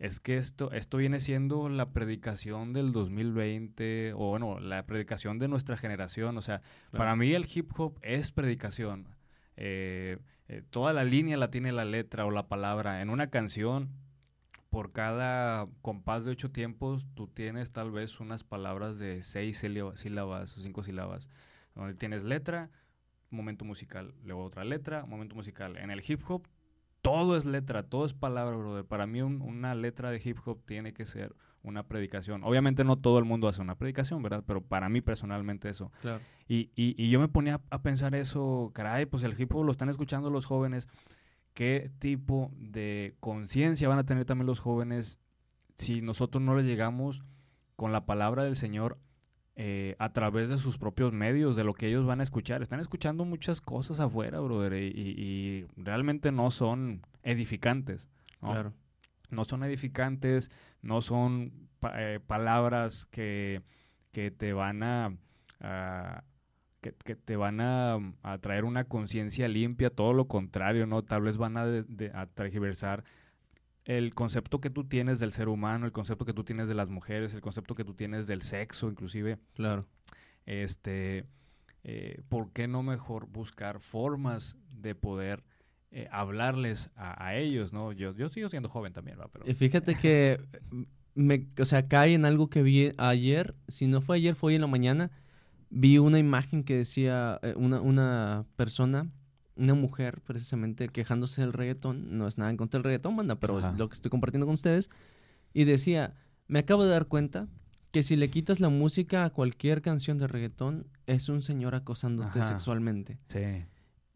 es 0.00 0.18
que 0.18 0.38
esto, 0.38 0.72
esto 0.72 0.96
viene 0.96 1.20
siendo 1.20 1.68
la 1.68 1.90
predicación 1.90 2.72
del 2.72 2.90
2020, 2.90 4.14
o 4.14 4.30
bueno, 4.30 4.58
la 4.58 4.86
predicación 4.86 5.38
de 5.38 5.46
nuestra 5.46 5.76
generación. 5.76 6.38
O 6.38 6.42
sea, 6.42 6.62
para 6.90 7.14
mí 7.16 7.32
el 7.34 7.46
hip 7.54 7.70
hop 7.78 7.98
es 8.00 8.32
predicación. 8.32 9.08
Eh, 9.58 10.16
eh, 10.48 10.62
toda 10.70 10.94
la 10.94 11.04
línea 11.04 11.36
la 11.36 11.50
tiene 11.50 11.70
la 11.70 11.84
letra 11.84 12.24
o 12.24 12.30
la 12.30 12.48
palabra. 12.48 13.02
En 13.02 13.10
una 13.10 13.28
canción, 13.28 13.90
por 14.70 14.92
cada 14.92 15.68
compás 15.82 16.24
de 16.24 16.30
ocho 16.30 16.50
tiempos, 16.50 17.06
tú 17.14 17.26
tienes 17.26 17.72
tal 17.72 17.90
vez 17.90 18.20
unas 18.20 18.44
palabras 18.44 18.98
de 18.98 19.22
seis 19.22 19.58
sílabas 19.58 20.56
o 20.56 20.60
cinco 20.60 20.82
sílabas. 20.82 21.28
Donde 21.74 21.94
tienes 21.94 22.24
letra, 22.24 22.70
momento 23.30 23.64
musical, 23.64 24.14
luego 24.24 24.44
otra 24.44 24.64
letra, 24.64 25.04
momento 25.06 25.34
musical. 25.34 25.76
En 25.76 25.90
el 25.90 26.02
hip 26.06 26.22
hop 26.28 26.46
todo 27.02 27.36
es 27.36 27.44
letra, 27.44 27.82
todo 27.82 28.04
es 28.04 28.14
palabra, 28.14 28.56
brother. 28.56 28.84
Para 28.84 29.06
mí 29.06 29.22
una 29.22 29.74
letra 29.74 30.10
de 30.10 30.20
hip 30.22 30.38
hop 30.44 30.62
tiene 30.64 30.92
que 30.92 31.06
ser 31.06 31.34
una 31.62 31.86
predicación. 31.86 32.44
Obviamente 32.44 32.84
no 32.84 32.96
todo 32.96 33.18
el 33.18 33.24
mundo 33.24 33.48
hace 33.48 33.60
una 33.60 33.74
predicación, 33.74 34.22
¿verdad? 34.22 34.44
Pero 34.46 34.62
para 34.62 34.88
mí 34.88 35.00
personalmente 35.00 35.68
eso. 35.68 35.92
Claro. 36.00 36.22
Y, 36.48 36.70
y, 36.74 36.94
y, 37.02 37.10
yo 37.10 37.20
me 37.20 37.28
ponía 37.28 37.60
a 37.70 37.82
pensar 37.82 38.14
eso, 38.14 38.70
caray, 38.74 39.06
pues 39.06 39.22
el 39.22 39.40
hip 39.40 39.54
hop 39.54 39.64
lo 39.64 39.72
están 39.72 39.88
escuchando 39.88 40.30
los 40.30 40.46
jóvenes. 40.46 40.88
¿Qué 41.54 41.90
tipo 41.98 42.50
de 42.56 43.16
conciencia 43.20 43.88
van 43.88 43.98
a 43.98 44.06
tener 44.06 44.24
también 44.24 44.46
los 44.46 44.60
jóvenes 44.60 45.18
si 45.76 46.00
nosotros 46.00 46.42
no 46.42 46.54
les 46.54 46.66
llegamos 46.66 47.22
con 47.76 47.92
la 47.92 48.04
palabra 48.06 48.44
del 48.44 48.56
Señor 48.56 48.98
eh, 49.56 49.96
a 49.98 50.12
través 50.12 50.48
de 50.48 50.58
sus 50.58 50.78
propios 50.78 51.12
medios, 51.12 51.56
de 51.56 51.64
lo 51.64 51.74
que 51.74 51.88
ellos 51.88 52.06
van 52.06 52.20
a 52.20 52.22
escuchar. 52.22 52.62
Están 52.62 52.80
escuchando 52.80 53.24
muchas 53.24 53.60
cosas 53.60 54.00
afuera, 54.00 54.40
brother, 54.40 54.72
y, 54.74 55.66
realmente 55.76 56.32
no 56.32 56.50
son 56.50 57.02
edificantes. 57.22 58.08
¿no? 58.40 58.52
Claro. 58.52 58.72
No 59.30 59.44
son 59.44 59.64
edificantes, 59.64 60.50
no 60.82 61.02
son 61.02 61.68
eh, 61.94 62.20
palabras 62.26 63.06
que, 63.10 63.62
que, 64.12 64.30
te 64.30 64.52
van 64.52 64.82
a... 64.82 65.14
que, 66.80 66.92
te 66.92 67.36
van 67.36 67.60
a, 67.60 67.98
traer 68.40 68.64
una 68.64 68.84
conciencia 68.84 69.48
limpia, 69.48 69.90
todo 69.90 70.14
lo 70.14 70.26
contrario, 70.28 70.86
¿no? 70.86 71.02
Tal 71.02 71.22
vez 71.22 71.36
van 71.36 71.56
a, 71.56 71.66
de, 71.66 72.10
a 72.14 72.26
tergiversar 72.26 73.04
el 73.84 74.14
concepto 74.14 74.60
que 74.60 74.70
tú 74.70 74.84
tienes 74.84 75.18
del 75.18 75.32
ser 75.32 75.48
humano, 75.48 75.86
el 75.86 75.92
concepto 75.92 76.24
que 76.24 76.32
tú 76.32 76.44
tienes 76.44 76.68
de 76.68 76.74
las 76.74 76.88
mujeres, 76.88 77.34
el 77.34 77.40
concepto 77.40 77.74
que 77.74 77.84
tú 77.84 77.94
tienes 77.94 78.26
del 78.26 78.42
sexo, 78.42 78.88
inclusive. 78.88 79.38
Claro. 79.54 79.86
Este, 80.46 81.24
eh, 81.84 82.20
¿por 82.28 82.52
qué 82.52 82.68
no 82.68 82.82
mejor 82.82 83.26
buscar 83.26 83.80
formas 83.80 84.56
de 84.74 84.94
poder 84.94 85.44
eh, 85.90 86.08
hablarles 86.12 86.90
a, 86.94 87.34
ellos, 87.34 87.72
no? 87.72 87.92
Yo, 87.92 88.14
yo 88.14 88.28
sigo 88.28 88.48
siendo 88.48 88.68
joven 88.68 88.92
también, 88.92 89.18
¿va? 89.18 89.28
Pero... 89.28 89.44
Fíjate 89.54 89.96
que, 89.96 90.40
me, 91.14 91.48
o 91.58 91.64
sea, 91.64 91.88
cae 91.88 92.14
en 92.14 92.24
algo 92.24 92.48
que 92.48 92.62
vi 92.62 92.92
ayer, 92.96 93.54
si 93.68 93.86
no 93.86 94.00
fue 94.00 94.16
ayer, 94.16 94.34
fue 94.34 94.48
hoy 94.48 94.54
en 94.54 94.60
la 94.60 94.66
mañana, 94.66 95.10
vi 95.70 95.98
una 95.98 96.18
imagen 96.18 96.64
que 96.64 96.76
decía 96.76 97.38
eh, 97.42 97.54
una, 97.56 97.80
una 97.80 98.44
persona 98.56 99.10
una 99.60 99.74
mujer 99.74 100.20
precisamente 100.22 100.88
quejándose 100.88 101.42
del 101.42 101.52
reggaetón. 101.52 102.16
No 102.16 102.26
es 102.26 102.38
nada 102.38 102.50
en 102.50 102.56
contra 102.56 102.78
del 102.78 102.84
reggaetón, 102.84 103.14
manda, 103.14 103.38
pero 103.38 103.60
lo 103.76 103.88
que 103.88 103.94
estoy 103.94 104.10
compartiendo 104.10 104.46
con 104.46 104.54
ustedes. 104.54 104.90
Y 105.52 105.64
decía, 105.64 106.14
me 106.48 106.60
acabo 106.60 106.84
de 106.84 106.90
dar 106.90 107.06
cuenta 107.06 107.48
que 107.90 108.02
si 108.02 108.16
le 108.16 108.30
quitas 108.30 108.60
la 108.60 108.68
música 108.68 109.24
a 109.24 109.30
cualquier 109.30 109.82
canción 109.82 110.18
de 110.18 110.28
reggaetón, 110.28 110.86
es 111.06 111.28
un 111.28 111.42
señor 111.42 111.74
acosándote 111.74 112.42
sexualmente. 112.42 113.18
Sí. 113.26 113.64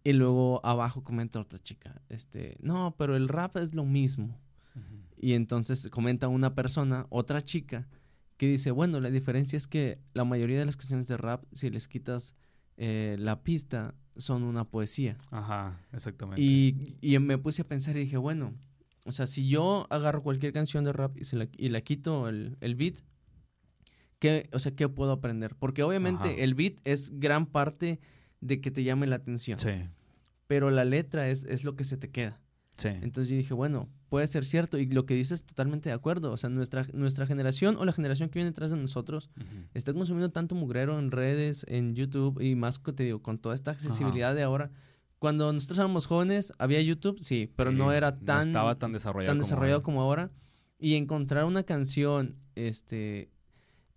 Y 0.04 0.12
luego 0.12 0.60
abajo 0.64 1.02
comenta 1.02 1.40
otra 1.40 1.62
chica, 1.62 2.00
este, 2.08 2.56
no, 2.60 2.94
pero 2.98 3.16
el 3.16 3.28
rap 3.28 3.56
es 3.56 3.74
lo 3.74 3.84
mismo. 3.84 4.40
Y 5.16 5.32
entonces 5.32 5.88
comenta 5.90 6.28
una 6.28 6.54
persona, 6.54 7.06
otra 7.08 7.42
chica, 7.42 7.88
que 8.36 8.46
dice, 8.46 8.70
bueno, 8.70 9.00
la 9.00 9.10
diferencia 9.10 9.56
es 9.56 9.66
que 9.66 9.98
la 10.12 10.24
mayoría 10.24 10.58
de 10.58 10.64
las 10.64 10.76
canciones 10.76 11.08
de 11.08 11.16
rap, 11.16 11.44
si 11.52 11.70
les 11.70 11.88
quitas 11.88 12.34
eh, 12.76 13.16
la 13.18 13.42
pista, 13.42 13.94
son 14.16 14.42
una 14.42 14.64
poesía. 14.64 15.16
Ajá, 15.30 15.80
exactamente. 15.92 16.42
Y, 16.42 16.96
y, 17.00 17.18
me 17.18 17.38
puse 17.38 17.62
a 17.62 17.68
pensar 17.68 17.96
y 17.96 18.00
dije, 18.00 18.16
bueno, 18.16 18.54
o 19.04 19.12
sea, 19.12 19.26
si 19.26 19.48
yo 19.48 19.86
agarro 19.90 20.22
cualquier 20.22 20.52
canción 20.52 20.84
de 20.84 20.92
rap 20.92 21.16
y, 21.16 21.24
se 21.24 21.36
la, 21.36 21.48
y 21.56 21.68
la 21.68 21.80
quito 21.82 22.28
el, 22.28 22.56
el 22.60 22.74
beat, 22.74 23.00
¿qué, 24.18 24.48
o 24.52 24.58
sea, 24.58 24.74
¿qué 24.74 24.88
puedo 24.88 25.12
aprender? 25.12 25.54
Porque 25.56 25.82
obviamente 25.82 26.42
el 26.42 26.54
beat 26.54 26.74
es 26.84 27.18
gran 27.20 27.46
parte 27.46 28.00
de 28.40 28.60
que 28.60 28.70
te 28.70 28.82
llame 28.82 29.06
la 29.06 29.16
atención. 29.16 29.58
Sí. 29.58 29.88
Pero 30.46 30.70
la 30.70 30.84
letra 30.84 31.28
es, 31.28 31.44
es 31.44 31.64
lo 31.64 31.76
que 31.76 31.84
se 31.84 31.96
te 31.96 32.10
queda. 32.10 32.40
Sí. 32.76 32.88
Entonces 32.88 33.28
yo 33.28 33.36
dije, 33.36 33.54
bueno, 33.54 33.88
puede 34.08 34.26
ser 34.26 34.44
cierto. 34.44 34.78
Y 34.78 34.86
lo 34.86 35.06
que 35.06 35.14
dices, 35.14 35.44
totalmente 35.44 35.88
de 35.88 35.94
acuerdo. 35.94 36.30
O 36.30 36.36
sea, 36.36 36.48
nuestra, 36.50 36.86
nuestra 36.92 37.26
generación 37.26 37.76
o 37.76 37.84
la 37.84 37.92
generación 37.92 38.28
que 38.28 38.38
viene 38.38 38.50
detrás 38.50 38.70
de 38.70 38.76
nosotros 38.76 39.28
está 39.74 39.92
consumiendo 39.92 40.30
tanto 40.30 40.54
mugrero 40.54 40.98
en 40.98 41.10
redes, 41.10 41.66
en 41.68 41.94
YouTube 41.94 42.40
y 42.40 42.54
más, 42.54 42.80
te 42.80 43.02
digo, 43.02 43.22
con 43.22 43.38
toda 43.38 43.56
esta 43.56 43.72
accesibilidad 43.72 44.34
de 44.34 44.42
ahora. 44.42 44.70
Cuando 45.18 45.52
nosotros 45.52 45.78
éramos 45.78 46.06
jóvenes, 46.06 46.52
había 46.58 46.80
YouTube, 46.80 47.18
sí, 47.20 47.50
pero 47.56 47.72
no 47.72 47.92
era 47.92 48.18
tan... 48.18 48.48
estaba 48.48 48.78
tan 48.78 48.92
desarrollado, 48.92 49.32
tan 49.32 49.38
desarrollado 49.38 49.82
como, 49.82 50.02
ahora. 50.02 50.30
Y 50.78 50.94
encontrar 50.94 51.44
una 51.44 51.64
canción, 51.64 52.36
este... 52.54 53.30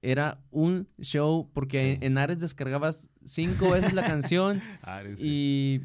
Era 0.01 0.39
un 0.51 0.87
show 0.99 1.49
porque 1.53 1.97
en 2.01 2.17
Ares 2.17 2.39
descargabas 2.39 3.09
cinco 3.25 3.71
veces 3.71 3.93
la 3.93 4.05
canción 4.05 4.61
Ares, 4.83 5.19
y 5.19 5.81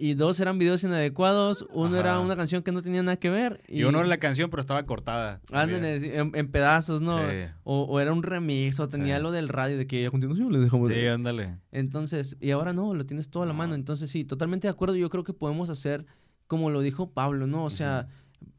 y 0.00 0.14
dos 0.14 0.40
eran 0.40 0.58
videos 0.58 0.82
inadecuados, 0.82 1.66
uno 1.72 1.98
era 1.98 2.18
una 2.20 2.34
canción 2.34 2.62
que 2.62 2.72
no 2.72 2.80
tenía 2.80 3.02
nada 3.02 3.18
que 3.18 3.28
ver. 3.28 3.60
Y, 3.68 3.82
uno 3.84 3.98
era 3.98 4.08
la 4.08 4.16
canción, 4.16 4.48
pero 4.48 4.62
estaba 4.62 4.84
cortada. 4.86 5.42
Ándale, 5.52 6.16
en, 6.16 6.50
pedazos, 6.50 7.02
¿no? 7.02 7.20
O, 7.64 8.00
era 8.00 8.12
un 8.12 8.22
remix, 8.22 8.80
o 8.80 8.88
tenía 8.88 9.18
lo 9.18 9.30
del 9.30 9.48
radio, 9.48 9.76
de 9.76 9.86
que 9.86 10.06
a 10.06 10.10
continuación 10.10 10.52
dejamos. 10.52 10.88
Sí, 10.88 11.06
ándale. 11.06 11.58
Entonces, 11.70 12.36
y 12.40 12.50
ahora 12.50 12.72
no, 12.72 12.94
lo 12.94 13.04
tienes 13.04 13.30
todo 13.30 13.42
a 13.42 13.46
la 13.46 13.52
mano. 13.52 13.74
Entonces, 13.74 14.10
sí, 14.10 14.24
totalmente 14.24 14.66
de 14.66 14.72
acuerdo. 14.72 14.96
Yo 14.96 15.10
creo 15.10 15.22
que 15.22 15.34
podemos 15.34 15.68
hacer 15.68 16.06
como 16.50 16.70
lo 16.70 16.80
dijo 16.80 17.12
Pablo, 17.12 17.46
¿no? 17.46 17.64
O 17.64 17.70
sea, 17.70 18.08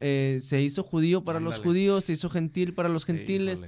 eh, 0.00 0.38
se 0.40 0.62
hizo 0.62 0.82
judío 0.82 1.24
para 1.24 1.40
los 1.40 1.60
judíos, 1.60 2.04
se 2.04 2.14
hizo 2.14 2.30
gentil 2.30 2.72
para 2.72 2.88
los 2.88 3.04
gentiles. 3.04 3.62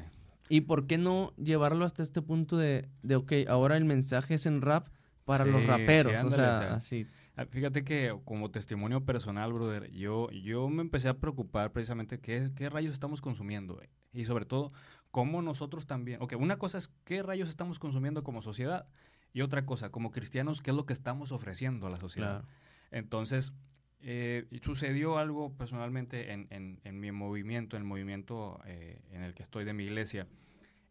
¿Y 0.48 0.62
por 0.62 0.86
qué 0.86 0.96
no 0.96 1.34
llevarlo 1.36 1.84
hasta 1.84 2.02
este 2.02 2.22
punto 2.22 2.56
de, 2.56 2.88
de, 3.02 3.16
ok, 3.16 3.32
ahora 3.48 3.76
el 3.76 3.84
mensaje 3.84 4.34
es 4.34 4.46
en 4.46 4.62
rap 4.62 4.88
para 5.24 5.44
los 5.44 5.66
raperos? 5.66 6.24
o 6.24 6.30
sea, 6.30 6.74
así. 6.74 7.06
Ah, 7.36 7.46
fíjate 7.46 7.82
que 7.82 8.16
como 8.24 8.50
testimonio 8.50 9.04
personal, 9.04 9.52
brother, 9.52 9.90
yo, 9.90 10.30
yo 10.30 10.68
me 10.68 10.82
empecé 10.82 11.08
a 11.08 11.18
preocupar 11.18 11.72
precisamente 11.72 12.20
qué, 12.20 12.52
qué 12.54 12.70
rayos 12.70 12.94
estamos 12.94 13.20
consumiendo 13.20 13.80
y 14.12 14.24
sobre 14.24 14.44
todo 14.44 14.72
cómo 15.10 15.42
nosotros 15.42 15.86
también, 15.86 16.22
ok, 16.22 16.34
una 16.38 16.58
cosa 16.58 16.78
es 16.78 16.92
qué 17.04 17.22
rayos 17.22 17.48
estamos 17.48 17.78
consumiendo 17.78 18.22
como 18.22 18.40
sociedad 18.40 18.86
y 19.32 19.40
otra 19.40 19.66
cosa, 19.66 19.90
como 19.90 20.12
cristianos, 20.12 20.62
qué 20.62 20.70
es 20.70 20.76
lo 20.76 20.86
que 20.86 20.92
estamos 20.92 21.32
ofreciendo 21.32 21.88
a 21.88 21.90
la 21.90 21.98
sociedad. 21.98 22.44
Entonces, 22.92 23.52
eh, 24.00 24.46
sucedió 24.62 25.18
algo 25.18 25.56
personalmente 25.56 26.32
en, 26.32 26.46
en, 26.50 26.78
en, 26.84 27.00
mi 27.00 27.10
movimiento, 27.10 27.76
en 27.76 27.82
el 27.82 27.88
movimiento 27.88 28.60
eh, 28.66 29.00
en 29.10 29.22
el 29.22 29.34
que 29.34 29.42
estoy 29.42 29.64
de 29.64 29.72
mi 29.72 29.84
iglesia 29.84 30.28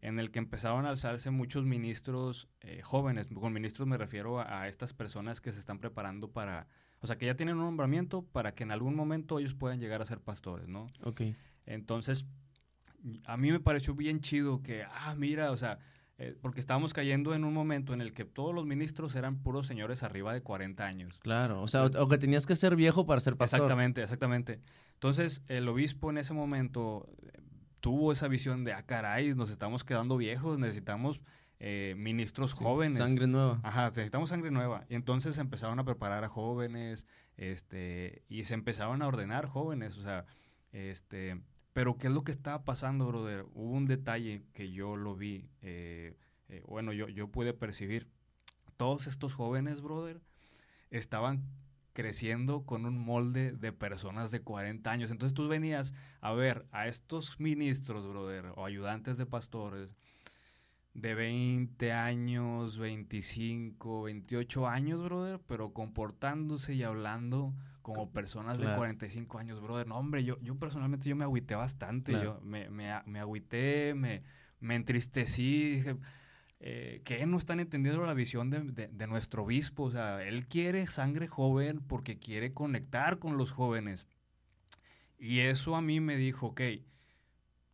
en 0.04 0.18
el 0.18 0.30
que 0.30 0.38
empezaron 0.38 0.84
a 0.84 0.90
alzarse 0.90 1.30
muchos 1.30 1.64
ministros 1.64 2.46
eh, 2.60 2.82
jóvenes. 2.82 3.26
Con 3.28 3.54
ministros 3.54 3.88
me 3.88 3.96
refiero 3.96 4.38
a, 4.38 4.68
estas 4.68 4.92
personas 4.92 5.40
que 5.40 5.50
se 5.50 5.58
están 5.58 5.78
preparando 5.78 6.28
para, 6.30 6.66
o 7.00 7.06
sea, 7.06 7.16
que 7.16 7.24
ya 7.24 7.36
tienen 7.36 7.56
un 7.56 7.64
nombramiento 7.64 8.22
para 8.22 8.54
que 8.54 8.64
en 8.64 8.70
algún 8.70 8.94
momento 8.94 9.38
ellos 9.38 9.54
puedan 9.54 9.80
llegar 9.80 10.02
a 10.02 10.04
ser 10.06 10.20
pastores, 10.20 10.68
¿no? 10.68 10.88
Ok. 11.04 11.22
Entonces, 11.64 12.26
a 13.24 13.38
mí 13.38 13.50
me 13.50 13.60
pareció 13.60 13.94
bien 13.94 14.20
chido 14.20 14.62
que, 14.62 14.84
ah, 14.84 15.14
mira, 15.16 15.50
o 15.50 15.56
sea, 15.56 15.78
eh, 16.18 16.36
porque 16.38 16.60
estábamos 16.60 16.92
cayendo 16.92 17.34
en 17.34 17.42
un 17.42 17.54
momento 17.54 17.94
en 17.94 18.02
el 18.02 18.12
que 18.12 18.26
todos 18.26 18.54
los 18.54 18.66
ministros 18.66 19.14
eran 19.16 19.38
puros 19.42 19.66
señores 19.66 20.02
arriba 20.02 20.34
de 20.34 20.42
40 20.42 20.84
años. 20.84 21.18
Claro, 21.20 21.62
o 21.62 21.68
sea, 21.68 21.86
o, 21.86 22.08
que 22.08 22.18
tenías 22.18 22.44
que 22.44 22.56
ser 22.56 22.76
viejo 22.76 23.06
para 23.06 23.22
ser 23.22 23.36
pastor. 23.36 23.60
Exactamente, 23.60 24.02
exactamente. 24.02 24.60
Entonces, 24.92 25.42
el 25.48 25.66
obispo 25.66 26.10
en 26.10 26.18
ese 26.18 26.34
momento 26.34 27.08
tuvo 27.84 28.12
esa 28.12 28.28
visión 28.28 28.64
de, 28.64 28.72
ah, 28.72 28.82
caray, 28.82 29.34
nos 29.34 29.50
estamos 29.50 29.84
quedando 29.84 30.16
viejos, 30.16 30.58
necesitamos 30.58 31.20
eh, 31.58 31.94
ministros 31.98 32.54
jóvenes. 32.54 32.96
Sangre 32.96 33.26
nueva. 33.26 33.60
Ajá, 33.62 33.88
necesitamos 33.88 34.30
sangre 34.30 34.50
nueva. 34.50 34.86
Y 34.88 34.94
entonces 34.94 35.36
empezaron 35.36 35.78
a 35.78 35.84
preparar 35.84 36.24
a 36.24 36.30
jóvenes, 36.30 37.04
este, 37.36 38.22
y 38.26 38.44
se 38.44 38.54
empezaron 38.54 39.02
a 39.02 39.06
ordenar 39.06 39.44
jóvenes, 39.44 39.98
o 39.98 40.02
sea, 40.02 40.24
este, 40.72 41.42
pero 41.74 41.98
¿qué 41.98 42.06
es 42.06 42.14
lo 42.14 42.24
que 42.24 42.32
estaba 42.32 42.64
pasando, 42.64 43.06
brother? 43.06 43.44
Hubo 43.52 43.72
un 43.72 43.84
detalle 43.84 44.46
que 44.54 44.72
yo 44.72 44.96
lo 44.96 45.14
vi, 45.14 45.50
eh, 45.60 46.16
eh, 46.48 46.62
bueno, 46.66 46.94
yo, 46.94 47.10
yo 47.10 47.28
pude 47.28 47.52
percibir. 47.52 48.08
Todos 48.78 49.08
estos 49.08 49.34
jóvenes, 49.34 49.82
brother, 49.82 50.22
estaban 50.88 51.44
creciendo 51.94 52.66
con 52.66 52.84
un 52.84 52.98
molde 52.98 53.52
de 53.52 53.72
personas 53.72 54.30
de 54.30 54.42
40 54.42 54.90
años. 54.90 55.10
Entonces 55.10 55.32
tú 55.32 55.48
venías 55.48 55.94
a 56.20 56.32
ver 56.32 56.66
a 56.72 56.88
estos 56.88 57.40
ministros, 57.40 58.06
brother, 58.06 58.52
o 58.56 58.66
ayudantes 58.66 59.16
de 59.16 59.24
pastores, 59.24 59.96
de 60.92 61.14
20 61.14 61.92
años, 61.92 62.78
25, 62.78 64.02
28 64.02 64.68
años, 64.68 65.02
brother, 65.02 65.40
pero 65.46 65.72
comportándose 65.72 66.74
y 66.74 66.82
hablando 66.82 67.54
como 67.82 68.10
personas 68.10 68.58
de 68.58 68.74
45 68.74 69.38
años, 69.38 69.60
brother. 69.60 69.86
No, 69.86 69.96
hombre, 69.96 70.24
yo, 70.24 70.38
yo 70.40 70.56
personalmente 70.56 71.08
yo 71.08 71.16
me 71.16 71.24
agüité 71.24 71.54
bastante. 71.54 72.12
Yo 72.12 72.40
me, 72.42 72.70
me, 72.70 72.92
me 73.06 73.20
agüité, 73.20 73.94
me, 73.94 74.22
me 74.60 74.74
entristecí, 74.74 75.76
dije, 75.76 75.96
eh, 76.66 77.02
que 77.04 77.26
no 77.26 77.36
están 77.36 77.60
entendiendo 77.60 78.06
la 78.06 78.14
visión 78.14 78.48
de, 78.48 78.88
de, 78.90 79.06
nuestro 79.06 79.42
obispo. 79.42 79.82
O 79.82 79.90
sea, 79.90 80.24
él 80.24 80.46
quiere 80.46 80.86
sangre 80.86 81.28
joven 81.28 81.82
porque 81.86 82.18
quiere 82.18 82.54
conectar 82.54 83.18
con 83.18 83.36
los 83.36 83.52
jóvenes. 83.52 84.06
Y 85.18 85.40
eso 85.40 85.76
a 85.76 85.82
mí 85.82 86.00
me 86.00 86.16
dijo, 86.16 86.46
ok, 86.46 86.62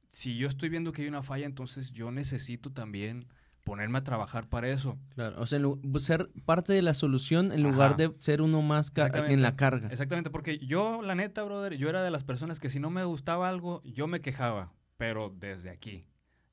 si 0.08 0.36
yo 0.36 0.48
estoy 0.48 0.70
viendo 0.70 0.90
que 0.90 1.02
hay 1.02 1.08
una 1.08 1.22
falla, 1.22 1.46
entonces 1.46 1.92
yo 1.92 2.10
necesito 2.10 2.72
también 2.72 3.28
ponerme 3.62 3.98
a 3.98 4.02
trabajar 4.02 4.48
para 4.48 4.68
eso. 4.68 4.98
Claro, 5.14 5.40
o 5.40 5.46
sea, 5.46 5.60
ser 5.98 6.28
parte 6.44 6.72
de 6.72 6.82
la 6.82 6.94
solución 6.94 7.52
en 7.52 7.62
lugar 7.62 7.96
de 7.96 8.12
ser 8.18 8.42
uno 8.42 8.60
más 8.60 8.92
en 8.96 9.40
la 9.40 9.54
carga. 9.54 9.86
Exactamente, 9.92 10.30
porque 10.30 10.58
yo, 10.58 11.00
la 11.00 11.14
neta, 11.14 11.44
brother, 11.44 11.74
yo 11.74 11.88
era 11.88 12.02
de 12.02 12.10
las 12.10 12.24
personas 12.24 12.58
que 12.58 12.68
si 12.68 12.80
no 12.80 12.90
me 12.90 13.04
gustaba 13.04 13.48
algo, 13.48 13.84
yo 13.84 14.08
me 14.08 14.20
quejaba, 14.20 14.72
pero 14.96 15.32
desde 15.38 15.70
aquí. 15.70 16.09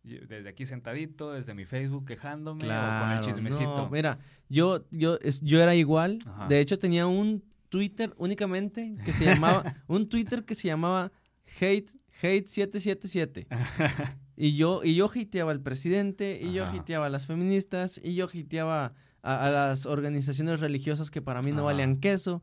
Desde 0.08 0.49
aquí 0.49 0.66
sentadito, 0.66 1.34
desde 1.34 1.53
mi 1.53 1.66
Facebook 1.66 2.05
quejándome 2.05 2.66
con 2.66 3.12
el 3.12 3.20
chismecito. 3.22 3.89
mira, 3.91 4.20
yo, 4.49 4.86
yo, 4.91 5.20
yo 5.41 5.62
era 5.62 5.76
igual. 5.76 6.20
De 6.47 6.60
hecho, 6.60 6.80
tenía 6.80 7.08
un 7.08 7.43
Twitter 7.70 8.14
únicamente 8.18 8.95
que 9.03 9.14
se 9.14 9.26
llamaba, 9.26 9.64
un 9.88 10.08
Twitter 10.10 10.45
que 10.45 10.55
se 10.55 10.68
llamaba 10.68 11.12
Hate, 11.60 11.91
Hate 12.22 12.47
777. 12.47 13.47
y 14.38 14.55
yo, 14.55 14.84
y 14.84 14.95
yo 14.95 15.10
hateaba 15.14 15.51
al 15.51 15.62
presidente, 15.62 16.39
y 16.41 16.53
yo 16.53 16.66
hateaba 16.66 17.08
a 17.08 17.10
las 17.10 17.26
feministas, 17.26 17.99
y 18.03 18.16
yo 18.16 18.26
hateaba 18.26 18.93
a, 19.22 19.49
las 19.49 19.86
organizaciones 19.86 20.60
religiosas 20.60 21.12
que 21.12 21.22
para 21.22 21.41
mí 21.41 21.51
no 21.51 21.66
valían 21.66 21.97
queso. 21.97 22.41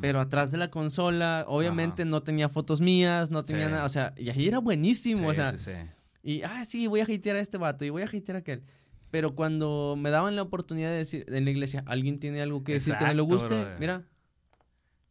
Pero 0.00 0.20
atrás 0.20 0.52
de 0.52 0.58
la 0.58 0.70
consola, 0.70 1.44
obviamente 1.48 2.04
no 2.04 2.22
tenía 2.22 2.48
fotos 2.48 2.80
mías, 2.80 3.32
no 3.32 3.42
tenía 3.42 3.68
nada, 3.68 3.84
o 3.84 3.88
sea, 3.88 4.14
y 4.16 4.30
ahí 4.30 4.46
era 4.46 4.58
buenísimo, 4.58 5.26
o 5.26 5.34
sea, 5.34 5.52
y, 6.22 6.42
ah, 6.42 6.64
sí, 6.64 6.86
voy 6.86 7.00
a 7.00 7.04
hatear 7.04 7.36
a 7.36 7.40
este 7.40 7.58
vato 7.58 7.84
y 7.84 7.90
voy 7.90 8.02
a 8.02 8.06
hatear 8.06 8.36
a 8.36 8.38
aquel. 8.38 8.62
Pero 9.10 9.34
cuando 9.34 9.94
me 9.98 10.10
daban 10.10 10.36
la 10.36 10.42
oportunidad 10.42 10.90
de 10.90 10.96
decir 10.96 11.24
en 11.28 11.44
la 11.44 11.50
iglesia, 11.50 11.82
alguien 11.86 12.18
tiene 12.18 12.40
algo 12.40 12.64
que 12.64 12.74
decir 12.74 12.96
que 12.96 13.04
me 13.04 13.14
lo 13.14 13.24
guste, 13.24 13.66
mira, 13.78 14.04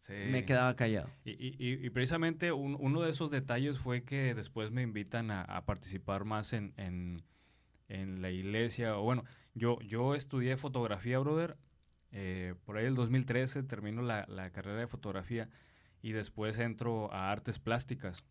me 0.09 0.45
quedaba 0.45 0.75
callado. 0.75 1.09
Y, 1.23 1.31
y, 1.31 1.85
y 1.85 1.89
precisamente 1.91 2.51
uno 2.51 3.01
de 3.01 3.11
esos 3.11 3.29
detalles 3.29 3.77
fue 3.77 4.03
que 4.03 4.33
después 4.33 4.71
me 4.71 4.81
invitan 4.81 5.29
a, 5.31 5.65
participar 5.65 6.25
más 6.25 6.53
en, 6.53 6.73
en, 6.77 7.23
en, 7.89 8.21
la 8.21 8.31
iglesia. 8.31 8.97
O 8.97 9.03
bueno, 9.03 9.23
yo, 9.53 9.79
yo 9.81 10.15
estudié 10.15 10.57
fotografía, 10.57 11.19
brother. 11.19 11.57
Eh, 12.11 12.55
por 12.65 12.77
ahí 12.77 12.85
el 12.85 12.95
2013 12.95 13.63
termino 13.63 14.01
la, 14.01 14.25
la 14.27 14.49
carrera 14.49 14.79
de 14.79 14.87
fotografía 14.87 15.47
y 16.01 16.11
después 16.11 16.57
entro 16.57 17.13
a 17.13 17.31
artes 17.31 17.59
plásticas. 17.59 18.25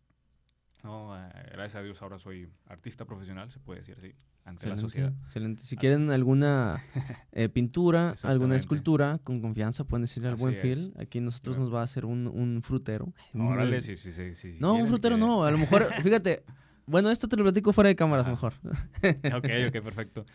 No, 0.83 1.15
eh, 1.15 1.29
gracias 1.51 1.75
a 1.75 1.83
Dios 1.83 2.01
ahora 2.01 2.17
soy 2.17 2.49
artista 2.67 3.05
profesional, 3.05 3.51
se 3.51 3.59
puede 3.59 3.79
decir 3.79 3.95
así, 3.97 4.15
ante 4.45 4.67
la 4.67 4.77
sociedad. 4.77 5.13
Excelente. 5.25 5.61
Si 5.63 5.77
quieren 5.77 6.09
alguna 6.09 6.83
eh, 7.31 7.49
pintura, 7.49 8.15
alguna 8.23 8.55
escultura, 8.55 9.19
con 9.23 9.41
confianza 9.41 9.83
pueden 9.83 10.03
decirle 10.03 10.29
al 10.29 10.35
buen 10.35 10.55
Phil. 10.55 10.93
Aquí 10.97 11.19
nosotros 11.19 11.57
nos 11.57 11.73
va 11.73 11.81
a 11.81 11.83
hacer 11.83 12.05
un, 12.05 12.27
un 12.27 12.61
frutero. 12.63 13.13
Órale, 13.35 13.81
sí, 13.81 13.95
sí, 13.95 14.11
sí, 14.11 14.35
sí. 14.35 14.57
No, 14.59 14.73
un 14.73 14.87
frutero 14.87 15.17
no. 15.17 15.43
A 15.43 15.51
lo 15.51 15.57
mejor, 15.57 15.87
fíjate, 16.03 16.43
bueno, 16.87 17.11
esto 17.11 17.27
te 17.27 17.37
lo 17.37 17.43
platico 17.43 17.73
fuera 17.73 17.89
de 17.89 17.95
cámaras 17.95 18.27
mejor. 18.27 18.53
ok, 19.03 19.49
ok, 19.67 19.83
perfecto. 19.83 20.25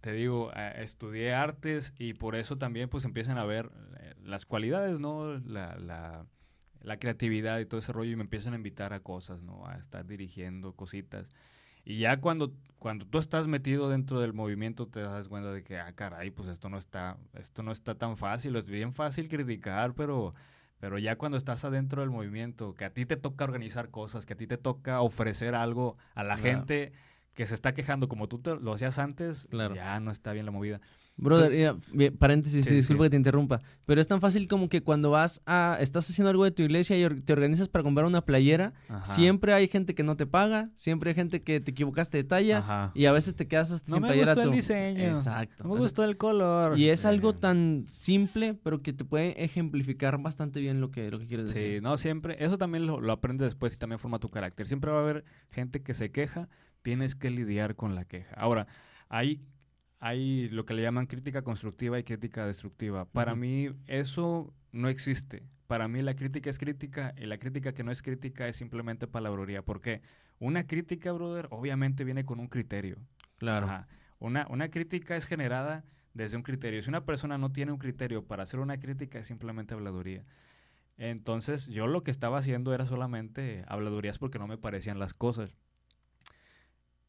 Te 0.00 0.12
digo, 0.12 0.50
eh, 0.54 0.82
estudié 0.82 1.34
artes 1.34 1.94
y 1.98 2.14
por 2.14 2.34
eso 2.34 2.58
también 2.58 2.88
pues 2.88 3.04
empiezan 3.04 3.38
a 3.38 3.44
ver 3.44 3.70
las 4.22 4.44
cualidades, 4.44 4.98
¿no? 4.98 5.38
La, 5.38 5.76
la 5.78 6.26
la 6.84 6.98
creatividad 6.98 7.58
y 7.58 7.66
todo 7.66 7.80
ese 7.80 7.92
rollo 7.92 8.12
y 8.12 8.16
me 8.16 8.22
empiezan 8.22 8.52
a 8.52 8.56
invitar 8.56 8.92
a 8.92 9.00
cosas, 9.00 9.42
¿no? 9.42 9.66
A 9.66 9.76
estar 9.76 10.06
dirigiendo 10.06 10.74
cositas. 10.74 11.28
Y 11.84 11.98
ya 11.98 12.20
cuando, 12.20 12.52
cuando 12.78 13.06
tú 13.06 13.18
estás 13.18 13.46
metido 13.46 13.90
dentro 13.90 14.20
del 14.20 14.32
movimiento 14.32 14.86
te 14.86 15.00
das 15.00 15.28
cuenta 15.28 15.52
de 15.52 15.62
que, 15.62 15.78
ah, 15.78 15.92
caray, 15.94 16.30
pues 16.30 16.48
esto 16.48 16.68
no 16.68 16.78
está, 16.78 17.18
esto 17.34 17.62
no 17.62 17.72
está 17.72 17.94
tan 17.94 18.16
fácil. 18.16 18.56
Es 18.56 18.66
bien 18.66 18.92
fácil 18.92 19.28
criticar, 19.28 19.94
pero, 19.94 20.34
pero 20.78 20.98
ya 20.98 21.16
cuando 21.16 21.36
estás 21.36 21.64
adentro 21.64 22.02
del 22.02 22.10
movimiento, 22.10 22.74
que 22.74 22.84
a 22.84 22.90
ti 22.90 23.06
te 23.06 23.16
toca 23.16 23.44
organizar 23.44 23.90
cosas, 23.90 24.24
que 24.24 24.34
a 24.34 24.36
ti 24.36 24.46
te 24.46 24.58
toca 24.58 25.00
ofrecer 25.00 25.54
algo 25.54 25.96
a 26.14 26.24
la 26.24 26.36
gente 26.36 26.92
que 27.34 27.46
se 27.46 27.54
está 27.54 27.74
quejando 27.74 28.08
como 28.08 28.28
tú 28.28 28.40
lo 28.60 28.74
hacías 28.74 28.98
antes, 28.98 29.48
ya 29.50 30.00
no 30.00 30.10
está 30.10 30.32
bien 30.32 30.46
la 30.46 30.52
movida. 30.52 30.80
Brother, 31.16 31.76
paréntesis, 32.18 32.68
disculpa 32.68 33.04
que 33.04 33.10
te 33.10 33.16
interrumpa, 33.16 33.60
pero 33.86 34.00
es 34.00 34.08
tan 34.08 34.20
fácil 34.20 34.48
como 34.48 34.68
que 34.68 34.82
cuando 34.82 35.10
vas 35.10 35.42
a, 35.46 35.78
estás 35.80 36.10
haciendo 36.10 36.30
algo 36.30 36.42
de 36.42 36.50
tu 36.50 36.62
iglesia 36.62 36.98
y 36.98 37.20
te 37.20 37.32
organizas 37.32 37.68
para 37.68 37.84
comprar 37.84 38.04
una 38.06 38.24
playera, 38.24 38.72
siempre 39.04 39.52
hay 39.54 39.68
gente 39.68 39.94
que 39.94 40.02
no 40.02 40.16
te 40.16 40.26
paga, 40.26 40.70
siempre 40.74 41.10
hay 41.10 41.14
gente 41.14 41.42
que 41.42 41.60
te 41.60 41.70
equivocaste 41.70 42.18
de 42.18 42.24
talla 42.24 42.90
y 42.94 43.06
a 43.06 43.12
veces 43.12 43.36
te 43.36 43.46
quedas 43.46 43.70
hasta 43.70 43.92
sin 43.92 44.02
playera. 44.02 44.34
No 44.34 44.42
me 44.42 44.48
gustó 44.48 44.50
el 44.50 44.56
diseño, 44.56 45.04
exacto. 45.10 45.64
No 45.64 45.74
me 45.74 45.80
gustó 45.80 46.02
el 46.02 46.16
color. 46.16 46.76
Y 46.76 46.88
es 46.88 47.04
algo 47.04 47.34
tan 47.34 47.84
simple, 47.86 48.54
pero 48.54 48.82
que 48.82 48.92
te 48.92 49.04
puede 49.04 49.42
ejemplificar 49.44 50.20
bastante 50.20 50.58
bien 50.58 50.80
lo 50.80 50.90
que, 50.90 51.12
lo 51.12 51.20
que 51.20 51.26
quieres 51.26 51.54
decir. 51.54 51.76
Sí, 51.76 51.80
no, 51.80 51.96
siempre, 51.96 52.44
eso 52.44 52.58
también 52.58 52.86
lo, 52.86 53.00
lo 53.00 53.12
aprendes 53.12 53.46
después 53.46 53.74
y 53.74 53.76
también 53.76 54.00
forma 54.00 54.18
tu 54.18 54.30
carácter. 54.30 54.66
Siempre 54.66 54.90
va 54.90 54.98
a 54.98 55.02
haber 55.02 55.24
gente 55.50 55.80
que 55.80 55.94
se 55.94 56.10
queja, 56.10 56.48
tienes 56.82 57.14
que 57.14 57.30
lidiar 57.30 57.76
con 57.76 57.94
la 57.94 58.04
queja. 58.04 58.34
Ahora, 58.34 58.66
hay 59.08 59.40
hay 60.00 60.48
lo 60.50 60.64
que 60.64 60.74
le 60.74 60.82
llaman 60.82 61.06
crítica 61.06 61.42
constructiva 61.42 61.98
y 61.98 62.04
crítica 62.04 62.46
destructiva. 62.46 63.06
Para 63.06 63.34
mí 63.34 63.70
eso 63.86 64.52
no 64.72 64.88
existe. 64.88 65.42
Para 65.66 65.88
mí 65.88 66.02
la 66.02 66.14
crítica 66.14 66.50
es 66.50 66.58
crítica 66.58 67.14
y 67.16 67.26
la 67.26 67.38
crítica 67.38 67.72
que 67.72 67.84
no 67.84 67.90
es 67.90 68.02
crítica 68.02 68.46
es 68.48 68.56
simplemente 68.56 69.06
palabrería. 69.06 69.62
¿Por 69.62 69.80
qué? 69.80 70.02
Una 70.38 70.66
crítica, 70.66 71.12
brother, 71.12 71.48
obviamente 71.50 72.04
viene 72.04 72.24
con 72.24 72.38
un 72.38 72.48
criterio. 72.48 72.98
Claro. 73.38 73.86
Una, 74.18 74.46
una 74.50 74.68
crítica 74.68 75.16
es 75.16 75.24
generada 75.26 75.84
desde 76.12 76.36
un 76.36 76.42
criterio. 76.42 76.82
Si 76.82 76.88
una 76.88 77.04
persona 77.04 77.38
no 77.38 77.50
tiene 77.50 77.72
un 77.72 77.78
criterio 77.78 78.24
para 78.26 78.42
hacer 78.42 78.60
una 78.60 78.78
crítica 78.78 79.18
es 79.18 79.26
simplemente 79.26 79.74
habladuría. 79.74 80.24
Entonces 80.96 81.66
yo 81.66 81.86
lo 81.86 82.02
que 82.02 82.10
estaba 82.10 82.38
haciendo 82.38 82.72
era 82.72 82.86
solamente 82.86 83.64
habladurías 83.66 84.18
porque 84.18 84.38
no 84.38 84.46
me 84.46 84.58
parecían 84.58 84.98
las 84.98 85.14
cosas. 85.14 85.56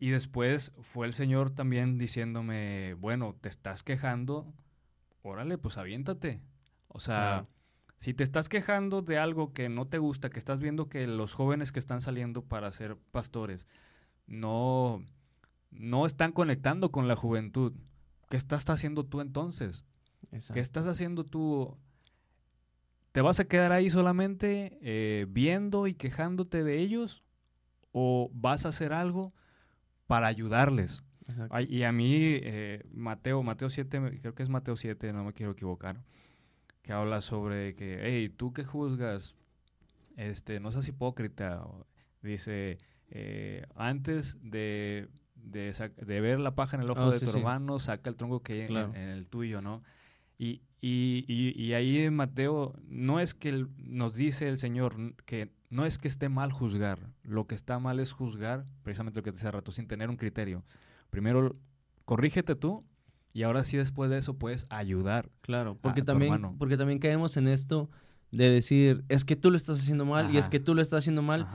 Y 0.05 0.11
después 0.11 0.71
fue 0.93 1.07
el 1.07 1.15
Señor 1.15 1.49
también 1.49 1.97
diciéndome, 1.97 2.93
bueno, 2.99 3.35
te 3.41 3.49
estás 3.49 3.81
quejando, 3.81 4.53
órale, 5.23 5.57
pues 5.57 5.79
aviéntate. 5.79 6.43
O 6.89 6.99
sea, 6.99 7.47
si 7.97 8.13
te 8.13 8.23
estás 8.23 8.47
quejando 8.47 9.01
de 9.01 9.17
algo 9.17 9.51
que 9.51 9.67
no 9.67 9.87
te 9.87 9.97
gusta, 9.97 10.29
que 10.29 10.37
estás 10.37 10.61
viendo 10.61 10.89
que 10.89 11.07
los 11.07 11.33
jóvenes 11.33 11.71
que 11.71 11.79
están 11.79 12.03
saliendo 12.03 12.43
para 12.43 12.71
ser 12.71 12.97
pastores 13.09 13.65
no, 14.27 15.03
no 15.71 16.05
están 16.05 16.33
conectando 16.33 16.91
con 16.91 17.07
la 17.07 17.15
juventud, 17.15 17.73
¿qué 18.29 18.37
estás 18.37 18.69
haciendo 18.69 19.05
tú 19.05 19.21
entonces? 19.21 19.85
¿Qué 20.53 20.59
estás 20.59 20.85
haciendo 20.85 21.23
tú? 21.23 21.79
¿Te 23.11 23.21
vas 23.21 23.39
a 23.39 23.45
quedar 23.45 23.71
ahí 23.71 23.89
solamente 23.89 24.77
eh, 24.83 25.25
viendo 25.27 25.87
y 25.87 25.95
quejándote 25.95 26.63
de 26.63 26.77
ellos? 26.77 27.23
¿O 27.91 28.29
vas 28.35 28.67
a 28.67 28.69
hacer 28.69 28.93
algo? 28.93 29.33
Para 30.07 30.27
ayudarles. 30.27 31.03
y 31.67 31.83
a 31.83 31.91
mí, 31.91 32.15
eh, 32.15 32.83
Mateo, 32.93 33.41
Mateo 33.43 33.69
7, 33.69 34.19
creo 34.21 34.35
que 34.35 34.43
es 34.43 34.49
Mateo 34.49 34.75
7, 34.75 35.11
no 35.13 35.23
me 35.23 35.33
quiero 35.33 35.53
equivocar, 35.53 36.01
que 36.81 36.93
habla 36.93 37.21
sobre 37.21 37.75
que, 37.75 37.99
hey, 38.03 38.29
tú 38.29 38.53
que 38.53 38.63
juzgas, 38.63 39.35
este, 40.17 40.59
no 40.59 40.71
seas 40.71 40.87
hipócrita. 40.87 41.65
Dice, 42.21 42.77
eh, 43.09 43.65
antes 43.75 44.37
de, 44.41 45.09
de, 45.35 46.21
ver 46.21 46.39
la 46.39 46.55
paja 46.55 46.77
en 46.77 46.83
el 46.83 46.91
ojo 46.91 47.05
oh, 47.05 47.11
de 47.11 47.19
tu 47.19 47.29
hermano, 47.29 47.79
saca 47.79 48.09
el 48.09 48.15
tronco 48.15 48.41
que 48.41 48.53
hay 48.53 48.75
en, 48.75 48.95
el 48.95 49.25
tuyo, 49.27 49.61
¿no? 49.61 49.83
Y, 50.37 50.61
y, 50.81 51.25
y, 51.27 51.53
y, 51.61 51.73
ahí 51.73 52.09
Mateo, 52.09 52.75
no 52.87 53.19
es 53.19 53.33
que 53.33 53.65
nos 53.77 54.15
dice 54.15 54.49
el 54.49 54.57
Señor 54.57 55.15
que 55.25 55.51
no 55.69 55.85
es 55.85 55.97
que 55.97 56.07
esté 56.07 56.29
mal 56.29 56.51
juzgar, 56.51 56.99
lo 57.23 57.47
que 57.47 57.55
está 57.55 57.79
mal 57.79 57.99
es 57.99 58.11
juzgar, 58.11 58.65
precisamente 58.83 59.19
lo 59.19 59.23
que 59.23 59.31
te 59.31 59.37
decía 59.37 59.51
rato, 59.51 59.71
sin 59.71 59.87
tener 59.87 60.09
un 60.09 60.17
criterio. 60.17 60.63
Primero, 61.09 61.55
corrígete 62.05 62.55
tú 62.55 62.85
y 63.33 63.43
ahora 63.43 63.65
sí 63.65 63.77
después 63.77 64.09
de 64.09 64.17
eso 64.17 64.37
puedes 64.37 64.67
ayudar. 64.69 65.29
Claro, 65.41 65.77
porque, 65.81 66.01
también, 66.01 66.57
porque 66.57 66.77
también 66.77 66.99
caemos 66.99 67.35
en 67.37 67.47
esto 67.47 67.89
de 68.31 68.49
decir, 68.49 69.03
es 69.09 69.25
que 69.25 69.35
tú 69.35 69.51
lo 69.51 69.57
estás 69.57 69.79
haciendo 69.79 70.05
mal 70.05 70.33
y 70.33 70.37
es 70.37 70.49
que 70.49 70.59
tú 70.59 70.75
lo 70.75 70.81
estás 70.81 70.99
haciendo 70.99 71.21
mal. 71.21 71.47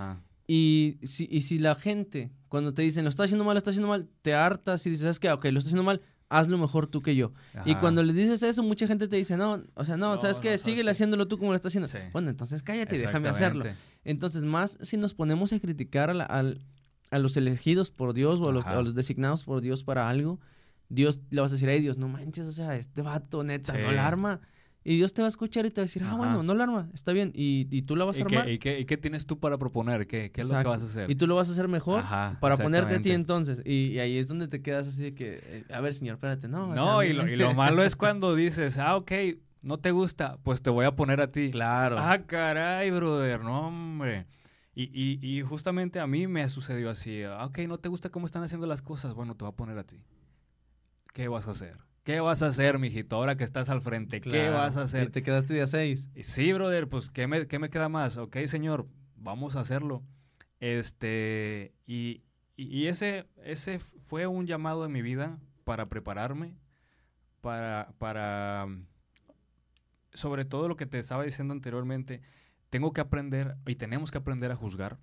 Y 0.47 0.99
si, 1.03 1.29
y 1.31 1.43
si 1.43 1.59
la 1.59 1.75
gente, 1.77 2.33
cuando 2.49 2.75
te 2.75 2.83
dicen, 2.83 3.05
lo 3.05 3.11
está 3.11 3.25
haciendo 3.25 3.45
mal, 3.45 3.55
lo 3.55 3.59
está 3.59 3.71
haciendo 3.71 3.89
mal, 3.89 4.09
te 4.23 4.35
hartas 4.35 4.85
y 4.87 4.91
dices, 4.91 5.05
¿sabes 5.05 5.21
qué? 5.21 5.31
Ok, 5.31 5.45
lo 5.45 5.59
está 5.59 5.69
haciendo 5.69 5.85
mal, 5.85 6.03
hazlo 6.31 6.57
mejor 6.57 6.87
tú 6.87 7.03
que 7.03 7.15
yo. 7.15 7.33
Y 7.67 7.75
cuando 7.75 8.03
le 8.03 8.15
dices 8.15 8.43
eso, 8.43 8.63
mucha 8.63 8.87
gente 8.87 9.09
te 9.09 9.17
dice, 9.17 9.37
no, 9.37 9.63
o 9.75 9.85
sea, 9.85 9.99
no, 9.99 10.19
¿sabes 10.19 10.41
qué? 10.41 10.57
Sigue 10.57 10.89
haciéndolo 10.89 11.29
tú 11.29 11.37
como 11.37 11.51
lo 11.51 11.57
estás 11.57 11.71
haciendo. 11.77 11.89
Bueno, 12.13 12.31
entonces 12.31 12.63
cállate 12.63 12.97
y 12.97 13.01
déjame 13.01 13.29
hacerlo. 13.29 13.67
Entonces, 14.05 14.45
más 14.45 14.79
si 14.81 14.97
nos 14.97 15.13
ponemos 15.13 15.53
a 15.53 15.61
criticar 15.61 16.11
a, 16.11 17.19
los 17.19 17.37
elegidos 17.37 17.91
por 17.91 18.15
Dios 18.15 18.41
o 18.41 18.49
a 18.49 18.83
los, 18.83 18.95
designados 18.95 19.45
por 19.45 19.61
Dios 19.61 19.85
para 19.85 20.09
algo, 20.09 20.41
Dios 20.89 21.21
le 21.31 21.41
vas 21.41 21.51
a 21.51 21.55
decir, 21.55 21.69
ay 21.69 21.81
Dios, 21.81 21.99
no 21.99 22.09
manches, 22.09 22.47
o 22.47 22.53
sea, 22.53 22.75
este 22.77 23.03
vato, 23.03 23.45
neta, 23.45 23.77
no 23.77 23.93
la 23.93 24.07
arma. 24.07 24.41
Y 24.83 24.97
Dios 24.97 25.13
te 25.13 25.21
va 25.21 25.27
a 25.27 25.29
escuchar 25.29 25.67
y 25.67 25.71
te 25.71 25.81
va 25.81 25.83
a 25.83 25.87
decir, 25.87 26.03
ah, 26.05 26.09
Ajá. 26.09 26.17
bueno, 26.17 26.43
no 26.43 26.55
la 26.55 26.65
arma, 26.65 26.89
está 26.95 27.13
bien. 27.13 27.33
Y, 27.35 27.67
y 27.71 27.83
tú 27.83 27.97
la 27.97 28.07
vas 28.07 28.17
a 28.19 28.23
¿Y 28.23 28.25
qué, 28.25 28.37
armar. 28.37 28.51
y, 28.51 28.59
qué, 28.59 28.81
y 28.81 28.87
qué 28.87 28.97
tienes 28.97 29.27
tú 29.27 29.39
para 29.39 29.59
proponer? 29.59 30.07
¿Qué, 30.07 30.31
qué 30.31 30.41
es 30.41 30.49
lo 30.49 30.59
que 30.59 30.69
vas 30.69 30.83
a 30.83 30.87
hacer? 30.87 31.11
Y 31.11 31.17
tú 31.17 31.27
lo 31.27 31.35
vas 31.37 31.51
a 31.51 31.53
hacer 31.53 31.69
mejor 31.69 32.01
Ajá, 32.01 32.39
para 32.41 32.57
ponerte 32.57 32.95
a 32.95 33.03
ti 33.03 33.11
entonces. 33.13 33.61
Y, 33.67 33.99
ahí 33.99 34.17
es 34.17 34.29
donde 34.29 34.49
te 34.49 34.63
quedas 34.63 34.89
así 34.89 35.03
de 35.03 35.15
que, 35.15 35.41
eh, 35.43 35.65
a 35.73 35.81
ver, 35.83 35.93
señor, 35.93 36.15
espérate, 36.15 36.49
no. 36.49 36.71
o 36.71 36.75
No, 36.75 37.01
sea, 37.01 37.11
y, 37.11 37.13
lo, 37.13 37.29
y 37.29 37.37
lo 37.37 37.53
malo 37.55 37.83
es 37.85 37.95
cuando 37.95 38.35
dices, 38.35 38.79
ah, 38.79 38.97
ok, 38.97 39.13
no 39.61 39.79
te 39.79 39.91
gusta, 39.91 40.39
pues 40.43 40.63
te 40.63 40.71
voy 40.71 40.87
a 40.87 40.97
poner 40.97 41.21
a 41.21 41.31
ti. 41.31 41.51
Claro. 41.51 41.97
Ah, 41.99 42.23
caray, 42.27 42.91
brother, 42.91 43.41
no, 43.43 43.67
hombre. 43.69 44.27
Y, 44.75 44.85
y, 44.85 45.19
y 45.21 45.43
justamente 45.43 46.01
a 46.01 46.07
mí 46.07 46.27
me 46.27 46.49
sucedió 46.49 46.89
así. 46.89 47.23
Ah, 47.25 47.45
ok, 47.45 47.59
no 47.69 47.77
te 47.77 47.91
gusta 47.91 48.09
cómo 48.09 48.25
están 48.25 48.45
haciendo 48.45 48.67
las 48.67 48.81
cosas. 48.81 49.13
Bueno, 49.13 49.35
te 49.37 49.45
voy 49.45 49.53
a 49.53 49.57
poner 49.57 49.77
a 49.77 49.85
ti. 49.85 50.01
¿Qué 51.13 51.29
vas 51.29 51.47
a 51.49 51.51
hacer? 51.51 51.77
¿Qué 52.03 52.21
vas 52.21 52.43
a 52.43 52.47
hacer, 52.49 52.79
mijito, 52.79 53.17
ahora 53.17 53.37
que 53.37 53.45
estás 53.45 53.69
al 53.69 53.83
frente? 53.83 54.21
¿Qué 54.21 54.31
Claro. 54.31 54.53
vas 54.55 54.77
a 54.77 54.81
Y 54.81 54.85
hacer? 54.85 55.11
te 55.11 55.23
quedaste 55.23 55.55
día 55.55 55.67
seis. 55.67 56.09
Y 56.15 56.23
Sí, 56.25 56.53
brother, 56.53 56.89
pues, 56.89 57.11
¿qué 57.11 57.27
me, 57.27 57.47
qué 57.47 57.59
me 57.59 57.71
queda 57.71 57.89
más? 57.89 58.17
Ok, 58.17 58.37
señor, 58.47 58.89
vamos 59.17 59.55
a 59.57 59.61
hacerlo. 59.61 60.03
Este, 60.61 61.75
y, 61.87 62.23
y- 62.57 62.67
y 62.79 62.87
ese, 62.87 63.27
ese 63.45 63.79
fue 63.79 64.27
un 64.27 64.47
llamado 64.47 64.85
en 64.87 64.93
mi 64.93 65.03
vida 65.03 65.39
para 65.65 65.89
prepararme, 65.89 66.55
para, 67.43 67.93
para, 67.99 68.67
sobre 70.13 70.45
todo 70.45 70.69
lo 70.69 70.77
que 70.77 70.87
te 70.87 70.99
estaba 70.99 71.23
diciendo 71.25 71.53
anteriormente, 71.53 72.23
tengo 72.71 72.93
que 72.93 73.01
aprender 73.01 73.57
y 73.67 73.77
tenemos 73.77 74.11
que 74.11 74.19
aprender 74.19 74.51
a 74.53 74.57
juzgar, 74.57 74.99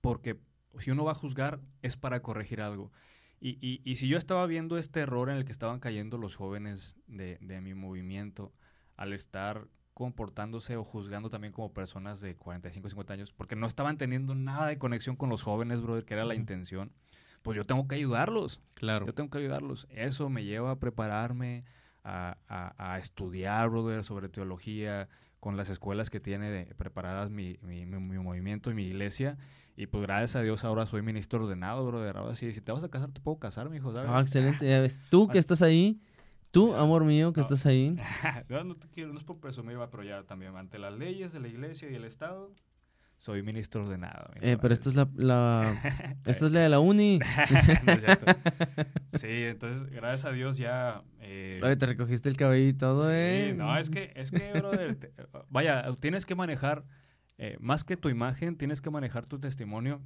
porque 0.00 0.38
si 0.78 0.90
uno 0.90 1.04
va 1.04 1.12
a 1.12 1.16
juzgar 1.16 1.60
es 1.82 1.96
para 1.96 2.20
corregir 2.22 2.60
algo. 2.60 2.90
Y, 3.40 3.58
y- 3.60 3.80
y 3.84 3.96
si 3.96 4.08
yo 4.08 4.16
estaba 4.18 4.46
viendo 4.46 4.78
este 4.78 5.00
error 5.00 5.28
en 5.30 5.36
el 5.36 5.44
que 5.44 5.52
estaban 5.52 5.78
cayendo 5.80 6.16
los 6.18 6.36
jóvenes 6.36 6.96
de, 7.06 7.38
de 7.40 7.60
mi 7.60 7.74
movimiento, 7.74 8.52
al 8.96 9.12
estar 9.12 9.68
comportándose 9.94 10.76
o 10.76 10.84
juzgando 10.84 11.30
también 11.30 11.52
como 11.52 11.72
personas 11.72 12.20
de 12.20 12.36
45, 12.36 12.88
50 12.90 13.12
años, 13.14 13.32
porque 13.32 13.56
no 13.56 13.66
estaban 13.66 13.96
teniendo 13.98 14.34
nada 14.34 14.66
de 14.66 14.78
conexión 14.78 15.16
con 15.16 15.30
los 15.30 15.42
jóvenes, 15.42 15.80
brother, 15.80 16.04
que 16.04 16.14
era 16.14 16.24
la 16.24 16.34
intención, 16.34 16.92
pues 17.42 17.56
yo 17.56 17.64
tengo 17.64 17.88
que 17.88 17.94
ayudarlos. 17.94 18.60
Claro. 18.74 19.06
Yo 19.06 19.14
tengo 19.14 19.30
que 19.30 19.38
ayudarlos. 19.38 19.86
Eso 19.90 20.28
me 20.28 20.44
lleva 20.44 20.70
a 20.72 20.78
prepararme, 20.78 21.64
a, 22.04 22.36
a- 22.48 22.74
a 22.94 22.98
estudiar, 22.98 23.68
brother, 23.70 24.04
sobre 24.04 24.28
teología, 24.28 25.08
con 25.40 25.56
las 25.56 25.70
escuelas 25.70 26.10
que 26.10 26.20
tiene 26.20 26.50
de- 26.50 26.74
preparadas 26.74 27.30
mi, 27.30 27.58
mi- 27.62 27.86
mi- 27.86 27.98
mi 28.00 28.18
movimiento 28.18 28.70
y 28.70 28.74
mi 28.74 28.84
iglesia. 28.84 29.38
Y 29.76 29.86
pues 29.86 30.02
gracias 30.02 30.36
a 30.36 30.42
Dios 30.42 30.64
ahora 30.64 30.86
soy 30.86 31.02
ministro 31.02 31.44
ordenado, 31.44 31.86
brother. 31.86 32.16
Ahora 32.16 32.34
sí, 32.34 32.50
si 32.52 32.60
te 32.60 32.72
vas 32.72 32.82
a 32.82 32.88
casar, 32.88 33.10
te 33.10 33.20
puedo 33.20 33.38
casar, 33.38 33.68
mijo, 33.68 33.92
¿sabes? 33.92 34.08
Ah, 34.10 34.20
excelente. 34.20 34.66
Ya 34.68 34.80
ves, 34.80 35.00
tú 35.10 35.28
que 35.28 35.38
estás 35.38 35.60
ahí, 35.62 36.00
tú, 36.50 36.74
amor 36.74 37.04
mío, 37.04 37.32
que 37.32 37.40
No. 37.40 37.46
estás 37.46 37.66
ahí. 37.66 37.94
no, 38.48 38.64
no 38.64 38.76
te 38.76 38.88
quiero, 38.88 39.12
no 39.12 39.18
es 39.18 39.24
por 39.24 39.38
presumir, 39.38 39.78
va, 39.78 39.90
pero 39.90 40.02
ya 40.02 40.22
también 40.22 40.56
ante 40.56 40.78
las 40.78 40.94
leyes 40.94 41.32
de 41.32 41.40
la 41.40 41.48
iglesia 41.48 41.90
y 41.90 41.94
el 41.94 42.04
Estado, 42.04 42.50
soy 43.18 43.42
ministro 43.42 43.82
ordenado. 43.84 44.30
mijo, 44.34 44.46
Eh, 44.46 44.56
pero 44.60 44.72
esta 44.72 44.88
es 44.88 44.94
la, 44.94 45.08
la, 45.14 45.72
esta 46.24 46.46
es 46.46 46.52
la 46.52 46.60
de 46.60 46.68
la 46.70 46.80
uni. 46.80 47.18
No 47.84 47.92
es 47.92 48.00
cierto. 48.00 48.26
Sí, 49.18 49.26
entonces, 49.44 49.90
gracias 49.90 50.24
a 50.24 50.32
Dios 50.32 50.56
ya... 50.56 51.02
eh, 51.20 51.60
Oye, 51.62 51.76
te 51.76 51.84
recogiste 51.86 52.28
el 52.30 52.36
cabello 52.38 52.68
y 52.68 52.72
todo, 52.74 53.04
Sí, 53.04 53.10
¿eh? 53.12 53.54
no, 53.56 53.76
es 53.76 53.90
que, 53.90 54.12
es 54.16 54.30
que, 54.30 54.52
brother, 54.54 54.96
te- 54.96 55.12
vaya, 55.50 55.84
tienes 56.00 56.24
que 56.26 56.34
manejar, 56.34 56.84
eh, 57.38 57.56
más 57.60 57.84
que 57.84 57.96
tu 57.96 58.08
imagen, 58.08 58.56
tienes 58.56 58.80
que 58.80 58.90
manejar 58.90 59.26
tu 59.26 59.38
testimonio 59.38 60.00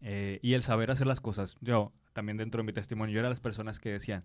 eh, 0.00 0.38
y 0.42 0.54
el 0.54 0.62
saber 0.62 0.90
hacer 0.90 1.06
las 1.06 1.20
cosas. 1.20 1.56
Yo, 1.60 1.92
también 2.12 2.36
dentro 2.36 2.62
de 2.62 2.66
mi 2.66 2.72
testimonio, 2.72 3.14
yo 3.14 3.20
era 3.20 3.28
las 3.28 3.40
personas 3.40 3.80
que 3.80 3.90
decían, 3.90 4.24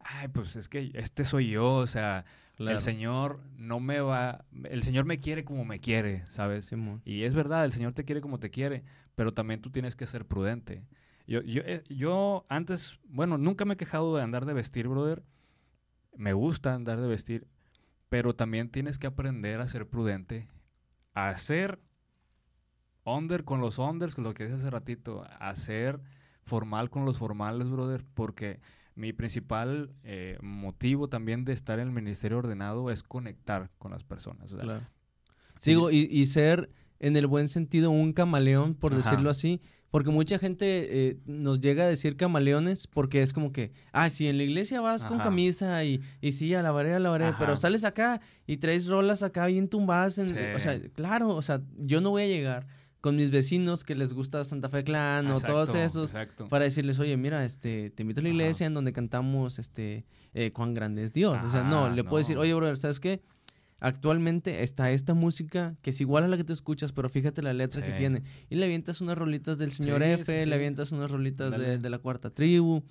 ay, 0.00 0.28
pues 0.28 0.56
es 0.56 0.68
que 0.68 0.90
este 0.94 1.24
soy 1.24 1.50
yo, 1.50 1.76
o 1.76 1.86
sea, 1.86 2.24
Claro. 2.56 2.76
el 2.76 2.82
Señor 2.82 3.40
no 3.56 3.80
me 3.80 4.00
va, 4.00 4.44
el 4.64 4.82
Señor 4.82 5.04
me 5.06 5.18
quiere 5.20 5.44
como 5.44 5.64
me 5.64 5.80
quiere, 5.80 6.24
¿sabes? 6.28 6.66
Simón. 6.66 7.00
Y 7.04 7.22
es 7.22 7.34
verdad, 7.34 7.64
el 7.64 7.72
Señor 7.72 7.92
te 7.92 8.04
quiere 8.04 8.20
como 8.20 8.38
te 8.38 8.50
quiere, 8.50 8.84
pero 9.14 9.32
también 9.32 9.60
tú 9.60 9.70
tienes 9.70 9.96
que 9.96 10.06
ser 10.06 10.26
prudente. 10.26 10.84
Yo, 11.26 11.40
yo, 11.42 11.62
eh, 11.64 11.82
yo 11.88 12.44
antes, 12.48 13.00
bueno, 13.04 13.38
nunca 13.38 13.64
me 13.64 13.74
he 13.74 13.76
quejado 13.76 14.16
de 14.16 14.22
andar 14.22 14.44
de 14.44 14.52
vestir, 14.52 14.86
brother. 14.86 15.22
Me 16.16 16.34
gusta 16.34 16.74
andar 16.74 17.00
de 17.00 17.06
vestir, 17.06 17.46
pero 18.10 18.34
también 18.34 18.68
tienes 18.68 18.98
que 18.98 19.06
aprender 19.06 19.60
a 19.60 19.68
ser 19.68 19.88
prudente, 19.88 20.46
a 21.14 21.36
ser 21.38 21.80
under 23.04 23.44
con 23.44 23.60
los 23.60 23.78
unders, 23.78 24.14
con 24.14 24.24
lo 24.24 24.34
que 24.34 24.44
dije 24.44 24.56
hace 24.56 24.70
ratito, 24.70 25.24
a 25.38 25.54
ser 25.56 26.00
formal 26.44 26.90
con 26.90 27.04
los 27.04 27.18
formales, 27.18 27.68
brother, 27.68 28.04
porque 28.14 28.60
mi 28.94 29.12
principal 29.12 29.92
eh, 30.04 30.38
motivo 30.42 31.08
también 31.08 31.44
de 31.44 31.52
estar 31.52 31.78
en 31.78 31.88
el 31.88 31.92
ministerio 31.94 32.38
ordenado 32.38 32.90
es 32.90 33.02
conectar 33.02 33.70
con 33.78 33.92
las 33.92 34.04
personas. 34.04 34.52
o 34.52 34.56
sea, 34.56 34.64
Claro. 34.64 34.86
sí, 35.58 35.70
Digo, 35.70 35.90
y, 35.90 36.08
y 36.10 36.26
ser 36.26 36.70
en 37.00 37.16
el 37.16 37.26
buen 37.26 37.48
sentido 37.48 37.90
un 37.90 38.12
camaleón, 38.12 38.74
por 38.74 38.92
Ajá. 38.92 39.02
decirlo 39.02 39.30
así. 39.30 39.60
Porque 39.92 40.08
mucha 40.10 40.38
gente 40.38 41.10
eh, 41.10 41.18
nos 41.26 41.60
llega 41.60 41.84
a 41.84 41.86
decir 41.86 42.16
camaleones 42.16 42.86
porque 42.86 43.20
es 43.20 43.34
como 43.34 43.52
que, 43.52 43.72
ah, 43.92 44.08
si 44.08 44.26
en 44.26 44.38
la 44.38 44.42
iglesia 44.42 44.80
vas 44.80 45.04
con 45.04 45.18
camisa 45.18 45.84
y, 45.84 46.00
y 46.22 46.32
sí, 46.32 46.54
alabaré, 46.54 46.94
alabaré, 46.94 47.26
Ajá. 47.26 47.36
pero 47.38 47.56
sales 47.56 47.84
acá 47.84 48.22
y 48.46 48.56
traes 48.56 48.86
rolas 48.86 49.22
acá 49.22 49.46
bien 49.46 49.68
tumbadas. 49.68 50.16
En, 50.16 50.28
Sí. 50.28 50.34
O 50.56 50.60
sea, 50.60 50.80
claro, 50.94 51.36
o 51.36 51.42
sea, 51.42 51.60
yo 51.76 52.00
no 52.00 52.08
voy 52.08 52.22
a 52.22 52.26
llegar 52.26 52.66
con 53.02 53.16
mis 53.16 53.30
vecinos 53.30 53.84
que 53.84 53.94
les 53.94 54.14
gusta 54.14 54.42
Santa 54.44 54.70
Fe 54.70 54.82
Clan 54.82 55.26
o 55.26 55.40
todos 55.40 55.74
esos 55.74 56.10
exacto. 56.12 56.48
para 56.48 56.64
decirles, 56.64 56.98
oye, 56.98 57.16
mira, 57.18 57.44
este, 57.44 57.90
te 57.90 58.02
invito 58.02 58.20
a 58.20 58.22
la 58.22 58.30
Ajá. 58.30 58.34
iglesia 58.36 58.66
en 58.66 58.72
donde 58.74 58.94
cantamos, 58.94 59.58
este, 59.58 60.06
eh, 60.32 60.52
cuán 60.52 60.72
grande 60.72 61.04
es 61.04 61.12
Dios. 61.12 61.36
o 61.44 61.48
sea, 61.50 61.64
no, 61.64 61.90
le 61.90 62.02
puedo 62.02 62.16
decir, 62.18 62.38
oye, 62.38 62.54
brother, 62.54 62.78
¿sabes 62.78 62.98
qué? 62.98 63.20
Actualmente 63.84 64.62
está 64.62 64.92
esta 64.92 65.12
música 65.12 65.74
que 65.82 65.90
es 65.90 66.00
igual 66.00 66.22
a 66.24 66.28
la 66.28 66.36
que 66.36 66.44
tú 66.44 66.52
escuchas, 66.52 66.92
pero 66.92 67.08
fíjate 67.08 67.42
la 67.42 67.52
letra 67.52 67.82
que 67.84 67.92
tiene. 67.92 68.22
Y 68.48 68.54
le 68.54 68.64
avientas 68.66 69.00
unas 69.00 69.18
rolitas 69.18 69.58
del 69.58 69.72
señor 69.72 70.02
Sí, 70.02 70.08
F, 70.10 70.40
sí, 70.44 70.48
le 70.48 70.54
avientas 70.54 70.92
unas 70.92 71.10
rolitas 71.10 71.58
de, 71.58 71.78
de 71.78 71.90
la 71.90 71.98
cuarta 71.98 72.30
tribu. 72.30 72.84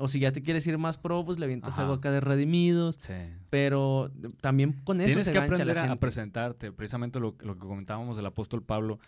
O 0.00 0.08
si 0.08 0.20
ya 0.20 0.32
te 0.32 0.42
quieres 0.42 0.66
ir 0.66 0.78
más 0.78 0.96
pro, 0.96 1.22
pues 1.24 1.38
le 1.38 1.44
avientas 1.44 1.74
Ajá. 1.74 1.82
algo 1.82 1.94
acá 1.94 2.10
de 2.12 2.20
redimidos. 2.20 2.98
Sí. 3.00 3.12
Pero 3.50 4.10
también 4.40 4.72
con 4.84 5.00
eso 5.00 5.08
Tienes 5.08 5.26
se 5.26 5.32
que 5.32 5.38
aprender 5.38 5.76
la 5.76 5.92
a, 5.92 5.96
presentarte, 5.96 6.72
precisamente 6.72 7.20
lo, 7.20 7.36
lo 7.40 7.54
que 7.58 7.66
comentábamos 7.66 8.16
del 8.16 8.24
apóstol 8.26 8.62
Pablo. 8.62 9.00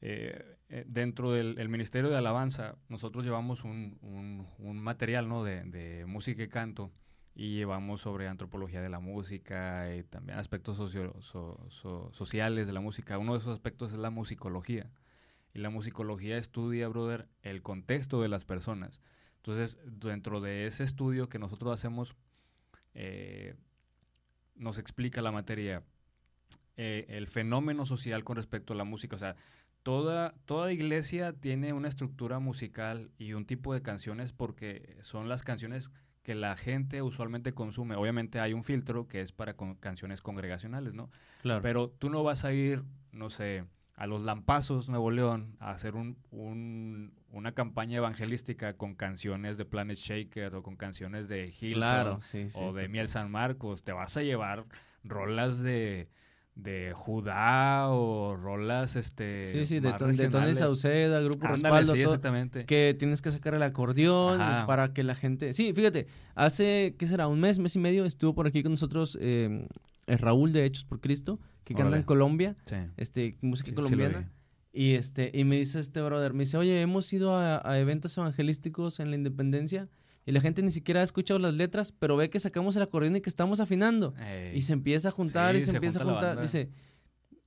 eh, 0.00 0.56
eh, 0.68 0.84
dentro 0.88 1.30
del 1.30 1.58
el 1.58 1.68
ministerio 1.68 2.10
de 2.10 2.16
alabanza, 2.16 2.74
nosotros 2.88 3.24
llevamos 3.24 3.62
un, 3.64 3.98
un- 4.02 4.46
un 4.58 4.78
material 4.80 5.28
¿no? 5.28 5.44
de, 5.44 5.62
de 5.64 6.06
música 6.06 6.42
y 6.42 6.48
canto 6.48 6.90
y 7.36 7.54
llevamos 7.54 8.00
sobre 8.00 8.28
antropología 8.28 8.80
de 8.80 8.88
la 8.88 8.98
música 8.98 9.94
y 9.94 10.02
también 10.04 10.38
aspectos 10.38 10.78
socio- 10.78 11.14
so- 11.20 11.64
so- 11.68 12.10
sociales 12.12 12.66
de 12.66 12.72
la 12.72 12.80
música. 12.80 13.18
Uno 13.18 13.34
de 13.34 13.40
esos 13.40 13.52
aspectos 13.52 13.92
es 13.92 13.98
la 13.98 14.08
musicología. 14.10 14.90
Y 15.52 15.58
la 15.58 15.68
musicología 15.70 16.38
estudia, 16.38 16.88
brother, 16.88 17.28
el 17.42 17.62
contexto 17.62 18.22
de 18.22 18.28
las 18.28 18.44
personas. 18.44 19.00
Entonces, 19.36 19.78
dentro 19.84 20.40
de 20.40 20.66
ese 20.66 20.82
estudio 20.82 21.28
que 21.28 21.38
nosotros 21.38 21.72
hacemos, 21.72 22.16
eh, 22.94 23.54
nos 24.54 24.78
explica 24.78 25.20
la 25.22 25.30
materia 25.32 25.82
eh, 26.78 27.06
el 27.08 27.26
fenómeno 27.26 27.86
social 27.86 28.24
con 28.24 28.36
respecto 28.36 28.72
a 28.72 28.76
la 28.76 28.84
música. 28.84 29.16
O 29.16 29.18
sea, 29.18 29.36
toda, 29.82 30.34
toda 30.46 30.72
iglesia 30.72 31.32
tiene 31.34 31.72
una 31.74 31.88
estructura 31.88 32.38
musical 32.38 33.10
y 33.18 33.34
un 33.34 33.46
tipo 33.46 33.72
de 33.74 33.82
canciones 33.82 34.32
porque 34.32 34.96
son 35.02 35.28
las 35.28 35.42
canciones 35.42 35.90
que 36.26 36.34
la 36.34 36.56
gente 36.56 37.02
usualmente 37.02 37.52
consume. 37.54 37.94
Obviamente 37.94 38.40
hay 38.40 38.52
un 38.52 38.64
filtro 38.64 39.06
que 39.06 39.20
es 39.20 39.30
para 39.30 39.54
con- 39.54 39.76
canciones 39.76 40.22
congregacionales, 40.22 40.92
¿no? 40.92 41.08
Claro. 41.40 41.62
Pero 41.62 41.88
tú 41.88 42.10
no 42.10 42.24
vas 42.24 42.44
a 42.44 42.52
ir, 42.52 42.82
no 43.12 43.30
sé, 43.30 43.64
a 43.94 44.08
los 44.08 44.22
Lampazos, 44.22 44.88
Nuevo 44.88 45.12
León, 45.12 45.54
a 45.60 45.70
hacer 45.70 45.94
un, 45.94 46.18
un- 46.32 47.14
una 47.30 47.52
campaña 47.52 47.98
evangelística 47.98 48.76
con 48.76 48.96
canciones 48.96 49.56
de 49.56 49.66
Planet 49.66 49.96
Shaker 49.96 50.56
o 50.56 50.64
con 50.64 50.74
canciones 50.76 51.28
de 51.28 51.44
Hillsong 51.44 51.74
claro, 51.74 52.20
sí, 52.22 52.48
sí. 52.50 52.58
o 52.60 52.72
de. 52.72 52.88
Miel 52.88 53.06
San 53.08 53.30
Marcos. 53.30 53.84
Te 53.84 53.92
vas 53.92 54.16
a 54.16 54.22
llevar 54.22 54.64
rolas 55.04 55.62
de, 55.62 56.08
de 56.56 56.92
Judá 56.94 57.88
o 57.90 58.34
rolas, 58.34 58.96
este... 58.96 59.46
Sí, 59.46 59.66
sí, 59.66 59.78
de, 59.78 59.90
más 59.90 60.00
Ton- 60.00 60.16
de 60.16 60.28
Tony. 60.28 60.54
Sauceda, 60.54 61.20
Grupo 61.20 61.44
Ándale, 61.46 61.52
Respaldo, 61.62 61.92
sí, 61.94 62.02
todo, 62.02 62.14
exactamente. 62.14 62.64
que 62.64 62.96
tienes 62.98 63.20
que 63.22 63.30
sacar 63.30 63.54
el 63.54 63.62
acordeón 63.62 64.40
Ajá. 64.40 64.66
para 64.66 64.92
que 64.94 65.02
la 65.04 65.14
gente... 65.14 65.52
Sí, 65.52 65.72
fíjate, 65.74 66.06
hace, 66.34 66.96
¿qué 66.98 67.06
será? 67.06 67.28
Un 67.28 67.40
mes, 67.40 67.58
mes 67.58 67.76
y 67.76 67.78
medio 67.78 68.04
estuvo 68.06 68.34
por 68.34 68.46
aquí 68.46 68.62
con 68.62 68.72
nosotros 68.72 69.18
eh, 69.20 69.68
el 70.06 70.18
Raúl 70.18 70.52
de 70.54 70.64
Hechos 70.64 70.84
por 70.84 71.00
Cristo, 71.00 71.38
que 71.62 71.74
canta 71.74 71.96
en 71.96 72.02
Colombia, 72.04 72.56
Sí. 72.64 72.76
este, 72.96 73.36
música 73.42 73.68
Sí, 73.70 73.74
colombiana. 73.74 74.30
y 74.72 74.94
este 74.94 75.30
y 75.34 75.44
me 75.44 75.56
dice 75.56 75.78
este 75.78 76.00
brother, 76.00 76.32
me 76.32 76.44
dice, 76.44 76.56
oye, 76.56 76.80
hemos 76.80 77.12
ido 77.12 77.36
a, 77.36 77.60
a 77.70 77.78
eventos 77.78 78.16
evangelísticos 78.16 78.98
en 78.98 79.10
la 79.10 79.16
Independencia 79.16 79.88
y 80.26 80.32
la 80.32 80.40
gente 80.42 80.60
ni 80.62 80.70
siquiera 80.72 81.00
ha 81.00 81.04
escuchado 81.04 81.38
las 81.40 81.54
letras, 81.54 81.92
pero 81.92 82.16
ve 82.16 82.28
que 82.28 82.38
sacamos 82.40 82.76
el 82.76 82.82
acordeón 82.82 83.16
y 83.16 83.20
que 83.22 83.30
estamos 83.30 83.60
afinando. 83.60 84.12
Ey. 84.18 84.58
Y 84.58 84.62
se 84.62 84.72
empieza 84.74 85.08
a 85.08 85.12
juntar 85.12 85.54
Sí, 85.54 85.62
y 85.62 85.64
se, 85.64 85.70
se 85.70 85.76
empieza 85.76 86.00
a 86.00 86.04
junta 86.04 86.18
juntar. 86.20 86.42
Dice, 86.42 86.68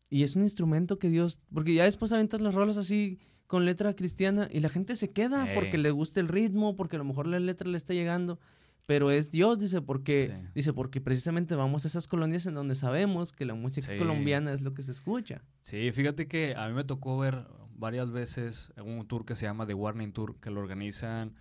y 0.09 0.23
es 0.23 0.35
un 0.35 0.41
instrumento 0.43 0.97
que 0.97 1.09
Dios, 1.09 1.39
porque 1.53 1.73
ya 1.75 1.83
después 1.83 2.11
aventas 2.11 2.41
las 2.41 2.55
rolas 2.55 2.77
así 2.77 3.19
con 3.45 3.65
letra 3.65 3.93
cristiana 3.95 4.47
y 4.51 4.59
la 4.61 4.69
gente 4.69 4.95
se 4.95 5.11
queda 5.11 5.47
Ey. 5.49 5.55
porque 5.55 5.77
le 5.77 5.91
gusta 5.91 6.19
el 6.19 6.27
ritmo, 6.29 6.75
porque 6.75 6.95
a 6.95 6.99
lo 6.99 7.05
mejor 7.05 7.27
la 7.27 7.39
letra 7.39 7.69
le 7.69 7.77
está 7.77 7.93
llegando. 7.93 8.39
pero 8.85 9.11
es 9.11 9.29
Dios, 9.29 9.59
dice, 9.59 9.83
porque, 9.83 10.33
Sí. 10.35 10.47
dice, 10.55 10.73
porque 10.73 10.99
precisamente 10.99 11.53
vamos 11.53 11.85
a 11.85 11.87
esas 11.89 12.07
colonias 12.07 12.47
en 12.47 12.55
donde 12.55 12.73
sabemos 12.73 13.31
que 13.31 13.45
la 13.45 13.53
música 13.53 13.91
Sí. 13.91 13.99
colombiana 13.99 14.51
es 14.51 14.61
lo 14.63 14.73
que 14.73 14.81
se 14.81 14.91
escucha. 14.91 15.43
Sí, 15.61 15.91
fíjate 15.91 16.27
que 16.27 16.55
a 16.55 16.67
mí 16.67 16.73
me 16.73 16.83
tocó 16.83 17.19
ver 17.19 17.45
varias 17.75 18.09
veces 18.09 18.71
un 18.83 19.07
tour 19.07 19.25
que 19.25 19.35
se 19.35 19.45
llama 19.45 19.67
The 19.67 19.75
Warning 19.75 20.11
Tour, 20.11 20.39
que 20.39 20.49
lo 20.49 20.59
organizan 20.59 21.35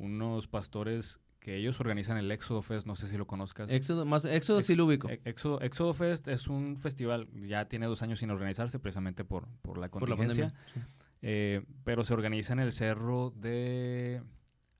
unos 0.00 0.48
pastores 0.48 1.20
que 1.38 1.56
ellos 1.56 1.80
organizan 1.80 2.16
el 2.18 2.30
Éxodo 2.32 2.60
Fest, 2.62 2.86
no 2.86 2.96
sé 2.96 3.08
si 3.08 3.16
lo 3.16 3.26
conozcas. 3.26 3.70
Éxodo, 3.70 4.04
más, 4.04 4.24
Éxodo 4.24 4.58
Ex- 4.58 4.66
sí 4.66 4.74
lo 4.76 4.84
ubico, 4.86 5.08
Éxodo, 5.24 5.60
Éxodo 5.60 5.94
Fest 5.94 6.28
es 6.28 6.48
un 6.48 6.76
festival, 6.76 7.28
ya 7.32 7.66
tiene 7.66 7.86
dos 7.86 8.02
años 8.02 8.18
sin 8.18 8.30
organizarse 8.30 8.78
precisamente 8.78 9.24
por, 9.24 9.48
por 9.62 9.78
la 9.78 9.88
por 9.88 10.08
la 10.08 10.16
contingencia, 10.16 10.48
pandemia. 10.52 10.88
eh, 11.22 11.64
pero 11.84 12.04
se 12.04 12.12
organiza 12.14 12.52
en 12.52 12.58
el 12.60 12.72
cerro 12.72 13.30
de... 13.36 14.22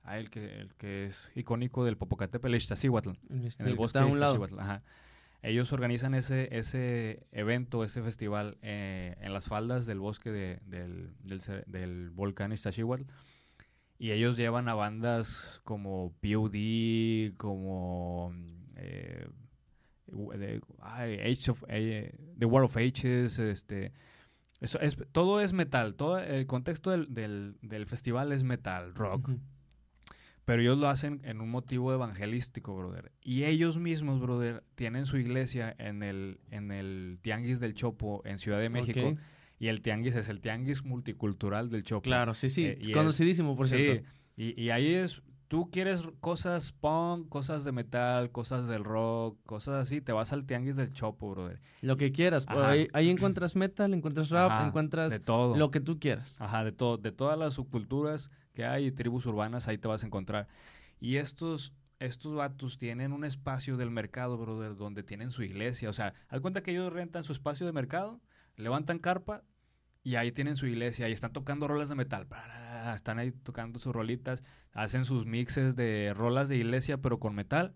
Ah, 0.03 0.17
el 0.17 0.29
que, 0.31 0.59
el 0.59 0.73
que 0.75 1.05
es 1.05 1.31
icónico 1.35 1.85
del 1.85 1.95
Popocatépetl, 1.95 2.55
Iztaccíhuatl. 2.55 3.09
Este, 3.43 3.63
en 3.63 3.69
el 3.69 3.73
que 3.75 3.77
bosque 3.77 3.99
de. 3.99 4.09
Iztaccíhuatl, 4.09 4.59
ajá. 4.59 4.83
Ellos 5.43 5.73
organizan 5.73 6.13
ese, 6.15 6.55
ese 6.57 7.25
evento, 7.31 7.83
ese 7.83 8.01
festival 8.03 8.57
eh, 8.63 9.15
en 9.21 9.31
las 9.33 9.47
faldas 9.47 9.85
del 9.87 9.99
bosque 9.99 10.31
de- 10.31 10.59
del, 10.65 11.11
del, 11.67 12.09
volcán 12.11 12.51
Iztaccíhuatl. 12.51 13.03
Y 14.01 14.11
ellos 14.13 14.35
llevan 14.35 14.67
a 14.67 14.73
bandas 14.73 15.61
como 15.63 16.11
POD, 16.21 17.35
como 17.37 18.33
eh, 18.75 19.27
u- 20.07 20.31
de- 20.31 20.59
ay, 20.79 21.19
Age 21.19 21.51
of- 21.51 21.63
eh, 21.67 22.15
The 22.39 22.45
War 22.45 22.63
of 22.63 22.75
Ages, 22.77 23.37
este... 23.37 23.93
Eso 24.59 24.79
es, 24.79 24.97
todo 25.11 25.39
es 25.39 25.53
metal, 25.53 25.93
todo 25.93 26.17
el 26.17 26.47
contexto 26.47 26.89
del, 26.89 27.13
del, 27.13 27.57
del 27.61 27.85
festival 27.85 28.31
es 28.31 28.43
metal, 28.43 28.93
rock. 28.95 29.29
Pero 30.45 30.61
ellos 30.63 30.79
lo 30.79 30.89
hacen 30.89 31.21
en 31.23 31.39
un 31.39 31.49
motivo 31.51 31.93
evangelístico, 31.93 32.75
brother. 32.75 33.11
Y 33.21 33.43
ellos 33.43 33.77
mismos, 33.77 34.19
brother, 34.19 34.63
tienen 34.73 35.05
su 35.05 35.17
iglesia 35.17 35.75
en 35.77 36.01
el, 36.01 36.39
en 36.49 36.71
el 36.71 37.19
Tianguis 37.21 37.59
del 37.59 37.75
Chopo 37.75 38.21
en 38.25 38.39
Ciudad 38.39 38.59
de 38.59 38.69
México. 38.69 38.99
Y 39.61 39.67
el 39.67 39.81
Tianguis 39.83 40.15
es 40.15 40.27
el 40.27 40.41
Tianguis 40.41 40.83
Multicultural 40.83 41.69
del 41.69 41.83
Chopo. 41.83 42.01
Claro, 42.01 42.33
sí, 42.33 42.49
sí, 42.49 42.65
Eh, 42.65 42.79
es- 42.81 42.87
conocidísimo, 42.89 43.55
por 43.55 43.69
Sí, 43.69 43.77
cierto. 43.77 44.09
y, 44.35 44.59
y 44.59 44.71
ahí 44.71 44.91
es, 44.91 45.21
tú 45.47 45.69
quieres 45.69 46.01
cosas 46.19 46.71
punk, 46.71 47.29
cosas 47.29 47.63
de 47.63 47.71
metal, 47.71 48.31
cosas 48.31 48.67
del 48.67 48.83
rock, 48.83 49.37
cosas 49.45 49.75
así, 49.83 50.01
te 50.01 50.13
vas 50.13 50.33
al 50.33 50.47
Tianguis 50.47 50.77
del 50.77 50.91
Chopo, 50.93 51.29
brother. 51.29 51.61
Lo 51.81 51.95
que 51.95 52.11
quieras. 52.11 52.45
Ahí, 52.47 52.87
ahí 52.93 53.09
encuentras 53.11 53.55
metal, 53.55 53.93
encuentras 53.93 54.31
rap, 54.31 54.49
Ajá, 54.49 54.67
encuentras 54.67 55.11
de 55.11 55.19
todo. 55.19 55.55
lo 55.55 55.69
que 55.69 55.79
tú 55.79 55.99
quieras. 55.99 56.41
Ajá, 56.41 56.63
de, 56.63 56.71
todo, 56.71 56.97
de 56.97 57.11
todas 57.11 57.37
las 57.37 57.53
subculturas 57.53 58.31
que 58.55 58.65
hay, 58.65 58.91
tribus 58.91 59.27
urbanas, 59.27 59.67
ahí 59.67 59.77
te 59.77 59.87
vas 59.87 60.01
a 60.03 60.07
encontrar. 60.07 60.47
Y 60.99 61.17
estos, 61.17 61.71
estos 61.99 62.33
vatos 62.33 62.79
tienen 62.79 63.13
un 63.13 63.25
espacio 63.25 63.77
del 63.77 63.91
mercado, 63.91 64.39
brother, 64.39 64.75
donde 64.75 65.03
tienen 65.03 65.29
su 65.29 65.43
iglesia. 65.43 65.87
O 65.87 65.93
sea, 65.93 66.15
haz 66.29 66.41
cuenta 66.41 66.63
que 66.63 66.71
ellos 66.71 66.91
rentan 66.91 67.23
su 67.23 67.31
espacio 67.31 67.67
de 67.67 67.73
mercado, 67.73 68.19
levantan 68.57 68.97
carpa 68.97 69.43
y 70.03 70.15
ahí 70.15 70.31
tienen 70.31 70.57
su 70.57 70.65
iglesia 70.65 71.09
y 71.09 71.11
están 71.11 71.33
tocando 71.33 71.67
rolas 71.67 71.89
de 71.89 71.95
metal. 71.95 72.27
Están 72.95 73.19
ahí 73.19 73.31
tocando 73.31 73.79
sus 73.79 73.93
rolitas, 73.93 74.43
hacen 74.73 75.05
sus 75.05 75.25
mixes 75.25 75.75
de 75.75 76.13
rolas 76.15 76.49
de 76.49 76.57
iglesia, 76.57 76.97
pero 76.97 77.19
con 77.19 77.35
metal. 77.35 77.75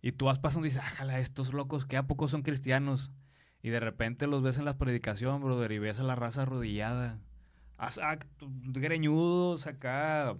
Y 0.00 0.12
tú 0.12 0.26
vas 0.26 0.38
pasando 0.38 0.66
y 0.66 0.70
dices, 0.70 0.84
ájala, 0.84 1.18
estos 1.18 1.52
locos, 1.52 1.84
que 1.84 1.96
a 1.96 2.06
poco 2.06 2.28
son 2.28 2.42
cristianos? 2.42 3.10
Y 3.60 3.70
de 3.70 3.80
repente 3.80 4.28
los 4.28 4.42
ves 4.42 4.58
en 4.58 4.64
la 4.64 4.78
predicación, 4.78 5.42
brother, 5.42 5.72
y 5.72 5.80
ves 5.80 5.98
a 5.98 6.04
la 6.04 6.14
raza 6.14 6.42
arrodillada. 6.42 7.18
Greñudos 8.40 9.66
acá, 9.66 10.36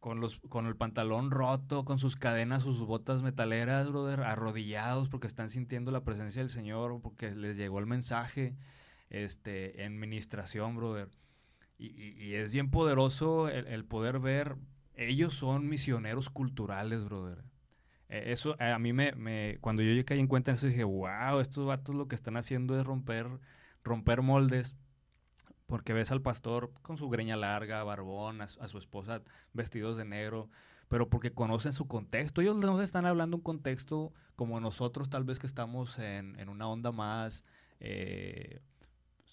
con, 0.00 0.20
los, 0.20 0.40
con 0.48 0.66
el 0.66 0.74
pantalón 0.74 1.30
roto, 1.30 1.84
con 1.84 2.00
sus 2.00 2.16
cadenas, 2.16 2.64
sus 2.64 2.80
botas 2.80 3.22
metaleras, 3.22 3.88
brother, 3.88 4.22
arrodillados 4.22 5.08
porque 5.08 5.28
están 5.28 5.50
sintiendo 5.50 5.92
la 5.92 6.02
presencia 6.02 6.42
del 6.42 6.50
Señor, 6.50 7.00
porque 7.00 7.36
les 7.36 7.56
llegó 7.56 7.78
el 7.78 7.86
mensaje 7.86 8.56
este, 9.10 9.84
en 9.84 9.98
ministración, 9.98 10.76
brother. 10.76 11.08
Y, 11.78 11.86
y- 11.88 12.24
y 12.24 12.34
es 12.34 12.52
bien 12.52 12.70
poderoso 12.70 13.48
el, 13.48 13.66
el 13.68 13.84
poder 13.84 14.20
ver, 14.20 14.56
ellos 14.94 15.34
son 15.34 15.68
misioneros 15.68 16.30
culturales, 16.30 17.04
brother. 17.04 17.44
Eh, 18.08 18.24
Eso 18.32 18.56
eh, 18.60 18.72
a 18.72 18.78
mí 18.78 18.92
me, 18.92 19.12
me- 19.14 19.58
cuando 19.60 19.82
yo 19.82 20.04
caí 20.04 20.20
en 20.20 20.28
cuenta 20.28 20.52
de 20.52 20.56
eso 20.56 20.66
dije, 20.68 20.84
wow, 20.84 21.40
estos 21.40 21.66
vatos 21.66 21.94
lo 21.94 22.08
que 22.08 22.14
están 22.16 22.36
haciendo 22.36 22.78
es 22.80 22.86
romper, 22.86 23.28
romper 23.84 24.22
moldes. 24.22 24.76
Porque 25.66 25.92
ves 25.92 26.12
al 26.12 26.22
pastor 26.22 26.72
con 26.82 26.96
su 26.96 27.08
greña 27.08 27.36
larga, 27.36 27.82
barbón, 27.82 28.40
a, 28.40 28.44
a 28.44 28.68
su 28.68 28.78
esposa 28.78 29.22
vestidos 29.52 29.96
de 29.96 30.04
negro, 30.04 30.48
pero 30.88 31.08
porque 31.10 31.32
conocen 31.32 31.72
su 31.72 31.88
contexto. 31.88 32.40
Ellos 32.40 32.56
no 32.56 32.80
están 32.82 33.04
hablando 33.06 33.36
un 33.36 33.42
contexto 33.42 34.12
como 34.36 34.60
nosotros, 34.60 35.10
tal 35.10 35.24
vez 35.24 35.38
que 35.40 35.46
estamos 35.48 35.98
en, 35.98 36.38
en 36.38 36.48
una 36.48 36.68
onda 36.68 36.92
más 36.92 37.44
eh, 37.80 38.60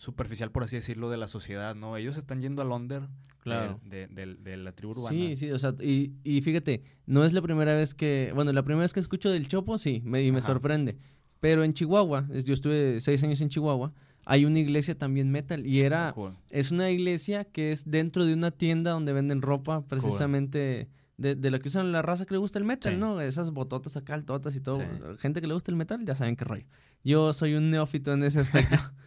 superficial, 0.03 0.51
por 0.51 0.63
así 0.63 0.75
decirlo, 0.75 1.09
de 1.09 1.17
la 1.17 1.27
sociedad, 1.27 1.75
¿no? 1.75 1.97
Ellos 1.97 2.17
están 2.17 2.41
yendo 2.41 2.61
al 2.61 2.69
under 2.71 3.03
Claro. 3.39 3.79
de, 3.83 4.07
de- 4.07 4.25
de- 4.25 4.35
de 4.35 4.57
la 4.57 4.71
tribu 4.73 4.91
urbana. 4.91 5.09
Sí, 5.09 5.35
sí, 5.35 5.51
o 5.51 5.57
sea, 5.59 5.73
y, 5.81 6.13
y 6.23 6.41
fíjate, 6.41 6.83
no 7.05 7.23
es 7.25 7.33
la 7.33 7.41
primera 7.41 7.73
vez 7.75 7.93
que, 7.93 8.31
bueno, 8.35 8.51
la 8.53 8.63
primera 8.63 8.83
vez 8.83 8.93
que 8.93 8.99
escucho 8.99 9.29
del 9.29 9.47
Chopo, 9.47 9.77
sí, 9.77 10.01
me, 10.05 10.23
y 10.23 10.31
me 10.31 10.39
Ajá. 10.39 10.47
sorprende. 10.47 10.97
Pero 11.39 11.63
en 11.63 11.73
Chihuahua, 11.73 12.27
yo 12.45 12.53
estuve 12.53 12.99
seis 13.01 13.21
años 13.23 13.41
en 13.41 13.49
Chihuahua, 13.49 13.91
hay 14.25 14.45
una 14.45 14.59
iglesia 14.59 14.97
también 14.97 15.29
metal 15.31 15.65
y 15.67 15.81
era, 15.81 16.13
Cool. 16.13 16.33
es 16.49 16.71
una 16.71 16.89
iglesia 16.89 17.43
que 17.43 17.71
es 17.73 17.89
dentro 17.89 18.25
de 18.25 18.33
una 18.33 18.51
tienda 18.51 18.91
donde 18.91 19.11
venden 19.11 19.41
ropa 19.41 19.85
precisamente 19.85 20.87
de, 21.17 21.35
de 21.35 21.51
la 21.51 21.59
que 21.59 21.67
usan 21.67 21.91
la 21.91 22.01
raza 22.01 22.25
que 22.25 22.33
le 22.33 22.37
gusta 22.37 22.59
el 22.59 22.65
metal, 22.65 22.93
Sí. 22.93 22.99
¿no? 22.99 23.19
Esas 23.19 23.51
bototas 23.51 23.97
acá, 23.97 24.13
altotas 24.13 24.55
y 24.55 24.61
todo. 24.61 24.77
Sí. 24.77 24.85
Gente 25.19 25.41
que 25.41 25.47
le 25.47 25.53
gusta 25.53 25.71
el 25.71 25.75
metal, 25.77 26.03
ya 26.05 26.15
saben 26.15 26.35
qué 26.37 26.45
rollo. 26.45 26.65
Yo 27.03 27.33
soy 27.33 27.55
un 27.55 27.69
neófito 27.69 28.13
en 28.13 28.23
ese 28.23 28.39
aspecto. 28.39 28.75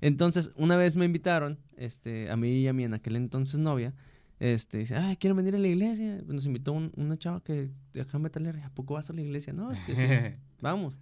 Entonces, 0.00 0.52
una 0.56 0.76
vez 0.76 0.96
me 0.96 1.04
invitaron, 1.04 1.58
este, 1.76 2.30
a 2.30 2.36
mí 2.36 2.50
y 2.60 2.68
a 2.68 2.72
mi 2.72 2.84
en 2.84 2.94
aquel 2.94 3.16
entonces 3.16 3.58
novia, 3.60 3.92
este, 4.38 4.78
dice, 4.78 4.96
ay, 4.96 5.16
quiero 5.16 5.36
venir 5.36 5.54
a 5.54 5.58
la 5.58 5.68
iglesia. 5.68 6.22
Nos 6.26 6.46
invitó 6.46 6.72
un- 6.72 6.92
una 6.96 7.18
chava 7.18 7.42
que 7.42 7.70
de 7.92 8.00
acá 8.00 8.18
metalera, 8.18 8.64
¿a 8.66 8.70
poco 8.70 8.94
vas 8.94 9.10
a 9.10 9.12
la 9.12 9.20
iglesia? 9.20 9.52
No, 9.52 9.70
es 9.70 9.82
que 9.82 9.94
sí, 9.94 10.04
vamos. 10.60 10.98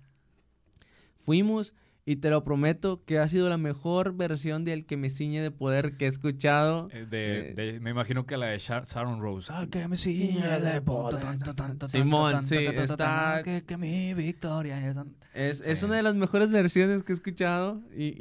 Fuimos 1.18 1.72
y 2.10 2.16
te 2.16 2.30
lo 2.30 2.42
prometo 2.42 3.04
que 3.04 3.18
ha 3.18 3.28
sido 3.28 3.50
la 3.50 3.58
mejor 3.58 4.16
versión 4.16 4.64
de 4.64 4.72
El 4.72 4.86
que 4.86 4.96
me 4.96 5.10
ciñe 5.10 5.42
de 5.42 5.50
poder 5.50 5.98
que 5.98 6.06
he 6.06 6.08
escuchado. 6.08 6.88
Eh, 6.90 7.04
de- 7.08 7.50
Eh, 7.50 7.54
de- 7.54 7.80
me 7.80 7.90
imagino 7.90 8.24
que 8.24 8.38
la 8.38 8.46
de 8.46 8.58
Shar- 8.58 8.86
Sharon 8.86 9.20
Rose. 9.20 9.52
Ay, 9.54 9.66
que 9.66 9.86
me 9.88 9.96
ciñe 9.96 10.60
de 10.60 10.80
poder. 10.80 11.20
Simón, 11.86 12.46
sí, 12.46 12.56
está- 12.56 13.42
Que, 13.44 13.62
que 13.64 13.76
mi 13.76 14.14
victoria 14.14 14.78
es... 15.34 15.60
Es, 15.60 15.82
una 15.82 15.96
de 15.96 16.02
las 16.02 16.14
mejores 16.14 16.50
versiones 16.50 17.02
que 17.02 17.12
he 17.12 17.14
escuchado 17.14 17.82
y, 17.94 18.14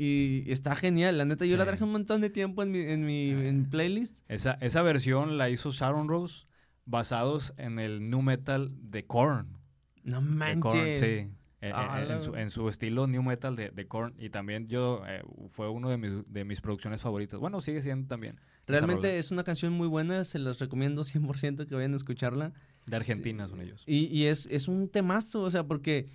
y 0.45 0.51
está 0.51 0.75
genial. 0.75 1.17
La 1.17 1.25
neta, 1.25 1.45
yo 1.45 1.55
la 1.57 1.65
traje 1.65 1.83
un 1.83 1.91
montón 1.93 2.19
de 2.21 2.29
tiempo 2.29 2.63
en 2.63 2.71
mi, 2.71 2.79
en 2.81 3.05
mi 3.05 3.29
en 3.31 3.59
mi 3.61 3.65
playlist. 3.67 4.19
Esa, 4.27 4.53
esa 4.61 4.81
versión 4.81 5.37
la 5.37 5.49
hizo 5.49 5.71
Sharon 5.71 6.09
Rose 6.09 6.45
basados 6.85 7.53
en 7.57 7.79
el 7.79 8.09
new 8.09 8.21
metal 8.21 8.71
de 8.91 9.05
Korn. 9.05 9.57
No 10.03 10.21
De 10.21 10.27
manches. 10.27 10.61
Korn, 10.61 10.95
sí. 10.97 11.29
Eh, 11.61 11.69
eh, 11.69 11.71
Ah, 11.73 12.05
en, 12.07 12.21
su, 12.21 12.35
en 12.35 12.51
su 12.51 12.69
estilo 12.69 13.07
new 13.07 13.23
metal 13.23 13.55
de, 13.55 13.71
de 13.71 13.87
Korn. 13.87 14.13
Y 14.19 14.29
también 14.29 14.67
yo, 14.67 15.01
eh, 15.07 15.23
fue 15.49 15.69
uno 15.69 15.89
de 15.89 15.97
mis, 15.97 16.11
de 16.31 16.45
mis 16.45 16.61
producciones 16.61 17.01
favoritas. 17.01 17.39
Bueno, 17.39 17.61
sigue 17.61 17.81
siendo 17.81 18.07
también. 18.07 18.39
Realmente 18.67 19.17
es 19.17 19.31
una 19.31 19.43
canción 19.43 19.73
muy 19.73 19.87
buena, 19.87 20.25
se 20.25 20.39
los 20.39 20.59
recomiendo 20.59 21.03
100% 21.03 21.67
que 21.67 21.75
vayan 21.75 21.93
a 21.93 21.97
escucharla. 21.97 22.53
De 22.85 22.95
Argentina 22.95 23.47
son 23.47 23.61
ellos. 23.61 23.83
Y, 23.87 24.05
y 24.05 24.25
es, 24.25 24.47
es 24.51 24.67
un 24.67 24.89
temazo, 24.89 25.41
o 25.41 25.49
sea, 25.51 25.63
porque 25.63 26.09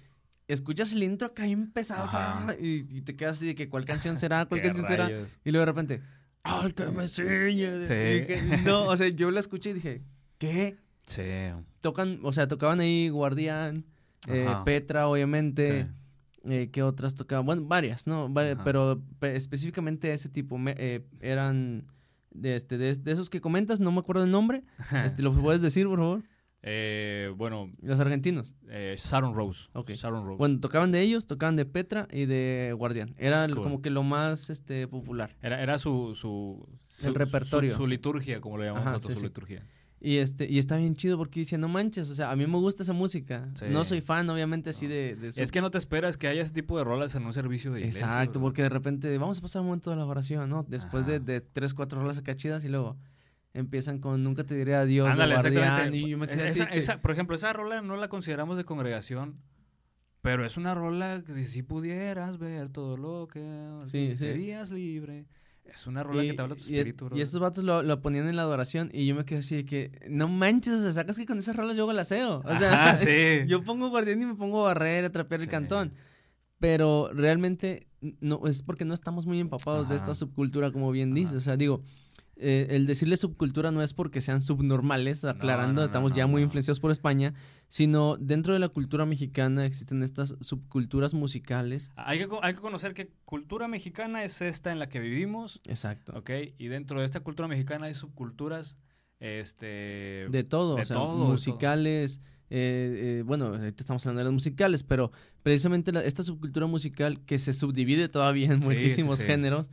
escuchas 0.49 0.93
el 0.93 1.03
intro 1.03 1.29
acá 1.29 1.45
bien 1.45 1.73
pesado 1.73 2.09
y, 2.61 2.87
y 2.97 3.03
te 3.03 3.17
quedas 3.17 3.39
así 3.39 3.47
de 3.47 3.55
que 3.55 3.69
cuál 3.69 3.85
canción 3.85 4.19
será, 4.19 4.45
cuál 4.47 4.61
¿Qué 4.63 4.67
canción 4.67 4.87
será. 4.87 5.09
Y 5.45 5.51
luego 5.51 5.67
de 5.67 5.73
repente, 5.73 6.03
¡al 6.43 6.75
que 6.75 6.87
me 6.87 7.09
ciñe! 7.09 7.87
Sí. 7.87 7.95
Dije, 7.95 8.63
no, 8.65 8.85
o 8.85 8.97
sea, 8.97 9.09
yo 9.09 9.31
la 9.31 9.41
escuché 9.41 9.71
y 9.71 9.75
dije, 9.75 10.03
¿qué? 10.39 10.77
Sí. 11.07 11.23
Tocan, 11.81 12.21
o 12.23 12.33
sea, 12.33 12.47
tocaban 12.49 12.81
ahí 12.81 13.09
Guardián, 13.09 13.87
eh. 14.29 14.47
Petra, 14.65 15.09
obviamente. 15.09 15.85
Sí. 15.85 15.89
Eh, 16.45 16.71
¿Qué 16.73 16.83
otras 16.83 17.15
tocaban? 17.15 17.47
Bueno, 17.47 17.63
varias, 17.67 18.07
¿no? 18.09 18.33
Pero 18.65 19.01
pe- 19.21 19.37
específicamente 19.37 20.13
ese 20.13 20.29
tipo 20.29 20.59
me- 20.59 20.75
eh, 20.77 21.07
eran 21.21 21.87
de, 22.33 22.57
este, 22.57 22.79
de, 22.79 22.93
de 22.95 23.13
esos 23.13 23.31
que 23.31 23.41
comentas, 23.41 23.79
no 23.79 23.93
me 23.93 24.01
acuerdo 24.01 24.25
el 24.25 24.31
nombre. 24.31 24.65
Este, 25.17 25.23
¿Lo 25.23 25.33
puedes 25.33 25.63
decir, 25.63 25.87
por 25.87 25.99
favor? 26.01 26.23
Eh, 26.65 27.33
bueno, 27.37 27.73
Los 27.81 27.99
argentinos. 28.01 28.55
eh, 28.69 28.95
Sharon 28.99 29.35
Rose. 29.35 29.69
Ok. 29.73 29.91
Sharon 29.93 30.25
Rose. 30.27 30.39
Bueno, 30.39 30.59
tocaban 30.61 30.91
de 30.93 31.01
ellos, 31.01 31.27
tocaban 31.27 31.55
de 31.57 31.65
Petra 31.65 32.07
y 32.11 32.27
de 32.27 32.73
Guardián. 32.77 33.15
Era 33.19 33.47
Cool. 33.49 33.63
como 33.63 33.83
que 33.83 33.91
lo 33.91 34.03
más 34.05 34.49
este, 34.51 34.87
popular. 34.89 35.37
Era, 35.43 35.61
era 35.63 35.79
su, 35.79 36.15
su, 36.17 36.69
su- 36.89 37.09
El 37.09 37.15
repertorio. 37.17 37.73
Su, 37.73 37.79
su 37.79 37.87
liturgia, 37.89 38.41
como 38.41 38.59
le 38.59 38.67
llamamos 38.67 38.87
Ajá, 38.87 38.97
nosotros, 38.97 39.11
sí, 39.11 39.15
su 39.15 39.21
sí. 39.21 39.27
liturgia. 39.29 39.67
Y 40.05 40.17
este 40.17 40.51
y 40.51 40.59
está 40.59 40.77
bien 40.79 40.97
chido 40.97 41.17
porque 41.17 41.39
dice, 41.41 41.57
no 41.59 41.69
manches, 41.69 42.11
o 42.11 42.15
sea, 42.17 42.33
a 42.33 42.35
mí 42.37 42.45
me 42.47 42.59
gusta 42.59 42.83
esa 42.83 42.93
música. 42.93 43.49
Sí. 43.55 43.67
No 43.71 43.85
soy 43.85 44.01
fan, 44.01 44.29
obviamente, 44.31 44.71
así 44.71 44.89
de, 44.89 45.15
de 45.15 45.31
su- 45.31 45.41
Es 45.41 45.53
que 45.53 45.61
no 45.61 45.71
te 45.71 45.79
esperas 45.79 46.17
que 46.17 46.27
haya 46.27 46.43
ese 46.43 46.53
tipo 46.53 46.77
de 46.77 46.83
rolas 46.83 47.15
en 47.15 47.25
un 47.25 47.33
servicio 47.33 47.71
de 47.73 47.81
iglesia. 47.81 48.07
Exacto, 48.07 48.41
porque 48.41 48.63
de 48.63 48.69
repente 48.69 49.17
vamos 49.17 49.39
a 49.39 49.43
pasar 49.43 49.61
un 49.63 49.67
momento 49.69 49.91
de 49.91 49.97
la 49.97 50.05
oración, 50.05 50.51
¿no? 50.51 50.65
Después 50.67 51.07
de, 51.07 51.17
Ajá. 51.17 51.25
de 51.25 51.41
tres, 51.41 51.73
cuatro 51.73 52.01
rolas 52.01 52.19
acá 52.19 52.35
chidas 52.35 52.65
y 52.65 52.69
luego 52.69 52.97
empiezan 53.55 54.01
con 54.01 54.25
Nunca 54.25 54.43
te 54.43 54.57
diré 54.57 54.75
adiós, 54.75 55.09
Ándale, 55.09 55.35
Guardián, 55.35 55.63
exactamente. 55.63 55.99
y 55.99 56.09
yo 56.11 56.19
me 56.19 56.27
quedé 56.27 56.47
Esa- 56.47 56.65
así 56.65 56.73
que- 56.73 56.79
esa- 56.79 57.01
por 57.01 57.13
ejemplo, 57.13 57.37
esa 57.37 57.53
rola 57.53 57.81
no 57.81 57.97
la 57.97 58.09
consideramos 58.09 58.57
de 58.57 58.65
congregación, 58.65 59.37
pero 60.21 60.45
es 60.45 60.57
una 60.57 60.75
rola 60.75 61.23
que 61.25 61.45
si 61.45 61.63
pudieras 61.63 62.39
ver 62.39 62.71
todo 62.71 62.97
lo 62.97 63.29
que 63.29 63.79
Sí, 63.85 64.11
sí. 64.13 64.17
serías 64.17 64.71
libre. 64.73 65.27
Es 65.65 65.87
una 65.87 66.03
rola 66.03 66.23
que 66.23 66.35
te 66.35 66.43
habla 66.43 66.55
tu 66.55 66.61
y, 66.63 66.75
es- 66.75 66.79
espíritu, 66.81 67.05
y 67.05 67.09
brother. 67.09 67.23
estos 67.25 67.41
vatos 67.41 67.65
lo, 67.65 67.83
lo 67.83 68.03
ponían 68.03 68.29
en 68.29 68.37
la 68.37 68.43
adoración 68.43 68.91
y 68.93 69.07
yo 69.07 69.15
me 69.15 69.25
quedé 69.25 69.39
así 69.39 69.57
de 69.57 69.65
que, 69.65 70.07
no 70.11 70.29
manches, 70.29 70.75
o 70.75 70.93
sacas 70.93 71.17
que 71.17 71.25
con 71.27 71.39
esas 71.39 71.57
rolas 71.57 71.77
yo 71.77 71.85
hago 71.85 71.93
el 71.93 71.99
aseo. 71.99 72.43
O 72.45 72.55
sea, 72.57 72.73
Ajá, 72.85 72.97
sí. 72.99 73.41
yo 73.47 73.63
pongo 73.65 73.89
guardián 73.89 74.21
y 74.23 74.27
me 74.27 74.35
pongo 74.35 74.61
a 74.65 74.69
barrer, 74.75 75.05
a 75.07 75.11
trapear 75.13 75.41
el 75.41 75.49
cantón. 75.49 75.93
Pero 76.59 77.11
realmente 77.13 77.89
no 78.21 78.47
es 78.47 78.63
porque 78.63 78.85
no 78.85 78.95
estamos 78.95 79.27
muy 79.27 79.41
empapados 79.41 79.89
de 79.89 79.97
esta 79.97 80.15
subcultura, 80.15 80.71
como 80.71 80.91
bien 80.93 81.13
dices. 81.15 81.35
O 81.37 81.41
sea, 81.41 81.57
digo, 81.57 81.83
eh, 82.43 82.67
el 82.77 82.87
decirle 82.87 83.17
subcultura 83.17 83.71
no 83.71 83.83
es 83.83 83.95
porque 83.95 84.21
sean 84.21 84.43
subnormales, 84.43 85.25
aclarando, 85.25 85.75
no, 85.75 85.81
no, 85.81 85.85
estamos 85.87 86.11
no, 86.11 86.17
ya 86.17 86.27
muy 86.27 86.43
influenciados 86.43 86.81
por 86.81 86.91
España, 86.91 87.33
sino 87.69 88.17
dentro 88.19 88.53
de 88.53 88.59
la 88.59 88.69
cultura 88.69 89.07
mexicana 89.07 89.65
existen 89.65 90.03
estas 90.03 90.37
subculturas 90.41 91.15
musicales. 91.15 91.91
Hay 91.97 92.19
que, 92.19 92.29
hay 92.43 92.55
que 92.55 92.61
conocer 92.61 92.93
que 92.95 93.11
cultura 93.25 93.69
mexicana 93.69 94.25
es 94.25 94.43
esta 94.43 94.73
en 94.73 94.79
la 94.79 94.89
que 94.89 95.01
vivimos, 95.01 95.61
Exacto. 95.65 96.13
¿ok? 96.17 96.31
Y 96.59 96.67
dentro 96.69 97.01
de 97.01 97.07
esta 97.07 97.21
cultura 97.21 97.49
mexicana 97.49 97.87
hay 97.87 97.95
subculturas, 97.95 98.77
este... 99.21 100.27
De 100.31 100.45
todo, 100.45 100.77
de 100.77 100.83
o 100.83 100.85
sea, 100.85 100.95
todo, 100.97 101.13
de 101.13 101.19
todo. 101.21 101.31
musicales, 101.31 102.21
eh, 102.51 103.19
eh, 103.21 103.23
bueno, 103.25 103.47
ahorita 103.47 103.83
estamos 103.83 104.05
hablando 104.05 104.19
de 104.19 104.25
los 104.25 104.33
musicales, 104.35 104.83
pero 104.83 105.11
precisamente 105.43 105.93
la- 105.93 106.05
esta 106.05 106.23
subcultura 106.23 106.67
musical 106.67 107.21
que 107.25 107.39
se 107.39 107.53
subdivide 107.55 108.09
todavía 108.09 108.47
en 108.47 108.55
Sí, 108.55 108.59
sí, 108.61 108.65
muchísimos 108.69 109.19
sí. 109.21 109.27
géneros, 109.27 109.71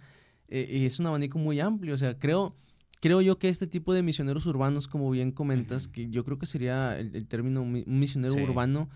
eh, 0.50 0.68
y 0.82 0.86
es 0.86 1.00
un 1.00 1.06
abanico 1.08 1.38
muy 1.40 1.60
amplio, 1.60 1.94
o 1.94 1.98
sea, 1.98 2.18
creo, 2.18 2.56
creo 3.02 3.22
yo 3.22 3.38
que 3.40 3.50
este 3.50 3.68
tipo 3.68 3.94
de 3.94 4.02
misioneros 4.04 4.46
urbanos, 4.46 4.88
como 4.88 5.10
bien 5.10 5.32
comentas, 5.32 5.88
que 5.88 6.10
yo 6.10 6.24
creo 6.26 6.38
que 6.38 6.46
sería 6.46 6.98
el, 7.00 7.16
el 7.16 7.28
término 7.28 7.64
mi- 7.66 7.86
misionero 7.86 8.34
Sí. 8.34 8.42
urbano, 8.42 8.90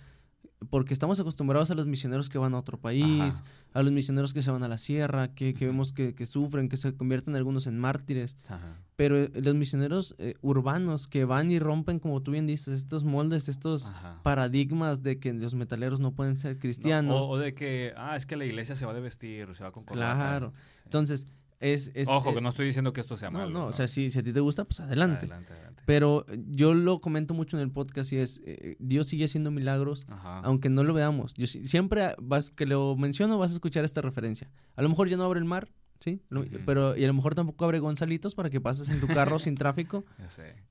porque 0.70 0.94
estamos 0.94 1.20
acostumbrados 1.20 1.72
a 1.72 1.76
los 1.76 1.88
misioneros 1.88 2.30
que 2.30 2.38
van 2.38 2.54
a 2.54 2.58
otro 2.60 2.78
país, 2.80 3.42
Ajá, 3.42 3.44
a 3.74 3.84
los 3.84 3.92
misioneros 3.92 4.34
que 4.34 4.42
se 4.42 4.50
van 4.50 4.64
a 4.64 4.70
la 4.70 4.78
sierra, 4.78 5.34
que, 5.34 5.54
vemos 5.60 5.92
que, 5.92 6.16
que 6.16 6.26
sufren, 6.26 6.70
que 6.70 6.78
se 6.78 6.96
convierten 6.96 7.36
algunos 7.36 7.68
en 7.68 7.78
mártires. 7.80 8.38
ajá. 8.48 8.78
Pero 8.96 9.18
eh, 9.18 9.32
los 9.42 9.56
misioneros 9.56 10.16
eh, 10.20 10.36
urbanos 10.42 11.08
que 11.08 11.26
van 11.26 11.52
y 11.52 11.60
rompen, 11.60 12.00
como 12.00 12.22
tú 12.22 12.32
bien 12.32 12.48
dices, 12.48 12.76
estos 12.76 13.04
moldes, 13.04 13.50
estos 13.50 13.88
Ajá. 13.88 14.22
paradigmas 14.24 15.04
de 15.04 15.20
que 15.20 15.34
los 15.34 15.54
metaleros 15.54 16.00
no 16.00 16.14
pueden 16.14 16.36
ser 16.38 16.56
No, 16.56 16.60
cristianos. 16.62 17.20
o, 17.22 17.30
o 17.32 17.38
de 17.38 17.54
que, 17.54 17.92
ah, 17.98 18.16
es 18.16 18.26
que 18.26 18.38
la 18.38 18.46
iglesia 18.46 18.76
se 18.78 18.86
va 18.86 18.94
de 18.94 19.02
vestir, 19.02 19.54
se 19.56 19.64
va 19.64 19.72
con 19.74 19.84
corbata. 19.84 20.14
claro. 20.16 20.54
Sí. 20.56 20.82
Entonces, 20.86 21.28
es... 21.64 21.92
es 21.96 22.08
Ojo, 22.10 22.32
eh, 22.32 22.36
que 22.36 22.42
no 22.42 22.50
estoy 22.50 22.66
diciendo 22.68 22.94
que 22.94 23.02
esto 23.02 23.18
sea 23.18 23.32
no, 23.32 23.40
malo. 23.40 23.50
no, 23.52 23.66
o 23.68 23.74
sea, 23.74 23.88
si, 23.88 24.10
si 24.10 24.20
a 24.20 24.24
ti 24.24 24.32
te 24.34 24.40
gusta, 24.40 24.66
pues 24.66 24.80
adelante. 24.82 25.26
Adelante, 25.26 25.54
adelante. 25.54 25.84
Pero 25.86 26.26
yo 26.48 26.74
lo 26.74 27.00
comento 27.00 27.34
mucho 27.34 27.58
en 27.58 27.64
el 27.64 27.72
podcast 27.72 28.14
y 28.14 28.18
es, 28.18 28.42
eh, 28.46 28.76
Dios 28.80 29.08
sigue 29.08 29.26
haciendo 29.26 29.52
milagros, 29.52 30.06
Ajá. 30.08 30.40
aunque 30.42 30.70
no 30.70 30.84
lo 30.84 30.94
veamos. 30.94 31.34
Yo 31.34 31.48
si- 31.48 31.68
siempre 31.68 32.16
vas, 32.22 32.52
que 32.52 32.66
lo 32.66 32.96
menciono 32.96 33.38
vas 33.38 33.52
a 33.52 33.54
escuchar 33.56 33.84
esta 33.84 34.02
referencia. 34.02 34.52
A 34.76 34.82
lo 34.82 34.90
mejor 34.90 35.10
ya 35.10 35.18
no 35.18 35.24
abre 35.26 35.40
el 35.40 35.46
mar, 35.46 35.70
¿sí? 36.00 36.22
Pero, 36.66 36.96
y 36.98 37.04
a 37.04 37.08
lo 37.08 37.14
mejor 37.14 37.36
tampoco 37.36 37.66
abre 37.66 37.80
Gonzalitos 37.80 38.36
para 38.36 38.50
que 38.50 38.60
pases 38.62 38.90
en 38.90 39.00
tu 39.00 39.08
carro 39.08 39.40
sin 39.40 39.56
tráfico. 39.56 40.06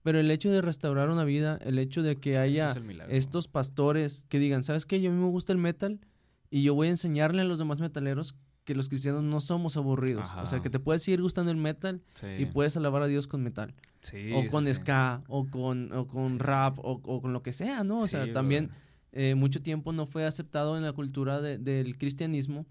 Pero 0.03 0.19
el 0.19 0.31
hecho 0.31 0.51
de 0.51 0.61
restaurar 0.63 1.09
una 1.11 1.25
vida, 1.25 1.59
el 1.63 1.79
hecho 1.79 2.03
de 2.03 2.17
que 2.21 2.39
haya 2.39 2.73
es 2.73 3.25
estos 3.25 3.49
pastores 3.49 4.25
que 4.29 4.39
digan, 4.39 4.63
¿sabes 4.63 4.87
qué? 4.87 5.01
Yo 5.01 5.11
a 5.11 5.15
mí 5.15 5.19
me 5.21 5.29
gusta 5.31 5.53
el 5.53 5.59
metal 5.59 6.01
y 6.51 6.63
yo 6.63 6.75
voy 6.75 6.89
a 6.89 6.91
enseñarle 6.91 7.43
a 7.43 7.45
los 7.45 7.59
demás 7.59 7.81
metaleros 7.81 8.35
que 8.65 8.75
los 8.75 8.89
cristianos 8.89 9.23
no 9.25 9.41
somos 9.41 9.77
aburridos. 9.77 10.33
O 10.35 10.47
sea, 10.47 10.61
que 10.61 10.71
te 10.71 10.79
puedes 10.79 11.03
seguir 11.03 11.21
gustando 11.23 11.51
el 11.51 11.57
metal 11.57 12.01
Sí. 12.15 12.27
y 12.39 12.47
puedes 12.47 12.77
alabar 12.77 13.03
a 13.03 13.07
Dios 13.07 13.27
con 13.27 13.43
metal. 13.43 13.75
Sí, 14.01 14.33
o 14.35 14.47
con 14.51 14.65
sí. 14.67 14.75
ska, 14.75 15.23
o 15.29 15.47
con, 15.47 15.93
o 15.93 16.07
con 16.07 16.39
rap, 16.39 16.79
o, 16.79 17.01
o 17.05 17.21
con 17.23 17.33
lo 17.33 17.43
que 17.43 17.53
sea, 17.53 17.83
¿no? 17.85 17.99
O 18.01 18.09
sea, 18.09 18.31
también 18.33 18.71
eh, 19.13 19.35
mucho 19.35 19.63
tiempo 19.63 19.93
no 19.93 20.07
fue 20.07 20.25
aceptado 20.27 20.77
en 20.77 20.83
la 20.85 20.93
cultura 20.93 21.41
de- 21.41 21.59
del 21.59 21.99
cristianismo 21.99 22.67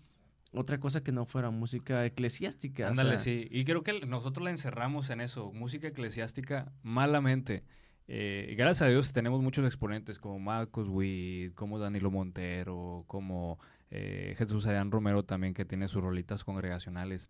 otra 0.54 0.80
cosa 0.82 1.02
que 1.04 1.12
no 1.14 1.26
fuera 1.26 1.50
música 1.52 2.06
eclesiástica. 2.06 2.86
o 2.86 2.90
Ándale, 2.90 3.12
sea, 3.12 3.20
sí. 3.20 3.48
Y 3.52 3.64
creo 3.64 3.84
que 3.84 4.06
nosotros 4.06 4.44
la 4.44 4.50
encerramos 4.52 5.10
en 5.10 5.22
eso, 5.22 5.52
música 5.54 5.88
eclesiástica, 5.88 6.72
malamente. 6.84 7.64
Eh, 8.08 8.54
gracias 8.58 8.82
a 8.82 8.90
Dios 8.90 9.14
tenemos 9.14 9.42
muchos 9.42 9.66
exponentes 9.66 10.20
como 10.20 10.40
Marcos 10.40 10.90
Witt, 10.90 11.54
como 11.54 11.80
Danilo 11.80 12.12
Montero, 12.12 13.06
como 13.08 13.60
eh, 13.92 14.36
Jesús 14.38 14.66
Adán 14.66 14.90
Romero 14.92 15.24
también, 15.24 15.54
que 15.54 15.66
tiene 15.66 15.88
sus 15.88 16.02
rolitas 16.02 16.44
congregacionales. 16.44 17.30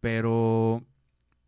Pero, 0.00 0.84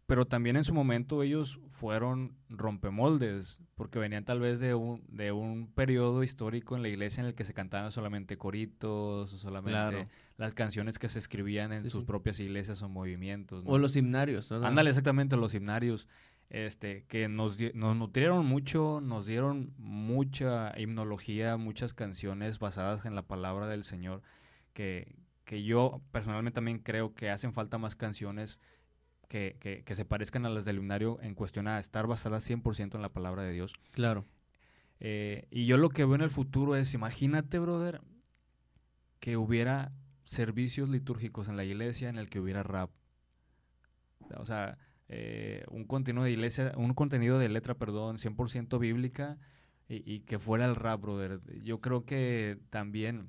pero 0.07 0.27
también 0.27 0.57
en 0.57 0.65
su 0.65 0.75
momento 0.75 1.23
ellos 1.23 1.61
fueron 1.71 2.37
rompemoldes, 2.49 3.61
porque 3.75 3.99
venían 3.99 4.25
tal 4.25 4.39
vez 4.41 4.61
de 4.61 4.75
un, 4.75 5.03
de 5.09 5.33
un 5.33 5.67
periodo 5.75 6.23
histórico 6.23 6.77
en 6.77 6.83
la 6.83 6.89
iglesia 6.89 7.21
en 7.23 7.27
el 7.27 7.35
que 7.35 7.45
se 7.45 7.55
cantaban 7.55 7.91
solamente 7.91 8.37
coritos, 8.37 9.33
o 9.33 9.39
solamente 9.39 9.73
Claro. 9.73 10.07
las 10.37 10.55
canciones 10.55 10.99
que 10.99 11.09
se 11.09 11.19
escribían 11.19 11.73
en 11.73 11.83
Sí, 11.85 11.91
sus 11.91 12.03
sí. 12.03 12.07
propias 12.07 12.39
iglesias 12.39 12.81
o 12.83 12.89
movimientos. 12.89 13.65
¿no? 13.65 13.71
O 13.71 13.79
los 13.79 13.97
himnarios. 13.97 14.53
Ándale, 14.53 14.91
exactamente, 14.91 15.37
los 15.37 15.53
himnarios, 15.55 16.07
este, 16.51 17.05
que 17.05 17.29
nos, 17.29 17.59
nutrieron 17.75 18.47
mucho, 18.47 19.01
nos 19.01 19.27
dieron 19.27 19.73
mucha 19.77 20.79
himnología, 20.79 21.57
muchas 21.57 21.95
canciones 21.95 22.59
basadas 22.59 23.05
en 23.05 23.15
la 23.15 23.23
palabra 23.23 23.67
del 23.67 23.85
Señor, 23.85 24.23
que, 24.73 25.17
que 25.45 25.63
yo 25.63 26.01
personalmente 26.13 26.55
también 26.55 26.79
creo 26.79 27.15
que 27.15 27.31
hacen 27.31 27.53
falta 27.53 27.79
más 27.79 27.97
canciones 27.97 28.61
que, 29.29 29.57
que, 29.61 29.83
que 29.85 29.95
se 29.95 30.05
parezcan 30.05 30.47
a 30.47 30.51
las 30.51 30.65
del 30.65 30.79
himnario 30.79 31.19
en 31.23 31.35
cuestión 31.35 31.67
a 31.67 31.79
estar 31.79 32.07
basadas 32.07 32.49
100% 32.49 32.95
en 32.95 33.03
la 33.03 33.09
palabra 33.09 33.43
de 33.43 33.53
Dios. 33.53 33.75
Claro. 33.91 34.25
Eh, 35.01 35.47
y 35.51 35.67
yo 35.67 35.77
lo 35.77 35.91
que 35.91 36.05
veo 36.05 36.15
en 36.15 36.21
el 36.21 36.31
futuro 36.31 36.77
es, 36.77 36.95
imagínate, 36.95 37.59
brother, 37.59 38.01
que 39.21 39.37
hubiera 39.37 39.93
servicios 40.25 40.89
litúrgicos 40.89 41.49
en 41.49 41.57
la 41.57 41.65
iglesia 41.65 42.09
en 42.09 42.17
el 42.17 42.29
que 42.29 42.41
hubiera 42.41 42.63
rap. 42.63 42.91
O 44.37 44.45
sea, 44.45 44.79
eh, 45.09 45.65
un 45.71 45.85
contenido 45.85 46.25
de 46.25 46.33
iglesia, 46.33 46.73
un 46.77 46.95
contenido 46.95 47.39
de 47.39 47.49
letra, 47.49 47.75
perdón, 47.75 48.17
100% 48.19 48.79
bíblica 48.79 49.39
y, 49.89 50.03
y 50.11 50.21
que 50.21 50.39
fuera 50.39 50.65
el 50.65 50.77
rap, 50.77 51.01
brother. 51.01 51.41
Yo 51.63 51.81
creo 51.81 52.05
que 52.05 52.59
también 52.71 53.29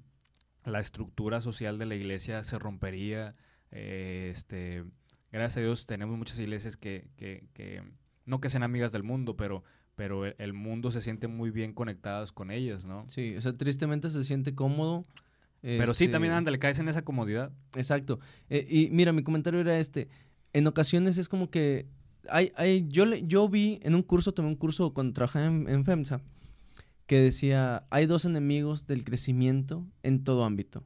la 0.63 0.79
estructura 0.79 1.41
social 1.41 1.77
de 1.77 1.85
la 1.85 1.95
iglesia 1.95 2.43
se 2.43 2.57
rompería. 2.59 3.35
eh, 3.71 4.31
este, 4.33 4.83
gracias 5.31 5.57
a 5.57 5.61
Dios 5.61 5.85
tenemos 5.85 6.17
muchas 6.17 6.39
iglesias 6.39 6.77
que, 6.77 7.09
que, 7.17 7.47
que 7.53 7.83
no 8.25 8.39
que 8.39 8.49
sean 8.49 8.63
amigas 8.63 8.91
del 8.91 9.03
mundo, 9.03 9.35
pero 9.35 9.63
pero 9.95 10.25
el, 10.25 10.35
el 10.39 10.53
mundo 10.53 10.91
se 10.91 10.99
siente 11.01 11.27
muy 11.27 11.51
bien 11.51 11.73
conectadas 11.73 12.31
con 12.33 12.51
ellas, 12.51 12.83
¿no? 12.85 13.07
Sí, 13.09 13.35
o 13.37 13.41
sea, 13.41 13.53
tristemente 13.55 14.09
se 14.09 14.23
siente 14.25 14.53
cómodo. 14.53 15.05
Pero 15.61 15.93
sí, 15.95 16.03
este, 16.05 16.11
también 16.11 16.33
ándale, 16.33 16.59
caes 16.59 16.77
en 16.79 16.87
esa 16.89 17.03
comodidad. 17.03 17.51
Exacto. 17.75 18.19
Eh, 18.49 18.67
y 18.69 18.89
mira, 18.91 19.13
mi 19.13 19.23
comentario 19.23 19.59
era 19.61 19.79
este. 19.79 20.09
En 20.55 20.67
ocasiones 20.67 21.17
es 21.17 21.27
como 21.27 21.49
que 21.49 21.87
hay, 22.29 22.51
hay, 22.55 22.85
yo, 22.87 23.05
le- 23.05 23.27
yo 23.27 23.47
vi 23.49 23.79
en 23.83 23.93
un 23.93 24.01
curso, 24.03 24.33
tomé 24.33 24.47
un 24.47 24.55
curso 24.55 24.93
cuando 24.93 25.13
trabajaba 25.13 25.45
en, 25.47 25.67
en 25.67 25.83
FEMSA, 25.85 26.21
que 27.07 27.19
decía, 27.19 27.85
hay 27.89 28.05
dos 28.05 28.25
enemigos 28.25 28.87
del 28.87 29.03
crecimiento 29.03 29.85
en 30.01 30.23
todo 30.23 30.43
ámbito. 30.45 30.83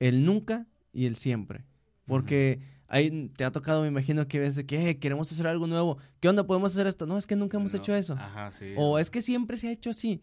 El 0.00 0.24
nunca 0.24 0.66
y 0.92 1.06
el 1.06 1.16
siempre. 1.16 1.64
Porque 2.06 2.60
ahí 2.88 3.30
te 3.36 3.44
ha 3.44 3.52
tocado, 3.52 3.82
me 3.82 3.88
imagino, 3.88 4.26
que 4.28 4.40
ves 4.40 4.56
de 4.56 4.66
que 4.66 4.90
"Eh, 4.90 4.98
queremos 4.98 5.30
hacer 5.32 5.46
algo 5.46 5.66
nuevo. 5.66 5.98
¿Qué 6.20 6.28
onda? 6.28 6.44
¿Podemos 6.46 6.72
hacer 6.72 6.86
esto? 6.86 7.06
No, 7.06 7.16
es 7.18 7.26
que 7.26 7.36
nunca 7.36 7.56
hemos 7.58 7.72
No, 7.72 7.78
hecho 7.78 7.94
eso. 7.94 8.14
Ajá, 8.14 8.50
sí. 8.52 8.72
O 8.76 8.98
es 8.98 9.10
que 9.10 9.22
siempre 9.22 9.56
se 9.56 9.68
ha 9.68 9.72
hecho 9.72 9.90
así. 9.90 10.22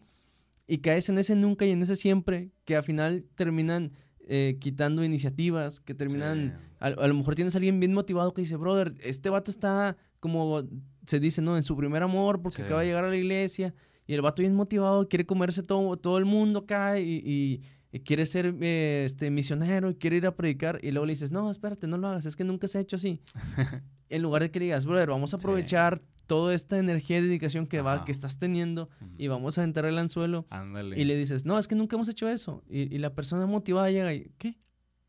Y 0.68 0.78
caes 0.78 1.08
en 1.08 1.18
ese 1.18 1.34
nunca 1.34 1.64
y 1.64 1.70
en 1.70 1.82
ese 1.82 1.96
siempre, 1.96 2.50
que 2.64 2.76
al 2.76 2.82
final 2.82 3.24
terminan 3.36 3.92
eh, 4.28 4.58
quitando 4.60 5.02
iniciativas, 5.04 5.80
que 5.80 5.94
terminan... 5.94 6.58
A, 6.86 7.02
a 7.04 7.06
lo 7.08 7.14
mejor 7.14 7.34
tienes 7.34 7.54
a 7.54 7.58
alguien 7.58 7.78
bien 7.80 7.94
motivado 7.94 8.32
que 8.34 8.42
dice, 8.42 8.56
brother, 8.56 8.94
este 9.02 9.30
vato 9.30 9.50
está 9.50 9.96
como 10.20 10.62
se 11.06 11.20
dice, 11.20 11.40
¿no? 11.42 11.56
En 11.56 11.62
su 11.62 11.76
primer 11.76 12.02
amor 12.02 12.42
porque 12.42 12.56
Sí. 12.56 12.62
acaba 12.62 12.80
de 12.80 12.86
llegar 12.88 13.04
a 13.04 13.08
la 13.08 13.16
iglesia. 13.16 13.74
Y 14.08 14.14
el 14.14 14.22
vato 14.22 14.42
bien 14.42 14.54
motivado, 14.54 15.08
quiere 15.08 15.26
comerse 15.26 15.62
todo, 15.62 15.96
todo 15.96 16.18
el 16.18 16.24
mundo 16.24 16.60
acá 16.60 16.98
y, 16.98 17.22
y- 17.24 17.62
y 17.92 18.00
quiere 18.00 18.26
ser 18.26 18.54
eh, 18.60 19.04
este 19.06 19.30
misionero 19.30 19.90
y 19.90 19.94
quiere 19.94 20.16
ir 20.16 20.26
a 20.26 20.34
predicar. 20.36 20.78
Y 20.82 20.90
luego 20.90 21.06
le 21.06 21.12
dices, 21.12 21.30
no, 21.30 21.50
espérate, 21.50 21.86
no 21.86 21.96
lo 21.98 22.08
hagas, 22.08 22.26
es 22.26 22.36
que 22.36 22.44
nunca 22.44 22.68
se 22.68 22.78
ha 22.78 22.80
hecho 22.82 22.96
así. 22.96 23.20
en 24.08 24.22
lugar 24.22 24.42
de 24.42 24.50
que 24.50 24.58
le 24.58 24.66
digas, 24.66 24.84
brother, 24.86 25.08
vamos 25.10 25.32
a 25.34 25.38
Sí. 25.38 25.42
aprovechar 25.42 26.00
toda 26.26 26.54
esta 26.54 26.78
energía 26.78 27.18
y 27.18 27.22
dedicación 27.22 27.66
que, 27.68 27.80
va, 27.82 28.04
que 28.04 28.10
estás 28.12 28.38
teniendo 28.38 28.88
y 29.16 29.28
vamos 29.28 29.58
a 29.58 29.60
aventar 29.62 29.84
el 29.86 29.96
anzuelo. 29.98 30.46
Ándale. 30.50 31.00
Y 31.00 31.04
le 31.04 31.16
dices, 31.16 31.44
no, 31.46 31.56
es 31.58 31.68
que 31.68 31.74
nunca 31.76 31.94
hemos 31.96 32.08
hecho 32.08 32.28
eso. 32.28 32.62
Y, 32.68 32.92
y 32.94 32.98
la 32.98 33.14
persona 33.14 33.46
motivada 33.46 33.90
llega 33.90 34.12
y, 34.12 34.30
¿qué? 34.38 34.58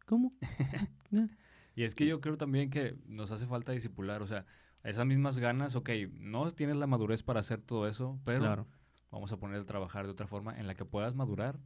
¿Cómo? 0.06 0.34
Y 1.78 1.84
es 1.84 1.94
que 1.94 2.08
yo 2.08 2.20
creo 2.20 2.38
también 2.38 2.72
que 2.72 2.96
nos 3.08 3.30
hace 3.30 3.46
falta 3.46 3.72
discipular, 3.72 4.24
o 4.24 4.28
sea, 4.28 4.48
esas 4.84 5.06
mismas 5.06 5.38
ganas, 5.38 5.76
ok, 5.76 5.92
no 6.20 6.50
tienes 6.52 6.76
la 6.76 6.88
madurez 6.88 7.22
para 7.22 7.40
hacer 7.40 7.62
todo 7.62 7.88
eso, 7.88 8.20
pero 8.26 8.40
Claro. 8.40 8.68
vamos 9.12 9.32
a 9.32 9.38
poner 9.38 9.62
a 9.62 9.64
trabajar 9.64 10.06
de 10.06 10.12
otra 10.12 10.26
forma 10.26 10.60
en 10.60 10.66
la 10.66 10.74
que 10.74 10.86
puedas 10.86 11.14
madurar 11.14 11.60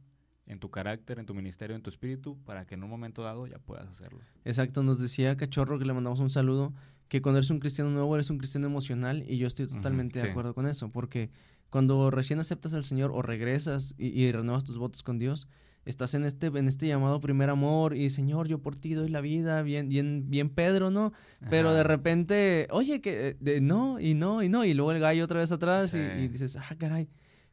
en 0.44 0.58
tu 0.58 0.70
carácter, 0.70 1.18
en 1.18 1.24
tu 1.24 1.32
ministerio, 1.32 1.74
en 1.74 1.80
tu 1.80 1.88
espíritu, 1.88 2.36
para 2.44 2.66
que 2.66 2.74
en 2.74 2.84
un 2.84 2.90
momento 2.90 3.22
dado 3.22 3.46
ya 3.46 3.58
puedas 3.58 3.88
hacerlo. 3.88 4.20
Exacto, 4.44 4.82
nos 4.82 4.98
decía 5.00 5.34
Cachorro 5.38 5.78
que 5.78 5.86
le 5.86 5.94
mandamos 5.94 6.20
un 6.20 6.28
saludo, 6.28 6.74
que 7.08 7.22
cuando 7.22 7.38
eres 7.38 7.48
un 7.48 7.58
cristiano 7.60 7.90
nuevo 7.90 8.14
eres 8.14 8.28
un 8.28 8.36
cristiano 8.36 8.66
emocional 8.66 9.24
y 9.26 9.38
yo 9.38 9.46
estoy 9.46 9.66
totalmente 9.66 10.20
de 10.20 10.30
acuerdo 10.30 10.52
con 10.52 10.66
eso, 10.66 10.90
porque 10.90 11.30
cuando 11.70 12.10
recién 12.10 12.38
aceptas 12.38 12.74
al 12.74 12.84
Señor 12.84 13.12
o 13.14 13.22
regresas 13.22 13.94
y, 13.96 14.08
y, 14.08 14.30
renuevas 14.30 14.64
tus 14.64 14.76
votos 14.76 15.02
con 15.02 15.18
Dios, 15.18 15.48
estás 15.84 16.14
en 16.14 16.24
este, 16.24 16.46
en 16.46 16.68
este 16.68 16.86
llamado 16.86 17.20
primer 17.20 17.50
amor 17.50 17.96
y 17.96 18.10
Señor, 18.10 18.48
yo 18.48 18.58
por 18.58 18.76
ti 18.76 18.94
doy 18.94 19.08
la 19.08 19.20
vida, 19.20 19.62
bien, 19.62 19.88
bien, 19.88 20.30
bien 20.30 20.48
Pedro, 20.48 20.90
¿no? 20.90 21.12
Pero 21.50 21.74
de 21.74 21.82
repente, 21.82 22.68
oye, 22.70 23.00
que 23.00 23.36
de, 23.40 23.60
no, 23.60 23.98
y 23.98 24.14
no, 24.14 24.42
y 24.42 24.48
no, 24.48 24.64
y 24.64 24.74
luego 24.74 24.92
el 24.92 25.00
gallo 25.00 25.24
otra 25.24 25.40
vez 25.40 25.50
atrás 25.52 25.94
y, 25.94 26.28
dices, 26.28 26.56
ah, 26.56 26.74
caray. 26.78 27.08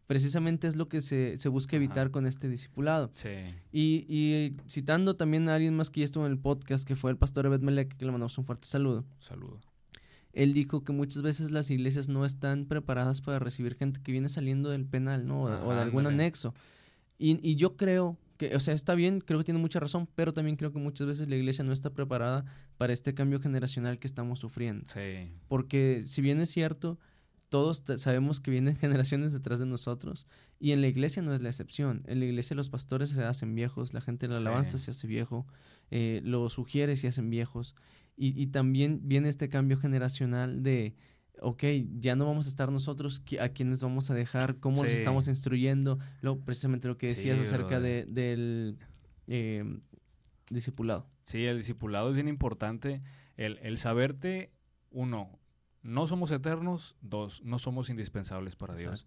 Precisamente 0.06 0.68
es 0.68 0.76
lo 0.76 0.89
que 0.89 1.01
se, 1.01 1.38
se 1.38 1.49
busca 1.49 1.76
evitar 1.76 2.10
con 2.10 2.26
este 2.26 2.49
discipulado. 2.49 3.11
Sí. 3.14 3.30
Y, 3.72 4.06
y, 4.10 4.57
citando 4.68 5.15
también 5.15 5.47
a 5.49 5.53
alguien 5.53 5.76
más 5.76 5.91
que 5.91 5.99
ya 5.99 6.06
estuvo 6.06 6.26
en 6.26 6.31
el 6.31 6.39
podcast, 6.39 6.88
que 6.88 6.95
fue 6.95 7.11
el 7.11 7.18
pastor 7.18 7.45
Evet 7.45 7.61
Melek, 7.61 7.95
que 7.95 8.06
le 8.06 8.11
mandamos 8.11 8.35
un 8.39 8.45
fuerte 8.45 8.68
saludo. 8.68 9.06
Saludo. 9.19 9.60
Él 10.34 10.53
dijo 10.53 10.84
que 10.84 10.93
muchas 10.93 11.22
veces 11.22 11.51
las 11.51 11.69
iglesias 11.69 12.10
no 12.10 12.26
están 12.26 12.65
preparadas 12.65 13.22
para 13.22 13.38
recibir 13.38 13.76
gente 13.76 14.01
que 14.01 14.11
viene 14.11 14.30
saliendo 14.30 14.69
del 14.69 14.85
penal, 14.85 15.27
¿no? 15.27 15.43
o 15.43 15.73
de 15.73 15.81
algún 15.81 16.07
anexo. 16.07 16.53
Y, 17.19 17.39
y 17.47 17.55
yo 17.55 17.77
creo 17.77 18.17
que, 18.37 18.55
o 18.55 18.59
sea, 18.61 18.73
está 18.73 18.95
bien, 18.95 19.19
creo 19.19 19.37
que 19.37 19.43
tiene 19.43 19.59
mucha 19.59 19.79
razón, 19.79 20.07
pero 20.15 20.33
también 20.33 20.55
creo 20.55 20.71
que 20.71 20.79
muchas 20.79 21.05
veces 21.05 21.27
la 21.27 21.35
iglesia 21.35 21.63
no 21.65 21.73
está 21.73 21.93
preparada 21.93 22.45
para 22.77 22.93
este 22.93 23.13
cambio 23.13 23.41
generacional 23.41 23.99
que 23.99 24.07
estamos 24.07 24.39
sufriendo. 24.39 24.85
Sí. 24.85 25.29
Porque 25.49 26.03
si 26.05 26.21
bien 26.21 26.39
es 26.39 26.49
cierto, 26.49 26.97
todos 27.49 27.83
sabemos 27.97 28.39
que 28.39 28.49
vienen 28.49 28.75
generaciones 28.77 29.33
detrás 29.33 29.59
de 29.59 29.65
nosotros 29.65 30.25
y 30.57 30.71
en 30.71 30.79
la 30.81 30.87
iglesia 30.87 31.21
no 31.21 31.33
es 31.33 31.41
la 31.41 31.49
excepción. 31.49 32.03
En 32.07 32.19
la 32.19 32.25
iglesia 32.25 32.55
los 32.55 32.69
pastores 32.69 33.09
se 33.09 33.23
hacen 33.23 33.53
viejos, 33.55 33.93
la 33.93 34.01
gente 34.01 34.27
de 34.27 34.33
la 34.33 34.39
alabanza 34.39 34.77
se 34.77 34.91
hace 34.91 35.05
viejo, 35.05 35.45
eh, 35.91 36.21
los 36.23 36.53
sugieres 36.53 37.01
se 37.01 37.09
hacen 37.09 37.29
viejos 37.29 37.75
y, 38.15 38.41
y 38.41 38.47
también 38.47 39.01
viene 39.03 39.27
este 39.27 39.49
cambio 39.49 39.77
generacional 39.77 40.63
de 40.63 40.95
ok, 41.41 41.63
ya 41.99 42.15
no 42.15 42.25
vamos 42.25 42.45
a 42.45 42.49
estar 42.49 42.71
nosotros, 42.71 43.21
a 43.39 43.49
quienes 43.49 43.81
vamos 43.81 44.09
a 44.11 44.13
dejar, 44.13 44.57
cómo 44.57 44.83
los 44.83 44.93
estamos 44.93 45.27
instruyendo, 45.27 45.99
lo, 46.21 46.39
precisamente 46.39 46.87
lo 46.87 46.97
que 46.97 47.07
decías 47.07 47.39
acerca 47.39 47.79
de, 47.79 48.05
del 48.07 48.77
eh, 49.27 49.63
discipulado. 50.49 51.07
Sí, 51.23 51.45
el 51.45 51.57
discipulado 51.57 52.09
es 52.09 52.15
bien 52.15 52.27
importante, 52.27 53.01
el, 53.37 53.59
el, 53.61 53.77
saberte, 53.77 54.51
uno, 54.91 55.39
no 55.81 56.07
somos 56.07 56.31
eternos, 56.31 56.95
dos, 57.01 57.43
no 57.43 57.59
somos 57.59 57.89
indispensables 57.89 58.55
para 58.55 58.75
Dios. 58.75 59.05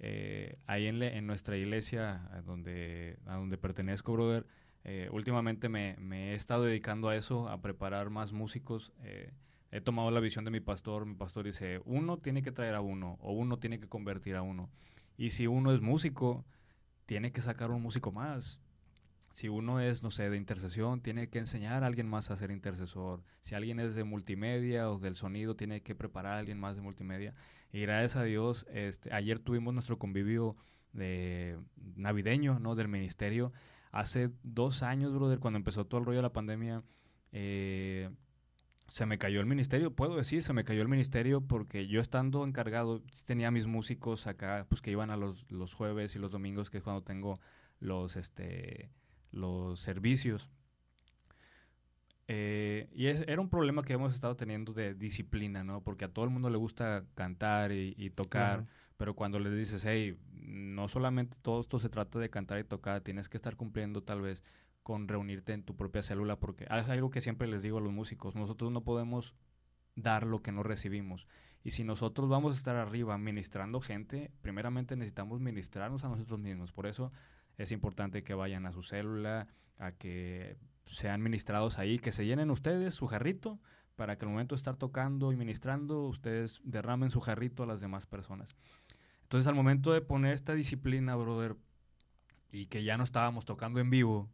Eh, 0.00 0.54
ahí 0.66 0.86
en, 0.86 1.02
en, 1.02 1.26
nuestra 1.26 1.56
iglesia, 1.56 2.28
a 2.32 2.42
donde, 2.42 3.18
a 3.26 3.34
donde 3.34 3.58
pertenezco, 3.58 4.12
brother, 4.12 4.46
eh, 4.84 5.08
últimamente 5.12 5.68
me, 5.68 5.96
me, 5.98 6.32
he 6.32 6.34
estado 6.34 6.64
dedicando 6.64 7.08
a 7.08 7.16
eso, 7.16 7.48
a 7.48 7.60
preparar 7.60 8.10
más 8.10 8.32
músicos. 8.32 8.92
Eh, 9.02 9.32
he 9.70 9.80
tomado 9.80 10.10
la 10.10 10.20
visión 10.20 10.44
de 10.44 10.50
mi 10.50 10.60
pastor. 10.60 11.06
Mi 11.06 11.14
pastor 11.14 11.44
dice, 11.44 11.80
uno 11.84 12.18
tiene 12.18 12.42
que 12.42 12.52
traer 12.52 12.74
a 12.74 12.80
uno 12.80 13.18
o 13.20 13.32
uno 13.32 13.58
tiene 13.58 13.78
que 13.80 13.88
convertir 13.88 14.36
a 14.36 14.42
uno. 14.42 14.70
Y 15.16 15.30
si 15.30 15.46
uno 15.46 15.72
es 15.72 15.80
músico, 15.80 16.44
tiene 17.06 17.32
que 17.32 17.42
sacar 17.42 17.70
un 17.70 17.82
músico 17.82 18.12
más. 18.12 18.60
Si 19.32 19.48
uno 19.48 19.80
es, 19.80 20.02
no 20.02 20.10
sé, 20.10 20.30
de 20.30 20.36
intercesión, 20.36 21.00
tiene 21.00 21.28
que 21.28 21.38
enseñar 21.38 21.84
a 21.84 21.86
alguien 21.86 22.08
más 22.08 22.30
a 22.30 22.36
ser 22.36 22.50
intercesor. 22.50 23.22
Si 23.42 23.54
alguien 23.54 23.78
es 23.78 23.94
de 23.94 24.04
multimedia 24.04 24.90
o 24.90 24.98
del 24.98 25.16
sonido, 25.16 25.54
tiene 25.54 25.82
que 25.82 25.94
preparar 25.94 26.36
a 26.36 26.38
alguien 26.38 26.58
más 26.58 26.76
de 26.76 26.82
multimedia. 26.82 27.34
Y 27.72 27.80
gracias 27.82 28.16
a 28.16 28.24
Dios, 28.24 28.66
este, 28.72 29.12
ayer 29.12 29.38
tuvimos 29.38 29.74
nuestro 29.74 29.98
convivio 29.98 30.56
de 30.92 31.58
navideño, 31.96 32.58
¿no? 32.58 32.74
Del 32.74 32.88
ministerio. 32.88 33.52
Hace 33.92 34.30
dos 34.42 34.82
años, 34.82 35.14
brother, 35.14 35.38
cuando 35.38 35.58
empezó 35.58 35.86
todo 35.86 36.00
el 36.00 36.06
rollo 36.06 36.18
de 36.18 36.22
la 36.22 36.32
pandemia, 36.32 36.82
eh, 37.32 38.10
se 38.88 39.06
me 39.06 39.18
cayó 39.18 39.40
el 39.40 39.46
ministerio, 39.46 39.92
puedo 39.92 40.16
decir, 40.16 40.42
se 40.42 40.52
me 40.52 40.64
cayó 40.64 40.82
el 40.82 40.88
ministerio 40.88 41.42
porque 41.42 41.86
yo 41.86 42.00
estando 42.00 42.44
encargado, 42.44 43.02
tenía 43.24 43.50
mis 43.50 43.66
músicos 43.66 44.26
acá, 44.26 44.66
pues 44.68 44.80
que 44.80 44.90
iban 44.90 45.10
a 45.10 45.16
los, 45.16 45.50
los 45.50 45.74
jueves 45.74 46.16
y 46.16 46.18
los 46.18 46.30
domingos, 46.30 46.70
que 46.70 46.78
es 46.78 46.84
cuando 46.84 47.02
tengo 47.02 47.38
los, 47.80 48.16
este, 48.16 48.90
los 49.30 49.80
servicios. 49.80 50.48
Eh, 52.30 52.88
y 52.92 53.06
era 53.06 53.40
un 53.40 53.48
problema 53.48 53.82
que 53.82 53.94
hemos 53.94 54.14
estado 54.14 54.36
teniendo 54.36 54.72
de 54.72 54.94
disciplina, 54.94 55.64
¿no? 55.64 55.82
Porque 55.82 56.04
a 56.04 56.08
todo 56.08 56.24
el 56.24 56.30
mundo 56.30 56.50
le 56.50 56.58
gusta 56.58 57.04
cantar 57.14 57.72
y, 57.72 58.10
tocar, 58.10 58.66
pero 58.96 59.14
cuando 59.14 59.38
le 59.38 59.50
dices, 59.50 59.84
hey, 59.84 60.18
no 60.32 60.88
solamente 60.88 61.36
todo 61.40 61.60
esto 61.60 61.78
se 61.78 61.88
trata 61.88 62.18
de 62.18 62.30
cantar 62.30 62.58
y 62.58 62.64
tocar, 62.64 63.00
tienes 63.02 63.28
que 63.28 63.36
estar 63.38 63.56
cumpliendo 63.56 64.02
tal 64.02 64.20
vez 64.20 64.42
con 64.88 65.06
reunirte 65.06 65.52
en 65.52 65.62
tu 65.62 65.76
propia 65.76 66.02
célula, 66.02 66.40
porque 66.40 66.64
es 66.64 66.88
algo 66.88 67.10
que 67.10 67.20
siempre 67.20 67.46
les 67.46 67.60
digo 67.60 67.76
a 67.76 67.80
los 67.82 67.92
músicos, 67.92 68.34
nosotros 68.36 68.72
no 68.72 68.84
podemos 68.84 69.34
dar 69.96 70.24
lo 70.26 70.40
que 70.40 70.50
no 70.50 70.62
recibimos. 70.62 71.28
Y 71.62 71.72
si 71.72 71.84
nosotros 71.84 72.30
vamos 72.30 72.54
a 72.54 72.56
estar 72.56 72.74
arriba 72.76 73.18
ministrando 73.18 73.82
gente, 73.82 74.30
primeramente 74.40 74.96
necesitamos 74.96 75.40
ministrarnos 75.40 76.04
a 76.04 76.08
nosotros 76.08 76.40
mismos. 76.40 76.72
Por 76.72 76.86
eso 76.86 77.12
es 77.58 77.70
importante 77.70 78.24
que 78.24 78.32
vayan 78.32 78.64
a 78.64 78.72
su 78.72 78.82
célula, 78.82 79.48
a 79.76 79.92
que 79.92 80.56
sean 80.86 81.20
ministrados 81.20 81.78
ahí, 81.78 81.98
que 81.98 82.10
se 82.10 82.24
llenen 82.24 82.50
ustedes 82.50 82.94
su 82.94 83.08
jarrito, 83.08 83.60
para 83.94 84.16
que 84.16 84.24
al 84.24 84.30
momento 84.30 84.54
de 84.54 84.60
estar 84.60 84.76
tocando 84.76 85.32
y 85.32 85.36
ministrando, 85.36 86.06
ustedes 86.06 86.62
derramen 86.64 87.10
su 87.10 87.20
jarrito 87.20 87.62
a 87.62 87.66
las 87.66 87.82
demás 87.82 88.06
personas. 88.06 88.56
Entonces, 89.24 89.46
al 89.48 89.54
momento 89.54 89.92
de 89.92 90.00
poner 90.00 90.32
esta 90.32 90.54
disciplina, 90.54 91.14
brother, 91.14 91.56
y 92.50 92.68
que 92.68 92.84
ya 92.84 92.96
no 92.96 93.04
estábamos 93.04 93.44
tocando 93.44 93.80
en 93.80 93.90
vivo, 93.90 94.30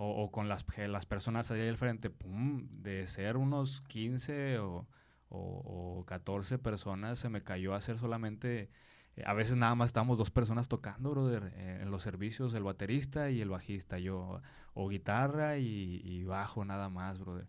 o, 0.00 0.30
con 0.30 0.48
las, 0.48 0.64
las 0.76 1.06
personas 1.06 1.50
allá 1.50 1.68
al 1.68 1.76
frente, 1.76 2.08
pum, 2.08 2.68
de 2.70 3.06
ser 3.08 3.36
unos 3.36 3.80
15 3.82 4.60
o, 4.60 4.86
o, 5.28 6.04
14 6.06 6.58
personas, 6.58 7.18
se 7.18 7.28
me 7.28 7.42
cayó 7.42 7.74
a 7.74 7.80
ser 7.80 7.98
solamente, 7.98 8.70
eh, 9.16 9.24
a 9.26 9.34
veces 9.34 9.56
nada 9.56 9.74
más 9.74 9.88
estábamos 9.88 10.16
dos 10.16 10.30
personas 10.30 10.68
tocando, 10.68 11.10
brother, 11.10 11.52
eh, 11.56 11.80
en 11.82 11.90
los 11.90 12.02
servicios, 12.04 12.54
el 12.54 12.62
baterista 12.62 13.30
y 13.30 13.40
el 13.40 13.50
bajista, 13.50 13.98
yo, 13.98 14.40
o 14.72 14.88
guitarra 14.88 15.58
y, 15.58 16.22
bajo 16.22 16.64
nada 16.64 16.88
más, 16.88 17.18
brother. 17.18 17.48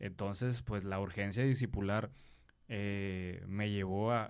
Entonces, 0.00 0.62
pues 0.62 0.82
la 0.82 0.98
urgencia 0.98 1.44
discipular 1.44 2.10
eh, 2.66 3.44
me 3.46 3.70
llevó 3.70 4.10
a, 4.10 4.24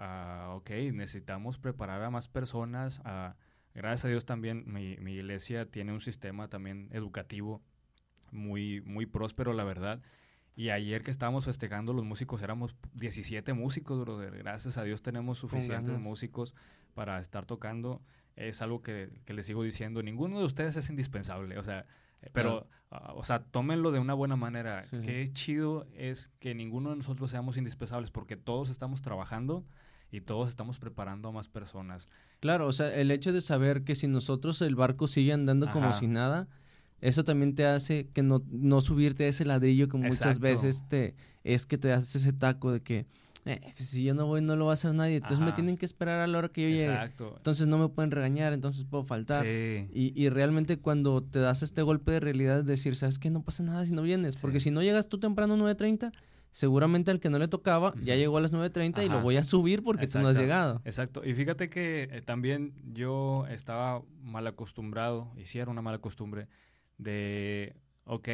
a, 0.45 0.55
ok, 0.57 0.71
necesitamos 0.93 1.59
preparar 1.59 2.03
a 2.03 2.11
más 2.11 2.29
personas, 2.29 3.01
a 3.05 3.37
Gracias 3.75 4.05
a 4.05 4.09
Dios 4.09 4.25
también 4.25 4.65
mi, 4.67 4.97
mi 4.99 5.15
iglesia 5.15 5.67
tiene 5.67 5.93
un 5.93 6.01
sistema 6.01 6.49
también 6.49 6.89
educativo 6.93 7.63
muy, 8.33 8.81
muy 8.83 9.07
próspero, 9.07 9.53
la 9.53 9.65
verdad. 9.65 10.03
Y 10.57 10.71
ayer 10.71 11.03
que 11.03 11.11
estábamos 11.11 11.45
festejando 11.45 11.93
los 11.93 12.05
músicos, 12.05 12.43
éramos 12.43 12.75
17 12.95 13.53
músicos, 13.53 14.01
brother. 14.01 14.37
Gracias 14.37 14.77
a 14.77 14.83
Dios 14.83 15.03
tenemos 15.03 15.39
suficientes 15.39 15.99
músicos 15.99 16.55
para 16.95 17.21
estar 17.21 17.47
tocando. 17.47 18.03
Es 18.37 18.61
algo 18.63 18.83
que, 18.83 19.11
que 19.25 19.33
les 19.33 19.47
sigo 19.47 19.63
diciendo, 19.63 20.03
ninguno 20.03 20.39
de 20.39 20.45
ustedes 20.45 20.77
es 20.77 20.91
indispensable, 20.91 21.59
o 21.59 21.63
sea, 21.63 21.87
pero, 22.33 22.69
ah, 22.91 23.13
o 23.15 23.25
sea, 23.25 23.43
tómenlo 23.43 23.93
de 23.93 23.99
una 23.99 24.15
buena 24.15 24.37
manera. 24.37 24.85
Qué 24.91 25.27
chido 25.33 25.87
es 25.95 26.29
que 26.39 26.55
ninguno 26.55 26.91
de 26.91 26.97
nosotros 26.97 27.31
seamos 27.31 27.57
indispensables 27.57 28.11
porque 28.11 28.37
todos 28.37 28.71
estamos 28.71 29.01
trabajando 29.03 29.65
y 30.11 30.21
todos 30.21 30.49
estamos 30.49 30.79
preparando 30.79 31.31
a 31.31 31.33
más 31.33 31.49
personas. 31.49 32.09
Claro, 32.41 32.67
o 32.67 32.73
sea, 32.73 32.95
el 32.95 33.11
hecho 33.11 33.33
de 33.33 33.41
saber 33.43 33.85
que 33.85 33.95
si 33.95 34.09
nosotros 34.09 34.61
el 34.63 34.75
barco 34.75 35.09
sigue 35.09 35.33
andando 35.33 35.71
como 35.71 35.93
si 35.93 36.07
nada, 36.07 36.49
eso 37.01 37.25
también 37.25 37.55
te 37.55 37.67
hace 37.67 38.09
que 38.09 38.23
no, 38.23 38.43
no 38.51 38.81
subirte 38.81 39.25
a 39.25 39.29
ese 39.29 39.45
ladrillo 39.45 39.89
que 39.89 39.97
muchas 39.97 40.39
veces 40.39 40.85
te 40.89 41.15
es 41.45 41.67
que 41.67 41.79
te 41.79 41.93
haces 41.93 42.17
ese 42.17 42.33
taco 42.33 42.73
de 42.73 42.81
que 42.81 43.07
eh, 43.47 43.59
pues, 43.77 43.89
si 43.89 44.05
yo 44.05 44.15
no 44.15 44.27
voy 44.27 44.43
no 44.43 44.55
lo 44.57 44.67
va 44.67 44.73
a 44.73 44.75
hacer 44.75 44.93
nadie, 44.93 45.17
entonces 45.17 45.41
me 45.41 45.53
tienen 45.53 45.79
que 45.79 45.87
esperar 45.87 46.21
a 46.21 46.27
la 46.27 46.39
hora 46.39 46.49
que 46.49 46.63
yo 46.63 46.69
llegue. 46.77 46.99
Entonces 47.37 47.67
no 47.67 47.79
me 47.79 47.89
pueden 47.89 48.11
regañar, 48.11 48.53
entonces 48.53 48.85
puedo 48.85 49.05
faltar. 49.05 49.47
Y, 49.47 50.13
y, 50.15 50.29
realmente 50.29 50.79
cuando 50.79 51.23
te 51.23 51.39
das 51.39 51.63
este 51.63 51.83
golpe 51.83 52.13
de 52.13 52.21
realidad, 52.21 52.65
decir, 52.65 52.97
¿sabes 52.97 53.19
qué? 53.19 53.31
No 53.31 53.43
pasa 53.43 53.63
nada 53.63 53.85
si 53.87 53.93
no 53.93 54.03
vienes, 54.03 54.37
porque 54.37 54.61
si 54.61 54.71
no 54.71 54.83
llegas 54.83 55.09
tú 55.09 55.19
temprano 55.19 55.57
9.30, 55.57 56.13
seguramente 56.53 57.11
al 57.11 57.21
que 57.21 57.31
no 57.31 57.39
le 57.39 57.49
tocaba 57.49 57.95
ya 58.03 58.17
llegó 58.17 58.39
a 58.39 58.41
las 58.41 58.53
9.30 58.53 59.05
y 59.05 59.09
lo 59.09 59.21
voy 59.21 59.37
a 59.37 59.45
subir 59.45 59.83
porque 59.83 60.07
tú 60.07 60.19
no 60.19 60.29
has 60.29 60.39
llegado. 60.39 60.81
Exacto. 60.85 61.25
Y 61.25 61.35
fíjate 61.35 61.69
que 61.69 62.09
eh, 62.11 62.23
también 62.23 62.75
yo 62.93 63.47
estaba 63.49 64.03
mal 64.23 64.47
acostumbrado, 64.47 65.33
hiciera 65.37 65.71
una 65.71 65.83
mala 65.83 65.99
costumbre, 65.99 66.49
de, 66.99 67.77
ok, 68.05 68.29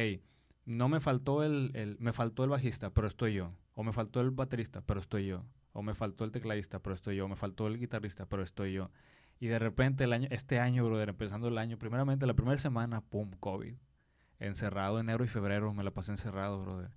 no 0.65 0.89
me 0.89 0.99
faltó 0.99 1.43
el, 1.43 1.71
el, 1.75 1.97
me 1.99 2.11
faltó 2.11 2.43
el 2.43 2.49
bajista, 2.49 2.89
pero 2.89 3.07
estoy 3.07 3.33
yo. 3.33 3.53
O 3.73 3.83
me 3.83 3.93
faltó 3.93 4.21
el 4.21 4.31
baterista, 4.31 4.81
pero 4.81 4.99
estoy 4.99 5.27
yo. 5.27 5.45
O 5.71 5.83
me 5.83 5.93
faltó 5.93 6.25
el 6.25 6.31
tecladista, 6.31 6.79
pero 6.79 6.95
estoy 6.95 7.17
yo. 7.17 7.25
O 7.25 7.27
me 7.27 7.35
faltó 7.35 7.67
el 7.67 7.77
guitarrista, 7.77 8.25
pero 8.25 8.41
estoy 8.41 8.73
yo. 8.73 8.89
Y 9.39 9.47
de 9.47 9.59
repente 9.59 10.05
el 10.05 10.13
año, 10.13 10.27
este 10.31 10.59
año, 10.59 10.83
brother, 10.83 11.09
empezando 11.09 11.47
el 11.47 11.59
año, 11.59 11.77
primeramente 11.77 12.25
la 12.25 12.33
primera 12.33 12.57
semana, 12.57 13.01
pum, 13.01 13.31
COVID. 13.39 13.75
Encerrado 14.39 14.99
enero 14.99 15.23
y 15.23 15.27
febrero, 15.27 15.73
me 15.73 15.83
la 15.83 15.91
pasé 15.91 16.11
encerrado, 16.11 16.59
brother 16.59 16.89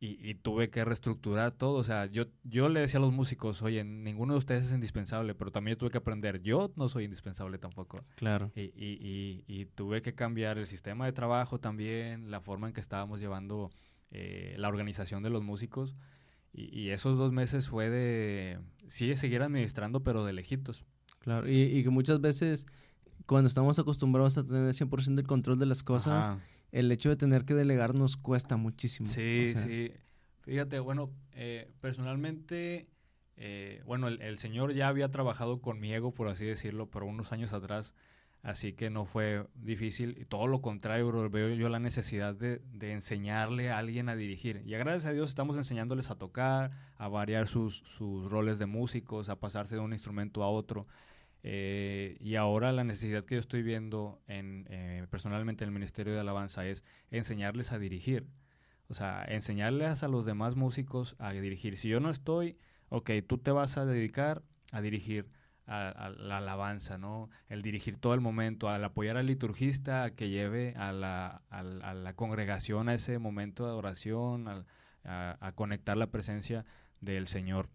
y, 0.00 0.34
tuve 0.34 0.70
que 0.70 0.84
reestructurar 0.84 1.52
todo. 1.52 1.74
O 1.74 1.82
sea, 1.82 2.06
yo, 2.06 2.26
yo 2.44 2.68
le 2.68 2.80
decía 2.80 2.98
a 2.98 3.02
los 3.02 3.12
músicos, 3.12 3.62
oye, 3.62 3.82
ninguno 3.82 4.34
de 4.34 4.38
ustedes 4.38 4.66
es 4.66 4.72
indispensable, 4.72 5.34
pero 5.34 5.50
también 5.50 5.74
yo 5.74 5.78
tuve 5.78 5.90
que 5.90 5.98
aprender, 5.98 6.40
yo 6.40 6.72
no 6.76 6.88
soy 6.88 7.04
indispensable 7.04 7.58
tampoco. 7.58 8.04
Claro. 8.14 8.52
Y, 8.54 8.62
y, 8.76 9.44
y, 9.48 9.66
tuve 9.66 10.00
que 10.00 10.14
cambiar 10.14 10.56
el 10.58 10.68
sistema 10.68 11.06
de 11.06 11.12
trabajo 11.12 11.58
también, 11.58 12.30
la 12.30 12.40
forma 12.40 12.68
en 12.68 12.74
que 12.74 12.80
estábamos 12.80 13.18
llevando 13.18 13.70
eh, 14.12 14.54
la 14.56 14.68
organización 14.68 15.22
de 15.22 15.30
los 15.30 15.42
músicos. 15.42 15.96
Y, 16.52 16.90
esos 16.90 17.18
dos 17.18 17.32
meses 17.32 17.68
fue 17.68 17.90
de, 17.90 18.58
sí, 18.86 19.14
seguir 19.16 19.42
administrando, 19.42 20.00
pero 20.00 20.24
de 20.24 20.32
lejitos. 20.32 20.84
Claro, 21.18 21.48
y, 21.48 21.82
que 21.82 21.90
muchas 21.90 22.20
veces 22.20 22.66
cuando 23.26 23.48
estamos 23.48 23.78
acostumbrados 23.78 24.38
a 24.38 24.46
tener 24.46 24.74
100% 24.74 25.18
el 25.18 25.26
control 25.26 25.58
de 25.58 25.66
las 25.66 25.82
cosas, 25.82 26.32
el 26.72 26.90
hecho 26.92 27.08
de 27.08 27.16
tener 27.16 27.44
que 27.44 27.54
delegar 27.54 27.94
nos 27.94 28.16
cuesta 28.16 28.56
muchísimo. 28.56 29.08
Sí, 29.08 29.54
sí. 29.56 29.92
Fíjate, 30.42 30.78
bueno, 30.78 31.10
eh, 31.32 31.70
personalmente, 31.80 32.88
eh, 33.36 33.82
bueno, 33.84 34.08
el, 34.08 34.20
el, 34.22 34.38
Señor 34.38 34.72
ya 34.72 34.88
había 34.88 35.10
trabajado 35.10 35.60
conmigo, 35.60 36.12
por 36.12 36.28
así 36.28 36.46
decirlo, 36.46 36.86
por 36.86 37.04
unos 37.04 37.32
años 37.32 37.52
atrás 37.52 37.94
Así 38.42 38.72
que 38.72 38.88
no 38.88 39.04
fue 39.04 39.44
difícil. 39.54 40.16
Y 40.18 40.24
todo 40.24 40.46
lo 40.46 40.62
contrario, 40.62 41.08
bro, 41.08 41.28
veo 41.28 41.50
yo 41.54 41.68
la 41.68 41.80
necesidad 41.80 42.34
de, 42.34 42.62
de, 42.72 42.92
enseñarle 42.92 43.70
a 43.70 43.78
alguien 43.78 44.08
a 44.08 44.16
dirigir. 44.16 44.62
Y 44.64 44.70
gracias 44.70 45.06
a 45.06 45.12
Dios 45.12 45.28
estamos 45.28 45.56
enseñándoles 45.56 46.10
a 46.10 46.16
tocar, 46.16 46.70
a 46.96 47.08
variar 47.08 47.48
sus, 47.48 47.78
sus 47.78 48.30
roles 48.30 48.58
de 48.58 48.66
músicos, 48.66 49.28
a 49.28 49.40
pasarse 49.40 49.74
de 49.74 49.80
un 49.80 49.92
instrumento 49.92 50.44
a 50.44 50.48
otro. 50.48 50.86
Eh, 51.50 52.18
y 52.20 52.34
ahora 52.34 52.72
la 52.72 52.84
necesidad 52.84 53.24
que 53.24 53.36
yo 53.36 53.40
estoy 53.40 53.62
viendo 53.62 54.20
en, 54.26 54.66
eh, 54.68 55.06
personalmente 55.10 55.64
en 55.64 55.68
el 55.68 55.72
Ministerio 55.72 56.12
de 56.12 56.20
Alabanza 56.20 56.66
es 56.66 56.84
enseñarles 57.10 57.72
a 57.72 57.78
dirigir. 57.78 58.26
O 58.88 58.92
sea, 58.94 59.24
enseñarles 59.26 60.02
a 60.02 60.08
los 60.08 60.26
demás 60.26 60.56
músicos 60.56 61.16
a 61.18 61.32
dirigir. 61.32 61.78
Si 61.78 61.88
yo 61.88 62.00
no 62.00 62.10
estoy, 62.10 62.58
ok, 62.90 63.12
tú 63.26 63.38
te 63.38 63.50
vas 63.50 63.78
a 63.78 63.86
dedicar 63.86 64.42
a 64.72 64.82
dirigir 64.82 65.30
a, 65.64 66.10
la 66.18 66.36
alabanza, 66.36 66.98
¿no? 66.98 67.30
El 67.48 67.62
dirigir 67.62 67.96
todo 67.96 68.12
el 68.12 68.20
momento, 68.20 68.68
al 68.68 68.84
apoyar 68.84 69.16
al 69.16 69.26
liturgista 69.26 70.04
a 70.04 70.10
que 70.10 70.28
lleve 70.28 70.74
a 70.76 70.92
la, 70.92 71.40
a, 71.48 71.62
la 71.62 72.12
congregación 72.14 72.90
a 72.90 72.94
ese 72.94 73.18
momento 73.18 73.64
de 73.64 73.72
oración, 73.72 74.66
a, 75.04 75.52
conectar 75.54 75.96
la 75.96 76.10
presencia 76.10 76.66
del 77.00 77.26
Señor. 77.26 77.70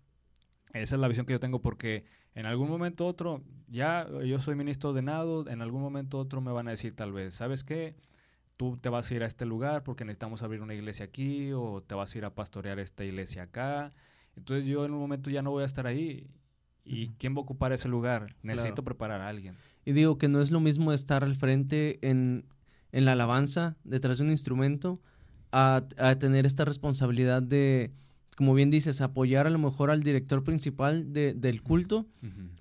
Esa 0.73 0.95
es 0.95 1.01
la 1.01 1.07
visión 1.07 1.25
que 1.25 1.33
yo 1.33 1.39
tengo 1.39 1.59
porque 1.59 2.05
en 2.35 2.45
algún 2.45 2.69
momento 2.69 3.05
otro, 3.05 3.41
ya 3.67 4.07
yo 4.25 4.39
soy 4.39 4.55
ministro 4.55 4.91
ordenado, 4.91 5.47
en 5.47 5.61
algún 5.61 5.81
momento 5.81 6.17
otro 6.19 6.41
me 6.41 6.51
van 6.51 6.67
a 6.67 6.71
decir 6.71 6.95
tal 6.95 7.11
vez, 7.11 7.35
¿sabes 7.35 7.63
qué? 7.63 7.95
Tú 8.57 8.77
te 8.77 8.89
vas 8.89 9.09
a 9.09 9.13
ir 9.15 9.23
a 9.23 9.27
este 9.27 9.45
lugar 9.45 9.83
porque 9.83 10.05
necesitamos 10.05 10.43
abrir 10.43 10.61
una 10.61 10.73
iglesia 10.73 11.05
aquí 11.05 11.51
o 11.53 11.81
te 11.81 11.95
vas 11.95 12.13
a 12.13 12.17
ir 12.17 12.25
a 12.25 12.35
pastorear 12.35 12.79
esta 12.79 13.03
iglesia 13.03 13.43
acá. 13.43 13.91
Entonces 14.35 14.65
yo 14.65 14.85
en 14.85 14.93
un 14.93 14.99
momento 14.99 15.29
ya 15.29 15.41
no 15.41 15.51
voy 15.51 15.63
a 15.63 15.65
estar 15.65 15.87
ahí 15.87 16.29
¿Y 16.85 17.09
quién 17.17 17.33
va 17.33 17.39
a 17.39 17.41
ocupar 17.41 17.71
ese 17.71 17.87
lugar? 17.87 18.35
Necesito 18.41 18.83
preparar 18.83 19.21
a 19.21 19.29
alguien. 19.29 19.55
Y 19.85 19.93
digo 19.93 20.17
que 20.17 20.27
no 20.27 20.41
es 20.41 20.51
lo 20.51 20.59
mismo 20.59 20.91
estar 20.91 21.23
al 21.23 21.35
frente 21.35 21.99
en, 22.07 22.45
en 22.91 23.05
la 23.05 23.13
alabanza, 23.13 23.77
detrás 23.83 24.17
de 24.17 24.25
un 24.25 24.31
instrumento, 24.31 24.99
a, 25.51 25.83
a, 25.97 26.15
tener 26.15 26.45
esta 26.45 26.65
responsabilidad 26.65 27.41
de, 27.41 27.91
como 28.35 28.53
bien 28.53 28.69
dices, 28.69 29.01
apoyar 29.01 29.47
a 29.47 29.49
lo 29.49 29.59
mejor 29.59 29.91
al 29.91 30.03
director 30.03 30.43
principal 30.43 31.13
de, 31.13 31.33
del 31.33 31.61
culto, 31.61 32.07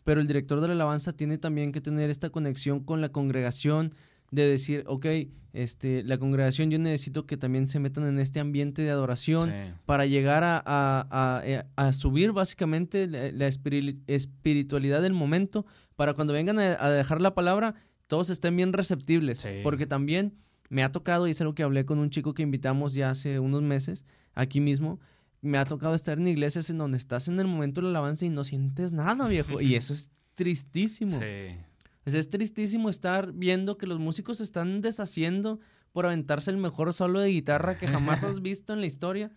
pero 0.05 0.21
el 0.21 0.27
director 0.27 0.61
de 0.61 0.69
la 0.69 0.75
alabanza 0.75 1.13
tiene 1.13 1.39
también 1.39 1.73
que 1.73 1.81
tener 1.81 2.11
esta 2.11 2.31
conexión 2.31 2.81
con 2.81 3.01
la 3.01 3.11
congregación, 3.11 3.95
de 4.31 4.49
decir, 4.49 4.85
ok, 4.87 5.07
este, 5.53 6.03
la 6.03 6.17
congregación 6.17 6.71
yo 6.71 6.79
necesito 6.79 7.27
que 7.27 7.37
también 7.37 7.69
se 7.69 7.79
metan 7.79 8.07
en 8.07 8.19
este 8.19 8.41
ambiente 8.41 8.83
de 8.83 8.91
adoración 8.91 9.53
para 9.85 10.07
llegar 10.07 10.43
a, 10.43 10.63
a, 10.65 11.43
eh, 11.45 11.63
a, 11.77 11.93
subir 11.93 12.33
básicamente 12.33 13.07
la, 13.07 13.47
espiritualidad 13.47 15.03
del 15.03 15.13
momento, 15.13 15.67
para 15.97 16.15
cuando 16.15 16.33
vengan 16.33 16.59
a, 16.59 16.89
dejar 16.89 17.21
la 17.21 17.35
palabra, 17.35 17.75
todos 18.07 18.31
estén 18.31 18.57
bien 18.57 18.73
receptibles, 18.73 19.47
porque 19.63 19.87
también 19.87 20.35
me 20.71 20.83
ha 20.83 20.91
tocado, 20.91 21.29
y 21.29 21.33
es 21.33 21.41
algo 21.43 21.55
que 21.55 21.63
hablé 21.63 21.85
con 21.85 21.99
un 21.99 22.09
chico 22.09 22.33
que 22.33 22.43
invitamos 22.43 22.95
ya 22.95 23.11
hace 23.11 23.39
unos 23.39 23.61
meses, 23.61 24.07
aquí 24.35 24.61
mismo, 24.61 24.99
me 25.43 25.59
ha 25.59 25.65
tocado 25.67 25.95
estar 25.95 26.19
en 26.19 26.27
iglesias 26.27 26.71
en 26.71 26.79
donde 26.79 26.97
estás 26.97 27.29
en 27.29 27.39
el 27.39 27.47
momento 27.47 27.81
de 27.81 27.85
la 27.85 27.91
alabanza 27.91 28.25
y 28.25 28.31
no 28.31 28.45
sientes 28.45 28.95
nada, 28.95 29.29
viejo, 29.29 29.61
y 29.61 29.75
eso 29.75 29.93
es 29.93 30.11
tristísimo. 30.35 31.21
Sí 31.21 31.57
es 32.05 32.31
tristísimo 32.31 32.89
estar 32.89 33.33
viendo 33.33 33.79
que 33.79 33.87
los 33.87 33.99
músicos 33.99 34.39
se 34.39 34.45
están 34.45 34.81
deshaciendo 34.81 35.61
por 35.93 36.07
aventarse 36.07 36.51
el 36.51 36.57
mejor 36.57 36.93
solo 36.93 37.21
de 37.21 37.29
guitarra 37.29 37.79
que 37.79 37.87
jamás 37.87 38.25
has 38.25 38.41
visto 38.43 38.73
en 38.73 38.81
la 38.81 38.87
historia. 38.87 39.31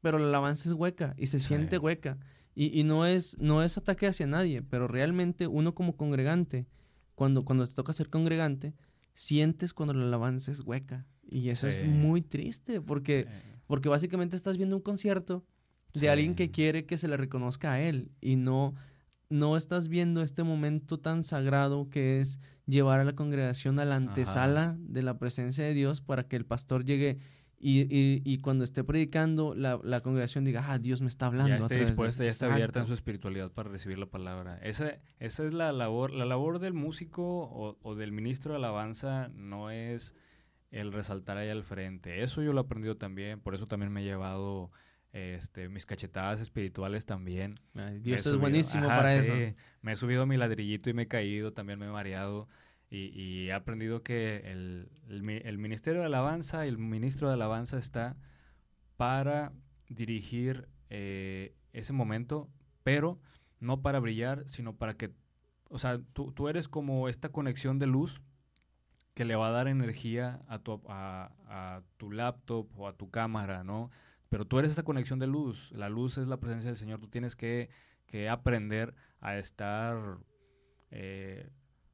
Pero 0.00 0.18
la 0.18 0.26
alabanza 0.26 0.68
es 0.68 0.74
hueca 0.74 1.14
y 1.18 1.26
se 1.26 1.40
siente 1.40 1.78
hueca. 1.78 2.18
Y, 2.54 2.78
y, 2.78 2.84
no, 2.84 3.04
es, 3.04 3.36
no 3.38 3.62
es 3.62 3.76
ataque 3.76 4.06
hacia 4.06 4.26
nadie, 4.26 4.62
pero 4.62 4.88
realmente 4.88 5.46
uno 5.46 5.74
como 5.74 5.96
congregante, 5.96 6.66
cuando, 7.14 7.44
cuando 7.44 7.66
te 7.66 7.74
toca 7.74 7.92
ser 7.92 8.08
congregante, 8.08 8.74
sientes 9.14 9.74
cuando 9.74 9.92
la 9.92 10.04
alabanza 10.04 10.52
es 10.52 10.60
hueca. 10.60 11.06
Y 11.28 11.48
eso 11.50 11.66
es 11.66 11.84
muy 11.84 12.22
triste 12.22 12.80
porque, 12.80 13.26
porque 13.66 13.88
básicamente 13.88 14.36
estás 14.36 14.56
viendo 14.56 14.76
un 14.76 14.82
concierto 14.82 15.44
de 15.94 16.10
alguien 16.10 16.34
que 16.34 16.50
quiere 16.50 16.86
que 16.86 16.98
se 16.98 17.08
le 17.08 17.16
reconozca 17.16 17.72
a 17.72 17.80
él 17.80 18.10
y 18.20 18.36
no 18.36 18.74
no 19.28 19.56
estás 19.56 19.88
viendo 19.88 20.22
este 20.22 20.44
momento 20.44 20.98
tan 20.98 21.24
sagrado 21.24 21.90
que 21.90 22.20
es 22.20 22.38
llevar 22.66 23.00
a 23.00 23.04
la 23.04 23.14
congregación 23.14 23.78
a 23.78 23.84
la 23.84 23.96
antesala 23.96 24.76
de 24.78 25.02
la 25.02 25.18
presencia 25.18 25.64
de 25.64 25.74
Dios 25.74 26.00
para 26.00 26.28
que 26.28 26.36
el 26.36 26.44
pastor 26.44 26.84
llegue 26.84 27.18
y, 27.58 27.86
y, 27.90 28.38
cuando 28.38 28.64
esté 28.64 28.84
predicando 28.84 29.54
la, 29.54 29.80
la, 29.82 30.02
congregación 30.02 30.44
diga, 30.44 30.62
ah, 30.68 30.78
Dios 30.78 31.00
me 31.00 31.08
está 31.08 31.26
hablando. 31.26 31.56
Ya 31.56 31.56
esté 31.56 31.78
dispuesta, 31.78 32.22
ya 32.22 32.28
está 32.28 32.52
abierta 32.52 32.80
en 32.80 32.86
su 32.86 32.92
espiritualidad 32.92 33.50
para 33.50 33.70
recibir 33.70 33.96
la 33.96 34.06
palabra. 34.06 34.58
Esa, 34.58 34.98
esa 35.20 35.46
es 35.46 35.54
la 35.54 35.72
labor, 35.72 36.12
la 36.12 36.26
labor 36.26 36.58
del 36.58 36.74
músico 36.74 37.24
o, 37.24 37.78
o 37.82 37.94
del 37.94 38.12
ministro 38.12 38.52
de 38.52 38.58
alabanza 38.58 39.30
no 39.34 39.70
es 39.70 40.14
el 40.80 40.92
resaltar 40.92 41.38
ahí 41.38 41.48
al 41.48 41.64
frente. 41.64 42.22
Eso 42.22 42.42
yo 42.42 42.52
lo 42.52 42.60
he 42.60 42.64
aprendido 42.64 42.96
también, 42.96 43.40
por 43.40 43.54
eso 43.54 43.66
también 43.66 43.90
me 43.90 44.02
he 44.02 44.04
llevado 44.04 44.70
este, 45.12 45.70
mis 45.70 45.86
cachetadas 45.86 46.40
espirituales 46.40 47.06
también. 47.06 47.58
Dios 48.00 48.26
es 48.26 48.36
buenísimo 48.36 48.86
para 48.86 49.14
eso. 49.14 49.32
Me 49.80 49.92
he 49.92 49.96
subido 49.96 50.26
mi 50.26 50.36
ladrillito 50.36 50.90
y 50.90 50.94
me 50.94 51.02
he 51.02 51.08
caído, 51.08 51.52
también 51.52 51.78
me 51.78 51.86
he 51.86 51.90
mareado. 51.90 52.48
Y, 52.90 53.48
he 53.48 53.52
aprendido 53.52 54.02
que 54.02 54.42
el, 54.44 54.88
Ministerio 55.58 56.00
de 56.00 56.06
Alabanza 56.06 56.66
y 56.66 56.68
el 56.68 56.78
Ministro 56.78 57.28
de 57.28 57.34
Alabanza 57.34 57.78
está 57.78 58.16
para 58.96 59.52
dirigir 59.88 60.68
eh, 60.90 61.54
ese 61.72 61.92
momento, 61.92 62.48
pero 62.82 63.18
no 63.58 63.80
para 63.80 63.98
brillar, 64.00 64.44
sino 64.46 64.76
para 64.76 64.94
que, 64.94 65.10
o 65.68 65.78
sea, 65.78 65.98
tú, 66.12 66.32
tú, 66.32 66.48
eres 66.48 66.68
como 66.68 67.08
esta 67.08 67.30
conexión 67.30 67.78
de 67.78 67.86
luz 67.86 68.22
que 69.16 69.24
le 69.24 69.34
va 69.34 69.48
a 69.48 69.50
dar 69.50 69.66
energía 69.66 70.42
a 70.46 70.58
tu, 70.58 70.82
a, 70.88 71.32
a 71.48 71.82
tu 71.96 72.12
laptop 72.12 72.68
o 72.78 72.86
a 72.86 72.92
tu 72.92 73.10
cámara, 73.10 73.64
¿no? 73.64 73.90
Pero 74.28 74.44
tú 74.44 74.58
eres 74.58 74.72
esa 74.72 74.82
conexión 74.82 75.18
de 75.18 75.26
luz. 75.26 75.72
La 75.72 75.88
luz 75.88 76.18
es 76.18 76.28
la 76.28 76.38
presencia 76.38 76.68
del 76.68 76.76
Señor. 76.76 77.00
Tú 77.00 77.08
tienes 77.08 77.34
que, 77.34 77.70
aprender 78.30 78.94
a 79.20 79.38
estar 79.38 80.18
eh, 80.90 81.48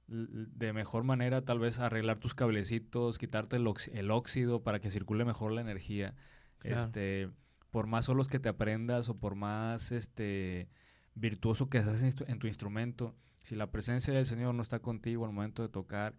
de 0.08 0.72
mejor 0.72 1.04
manera, 1.04 1.44
tal 1.44 1.60
vez 1.60 1.78
arreglar 1.78 2.18
tus 2.18 2.34
cablecitos, 2.34 3.18
quitarte 3.18 3.56
el, 3.56 4.10
óxido 4.10 4.64
para 4.64 4.80
que 4.80 4.90
circule 4.90 5.24
mejor 5.24 5.52
la 5.52 5.60
energía. 5.60 6.16
Este, 6.64 7.30
por 7.70 7.86
más 7.86 8.06
solos 8.06 8.26
que 8.26 8.40
te 8.40 8.48
aprendas 8.48 9.08
o 9.08 9.16
por 9.16 9.36
más 9.36 9.92
este, 9.92 10.68
virtuoso 11.14 11.70
que 11.70 11.84
seas 11.84 12.02
en 12.02 12.38
tu 12.40 12.48
instrumento, 12.48 13.14
si 13.44 13.54
la 13.54 13.70
presencia 13.70 14.12
del 14.12 14.26
Señor 14.26 14.56
no 14.56 14.62
está 14.62 14.80
contigo 14.80 15.24
al 15.24 15.32
momento 15.32 15.62
de 15.62 15.68
tocar, 15.68 16.16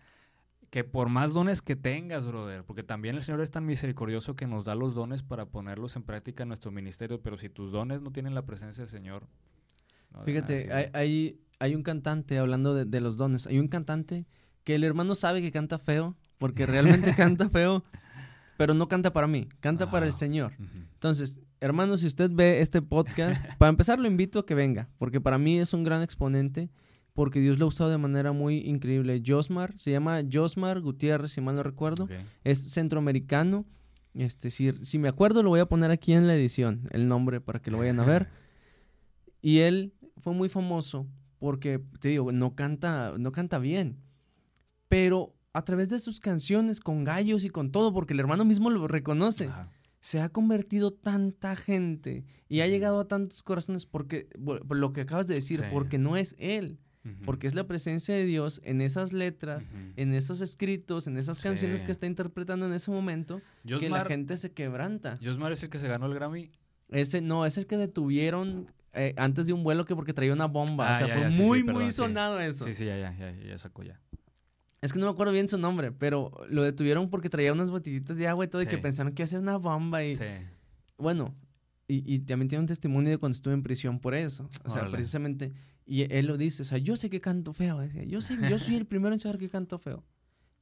que 0.74 0.84
por 0.84 1.08
más 1.08 1.34
dones 1.34 1.62
que 1.62 1.76
tengas, 1.76 2.26
brother, 2.26 2.64
porque 2.64 2.82
también 2.82 3.16
el 3.16 3.22
Señor 3.22 3.42
es 3.42 3.52
tan 3.52 3.64
misericordioso 3.64 4.36
que 4.36 4.48
nos 4.48 4.66
da 4.66 4.74
los 4.74 4.96
dones 4.96 5.22
para 5.22 5.46
ponerlos 5.46 5.96
en 5.98 6.02
práctica 6.02 6.42
en 6.42 6.48
nuestro 6.48 6.72
ministerio, 6.72 7.22
pero 7.22 7.38
si 7.38 7.48
tus 7.48 7.72
dones 7.72 8.02
no 8.02 8.12
tienen 8.12 8.34
la 8.34 8.42
presencia 8.42 8.82
del 8.82 8.90
Señor. 8.90 9.28
Fíjate, 10.26 10.74
hay, 10.96 11.40
hay, 11.60 11.76
un 11.76 11.84
cantante, 11.84 12.40
hablando 12.40 12.74
de, 12.74 13.02
los 13.02 13.18
dones, 13.18 13.46
hay 13.46 13.60
un 13.60 13.68
cantante 13.68 14.26
que 14.64 14.74
el 14.74 14.84
hermano 14.84 15.14
sabe 15.14 15.44
que 15.44 15.52
canta 15.52 15.78
feo, 15.78 16.16
porque 16.40 16.66
realmente 16.66 17.14
canta 17.16 17.52
feo, 17.52 17.84
pero 18.58 18.74
no 18.74 18.88
canta 18.88 19.14
para 19.14 19.28
mí, 19.28 19.50
canta 19.60 19.92
para 19.92 20.08
el 20.08 20.12
ah, 20.12 20.16
Señor. 20.16 20.54
Entonces, 20.94 21.40
hermano, 21.60 21.98
si 21.98 22.08
usted 22.08 22.32
ve 22.34 22.62
este 22.62 22.82
podcast, 22.82 23.46
para 23.60 23.70
empezar 23.70 24.00
lo 24.00 24.08
invito 24.08 24.40
a 24.40 24.46
que 24.48 24.56
venga, 24.56 24.90
porque 24.98 25.22
para 25.22 25.38
mí 25.38 25.60
es 25.60 25.72
un 25.76 25.84
gran 25.84 26.02
exponente 26.02 26.72
porque 27.14 27.40
Dios 27.40 27.60
lo 27.60 27.66
ha 27.66 27.68
usado 27.68 27.90
de 27.90 27.98
manera 27.98 28.32
muy 28.32 28.58
increíble. 28.60 29.22
Josmar, 29.26 29.78
se 29.78 29.92
llama 29.92 30.22
Josmar 30.32 30.82
Gutiérrez, 30.82 31.32
si 31.32 31.42
mal 31.42 31.56
no 31.56 31.64
recuerdo, 31.64 32.08
es 32.44 32.72
centroamericano. 32.74 33.66
Este, 34.14 34.52
si, 34.52 34.72
si 34.84 35.00
me 35.00 35.10
acuerdo, 35.10 35.42
lo 35.44 35.50
voy 35.50 35.60
a 35.60 35.66
poner 35.66 35.92
aquí 35.92 36.14
en 36.14 36.28
la 36.28 36.36
edición, 36.36 36.88
el 36.92 37.08
nombre 37.08 37.42
para 37.42 37.60
que 37.60 37.72
lo 37.72 37.80
vayan 37.80 38.00
a 38.00 38.06
ver. 38.06 38.28
Y 39.46 39.60
él 39.60 39.94
fue 40.20 40.32
muy 40.32 40.48
famoso 40.48 41.06
porque, 41.38 41.82
te 42.00 42.08
digo, 42.08 42.32
no 42.32 42.56
canta, 42.56 43.14
no 43.18 43.34
canta 43.34 43.60
bien, 43.60 43.98
pero 44.88 45.36
a 45.52 45.66
través 45.66 45.90
de 45.90 46.00
sus 46.00 46.22
canciones, 46.22 46.80
con 46.80 47.04
gallos 47.04 47.44
y 47.44 47.50
con 47.50 47.70
todo, 47.70 47.92
porque 47.92 48.14
el 48.14 48.22
hermano 48.22 48.46
mismo 48.46 48.70
lo 48.70 48.88
reconoce, 48.88 49.50
se 50.00 50.22
ha 50.22 50.30
convertido 50.30 50.94
tanta 50.94 51.58
gente 51.58 52.24
y 52.48 52.62
ha 52.62 52.68
llegado 52.68 53.02
a 53.02 53.08
tantos 53.10 53.44
corazones 53.44 53.86
porque, 53.86 54.30
lo 54.70 54.94
que 54.94 55.02
acabas 55.02 55.28
de 55.28 55.36
decir, 55.36 55.66
porque 55.74 55.98
no 55.98 56.16
es 56.16 56.38
él 56.40 56.80
Porque 57.26 57.48
es 57.48 57.54
la 57.56 57.66
presencia 57.68 58.16
de 58.16 58.26
Dios 58.26 58.62
en 58.64 58.80
esas 58.82 59.12
letras, 59.12 59.72
en 59.98 60.14
esos 60.14 60.40
escritos, 60.40 61.06
en 61.08 61.18
esas 61.18 61.40
canciones 61.40 61.82
Sí. 61.82 61.86
que 61.88 61.92
está 61.92 62.06
interpretando 62.06 62.66
en 62.66 62.74
ese 62.74 62.92
momento, 62.92 63.42
que 63.80 63.90
la 63.90 64.06
gente 64.06 64.38
se 64.38 64.54
quebranta. 64.54 65.20
Josmar 65.22 65.52
es 65.52 65.62
el 65.64 65.70
que 65.70 65.80
se 65.80 65.88
ganó 65.88 66.06
el 66.06 66.14
Grammy. 66.14 66.52
Ese 66.90 67.22
no, 67.22 67.46
es 67.46 67.58
el 67.58 67.66
que 67.68 67.76
detuvieron 67.78 68.72
eh, 68.94 69.14
antes 69.18 69.48
de 69.48 69.54
un 69.54 69.64
vuelo 69.64 69.86
que 69.86 69.96
porque 69.96 70.14
traía 70.14 70.32
una 70.34 70.46
bomba. 70.46 70.92
Ah, 70.92 70.96
o 70.96 70.98
sea, 71.00 71.08
ya, 71.08 71.14
fue 71.16 71.22
ya, 71.24 71.32
sí, 71.32 71.38
sí, 71.38 71.44
muy, 71.44 71.64
perdón, 71.64 71.82
muy 71.82 71.92
sonado 71.92 72.40
eso. 72.40 72.66
Sí, 72.68 72.74
sí, 72.76 72.86
ya, 72.86 72.96
ya, 72.98 73.16
ya, 73.18 73.32
ya 73.32 73.58
sacó 73.58 73.82
ya. 73.84 74.00
Es 74.82 74.94
que 74.94 75.00
no 75.00 75.06
me 75.06 75.12
acuerdo 75.12 75.34
bien 75.34 75.50
su 75.50 75.58
nombre, 75.58 75.92
pero 75.92 76.32
lo 76.50 76.62
detuvieron 76.62 77.10
porque 77.10 77.30
traía 77.30 77.52
unas 77.54 77.72
botellitas 77.72 78.16
de 78.18 78.28
agua 78.28 78.46
y 78.46 78.48
todo, 78.50 78.62
y 78.62 78.68
que 78.68 78.78
pensaron 78.78 79.14
que 79.14 79.24
iba 79.24 79.26
a 79.26 79.28
ser 79.28 79.40
una 79.40 79.58
bomba. 79.58 80.04
Y 80.04 80.16
Sí. 80.16 80.24
bueno, 80.98 81.34
y, 81.88 82.04
y 82.14 82.20
también 82.20 82.50
tiene 82.50 82.62
un 82.62 82.68
testimonio 82.68 83.10
de 83.12 83.18
cuando 83.18 83.36
estuve 83.36 83.54
en 83.56 83.64
prisión 83.64 84.00
por 84.00 84.14
eso. 84.14 84.48
O 84.64 84.70
sea, 84.70 84.82
Órale. 84.82 84.96
precisamente, 84.98 85.54
y 85.86 86.02
él 86.14 86.26
lo 86.28 86.38
dice, 86.38 86.62
o 86.62 86.66
sea, 86.66 86.78
yo 86.78 86.96
sé 86.96 87.10
que 87.10 87.20
canto 87.22 87.54
feo, 87.54 87.80
decía, 87.80 88.04
yo 88.04 88.22
sé, 88.22 88.38
yo 88.50 88.58
soy 88.60 88.76
el 88.76 88.86
primero 88.88 89.14
en 89.14 89.20
saber 89.20 89.38
que 89.38 89.50
canto 89.50 89.78
feo. 89.80 90.04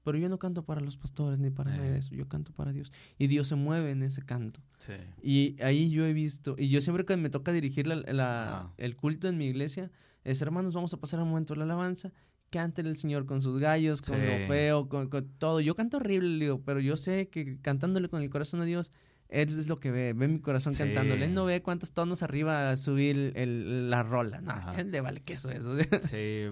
Pero 0.03 0.17
yo 0.17 0.29
no 0.29 0.39
canto 0.39 0.65
para 0.65 0.81
los 0.81 0.97
pastores 0.97 1.37
ni 1.37 1.51
para 1.51 1.69
nada 1.71 1.83
de 1.83 1.95
Eh. 1.95 1.99
eso, 1.99 2.15
yo 2.15 2.27
canto 2.27 2.51
para 2.53 2.71
Dios. 2.71 2.91
Y 3.19 3.27
Dios 3.27 3.47
se 3.47 3.55
mueve 3.55 3.91
en 3.91 4.01
ese 4.01 4.23
canto. 4.23 4.59
Sí. 4.79 4.93
Y 5.21 5.61
ahí 5.61 5.91
yo 5.91 6.05
he 6.07 6.13
visto, 6.13 6.55
y 6.57 6.69
yo 6.69 6.81
siempre 6.81 7.05
que 7.05 7.15
me 7.17 7.29
toca 7.29 7.51
dirigir 7.51 7.85
la- 7.85 7.97
la- 7.97 8.43
Ajá. 8.61 8.73
el 8.77 8.95
culto 8.95 9.27
en 9.27 9.37
mi 9.37 9.45
iglesia, 9.45 9.91
es 10.23 10.41
hermanos, 10.41 10.73
vamos 10.73 10.91
a 10.95 10.97
pasar 10.99 11.19
un 11.21 11.29
momento 11.29 11.53
de 11.53 11.59
la 11.59 11.65
alabanza, 11.65 12.11
cántele 12.49 12.89
el 12.89 12.97
Señor 12.97 13.27
con 13.27 13.41
sus 13.43 13.59
gallos, 13.59 14.01
con 14.01 14.15
Sí. 14.19 14.25
lo 14.25 14.47
feo, 14.47 14.89
con, 14.89 15.07
con 15.07 15.27
todo. 15.37 15.59
Yo 15.61 15.75
canto 15.75 15.97
horrible, 15.97 16.29
le 16.29 16.45
digo, 16.45 16.61
pero 16.65 16.79
yo 16.79 16.97
sé 16.97 17.29
que 17.29 17.59
cantándole 17.61 18.09
con 18.09 18.23
el 18.23 18.29
corazón 18.31 18.59
a 18.61 18.65
Dios, 18.65 18.91
Él 19.31 19.47
es 19.47 19.67
lo 19.67 19.79
que 19.79 19.89
ve, 19.91 20.13
ve 20.13 20.27
mi 20.27 20.39
corazón 20.39 20.73
Sí. 20.73 20.79
cantándole. 20.83 21.25
Él 21.25 21.33
no 21.33 21.45
ve 21.45 21.61
cuántos 21.63 21.93
tonos 21.93 22.21
arriba 22.21 22.69
a 22.69 22.77
subir 22.77 23.31
el- 23.35 23.89
la 23.89 24.03
rola. 24.03 24.41
No, 24.41 24.51
Ajá. 24.51 24.79
él 24.79 24.91
le 24.91 25.01
vale 25.01 25.21
queso 25.21 25.49
eso. 25.49 25.75
Sí, 26.13 26.47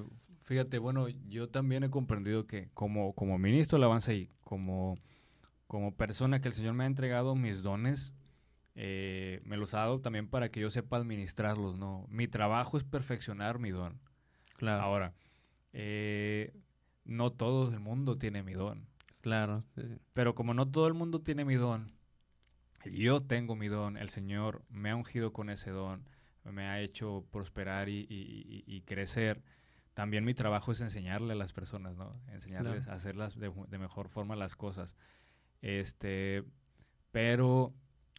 fíjate, 0.45 0.79
bueno, 0.79 1.07
yo 1.27 1.49
también 1.49 1.83
he 1.83 1.89
comprendido 1.89 2.47
que 2.47 2.69
como, 2.73 3.13
como 3.13 3.37
ministro 3.37 3.77
de 3.77 3.83
alabanza 3.85 4.13
y 4.13 4.29
como, 4.41 4.95
como 5.67 5.93
persona 5.95 6.39
que 6.41 6.47
el 6.47 6.53
Señor 6.55 6.73
me 6.73 6.85
ha 6.85 6.87
entregado 6.87 7.35
mis 7.35 7.61
dones, 7.61 8.13
eh, 8.75 9.41
me 9.43 9.57
los 9.57 9.73
ha 9.73 9.79
dado 9.79 9.99
también 9.99 10.29
para 10.29 10.49
que 10.49 10.61
yo 10.61 10.71
sepa 10.71 10.95
administrarlos, 10.97 11.77
¿no? 11.77 12.05
Mi 12.09 12.27
trabajo 12.29 12.77
es 12.77 12.83
perfeccionar 12.85 13.59
mi 13.59 13.71
don. 13.71 13.99
claro, 14.55 14.81
Ahora, 14.83 15.13
eh, 15.73 16.53
no 17.03 17.31
todo 17.31 17.71
el 17.73 17.79
mundo 17.79 18.17
tiene 18.17 18.41
mi 18.43 18.53
don, 18.53 18.87
claro. 19.21 19.63
sí, 19.75 19.81
sí. 19.81 19.97
pero 20.13 20.33
como 20.35 20.53
no 20.53 20.67
todo 20.69 20.87
el 20.87 20.93
mundo 20.93 21.21
tiene 21.21 21.43
mi 21.45 21.55
don, 21.55 21.91
yo 22.85 23.21
tengo 23.21 23.55
mi 23.55 23.67
don, 23.67 23.97
el 23.97 24.09
Señor 24.09 24.63
me 24.69 24.89
ha 24.91 24.95
ungido 24.95 25.31
con 25.33 25.49
ese 25.49 25.71
don, 25.71 26.07
me 26.43 26.63
ha 26.67 26.79
hecho 26.81 27.25
prosperar 27.31 27.89
y, 27.89 28.07
y- 28.09 28.63
y- 28.67 28.75
y 28.75 28.81
crecer. 28.81 29.41
También 29.93 30.23
mi 30.23 30.33
trabajo 30.33 30.71
es 30.71 30.79
enseñarle 30.81 31.33
a 31.33 31.35
las 31.35 31.51
personas, 31.53 31.97
¿no? 31.97 32.15
Enseñarles 32.27 32.87
a 32.87 32.93
hacerlas 32.93 33.37
de, 33.37 33.51
de 33.69 33.77
mejor 33.77 34.07
forma 34.07 34.35
las 34.35 34.55
cosas. 34.55 34.95
Este, 35.61 36.43
pero 37.11 37.73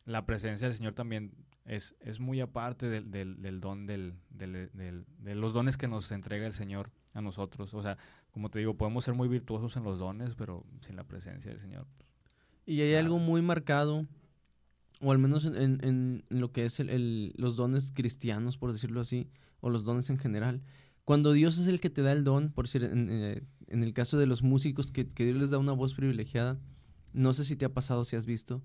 la 0.04 0.26
presencia 0.26 0.68
del 0.68 0.76
Señor 0.76 0.94
también 0.94 1.32
es, 1.64 1.94
es 2.00 2.20
muy 2.20 2.40
aparte 2.40 2.88
del, 2.88 3.10
del- 3.10 3.40
del 3.40 3.60
don 3.60 3.86
del, 3.86 4.14
de 4.30 5.34
los 5.34 5.52
dones 5.52 5.76
que 5.76 5.88
nos 5.88 6.10
entrega 6.12 6.46
el 6.46 6.52
Señor 6.52 6.90
a 7.14 7.20
nosotros. 7.20 7.72
O 7.74 7.82
sea, 7.82 7.96
como 8.30 8.50
te 8.50 8.58
digo, 8.58 8.74
podemos 8.76 9.04
ser 9.04 9.14
muy 9.14 9.28
virtuosos 9.28 9.76
en 9.76 9.84
los 9.84 9.98
dones, 9.98 10.34
pero 10.34 10.64
sin 10.82 10.96
la 10.96 11.04
presencia 11.04 11.50
del 11.50 11.60
Señor. 11.60 11.86
pues, 11.96 12.08
Y 12.66 12.80
hay 12.82 12.94
algo 12.94 13.18
muy 13.18 13.42
marcado, 13.42 14.06
o 15.00 15.12
al 15.12 15.18
menos 15.18 15.44
en, 15.46 15.56
en- 15.56 15.78
en 15.82 16.24
lo 16.40 16.52
que 16.52 16.64
es 16.64 16.78
el- 16.80 16.90
el- 16.90 17.32
los 17.36 17.56
dones 17.56 17.90
cristianos, 17.94 18.58
por 18.58 18.72
decirlo 18.72 19.00
así, 19.00 19.28
o 19.60 19.70
los 19.70 19.84
dones 19.84 20.10
en 20.10 20.18
general. 20.18 20.62
Cuando 21.04 21.32
Dios 21.32 21.58
es 21.58 21.66
el 21.68 21.80
que 21.80 21.90
te 21.90 22.02
da 22.02 22.12
el 22.12 22.22
don, 22.24 22.52
por 22.52 22.66
decir, 22.66 22.84
en, 22.84 23.08
eh, 23.10 23.42
en 23.66 23.82
el 23.82 23.92
caso 23.94 24.18
de 24.18 24.26
los 24.26 24.42
músicos, 24.42 24.92
que, 24.92 25.06
que 25.08 25.24
Dios 25.24 25.36
les 25.38 25.50
da 25.50 25.58
una 25.58 25.72
voz 25.72 25.94
privilegiada, 25.94 26.58
no 27.12 27.32
sé 27.34 27.44
si 27.44 27.56
te 27.56 27.64
ha 27.64 27.72
pasado, 27.74 28.04
si 28.04 28.14
has 28.16 28.26
visto, 28.26 28.62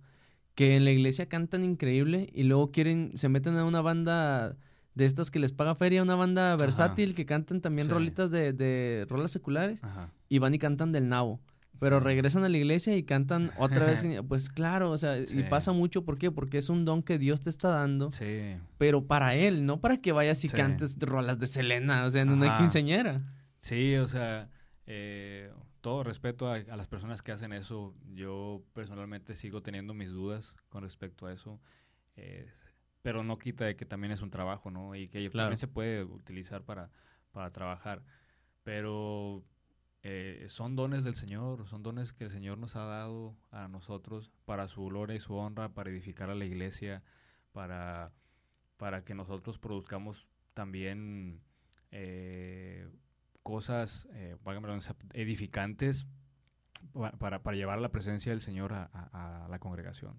que 0.53 0.75
en 0.75 0.85
la 0.85 0.91
iglesia 0.91 1.27
cantan 1.27 1.63
increíble 1.63 2.29
y 2.33 2.43
luego 2.43 2.71
quieren, 2.71 3.11
se 3.15 3.29
meten 3.29 3.55
a 3.57 3.65
una 3.65 3.81
banda 3.81 4.55
de 4.93 5.05
estas 5.05 5.31
que 5.31 5.39
les 5.39 5.51
paga 5.51 5.75
feria, 5.75 6.01
una 6.03 6.15
banda 6.15 6.55
versátil 6.55 7.15
que 7.15 7.25
cantan 7.25 7.59
también 7.61 7.87
Sí. 7.87 7.93
rolitas 7.93 8.31
de, 8.31 8.53
de 8.53 9.05
rolas 9.09 9.31
seculares 9.31 9.83
Ajá. 9.83 10.11
y 10.29 10.37
van 10.39 10.53
y 10.53 10.59
cantan 10.59 10.91
del 10.93 11.09
nabo. 11.09 11.41
Pero 11.79 11.99
Sí. 11.99 12.05
regresan 12.05 12.43
a 12.43 12.49
la 12.49 12.57
iglesia 12.57 12.95
y 12.95 13.03
cantan 13.03 13.51
otra 13.57 13.85
vez. 13.85 14.03
Pues 14.27 14.49
claro, 14.49 14.91
o 14.91 14.97
sea, 14.97 15.25
Sí. 15.25 15.39
y 15.39 15.43
pasa 15.43 15.71
mucho, 15.71 16.03
¿por 16.03 16.17
qué? 16.17 16.31
Porque 16.31 16.57
es 16.57 16.69
un 16.69 16.85
don 16.85 17.03
que 17.03 17.17
Dios 17.17 17.41
te 17.41 17.49
está 17.49 17.69
dando, 17.69 18.11
Sí. 18.11 18.55
pero 18.77 19.05
para 19.05 19.35
Él, 19.35 19.65
no 19.65 19.81
para 19.81 19.97
que 19.97 20.11
vayas 20.11 20.43
y 20.45 20.49
cantes 20.49 20.97
rolas 20.99 21.39
de 21.39 21.47
Selena, 21.47 22.05
o 22.05 22.09
sea, 22.09 22.21
en 22.21 22.29
una 22.29 22.47
Ajá. 22.47 22.57
quinceañera. 22.57 23.21
Sí, 23.57 23.95
o 23.95 24.07
sea, 24.07 24.49
eh, 24.85 25.51
todo 25.81 26.03
respeto 26.03 26.47
a, 26.49 26.55
a 26.55 26.77
las 26.77 26.87
personas 26.87 27.21
que 27.21 27.31
hacen 27.31 27.53
eso. 27.53 27.93
Yo 28.13 28.63
personalmente 28.73 29.35
sigo 29.35 29.61
teniendo 29.61 29.93
mis 29.93 30.09
dudas 30.11 30.53
con 30.69 30.83
respecto 30.83 31.27
a 31.27 31.33
eso. 31.33 31.59
eh, 32.17 32.47
pero 33.01 33.23
no 33.23 33.37
quita 33.37 33.65
de 33.65 33.75
que 33.75 33.85
también 33.85 34.11
es 34.13 34.21
un 34.23 34.31
trabajo, 34.31 34.71
¿no? 34.71 34.95
Y 34.95 35.07
que 35.09 35.29
Claro. 35.29 35.45
también 35.49 35.57
se 35.59 35.67
puede 35.67 36.03
utilizar 36.03 36.63
para, 36.63 36.89
para 37.31 37.51
trabajar. 37.51 38.01
Pero 38.63 39.43
eh, 40.07 40.45
son 40.49 40.75
dones 40.75 41.03
del 41.03 41.15
Señor, 41.15 41.67
son 41.67 41.81
dones 41.81 42.13
que 42.13 42.25
el 42.25 42.29
Señor 42.29 42.59
nos 42.59 42.75
ha 42.75 42.85
dado 42.85 43.35
a 43.49 43.67
nosotros 43.67 44.29
para 44.45 44.67
su 44.67 44.85
gloria 44.85 45.15
y 45.15 45.19
su 45.19 45.33
honra, 45.33 45.73
para 45.73 45.89
edificar 45.89 46.29
a 46.29 46.35
la 46.35 46.45
iglesia, 46.45 47.01
para, 47.51 48.13
para 48.77 49.03
que 49.03 49.15
nosotros 49.15 49.57
produzcamos 49.57 50.27
también 50.53 51.41
eh, 51.89 52.87
cosas, 53.41 54.07
eh, 54.13 54.35
edificantes 55.13 56.05
pa- 56.93 57.11
para, 57.13 57.41
para 57.41 57.57
llevar 57.57 57.79
la 57.79 57.89
presencia 57.89 58.31
del 58.31 58.41
Señor 58.41 58.73
a, 58.73 58.83
a- 58.93 59.45
a 59.45 59.49
la 59.49 59.57
congregación. 59.59 60.13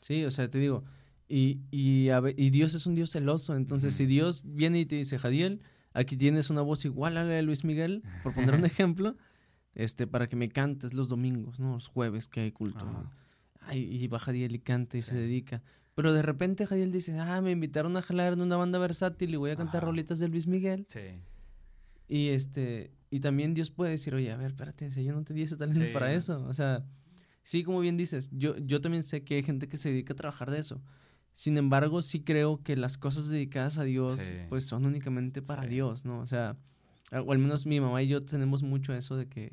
Sí, 0.00 0.24
o 0.24 0.30
sea, 0.32 0.50
te 0.50 0.58
digo, 0.58 0.82
y, 1.28 1.60
y, 1.70 2.08
a 2.08 2.18
ve- 2.18 2.34
y 2.36 2.50
Dios 2.50 2.74
es 2.74 2.86
un 2.86 2.96
Dios 2.96 3.10
celoso, 3.12 3.54
entonces 3.54 3.94
si 3.94 4.06
Dios 4.06 4.42
viene 4.44 4.80
y 4.80 4.86
te 4.86 4.96
dice, 4.96 5.18
Jadiel, 5.18 5.62
aquí 5.94 6.16
tienes 6.16 6.50
una 6.50 6.60
voz 6.60 6.84
igual 6.84 7.16
a 7.16 7.24
la 7.24 7.30
de 7.30 7.42
Luis 7.42 7.64
Miguel, 7.64 8.02
por 8.22 8.34
poner 8.34 8.54
un 8.54 8.64
ejemplo, 8.66 9.16
este, 9.74 10.06
para 10.06 10.28
que 10.28 10.36
me 10.36 10.50
cantes 10.50 10.92
los 10.92 11.08
domingos, 11.08 11.58
¿no? 11.58 11.74
Los 11.74 11.86
jueves 11.88 12.28
que 12.28 12.40
hay 12.40 12.52
culto. 12.52 12.84
¿no? 12.84 12.90
Ajá. 12.90 13.10
Ay, 13.62 13.80
y 13.80 14.06
va 14.08 14.18
Jadiel 14.18 14.54
y 14.54 14.58
canta 14.58 14.98
y 14.98 15.02
se 15.02 15.16
dedica. 15.16 15.62
Pero 15.94 16.12
de 16.12 16.22
repente 16.22 16.66
Jadiel 16.66 16.92
dice, 16.92 17.18
ah, 17.18 17.40
me 17.40 17.52
invitaron 17.52 17.96
a 17.96 18.02
jalar 18.02 18.34
en 18.34 18.40
una 18.42 18.56
banda 18.56 18.78
versátil 18.78 19.32
y 19.32 19.36
voy 19.36 19.52
a 19.52 19.56
cantar 19.56 19.78
Ajá. 19.78 19.86
rolitas 19.86 20.18
de 20.18 20.28
Luis 20.28 20.46
Miguel. 20.46 20.86
Sí, 20.88 21.00
Y 22.08 22.28
este, 22.28 22.92
y 23.10 23.20
también 23.20 23.54
Dios 23.54 23.70
puede 23.70 23.92
decir, 23.92 24.14
oye, 24.14 24.30
a 24.32 24.36
ver, 24.36 24.48
espérate, 24.48 24.90
si 24.90 25.02
yo 25.04 25.14
no 25.14 25.22
te 25.24 25.32
di 25.32 25.42
ese 25.42 25.56
talento 25.56 25.80
Sí, 25.86 25.92
para 25.92 26.12
eso. 26.12 26.44
O 26.46 26.52
sea, 26.52 26.84
sí, 27.42 27.62
como 27.64 27.80
bien 27.80 27.96
dices, 27.96 28.28
yo, 28.32 28.56
yo 28.58 28.80
también 28.80 29.02
sé 29.04 29.22
que 29.24 29.36
hay 29.36 29.42
gente 29.44 29.68
que 29.68 29.78
se 29.78 29.88
dedica 29.90 30.12
a 30.12 30.16
trabajar 30.16 30.50
de 30.50 30.58
eso. 30.58 30.82
Sin 31.34 31.58
embargo, 31.58 32.00
sí 32.00 32.20
creo 32.22 32.62
que 32.62 32.76
las 32.76 32.96
cosas 32.96 33.28
dedicadas 33.28 33.76
a 33.78 33.84
Dios, 33.84 34.20
Sí. 34.20 34.30
pues 34.48 34.64
son 34.64 34.86
únicamente 34.86 35.42
para 35.42 35.64
Sí. 35.64 35.68
Dios, 35.70 36.04
¿no? 36.04 36.20
O 36.20 36.26
sea, 36.26 36.56
o 37.12 37.32
al 37.32 37.38
menos 37.38 37.66
mi 37.66 37.80
mamá 37.80 38.02
y 38.02 38.08
yo 38.08 38.24
tenemos 38.24 38.62
mucho 38.62 38.94
eso 38.94 39.16
de 39.16 39.26
que 39.28 39.52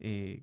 eh, 0.00 0.42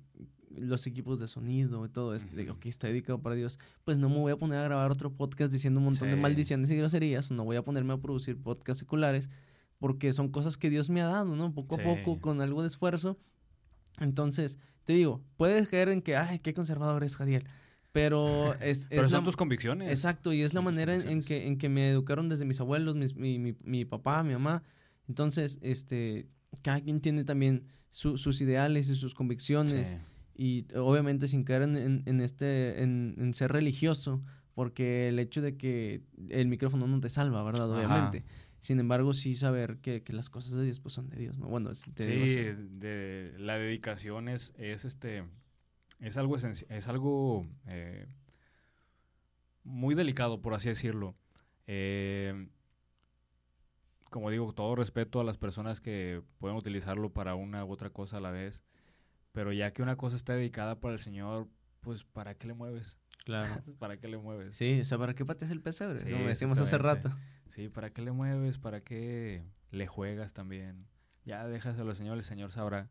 los 0.50 0.86
equipos 0.86 1.20
de 1.20 1.28
sonido 1.28 1.84
y 1.86 1.88
todo 1.88 2.14
esto, 2.14 2.34
ok, 2.50 2.66
está 2.66 2.88
dedicado 2.88 3.20
para 3.20 3.34
Dios, 3.34 3.58
pues 3.84 3.98
no 3.98 4.08
me 4.08 4.16
voy 4.18 4.32
a 4.32 4.36
poner 4.36 4.58
a 4.58 4.64
grabar 4.64 4.90
otro 4.90 5.10
podcast 5.12 5.52
diciendo 5.52 5.78
un 5.78 5.84
montón 5.84 6.10
de 6.10 6.16
maldiciones 6.16 6.70
y 6.70 6.76
groserías, 6.76 7.30
o 7.30 7.34
no 7.34 7.44
voy 7.44 7.56
a 7.56 7.62
ponerme 7.62 7.92
a 7.92 7.98
producir 7.98 8.36
podcasts 8.42 8.80
seculares, 8.80 9.30
porque 9.78 10.12
son 10.12 10.30
cosas 10.30 10.56
que 10.56 10.68
Dios 10.70 10.90
me 10.90 11.00
ha 11.02 11.06
dado, 11.06 11.36
¿no? 11.36 11.52
Poco 11.54 11.76
Sí. 11.76 11.82
a 11.82 11.84
poco, 11.84 12.20
con 12.20 12.40
algo 12.40 12.62
de 12.62 12.68
esfuerzo. 12.68 13.18
Entonces, 14.00 14.58
te 14.84 14.94
digo, 14.94 15.22
puedes 15.36 15.68
caer 15.68 15.88
en 15.88 16.02
que, 16.02 16.16
ay, 16.16 16.38
qué 16.40 16.54
conservador 16.54 17.04
es 17.04 17.16
Jadiel, 17.16 17.44
pero 17.92 18.54
es, 18.60 18.86
pero 18.88 19.04
es 19.04 19.10
son 19.10 19.20
la- 19.20 19.24
tus 19.24 19.36
convicciones. 19.36 19.88
Exacto, 19.90 20.32
y 20.32 20.42
es 20.42 20.54
la 20.54 20.58
Son 20.58 20.64
manera 20.64 20.94
en, 20.94 21.22
que, 21.22 21.46
en 21.46 21.58
que 21.58 21.68
me 21.68 21.90
educaron 21.90 22.28
desde 22.28 22.44
mis 22.44 22.60
abuelos, 22.60 22.96
mis- 22.96 23.14
mi, 23.14 23.38
mi, 23.38 23.54
mi 23.62 23.84
papá, 23.84 24.22
mi 24.22 24.32
mamá. 24.32 24.62
Entonces, 25.08 25.58
este, 25.62 26.28
cada 26.62 26.80
quien 26.80 27.00
tiene 27.00 27.24
también 27.24 27.64
su- 27.90 28.16
sus 28.18 28.40
ideales 28.40 28.88
y 28.88 28.96
sus 28.96 29.14
convicciones. 29.14 29.90
Sí. 29.90 29.96
Y 30.34 30.66
obviamente 30.78 31.28
sin 31.28 31.44
caer 31.44 31.62
en, 31.62 31.76
en- 31.76 32.02
en 32.06 32.20
este, 32.20 32.82
en, 32.82 33.32
ser 33.34 33.52
religioso, 33.52 34.22
porque 34.54 35.08
el 35.08 35.18
hecho 35.18 35.40
de 35.42 35.56
que 35.56 36.02
el 36.30 36.48
micrófono 36.48 36.86
no 36.86 37.00
te 37.00 37.08
salva, 37.08 37.42
¿verdad? 37.42 37.70
Ajá. 37.72 37.86
Obviamente. 37.94 38.24
Sin 38.60 38.78
embargo, 38.78 39.12
sí 39.12 39.34
saber 39.34 39.78
que, 39.78 40.02
que 40.02 40.12
las 40.12 40.30
cosas 40.30 40.52
de 40.52 40.62
Dios 40.64 40.78
pues 40.78 40.94
son 40.94 41.10
de 41.10 41.16
Dios, 41.16 41.38
¿no? 41.38 41.48
Bueno, 41.48 41.72
te 41.94 42.06
digo 42.06 42.26
Sí, 42.26 42.38
así. 42.38 42.68
de, 42.78 43.34
la 43.38 43.58
dedicación 43.58 44.28
es, 44.28 44.54
es 44.56 44.84
este 44.84 45.24
es 46.02 46.16
algo 46.16 46.36
es 46.36 46.88
algo 46.88 47.46
eh, 47.66 48.06
muy 49.64 49.94
delicado, 49.94 50.42
por 50.42 50.54
así 50.54 50.68
decirlo. 50.68 51.14
Eh, 51.66 52.48
como 54.10 54.30
digo, 54.30 54.52
todo 54.52 54.74
respeto 54.74 55.20
a 55.20 55.24
las 55.24 55.38
personas 55.38 55.80
que 55.80 56.22
pueden 56.38 56.56
utilizarlo 56.56 57.12
para 57.12 57.34
una 57.34 57.64
u 57.64 57.70
otra 57.72 57.90
cosa 57.90 58.18
a 58.18 58.20
la 58.20 58.30
vez, 58.30 58.62
pero 59.32 59.52
ya 59.52 59.72
que 59.72 59.82
una 59.82 59.96
cosa 59.96 60.16
está 60.16 60.34
dedicada 60.34 60.80
para 60.80 60.94
el 60.94 61.00
Señor, 61.00 61.48
pues 61.80 62.04
¿para 62.04 62.34
qué 62.34 62.48
le 62.48 62.54
mueves? 62.54 62.98
Claro. 63.24 63.62
¿Para 63.78 63.96
qué 63.98 64.08
le 64.08 64.18
mueves? 64.18 64.56
Sí, 64.56 64.80
o 64.80 64.84
sea, 64.84 64.98
¿para 64.98 65.14
qué 65.14 65.24
pateas 65.24 65.50
el 65.50 65.62
pesebre? 65.62 66.00
Sí, 66.00 66.10
Como 66.10 66.26
decíamos 66.26 66.58
hace 66.58 66.76
rato. 66.78 67.10
Sí, 67.50 67.68
¿para 67.68 67.90
qué 67.90 68.02
le 68.02 68.12
mueves? 68.12 68.58
¿Para 68.58 68.82
qué 68.82 69.44
le 69.70 69.86
juegas 69.86 70.32
también? 70.32 70.86
ya 71.24 71.46
déjaselo 71.46 71.90
al 71.90 71.96
Señor, 71.96 72.18
el 72.18 72.24
Señor 72.24 72.50
sabrá. 72.50 72.90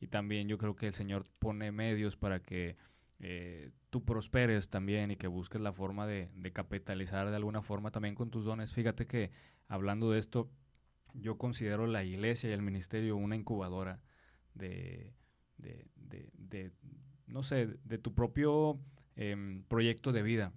Y 0.00 0.08
también 0.08 0.48
yo 0.48 0.58
creo 0.58 0.74
que 0.74 0.86
el 0.86 0.94
Señor 0.94 1.24
pone 1.38 1.72
medios 1.72 2.16
para 2.16 2.40
que 2.40 2.76
eh, 3.18 3.70
tú 3.90 4.04
prosperes 4.04 4.70
también 4.70 5.10
y 5.10 5.16
que 5.16 5.26
busques 5.28 5.60
la 5.60 5.72
forma 5.72 6.06
de, 6.06 6.30
capitalizar 6.52 7.28
de 7.28 7.36
alguna 7.36 7.62
forma 7.62 7.90
también 7.90 8.14
con 8.14 8.30
tus 8.30 8.44
dones. 8.44 8.72
Fíjate 8.72 9.06
que 9.06 9.30
hablando 9.68 10.10
de 10.10 10.18
esto, 10.18 10.50
yo 11.12 11.36
considero 11.36 11.86
la 11.86 12.02
iglesia 12.02 12.50
y 12.50 12.52
el 12.52 12.62
ministerio 12.62 13.16
una 13.16 13.36
incubadora 13.36 14.00
de, 14.54 15.12
de, 15.58 15.86
de 15.96 16.72
no 17.30 17.42
sé, 17.42 17.78
de 17.84 17.98
tu 17.98 18.14
propio 18.14 18.78
em, 19.16 19.62
proyecto 19.64 20.12
de 20.12 20.22
vida. 20.22 20.52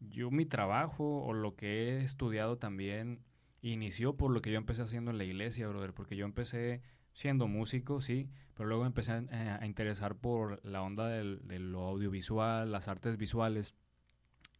Yo 0.00 0.30
mi 0.30 0.46
trabajo 0.46 1.22
o 1.22 1.32
lo 1.32 1.56
que 1.56 1.88
he 1.88 2.04
estudiado 2.04 2.58
también 2.58 3.20
inició 3.60 4.16
por 4.16 4.30
lo 4.30 4.40
que 4.40 4.52
yo 4.52 4.58
empecé 4.58 4.82
haciendo 4.82 5.10
en 5.10 5.18
la 5.18 5.24
iglesia, 5.24 5.68
brother, 5.68 5.92
porque 5.92 6.16
yo 6.16 6.24
empecé 6.24 6.82
siendo 7.16 7.48
músico, 7.48 8.02
sí, 8.02 8.28
pero 8.54 8.68
luego 8.68 8.86
empecé 8.86 9.12
a, 9.12 9.66
interesar 9.66 10.16
por 10.16 10.64
la 10.64 10.82
onda 10.82 11.08
de 11.08 11.58
lo 11.58 11.88
audiovisual, 11.88 12.70
las 12.70 12.88
artes 12.88 13.16
visuales. 13.16 13.74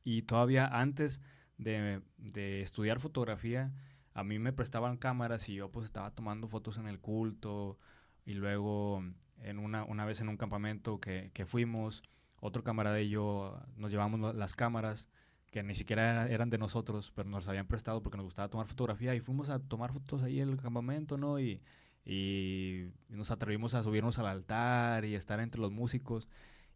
Y 0.04 0.22
todavía 0.22 0.66
antes 0.66 1.20
de, 1.58 2.00
de, 2.16 2.62
estudiar 2.62 2.98
fotografía, 2.98 3.72
a 4.14 4.24
mí 4.24 4.38
me 4.38 4.54
prestaban 4.54 4.96
cámaras 4.96 5.48
y 5.50 5.54
yo 5.54 5.70
pues 5.70 5.84
estaba 5.84 6.10
tomando 6.12 6.48
fotos 6.48 6.78
en 6.78 6.88
el 6.88 6.98
culto 6.98 7.78
y 8.24 8.32
luego 8.32 9.04
en 9.42 9.58
una, 9.58 9.84
una 9.84 10.06
vez 10.06 10.20
en 10.20 10.28
un 10.30 10.38
campamento 10.38 10.98
que, 10.98 11.30
que 11.34 11.44
fuimos, 11.44 12.02
otro 12.40 12.64
camarada 12.64 13.00
y 13.02 13.10
yo 13.10 13.60
nos 13.76 13.90
llevamos 13.90 14.34
las 14.34 14.54
cámaras 14.54 15.08
que 15.50 15.62
ni 15.62 15.74
siquiera 15.74 16.26
eran 16.28 16.48
de 16.48 16.58
nosotros, 16.58 17.12
pero 17.14 17.28
nos 17.28 17.48
habían 17.48 17.66
prestado 17.66 18.02
porque 18.02 18.16
nos 18.16 18.24
gustaba 18.24 18.48
tomar 18.48 18.66
fotografía 18.66 19.14
y 19.14 19.20
fuimos 19.20 19.50
a 19.50 19.58
tomar 19.58 19.92
fotos 19.92 20.22
ahí 20.22 20.40
en 20.40 20.48
el 20.48 20.56
campamento, 20.56 21.18
¿no? 21.18 21.38
Y, 21.38 21.60
y 22.06 22.86
nos 23.08 23.32
atrevimos 23.32 23.74
a 23.74 23.82
subirnos 23.82 24.18
al 24.20 24.28
altar 24.28 25.04
y 25.04 25.16
estar 25.16 25.40
entre 25.40 25.60
los 25.60 25.72
músicos. 25.72 26.28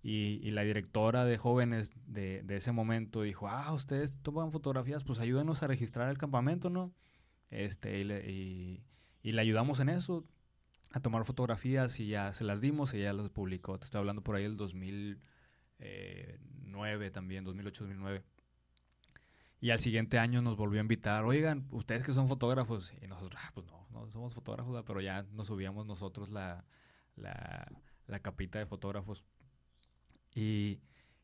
Y, 0.03 0.41
y 0.43 0.51
la 0.51 0.63
directora 0.63 1.25
de 1.25 1.39
jóvenes 1.39 1.93
de, 2.07 2.43
de, 2.43 2.57
ese 2.57 2.73
momento 2.73 3.23
dijo, 3.23 3.49
ah, 3.49 3.73
ustedes 3.73 4.19
toman 4.23 4.51
fotografías, 4.51 5.05
pues 5.05 5.21
ayúdenos 5.21 5.63
a 5.63 5.67
registrar 5.67 6.11
el 6.11 6.19
campamento, 6.19 6.71
¿no? 6.71 6.93
Este, 7.51 8.01
y, 8.01 8.05
le, 8.05 8.31
y, 8.31 8.83
y 9.23 9.33
le 9.33 9.41
ayudamos 9.41 9.79
en 9.81 9.91
eso, 9.91 10.25
a 10.93 11.01
tomar 11.01 11.25
fotografías 11.25 12.01
y 12.01 12.09
ya 12.09 12.33
se 12.35 12.45
las 12.45 12.61
dimos 12.61 12.95
y 12.95 13.01
ya 13.01 13.13
las 13.13 13.29
publicó. 13.31 13.79
Te 13.79 13.85
estoy 13.85 14.01
hablando 14.01 14.23
por 14.23 14.37
ahí 14.37 14.43
del 14.43 14.57
2009 14.57 15.21
eh, 15.81 17.11
también, 17.13 17.45
2008-2009. 17.45 18.23
Y 19.61 19.71
al 19.71 19.81
siguiente 19.81 20.19
año 20.19 20.43
nos 20.43 20.57
volvió 20.57 20.81
a 20.81 20.83
invitar, 20.83 21.25
oigan, 21.25 21.67
ustedes 21.71 22.05
que 22.05 22.15
son 22.15 22.27
fotógrafos, 22.29 22.95
y 23.03 23.07
nosotros, 23.07 23.41
ah, 23.45 23.51
pues 23.55 23.67
no, 23.67 23.80
no 23.91 24.09
somos 24.11 24.35
fotógrafos, 24.35 24.83
pero 24.87 25.01
ya 25.01 25.25
nos 25.33 25.49
subíamos 25.49 25.87
nosotros 25.87 26.31
la, 26.31 26.65
la, 27.17 27.71
la 28.07 28.21
capita 28.21 28.59
de 28.59 28.67
fotógrafos. 28.67 29.25
Y, 30.35 30.81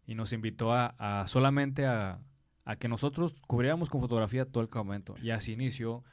y 0.07 0.15
nos 0.15 0.33
invitó 0.33 0.73
a, 0.73 0.95
a 0.99 1.27
solamente 1.29 1.87
a, 1.87 2.21
a, 2.65 2.77
que 2.77 2.89
nosotros 2.89 3.41
cubriéramos 3.47 3.91
con 3.91 4.01
fotografía 4.01 4.45
todo 4.45 4.63
el 4.63 4.69
campamento. 4.69 5.15
Y 5.23 5.31
así 5.31 5.53
inició 5.53 6.05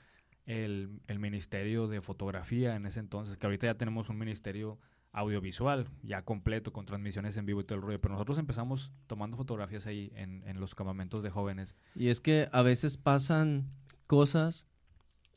el, 0.46 1.02
el 1.08 1.20
ministerio 1.20 1.88
de 1.88 2.02
fotografía 2.02 2.76
en 2.76 2.86
ese 2.86 3.00
entonces, 3.00 3.38
que 3.38 3.46
ahorita 3.46 3.68
ya 3.68 3.76
tenemos 3.76 4.10
un 4.10 4.18
ministerio 4.18 4.80
audiovisual 5.14 5.88
ya 6.02 6.24
completo 6.24 6.74
con 6.74 6.86
transmisiones 6.86 7.38
en 7.38 7.46
vivo 7.46 7.62
y 7.62 7.64
todo 7.64 7.78
el 7.78 7.84
rollo. 7.84 8.00
Pero 8.02 8.14
nosotros 8.14 8.38
empezamos 8.40 8.92
tomando 9.08 9.38
fotografías 9.38 9.86
ahí 9.86 10.12
en, 10.16 10.44
en 10.48 10.60
los 10.60 10.76
campamentos 10.76 11.22
de 11.24 11.30
jóvenes. 11.30 11.76
Y 11.96 12.08
es 12.08 12.20
que 12.20 12.50
a 12.52 12.64
veces 12.64 12.98
pasan 12.98 13.70
cosas, 14.08 14.68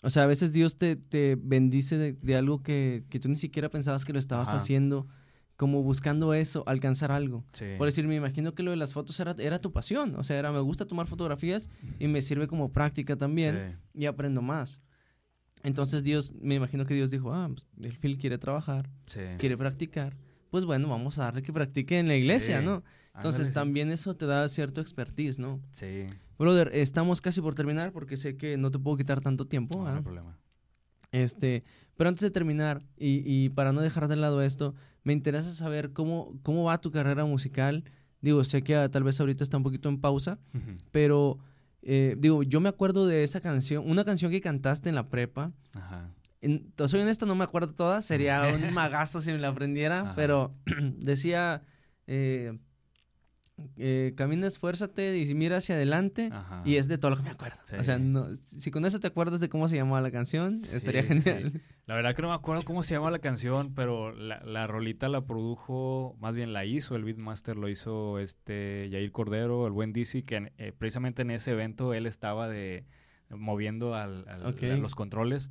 o 0.02 0.10
sea, 0.10 0.24
a 0.24 0.26
veces 0.26 0.52
Dios 0.52 0.76
te, 0.78 0.96
te 0.96 1.36
bendice 1.40 1.96
de, 1.96 2.12
de 2.12 2.36
algo 2.36 2.62
que, 2.62 3.04
que, 3.08 3.18
tú 3.18 3.28
ni 3.28 3.36
siquiera 3.36 3.70
pensabas 3.70 4.04
que 4.04 4.12
lo 4.12 4.18
estabas 4.18 4.48
Ajá. 4.48 4.58
haciendo, 4.58 5.06
como 5.56 5.82
buscando 5.82 6.34
eso, 6.34 6.62
alcanzar 6.66 7.10
algo. 7.10 7.44
Sí. 7.52 7.64
Por 7.78 7.86
decir, 7.86 8.06
me 8.06 8.14
imagino 8.14 8.54
que 8.54 8.62
lo 8.62 8.70
de 8.70 8.76
las 8.76 8.92
fotos 8.92 9.18
era, 9.20 9.34
era 9.38 9.60
tu 9.60 9.72
pasión, 9.72 10.14
o 10.16 10.24
sea, 10.24 10.38
era 10.38 10.52
me 10.52 10.60
gusta 10.60 10.86
tomar 10.86 11.06
fotografías 11.06 11.70
y 11.98 12.08
me 12.08 12.22
sirve 12.22 12.46
como 12.46 12.72
práctica 12.72 13.16
también 13.16 13.78
sí. 13.94 14.00
y 14.02 14.06
aprendo 14.06 14.42
más. 14.42 14.80
Entonces 15.62 16.04
Dios, 16.04 16.34
me 16.40 16.54
imagino 16.54 16.86
que 16.86 16.94
Dios 16.94 17.10
dijo, 17.10 17.32
ah, 17.32 17.48
pues 17.48 17.66
el 17.80 17.96
Phil 17.96 18.18
quiere 18.18 18.38
trabajar, 18.38 18.90
sí. 19.06 19.20
quiere 19.38 19.56
practicar, 19.56 20.16
pues 20.50 20.64
bueno, 20.64 20.88
vamos 20.88 21.18
a 21.18 21.24
darle 21.24 21.42
que 21.42 21.52
practique 21.52 21.98
en 21.98 22.08
la 22.08 22.16
iglesia, 22.16 22.60
sí. 22.60 22.64
¿no? 22.64 22.82
Entonces 23.14 23.48
Ándale, 23.48 23.54
también 23.54 23.90
eso 23.90 24.14
te 24.14 24.26
da 24.26 24.48
cierto 24.48 24.80
expertise, 24.80 25.38
¿no? 25.38 25.60
Sí. 25.70 26.06
Brother, 26.38 26.70
estamos 26.74 27.20
casi 27.20 27.40
por 27.40 27.54
terminar 27.54 27.92
porque 27.92 28.16
sé 28.16 28.36
que 28.36 28.58
no 28.58 28.70
te 28.70 28.78
puedo 28.78 28.96
quitar 28.98 29.20
tanto 29.22 29.46
tiempo. 29.46 29.78
No, 29.78 29.88
¿eh? 29.88 29.90
no 29.92 29.96
hay 29.96 30.02
problema. 30.02 30.38
Este, 31.12 31.64
pero 31.96 32.08
antes 32.08 32.20
de 32.20 32.30
terminar, 32.30 32.82
y, 32.98 33.22
y, 33.24 33.48
para 33.48 33.72
no 33.72 33.80
dejar 33.80 34.06
de 34.08 34.16
lado 34.16 34.42
esto, 34.42 34.74
me 35.02 35.14
interesa 35.14 35.50
saber 35.52 35.92
cómo, 35.92 36.38
cómo 36.42 36.64
va 36.64 36.80
tu 36.80 36.90
carrera 36.90 37.24
musical. 37.24 37.84
Digo, 38.20 38.44
sé 38.44 38.62
que 38.62 38.76
ah, 38.76 38.90
tal 38.90 39.02
vez 39.04 39.18
ahorita 39.20 39.44
está 39.44 39.56
un 39.56 39.62
poquito 39.62 39.88
en 39.88 40.00
pausa, 40.00 40.38
Uh 40.52 40.58
-huh. 40.58 40.76
pero 40.90 41.38
eh, 41.82 42.16
digo, 42.18 42.42
yo 42.42 42.60
me 42.60 42.68
acuerdo 42.68 43.06
de 43.06 43.22
esa 43.22 43.40
canción, 43.40 43.88
una 43.88 44.04
canción 44.04 44.30
que 44.30 44.40
cantaste 44.40 44.88
en 44.88 44.94
la 44.94 45.08
prepa. 45.08 45.52
Ajá. 45.74 46.10
En, 46.40 46.72
soy 46.86 47.00
honesto, 47.00 47.26
no 47.26 47.34
me 47.34 47.44
acuerdo 47.44 47.74
toda, 47.74 48.02
sería 48.02 48.48
un 48.54 48.72
magazo 48.74 49.20
si 49.20 49.32
me 49.32 49.38
la 49.38 49.48
aprendiera, 49.48 50.00
Ajá. 50.00 50.14
pero 50.14 50.54
decía, 50.98 51.62
eh, 52.06 52.58
eh, 53.78 54.12
camina, 54.16 54.46
esfuérzate 54.46 55.16
y 55.16 55.34
mira 55.34 55.56
hacia 55.56 55.76
adelante, 55.76 56.28
Ajá. 56.30 56.62
y 56.66 56.76
es 56.76 56.88
de 56.88 56.98
todo 56.98 57.12
lo 57.12 57.16
que 57.16 57.22
me 57.22 57.30
acuerdo. 57.30 57.56
Sí. 57.64 57.76
O 57.76 57.82
sea, 57.82 57.98
no, 57.98 58.28
si 58.44 58.70
con 58.70 58.84
eso 58.84 59.00
te 59.00 59.06
acuerdas 59.06 59.40
de 59.40 59.48
cómo 59.48 59.66
se 59.66 59.76
llamaba 59.76 60.02
la 60.02 60.10
canción, 60.10 60.58
sí, 60.58 60.76
estaría 60.76 61.02
genial. 61.02 61.52
Sí. 61.52 61.60
La 61.86 61.94
verdad 61.94 62.14
que 62.14 62.20
no 62.20 62.28
me 62.28 62.34
acuerdo 62.34 62.64
cómo 62.64 62.82
se 62.82 62.94
llama 62.94 63.10
la 63.10 63.20
canción, 63.20 63.72
pero 63.74 64.12
la, 64.12 64.40
la, 64.44 64.66
rolita 64.66 65.08
la 65.08 65.24
produjo, 65.24 66.16
más 66.20 66.34
bien 66.34 66.52
la 66.52 66.66
hizo, 66.66 66.96
el 66.96 67.04
beatmaster 67.04 67.56
lo 67.56 67.70
hizo 67.70 68.18
este 68.18 68.88
Yair 68.90 69.10
Cordero, 69.10 69.66
el 69.66 69.72
buen 69.72 69.94
DC, 69.94 70.24
que 70.24 70.52
eh, 70.58 70.72
precisamente 70.76 71.22
en 71.22 71.30
ese 71.30 71.52
evento 71.52 71.94
él 71.94 72.04
estaba 72.04 72.48
de 72.48 72.84
moviendo 73.30 73.94
al, 73.94 74.28
al, 74.28 74.46
okay. 74.46 74.70
a 74.70 74.76
los 74.76 74.94
controles. 74.94 75.48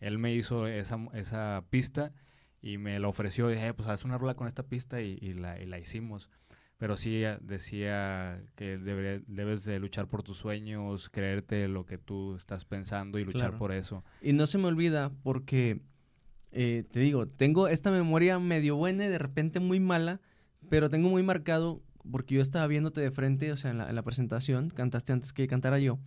Él 0.00 0.18
me 0.18 0.34
hizo 0.34 0.66
esa, 0.66 0.98
esa 1.14 1.64
pista 1.70 2.12
y 2.60 2.78
me 2.78 2.98
la 2.98 3.08
ofreció. 3.08 3.48
Dije, 3.48 3.68
eh, 3.68 3.74
pues 3.74 3.88
haz 3.88 4.04
una 4.04 4.18
rola 4.18 4.34
con 4.34 4.46
esta 4.46 4.62
pista 4.62 5.00
y, 5.00 5.18
y, 5.20 5.34
la, 5.34 5.60
y 5.60 5.66
la 5.66 5.78
hicimos 5.78 6.30
pero 6.78 6.96
sí 6.96 7.22
decía 7.40 8.42
que 8.54 8.76
debe, 8.76 9.22
debes 9.26 9.64
de 9.64 9.78
luchar 9.78 10.08
por 10.08 10.22
tus 10.22 10.36
sueños, 10.36 11.08
creerte 11.08 11.68
lo 11.68 11.86
que 11.86 11.96
tú 11.96 12.36
estás 12.36 12.64
pensando 12.64 13.18
y 13.18 13.24
luchar 13.24 13.50
claro. 13.50 13.58
por 13.58 13.72
eso. 13.72 14.04
Y 14.20 14.34
no 14.34 14.46
se 14.46 14.58
me 14.58 14.66
olvida 14.66 15.10
porque, 15.22 15.80
eh, 16.52 16.84
te 16.90 17.00
digo, 17.00 17.26
tengo 17.26 17.68
esta 17.68 17.90
memoria 17.90 18.38
medio 18.38 18.76
buena 18.76 19.06
y 19.06 19.08
de 19.08 19.18
repente 19.18 19.58
muy 19.58 19.80
mala, 19.80 20.20
pero 20.68 20.90
tengo 20.90 21.08
muy 21.08 21.22
marcado 21.22 21.82
porque 22.10 22.34
yo 22.34 22.42
estaba 22.42 22.66
viéndote 22.66 23.00
de 23.00 23.10
frente, 23.10 23.50
o 23.52 23.56
sea, 23.56 23.70
en 23.70 23.78
la, 23.78 23.88
en 23.88 23.94
la 23.94 24.02
presentación, 24.02 24.68
cantaste 24.68 25.12
antes 25.12 25.32
que 25.32 25.48
cantara 25.48 25.78
yo. 25.78 25.98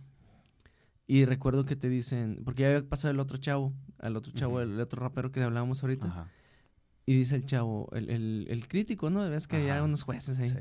Y 1.12 1.24
recuerdo 1.24 1.64
que 1.64 1.74
te 1.74 1.88
dicen, 1.88 2.42
porque 2.44 2.62
ya 2.62 2.68
había 2.68 2.88
pasado 2.88 3.10
el 3.10 3.18
otro 3.18 3.36
chavo, 3.36 3.74
al 3.98 4.14
otro 4.14 4.30
chavo, 4.32 4.54
uh 4.54 4.58
-huh. 4.60 4.62
el 4.74 4.80
otro 4.80 5.02
rapero 5.02 5.32
que 5.32 5.42
hablábamos 5.42 5.82
ahorita. 5.82 6.06
Ajá. 6.06 6.28
Y 7.04 7.16
dice 7.16 7.34
el 7.34 7.46
chavo, 7.46 7.88
el, 7.90 8.08
el, 8.10 8.46
el 8.48 8.68
crítico, 8.68 9.10
¿no? 9.10 9.28
Ves 9.28 9.48
que 9.48 9.56
Ajá. 9.56 9.74
hay 9.74 9.80
unos 9.80 10.04
jueces 10.04 10.38
ahí. 10.38 10.50
Sí. 10.50 10.56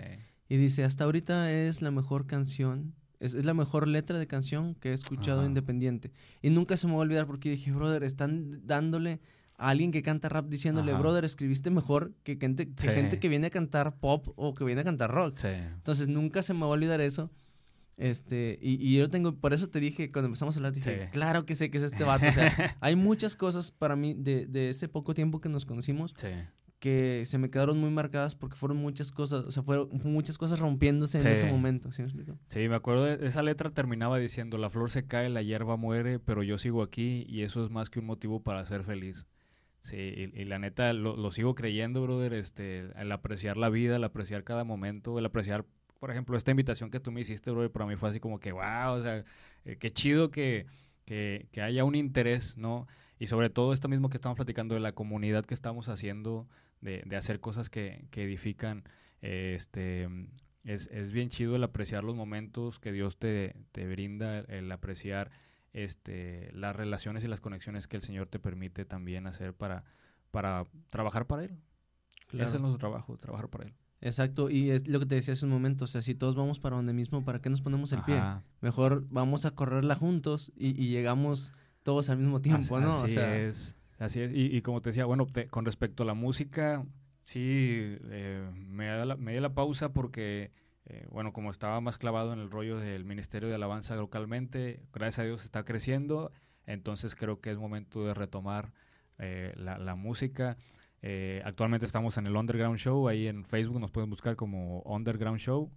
Y 0.47 0.57
dice, 0.57 0.83
hasta 0.83 1.03
ahorita 1.03 1.51
es 1.51 1.83
la 1.83 1.91
mejor 1.91 2.25
canción, 2.25 2.95
es, 3.19 3.35
es 3.35 3.45
la 3.45 3.53
mejor 3.53 3.87
letra 3.87 4.17
de 4.17 4.25
canción 4.25 4.73
que 4.73 4.89
he 4.89 4.93
escuchado 4.93 5.41
Ajá. 5.41 5.47
independiente. 5.49 6.13
Y 6.41 6.49
nunca 6.49 6.77
se 6.77 6.87
me 6.87 6.93
va 6.93 6.97
a 6.97 7.01
olvidar 7.01 7.27
porque 7.27 7.51
dije, 7.51 7.71
brother, 7.71 8.03
están 8.03 8.65
dándole 8.65 9.19
a 9.55 9.69
alguien 9.69 9.91
que 9.91 10.01
canta 10.01 10.29
rap 10.29 10.47
diciéndole, 10.47 10.93
Ajá. 10.93 10.99
brother, 10.99 11.25
escribiste 11.25 11.69
mejor 11.69 12.15
que, 12.23 12.37
gente 12.37 12.73
que, 12.73 12.81
sí. 12.81 12.87
gente 12.87 13.19
que 13.19 13.29
viene 13.29 13.45
a 13.45 13.49
cantar 13.51 13.99
pop 13.99 14.29
o 14.35 14.55
que 14.55 14.63
viene 14.63 14.81
a 14.81 14.83
cantar 14.83 15.11
rock. 15.11 15.37
Sí. 15.37 15.47
Entonces 15.49 16.07
nunca 16.07 16.41
se 16.41 16.55
me 16.55 16.61
va 16.61 16.65
a 16.65 16.69
olvidar 16.69 17.01
eso. 17.01 17.29
Este, 17.99 18.57
y, 18.61 18.75
y, 18.75 18.97
yo 18.97 19.09
tengo, 19.09 19.35
por 19.35 19.53
eso 19.53 19.69
te 19.69 19.79
dije, 19.79 20.11
cuando 20.11 20.27
empezamos 20.27 20.55
a 20.55 20.59
hablar, 20.59 20.73
dije, 20.73 21.01
sí. 21.01 21.07
claro 21.11 21.45
que 21.45 21.53
sé 21.53 21.69
que 21.69 21.77
es 21.77 21.83
este 21.83 22.03
vato. 22.05 22.27
O 22.27 22.31
sea, 22.31 22.77
hay 22.79 22.95
muchas 22.95 23.35
cosas 23.35 23.71
para 23.71 23.95
mí 23.95 24.15
de, 24.17 24.45
de 24.47 24.69
ese 24.69 24.87
poco 24.87 25.13
tiempo 25.13 25.41
que 25.41 25.49
nos 25.49 25.65
conocimos 25.65 26.15
sí 26.17 26.29
que 26.79 27.23
se 27.25 27.37
me 27.37 27.49
quedaron 27.49 27.77
muy 27.77 27.89
marcadas 27.89 28.35
porque 28.35 28.55
fueron 28.55 28.77
muchas 28.77 29.11
cosas, 29.11 29.45
o 29.45 29.51
sea, 29.51 29.63
fueron 29.63 29.89
muchas 30.05 30.37
cosas 30.37 30.59
rompiéndose 30.59 31.19
sí. 31.19 31.27
en 31.27 31.33
ese 31.33 31.51
momento, 31.51 31.91
¿sí 31.91 32.01
me 32.01 32.07
explico? 32.07 32.39
Sí, 32.47 32.69
me 32.69 32.75
acuerdo, 32.75 33.03
de 33.03 33.27
esa 33.27 33.43
letra 33.43 33.69
terminaba 33.69 34.17
diciendo, 34.17 34.57
la 34.57 34.69
flor 34.69 34.89
se 34.89 35.05
cae, 35.05 35.29
la 35.29 35.41
hierba 35.41 35.75
muere, 35.75 36.19
pero 36.19 36.41
yo 36.41 36.57
sigo 36.57 36.81
aquí 36.81 37.25
y 37.27 37.41
eso 37.41 37.63
es 37.63 37.69
más 37.69 37.89
que 37.89 37.99
un 37.99 38.05
motivo 38.05 38.41
para 38.41 38.65
ser 38.65 38.83
feliz. 38.83 39.27
Sí, 39.81 39.97
y, 39.97 40.41
y 40.41 40.45
la 40.45 40.59
neta 40.59 40.91
lo, 40.93 41.15
lo, 41.15 41.31
sigo 41.31 41.55
creyendo, 41.55 42.01
brother, 42.01 42.33
este, 42.33 42.91
el 42.99 43.11
apreciar 43.11 43.55
la 43.55 43.69
vida, 43.69 43.95
el 43.95 44.03
apreciar 44.03 44.43
cada 44.43 44.63
momento, 44.63 45.17
el 45.17 45.25
apreciar, 45.25 45.65
por 45.99 46.11
ejemplo, 46.11 46.37
esta 46.37 46.51
invitación 46.51 46.89
que 46.89 46.99
tú 46.99 47.11
me 47.11 47.21
hiciste, 47.21 47.51
brother, 47.51 47.71
para 47.71 47.85
mí 47.85 47.95
fue 47.95 48.09
así 48.09 48.19
como 48.19 48.39
que, 48.39 48.51
wow, 48.51 48.93
o 48.93 49.01
sea, 49.01 49.23
eh, 49.65 49.77
qué 49.77 49.91
chido 49.91 50.31
que, 50.31 50.65
que, 51.05 51.47
que 51.51 51.61
haya 51.61 51.83
un 51.83 51.95
interés, 51.95 52.57
¿no? 52.57 52.87
Y 53.19 53.27
sobre 53.27 53.49
todo 53.49 53.73
esto 53.73 53.89
mismo 53.89 54.09
que 54.09 54.17
estamos 54.17 54.37
platicando 54.37 54.75
de 54.75 54.81
la 54.81 54.93
comunidad 54.93 55.45
que 55.45 55.53
estamos 55.53 55.89
haciendo, 55.89 56.47
de, 56.79 57.03
de 57.05 57.15
hacer 57.17 57.41
cosas 57.41 57.69
que, 57.69 58.05
que 58.11 58.23
edifican. 58.23 58.83
Eh, 59.21 59.53
este, 59.55 60.07
es, 60.63 60.87
es, 60.87 61.11
bien 61.11 61.29
chido 61.29 61.57
el 61.57 61.63
apreciar 61.63 62.05
los 62.05 62.15
momentos 62.15 62.79
que 62.79 62.93
Dios 62.93 63.17
te, 63.17 63.55
te 63.73 63.85
brinda, 63.87 64.39
el, 64.39 64.49
el 64.49 64.71
apreciar 64.71 65.31
este, 65.73 66.49
las 66.53 66.75
relaciones 66.75 67.25
y 67.25 67.27
las 67.27 67.41
conexiones 67.41 67.87
que 67.87 67.97
el 67.97 68.03
Señor 68.03 68.27
te 68.27 68.39
permite 68.39 68.85
también 68.85 69.27
hacer 69.27 69.53
para, 69.53 69.83
para 70.31 70.65
trabajar 70.89 71.27
para 71.27 71.43
Él. 71.43 71.59
Ese 72.31 72.55
es 72.55 72.61
nuestro 72.61 72.77
trabajo, 72.77 73.17
trabajar 73.17 73.49
para 73.49 73.65
Él. 73.65 73.73
Exacto, 74.01 74.49
y 74.49 74.71
es 74.71 74.87
lo 74.87 74.99
que 74.99 75.05
te 75.05 75.15
decía 75.15 75.33
hace 75.33 75.45
un 75.45 75.51
momento, 75.51 75.83
o 75.85 75.87
sea, 75.87 76.01
si 76.01 76.15
todos 76.15 76.35
vamos 76.35 76.59
para 76.59 76.77
donde 76.77 76.93
mismo, 76.93 77.25
¿para 77.25 77.41
qué 77.41 77.49
nos 77.49 77.61
ponemos 77.61 77.91
el 77.91 78.01
pie? 78.03 78.21
Mejor 78.61 79.05
vamos 79.09 79.45
a 79.45 79.51
correrla 79.51 79.95
juntos 79.95 80.53
y, 80.55 80.73
llegamos 80.89 81.51
todos 81.83 82.09
al 82.09 82.17
mismo 82.17 82.41
tiempo, 82.41 82.79
¿no? 82.79 82.91
Así 82.91 83.17
es, 83.17 83.75
así 83.97 84.21
es. 84.21 84.31
Y, 84.33 84.61
como 84.61 84.81
te 84.81 84.89
decía, 84.89 85.05
bueno, 85.05 85.27
con 85.49 85.65
respecto 85.65 86.03
a 86.03 86.05
la 86.05 86.13
música, 86.13 86.85
sí, 87.23 87.39
eh, 87.41 88.49
me, 88.55 88.87
da 88.87 89.05
la, 89.05 89.17
me 89.17 89.33
di 89.33 89.39
la 89.41 89.53
pausa 89.53 89.91
porque, 89.91 90.51
eh, 90.85 91.05
bueno, 91.11 91.33
como 91.33 91.51
estaba 91.51 91.81
más 91.81 91.97
clavado 91.97 92.31
en 92.31 92.39
el 92.39 92.49
rollo 92.49 92.77
del 92.77 93.03
Ministerio 93.03 93.49
de 93.49 93.55
Alabanza 93.55 93.97
localmente, 93.97 94.81
gracias 94.93 95.19
a 95.19 95.23
Dios 95.23 95.43
está 95.43 95.65
creciendo, 95.65 96.31
entonces 96.65 97.15
creo 97.15 97.41
que 97.41 97.51
es 97.51 97.57
momento 97.57 98.05
de 98.05 98.13
retomar 98.13 98.71
eh, 99.17 99.53
la, 99.57 99.77
la 99.77 99.95
música. 99.95 100.55
Eh, 101.01 101.41
actualmente 101.45 101.85
estamos 101.85 102.17
en 102.17 102.27
el 102.27 102.35
Underground 102.35 102.77
Show, 102.77 103.07
ahí 103.07 103.27
en 103.27 103.45
Facebook 103.45 103.79
nos 103.79 103.91
pueden 103.91 104.09
buscar 104.09 104.35
como 104.35 104.81
Underground 104.81 105.39
Show. 105.39 105.71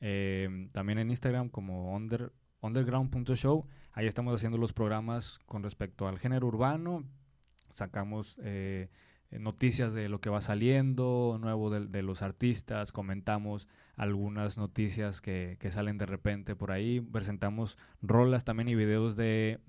Eh, 0.00 0.68
también 0.72 0.98
en 0.98 1.10
Instagram 1.10 1.48
como 1.48 1.94
under, 1.94 2.32
underground.show. 2.60 3.66
Ahí 3.92 4.06
estamos 4.06 4.34
haciendo 4.34 4.58
los 4.58 4.72
programas 4.72 5.38
con 5.46 5.62
respecto 5.62 6.08
al 6.08 6.18
género 6.18 6.46
urbano. 6.46 7.04
Sacamos 7.72 8.38
eh, 8.42 8.88
noticias 9.30 9.92
de 9.94 10.08
lo 10.08 10.20
que 10.20 10.30
va 10.30 10.40
saliendo, 10.40 11.38
nuevo 11.40 11.70
de, 11.70 12.02
los 12.02 12.22
artistas, 12.22 12.92
comentamos 12.92 13.68
algunas 13.96 14.58
noticias 14.58 15.20
que, 15.20 15.56
que, 15.58 15.70
salen 15.70 15.98
de 15.98 16.06
repente 16.06 16.54
por 16.54 16.72
ahí. 16.72 17.00
Presentamos 17.00 17.78
rolas 18.02 18.44
también 18.44 18.68
y 18.68 18.74
videos 18.74 19.16
de 19.16 19.60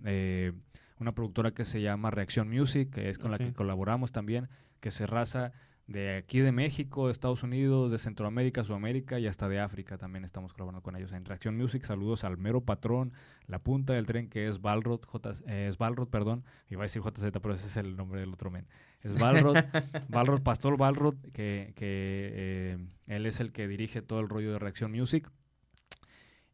una 0.99 1.13
productora 1.13 1.51
que 1.51 1.65
se 1.65 1.81
llama 1.81 2.11
Reacción 2.11 2.49
Music, 2.49 2.89
que 2.91 3.09
es 3.09 3.17
con 3.17 3.31
la 3.31 3.37
que 3.37 3.53
colaboramos 3.53 4.11
también 4.11 4.49
que 4.79 4.91
se 4.91 5.07
raza 5.07 5.53
de 5.87 6.15
aquí 6.15 6.39
de 6.39 6.51
México, 6.51 7.07
de 7.07 7.11
Estados 7.11 7.43
Unidos, 7.43 7.91
de 7.91 7.97
Centroamérica, 7.97 8.63
Sudamérica 8.63 9.19
y 9.19 9.27
hasta 9.27 9.49
de 9.49 9.59
África. 9.59 9.97
También 9.97 10.23
estamos 10.23 10.53
colaborando 10.53 10.81
con 10.81 10.95
ellos 10.95 11.11
en 11.11 11.25
Reacción 11.25 11.57
Music. 11.57 11.83
Saludos 11.83 12.23
al 12.23 12.37
mero 12.37 12.61
patrón, 12.61 13.13
la 13.47 13.59
punta 13.59 13.93
del 13.93 14.05
tren 14.05 14.29
que 14.29 14.47
es 14.47 14.61
Balrod, 14.61 15.03
J, 15.05 15.33
eh, 15.47 15.67
es 15.69 15.77
Balrod, 15.77 16.07
perdón. 16.07 16.45
Iba 16.69 16.83
a 16.83 16.85
decir 16.85 17.01
JZ, 17.01 17.31
pero 17.41 17.53
ese 17.53 17.67
es 17.67 17.77
el 17.77 17.97
nombre 17.97 18.21
del 18.21 18.33
otro 18.33 18.49
men. 18.49 18.67
Es 19.01 19.15
Balrod, 19.15 19.55
Balrod, 20.09 20.41
Pastor 20.41 20.77
Balrod, 20.77 21.15
que, 21.33 21.73
que 21.75 22.31
eh, 22.33 22.77
él 23.07 23.25
es 23.25 23.39
el 23.41 23.51
que 23.51 23.67
dirige 23.67 24.01
todo 24.01 24.21
el 24.21 24.29
rollo 24.29 24.53
de 24.53 24.59
Reacción 24.59 24.91
Music. 24.91 25.29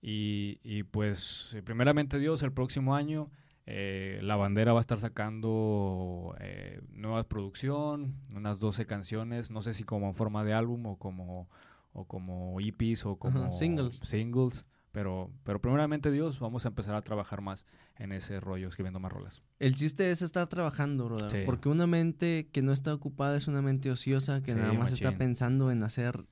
Y, 0.01 0.59
y 0.63 0.83
pues, 0.83 1.55
primeramente 1.65 2.17
Dios, 2.19 2.41
el 2.41 2.53
próximo 2.53 2.95
año 2.95 3.29
eh, 3.71 4.19
la 4.23 4.35
bandera 4.35 4.73
va 4.73 4.79
a 4.79 4.81
estar 4.81 4.97
sacando 4.97 6.35
eh, 6.39 6.81
nueva 6.89 7.23
producción, 7.27 8.15
unas 8.35 8.57
12 8.57 8.87
canciones, 8.87 9.51
no 9.51 9.61
sé 9.61 9.75
si 9.75 9.83
como 9.83 10.07
en 10.07 10.15
forma 10.15 10.43
de 10.43 10.53
álbum 10.53 10.87
o 10.87 10.97
como, 10.97 11.47
o 11.93 12.05
como 12.05 12.59
EPs 12.59 13.05
o 13.05 13.17
como 13.17 13.51
singles. 13.51 13.97
singles. 14.03 14.65
Pero, 14.91 15.31
pero 15.43 15.61
primeramente 15.61 16.09
Dios, 16.09 16.39
vamos 16.39 16.65
a 16.65 16.69
empezar 16.69 16.95
a 16.95 17.03
trabajar 17.03 17.41
más 17.41 17.67
en 17.97 18.11
ese 18.11 18.39
rollo, 18.39 18.69
escribiendo 18.69 18.99
más 18.99 19.11
rolas. 19.11 19.43
El 19.59 19.75
chiste 19.75 20.09
es 20.09 20.23
estar 20.23 20.47
trabajando, 20.47 21.05
brother. 21.05 21.45
Porque 21.45 21.69
una 21.69 21.85
mente 21.85 22.49
que 22.51 22.63
no 22.63 22.73
está 22.73 22.91
ocupada 22.91 23.37
es 23.37 23.47
una 23.47 23.61
mente 23.61 23.91
ociosa 23.91 24.41
que 24.41 24.55
nada 24.55 24.73
más 24.73 24.91
está 24.91 25.11
pensando 25.11 25.69
en 25.69 25.83
hacer 25.83 26.25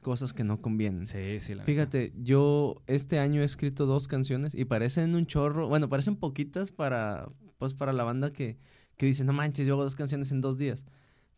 cosas 0.00 0.32
que 0.32 0.44
no 0.44 0.60
convienen. 0.60 1.06
Sí, 1.06 1.40
sí. 1.40 1.54
Fíjate, 1.64 2.12
yo 2.16 2.82
este 2.86 3.18
año 3.18 3.42
he 3.42 3.44
escrito 3.44 3.86
dos 3.86 4.08
canciones 4.08 4.54
y 4.54 4.64
parecen 4.64 5.14
un 5.14 5.26
chorro, 5.26 5.68
bueno, 5.68 5.88
parecen 5.88 6.16
poquitas 6.16 6.70
para, 6.70 7.28
pues, 7.58 7.74
para 7.74 7.92
la 7.92 8.04
banda 8.04 8.32
que, 8.32 8.58
que 8.96 9.06
dice, 9.06 9.24
no 9.24 9.32
manches, 9.32 9.66
yo 9.66 9.74
hago 9.74 9.84
dos 9.84 9.96
canciones 9.96 10.32
en 10.32 10.40
dos 10.40 10.58
días. 10.58 10.86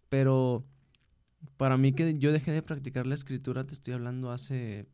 Pero 0.08 0.64
para 1.56 1.76
mí 1.76 1.92
que 1.92 2.18
yo 2.18 2.32
dejé 2.32 2.52
de 2.52 2.62
practicar 2.62 3.06
la 3.06 3.14
escritura, 3.14 3.64
te 3.66 3.74
estoy 3.74 3.94
hablando 3.94 4.30
hace, 4.30 4.86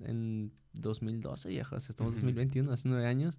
en 0.00 0.52
2012 0.74 1.52
ya, 1.52 1.62
estamos 1.62 2.14
en 2.16 2.20
2021, 2.22 2.72
hace 2.72 2.88
nueve 2.88 3.06
años. 3.06 3.38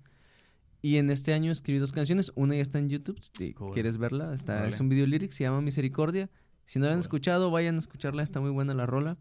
Y 0.81 0.97
en 0.97 1.09
este 1.09 1.33
año 1.33 1.51
escribí 1.51 1.79
dos 1.79 1.91
canciones, 1.91 2.31
una 2.35 2.55
ya 2.55 2.61
está 2.61 2.77
en 2.77 2.89
YouTube, 2.89 3.19
si 3.21 3.53
quieres 3.73 3.97
verla, 3.97 4.33
está, 4.33 4.67
es 4.67 4.79
un 4.79 4.89
video 4.89 5.07
lyric, 5.07 5.31
se 5.31 5.43
llama 5.43 5.61
Misericordia. 5.61 6.29
Si 6.65 6.79
no 6.79 6.85
la 6.85 6.93
han 6.93 6.99
escuchado, 6.99 7.49
vayan 7.51 7.75
a 7.75 7.79
escucharla, 7.79 8.23
está 8.23 8.39
muy 8.39 8.51
buena 8.51 8.73
la 8.73 8.85
rola. 8.85 9.17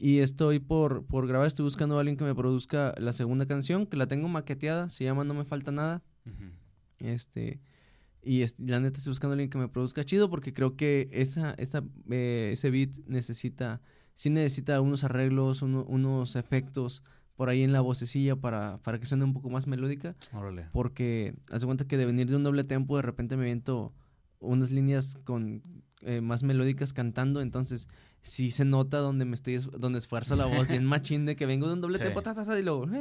Y 0.00 0.20
estoy 0.20 0.60
por, 0.60 1.04
por 1.06 1.26
grabar, 1.26 1.48
estoy 1.48 1.64
buscando 1.64 1.96
a 1.96 2.00
alguien 2.00 2.16
que 2.16 2.22
me 2.24 2.34
produzca 2.34 2.94
la 2.98 3.12
segunda 3.12 3.46
canción, 3.46 3.84
que 3.84 3.96
la 3.96 4.06
tengo 4.06 4.28
maqueteada, 4.28 4.88
se 4.88 5.02
llama 5.02 5.24
No 5.24 5.34
me 5.34 5.44
falta 5.44 5.72
nada. 5.72 6.02
Este 6.98 7.60
y 8.22 8.44
la 8.58 8.78
neta 8.78 8.98
estoy 8.98 9.12
buscando 9.12 9.32
a 9.32 9.34
alguien 9.34 9.50
que 9.50 9.58
me 9.58 9.68
produzca 9.68 10.04
chido 10.04 10.28
porque 10.28 10.52
creo 10.52 10.76
que 10.76 11.08
esa, 11.12 11.52
esa 11.52 11.82
eh, 12.10 12.50
ese 12.52 12.70
beat 12.70 12.90
necesita 13.06 13.80
sí 14.16 14.30
necesita 14.30 14.80
unos 14.80 15.04
arreglos, 15.04 15.62
unos 15.62 16.36
efectos 16.36 17.02
por 17.36 17.48
ahí 17.48 17.62
en 17.62 17.72
la 17.72 17.80
vocecilla 17.80 18.34
para, 18.36 18.78
para 18.82 18.98
que 18.98 19.06
suene 19.06 19.24
un 19.24 19.32
poco 19.32 19.48
más 19.48 19.68
melódica. 19.68 20.16
Porque 20.72 21.34
hace 21.50 21.66
cuenta 21.66 21.86
que 21.86 21.96
de 21.96 22.04
venir 22.04 22.28
de 22.28 22.36
un 22.36 22.42
doble 22.42 22.64
tempo 22.64 22.96
de 22.96 23.02
repente 23.02 23.36
me 23.36 23.44
viento 23.44 23.92
unas 24.40 24.72
líneas 24.72 25.16
con 25.24 25.62
eh, 26.02 26.20
más 26.20 26.42
melódicas 26.42 26.92
cantando, 26.92 27.40
entonces 27.40 27.88
sí 28.28 28.50
se 28.50 28.64
nota 28.64 28.98
donde 28.98 29.24
me 29.24 29.34
estoy, 29.34 29.56
donde 29.56 29.98
esfuerzo 29.98 30.36
la 30.36 30.46
voz, 30.46 30.68
bien 30.68 30.84
machín 30.84 31.26
de 31.26 31.36
que 31.36 31.46
vengo 31.46 31.66
de 31.66 31.74
un 31.74 31.80
doble 31.80 31.98
tempo, 31.98 32.22
y 32.58 32.62
luego... 32.62 32.86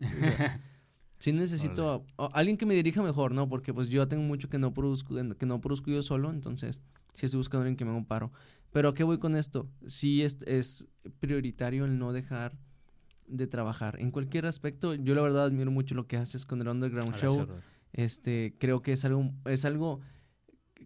sí 1.18 1.32
necesito 1.32 2.04
alguien 2.32 2.56
que 2.56 2.66
me 2.66 2.74
dirija 2.74 3.02
mejor, 3.02 3.32
¿no? 3.32 3.48
Porque 3.48 3.72
pues 3.72 3.88
yo 3.88 4.06
tengo 4.08 4.22
mucho 4.22 4.48
que 4.48 4.58
no 4.58 4.74
produzco, 4.74 5.14
que 5.38 5.46
no 5.46 5.60
produzco 5.60 5.90
yo 5.90 6.02
solo, 6.02 6.30
entonces 6.30 6.82
sí 7.14 7.26
estoy 7.26 7.38
buscando 7.38 7.62
a 7.62 7.64
alguien 7.64 7.76
que 7.76 7.84
me 7.84 7.90
haga 7.90 7.98
un 7.98 8.06
paro. 8.06 8.32
Pero 8.72 8.90
¿a 8.90 8.94
qué 8.94 9.04
voy 9.04 9.18
con 9.18 9.36
esto? 9.36 9.68
Sí 9.86 10.22
es, 10.22 10.38
es 10.46 10.86
prioritario 11.20 11.86
el 11.86 11.98
no 11.98 12.12
dejar 12.12 12.58
de 13.26 13.46
trabajar. 13.46 13.98
En 14.00 14.10
cualquier 14.10 14.46
aspecto, 14.46 14.94
yo 14.94 15.14
la 15.14 15.22
verdad 15.22 15.44
admiro 15.44 15.70
mucho 15.70 15.94
lo 15.94 16.06
que 16.06 16.16
haces 16.16 16.44
con 16.44 16.60
el 16.60 16.68
Underground 16.68 17.16
Show. 17.16 17.46
Este, 17.92 18.54
creo 18.58 18.82
que 18.82 18.92
es 18.92 19.04
algo, 19.06 19.32
es 19.46 19.64
algo 19.64 20.00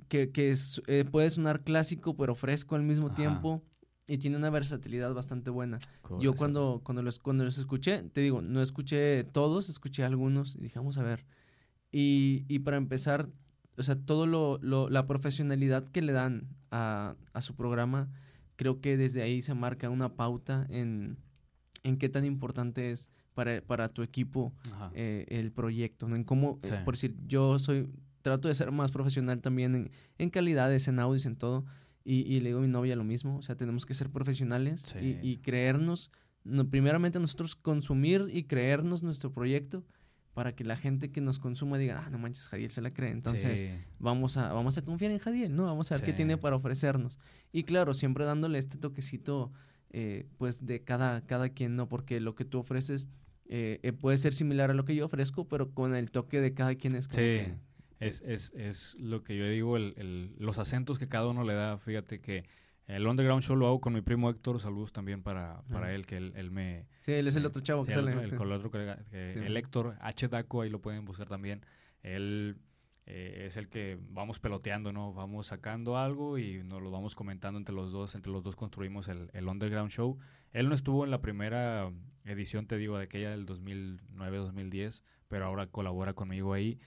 que, 0.09 0.31
que 0.31 0.51
es, 0.51 0.81
eh, 0.87 1.05
puede 1.11 1.31
sonar 1.31 1.63
clásico 1.63 2.17
pero 2.17 2.35
fresco 2.35 2.77
al 2.77 2.83
mismo 2.83 3.11
tiempo 3.11 3.63
y 4.11 4.19
tiene 4.19 4.37
una 4.37 4.51
versatilidad 4.51 5.15
bastante 5.15 5.51
buena. 5.51 5.79
Yo 6.19 6.35
cuando, 6.35 6.81
cuando, 6.83 7.03
los, 7.03 7.21
cuando 7.21 7.45
los 7.45 7.59
escuché, 7.59 8.03
te 8.03 8.21
digo, 8.21 8.43
no 8.43 8.61
escuché 8.61 9.23
todos, 9.23 9.69
escuché 9.69 10.03
algunos 10.05 10.57
y 10.57 10.63
dije, 10.63 10.79
vamos 10.81 10.99
a 10.99 11.03
ver. 11.03 11.25
Y, 11.93 12.45
y 12.49 12.59
para 12.59 12.77
empezar, 12.77 13.29
o 13.77 13.83
sea, 13.85 13.95
todo 13.95 14.27
lo, 14.27 14.59
lo, 14.63 14.89
la 14.91 15.07
profesionalidad 15.07 15.89
que 15.93 16.03
le 16.03 16.13
dan 16.13 16.49
a, 16.73 17.15
a, 17.33 17.41
su 17.41 17.55
programa, 17.55 18.09
creo 18.57 18.81
que 18.81 18.97
desde 18.97 19.23
ahí 19.23 19.43
se 19.43 19.55
marca 19.55 19.89
una 19.91 20.17
pauta 20.17 20.67
en, 20.71 21.17
en 21.85 21.97
qué 21.97 22.09
tan 22.09 22.25
importante 22.25 22.91
es 22.91 23.11
para, 23.35 23.63
para 23.63 23.91
tu 23.91 24.03
equipo 24.03 24.53
eh, 24.93 25.25
el 25.29 25.53
proyecto, 25.53 26.09
¿no? 26.09 26.17
En 26.17 26.25
cómo, 26.25 26.59
eh, 26.65 26.81
por 26.85 26.95
decir, 26.95 27.15
yo 27.29 27.61
soy, 27.61 27.89
trato 28.23 28.49
de 28.49 28.57
ser 28.57 28.73
más 28.73 28.91
profesional 28.91 29.41
también 29.41 29.75
en, 29.77 29.91
en 30.19 30.31
calidades, 30.31 30.89
en 30.89 30.99
audios, 30.99 31.27
en 31.27 31.37
todo. 31.37 31.65
Y, 32.05 32.21
y, 32.23 32.41
le 32.41 32.49
digo 32.49 32.59
a 32.61 32.63
mi 32.63 32.69
novia 32.69 32.97
lo 32.97 33.05
mismo, 33.05 33.37
o 33.37 33.43
sea, 33.43 33.57
tenemos 33.57 33.85
que 33.85 33.93
ser 33.95 34.11
profesionales 34.11 34.95
y, 35.01 35.19
y, 35.21 35.37
creernos, 35.39 36.11
no, 36.45 36.69
primeramente 36.69 37.21
nosotros 37.21 37.55
consumir 37.55 38.29
y 38.33 38.45
creernos 38.45 39.03
nuestro 39.03 39.33
proyecto 39.33 39.85
para 40.33 40.55
que 40.55 40.65
la 40.65 40.77
gente 40.77 41.11
que 41.11 41.21
nos 41.21 41.39
consuma 41.39 41.77
diga, 41.77 42.03
ah, 42.05 42.11
no 42.11 42.19
manches, 42.19 42.47
Jadiel 42.49 42.71
se 42.71 42.81
la 42.81 42.91
cree. 42.91 43.11
Entonces, 43.11 43.65
vamos, 43.99 44.37
a, 44.37 44.53
vamos 44.53 44.79
a 44.79 44.83
confiar 44.83 45.11
en 45.11 45.19
Jadiel, 45.19 45.55
¿no? 45.55 45.65
Vamos 45.65 45.91
a 45.91 45.97
ver 45.97 46.05
qué 46.05 46.13
tiene 46.13 46.39
para 46.39 46.57
ofrecernos. 46.57 47.19
Y 47.53 47.65
claro, 47.65 47.95
siempre 47.95 48.25
dándole 48.25 48.59
este 48.59 48.79
toquecito, 48.79 49.53
eh, 49.91 50.27
pues, 50.39 50.65
de 50.65 50.83
cada, 50.83 51.27
cada 51.27 51.51
quien, 51.51 51.77
¿no? 51.77 51.89
Porque 51.89 52.21
lo 52.21 52.35
que 52.35 52.45
tú 52.45 52.61
ofreces 52.61 53.11
eh, 53.47 53.81
eh, 53.83 53.93
puede 53.93 54.17
ser 54.19 54.33
similar 54.33 54.71
a 54.71 54.75
lo 54.75 54.85
que 54.85 54.95
yo 54.95 55.05
ofrezco, 55.07 55.49
pero 55.49 55.75
con 55.75 55.95
el 55.95 56.13
toque 56.13 56.41
de 56.41 56.55
cada 56.55 56.77
quien 56.77 56.95
es 56.95 57.09
como 57.09 57.19
que 57.19 57.57
es, 58.01 58.23
es, 58.23 58.53
es 58.55 58.95
lo 58.99 59.23
que 59.23 59.37
yo 59.37 59.47
digo, 59.47 59.77
el, 59.77 59.95
el, 59.97 60.35
los 60.39 60.59
acentos 60.59 60.99
que 60.99 61.07
cada 61.07 61.29
uno 61.29 61.45
le 61.45 61.55
da. 61.55 61.79
Fíjate 61.79 62.21
que 62.21 62.45
el 62.87 63.07
Underground 63.07 63.43
Show 63.43 63.55
lo 63.55 63.67
hago 63.67 63.81
con 63.81 63.93
mi 63.93 64.01
primo 64.01 64.31
Héctor. 64.31 64.59
Saludos 64.59 64.93
también 64.93 65.23
para, 65.23 65.63
para 65.71 65.95
él, 65.95 66.07
que 66.07 66.17
él, 66.17 66.33
él, 66.35 66.51
me... 66.51 66.87
Sí, 67.01 67.13
él 67.13 67.29
es 67.29 67.37
el 67.37 67.47
otro 67.47 67.63
chavo 67.63 67.85
que 67.85 67.93
sale. 67.93 68.13
El, 68.13 68.19
el, 68.19 68.53
otro 68.53 68.71
que, 68.71 68.97
el 69.13 69.57
Héctor 69.57 69.97
H. 70.01 70.29
Daco, 70.29 70.63
ahí 70.63 70.71
lo 70.71 70.81
pueden 70.81 71.05
buscar 71.05 71.29
también. 71.29 71.65
Él 72.03 72.57
eh, 73.05 73.45
es 73.47 73.59
el 73.59 73.69
que 73.69 73.99
vamos 74.09 74.41
peloteando, 74.41 74.93
¿no? 74.93 75.13
Vamos 75.13 75.49
sacando 75.49 75.99
algo 75.99 76.39
y 76.39 76.63
nos 76.65 76.83
lo 76.83 76.91
vamos 76.91 77.15
comentando 77.15 77.59
entre 77.59 77.75
los 77.75 77.93
dos. 77.93 78.15
Entre 78.15 78.33
los 78.33 78.43
dos 78.43 78.57
construimos 78.57 79.09
el, 79.09 79.31
el 79.35 79.47
Underground 79.47 79.91
Show. 79.91 80.19
Él 80.53 80.69
no 80.69 80.75
estuvo 80.75 81.05
en 81.05 81.11
la 81.11 81.21
primera 81.21 81.93
edición, 82.25 82.67
te 82.67 82.79
digo, 82.79 82.97
de 82.97 83.05
aquella 83.05 83.31
del 83.31 83.47
2009-2010, 83.47 85.03
pero 85.29 85.45
ahora 85.45 85.67
colabora 85.67 86.15
conmigo 86.15 86.55
ahí. 86.55 86.81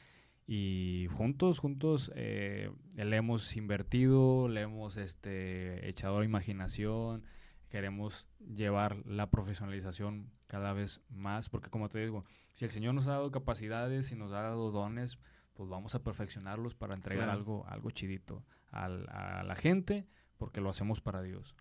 Y 0.46 1.08
juntos, 1.12 1.60
juntos 1.60 2.12
eh, 2.16 2.70
le 2.96 3.16
hemos 3.16 3.56
invertido, 3.56 4.48
le 4.50 4.62
hemos 4.62 4.98
este, 4.98 5.88
echado 5.88 6.20
la 6.20 6.26
imaginación, 6.26 7.24
queremos 7.70 8.28
llevar 8.54 9.06
la 9.06 9.30
profesionalización 9.30 10.30
cada 10.48 10.74
vez 10.74 11.02
más, 11.10 11.50
porque 11.50 11.70
como 11.70 11.90
te 11.90 12.00
digo, 12.00 12.26
si 12.54 12.66
el 12.66 12.72
Señor 12.72 12.94
nos 12.94 13.08
ha 13.08 13.12
dado 13.14 13.32
capacidades 13.32 14.12
y 14.12 14.16
nos 14.16 14.32
ha 14.34 14.42
dado 14.42 14.70
dones, 14.72 15.18
pues 15.54 15.70
vamos 15.70 15.96
a 15.96 16.04
perfeccionarlos 16.04 16.76
para 16.76 16.94
entregar 16.94 17.26
Claro. 17.26 17.40
algo, 17.40 17.66
algo 17.68 17.90
chidito 17.92 18.44
al- 18.70 19.08
a 19.10 19.44
la 19.44 19.56
gente, 19.56 20.06
porque 20.38 20.62
lo 20.62 20.70
hacemos 20.70 21.00
para 21.00 21.22
Dios. 21.22 21.56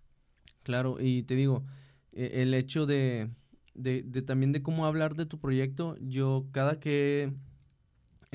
Claro, 0.63 0.97
y 0.99 1.23
te 1.23 1.35
digo, 1.35 1.63
eh, 2.11 2.41
el 2.41 2.53
hecho 2.53 2.85
de, 2.85 3.29
de, 3.75 4.03
de 4.03 4.21
también 4.23 4.51
de 4.51 4.61
cómo 4.61 4.85
hablar 4.85 5.15
de 5.15 5.25
tu 5.25 5.39
proyecto, 5.39 5.95
yo 6.01 6.45
cada 6.51 6.79
que 6.79 7.33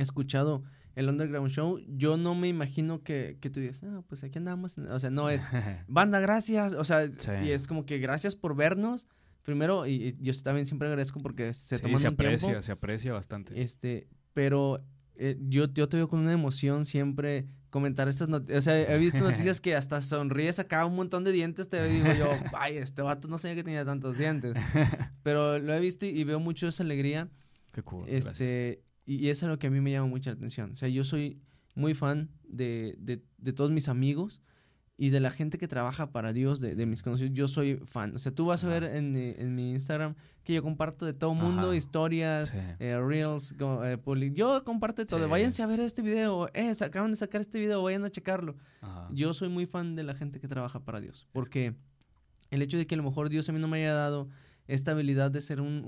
escuchado 0.03 0.63
el 0.95 1.09
Underground 1.09 1.51
Show, 1.51 1.79
yo 1.87 2.17
no 2.17 2.35
me 2.35 2.49
imagino 2.49 3.03
que, 3.05 3.39
que 3.41 3.51
te 3.51 3.61
digas, 3.61 3.83
ah, 3.85 4.03
pues 4.09 4.25
aquí 4.25 4.39
andamos, 4.39 4.77
o 4.79 4.99
sea, 4.99 5.11
no 5.11 5.31
es, 5.31 5.49
banda, 5.87 6.19
gracias, 6.21 6.73
o 6.75 6.85
sea, 6.85 7.07
Sí. 7.19 7.31
y 7.45 7.51
es 7.51 7.67
como 7.69 7.87
que 7.87 7.99
gracias 7.99 8.35
por 8.35 8.57
vernos, 8.57 9.07
primero, 9.45 9.87
y, 9.87 9.93
y 9.93 10.17
yo 10.21 10.33
también 10.43 10.67
siempre 10.67 10.89
agradezco 10.89 11.21
porque 11.21 11.55
se 11.55 11.77
Sí, 11.77 11.83
toman 11.83 12.01
se 12.01 12.09
un 12.09 12.15
aprecia, 12.15 12.49
tiempo, 12.49 12.63
se 12.63 12.73
aprecia 12.73 13.13
bastante. 13.13 13.61
este, 13.63 14.09
pero 14.35 14.83
eh, 15.15 15.37
yo, 15.49 15.73
yo 15.73 15.89
te 15.89 15.97
veo 15.97 16.09
con 16.09 16.19
una 16.21 16.33
emoción 16.33 16.85
siempre 16.85 17.47
comentar 17.71 18.09
estas 18.09 18.29
noticias. 18.29 18.59
O 18.59 18.63
sea, 18.63 18.81
he 18.95 18.99
visto 18.99 19.19
noticias 19.19 19.61
que 19.61 19.75
hasta 19.75 20.01
sonríes 20.01 20.59
acá 20.59 20.85
un 20.87 20.95
montón 20.97 21.23
de 21.25 21.33
dientes. 21.33 21.69
Te 21.69 21.87
digo 21.89 22.07
yo, 22.13 22.29
ay, 22.57 22.77
este 22.77 23.03
vato 23.03 23.27
no 23.29 23.37
sabía 23.37 23.57
que 23.57 23.65
tenía 23.65 23.85
tantos 23.85 24.17
dientes. 24.17 24.55
Pero 25.25 25.59
lo 25.59 25.75
he 25.75 25.81
visto 25.81 26.07
y, 26.07 26.11
y 26.11 26.25
veo 26.25 26.39
mucho 26.41 26.69
esa 26.69 26.83
alegría. 26.85 27.29
Qué 27.73 27.83
cool. 27.83 28.07
gracias. 28.07 28.79
Y, 29.09 29.17
y 29.25 29.29
es 29.31 29.43
algo 29.43 29.59
que 29.59 29.67
a 29.69 29.71
mí 29.71 29.81
me 29.81 29.91
llama 29.91 30.07
mucha 30.09 30.31
atención. 30.33 30.73
O 30.73 30.77
sea, 30.77 30.89
yo 30.89 31.03
soy 31.03 31.41
muy 31.75 31.95
fan 31.95 32.29
de, 32.47 32.95
de, 33.01 33.23
de 33.39 33.53
todos 33.53 33.71
mis 33.71 33.89
amigos 33.89 34.41
y 35.01 35.11
de 35.11 35.21
la 35.21 35.31
gente 35.31 35.59
que 35.59 35.69
trabaja 35.69 36.11
para 36.11 36.33
Dios, 36.33 36.59
de, 36.61 36.75
de 36.75 36.85
mis 36.85 37.03
conocidos. 37.03 37.31
Yo 37.33 37.47
soy 37.49 37.77
fan. 37.87 38.15
O 38.17 38.19
sea, 38.19 38.33
tú 38.35 38.47
vas 38.47 38.65
a 38.65 38.69
ver 38.69 38.83
en, 38.85 39.13
mi- 39.13 39.35
en 39.39 39.55
mi 39.55 39.71
Instagram 39.73 40.15
que 40.43 40.55
yo 40.55 40.63
comparto 40.63 41.07
de 41.07 41.13
todo 41.15 41.35
mundo, 41.35 41.69
Ajá. 41.69 41.77
historias, 41.77 42.51
Sí. 42.51 42.59
eh, 42.81 42.99
reels, 43.01 43.55
eh, 43.85 44.31
yo 44.35 44.65
comparto 44.65 45.03
de 45.03 45.07
todo. 45.07 45.23
Sí. 45.25 45.31
Váyanse 45.31 45.63
a 45.63 45.67
ver 45.67 45.79
este 45.81 46.03
video, 46.03 46.49
eh, 46.53 46.73
acaban 46.85 47.11
de 47.13 47.17
sacar 47.17 47.41
este 47.41 47.59
video, 47.61 47.83
vayan 47.83 48.05
a 48.05 48.11
checarlo. 48.11 48.57
Ajá. 48.81 49.09
Yo 49.13 49.33
soy 49.35 49.49
muy 49.49 49.67
fan 49.67 49.95
de 49.95 50.03
la 50.03 50.15
gente 50.15 50.41
que 50.41 50.49
trabaja 50.49 50.81
para 50.85 51.01
Dios, 51.01 51.29
porque 51.33 51.77
el 52.51 52.61
hecho 52.63 52.77
de 52.77 52.87
que 52.87 52.95
a 52.95 52.99
lo 52.99 53.05
mejor 53.05 53.29
Dios 53.29 53.49
a 53.49 53.53
mí 53.53 53.59
no 53.61 53.69
me 53.69 53.79
haya 53.79 53.95
dado 53.95 54.29
esta 54.69 54.93
habilidad 54.93 55.31
de 55.33 55.41
ser 55.41 55.61
un, 55.61 55.83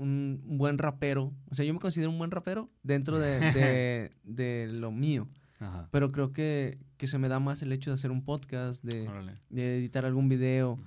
un 0.45 0.57
buen 0.57 0.77
rapero, 0.77 1.33
o 1.49 1.55
sea, 1.55 1.63
yo 1.65 1.73
me 1.73 1.79
considero 1.79 2.11
un 2.11 2.17
buen 2.17 2.31
rapero 2.31 2.69
dentro 2.83 3.17
de, 3.19 3.39
de- 3.53 4.11
de 4.23 4.67
lo 4.73 4.91
mío, 4.91 5.29
Ajá. 5.59 5.87
pero 5.91 6.11
creo 6.11 6.33
que, 6.33 6.79
que 6.97 7.07
se 7.07 7.17
me 7.17 7.29
da 7.29 7.39
más 7.39 7.61
el 7.61 7.71
hecho 7.71 7.91
de 7.91 7.93
hacer 7.95 8.11
un 8.11 8.23
podcast, 8.25 8.83
de, 8.83 9.07
editar 9.51 10.03
algún 10.05 10.27
video, 10.27 10.79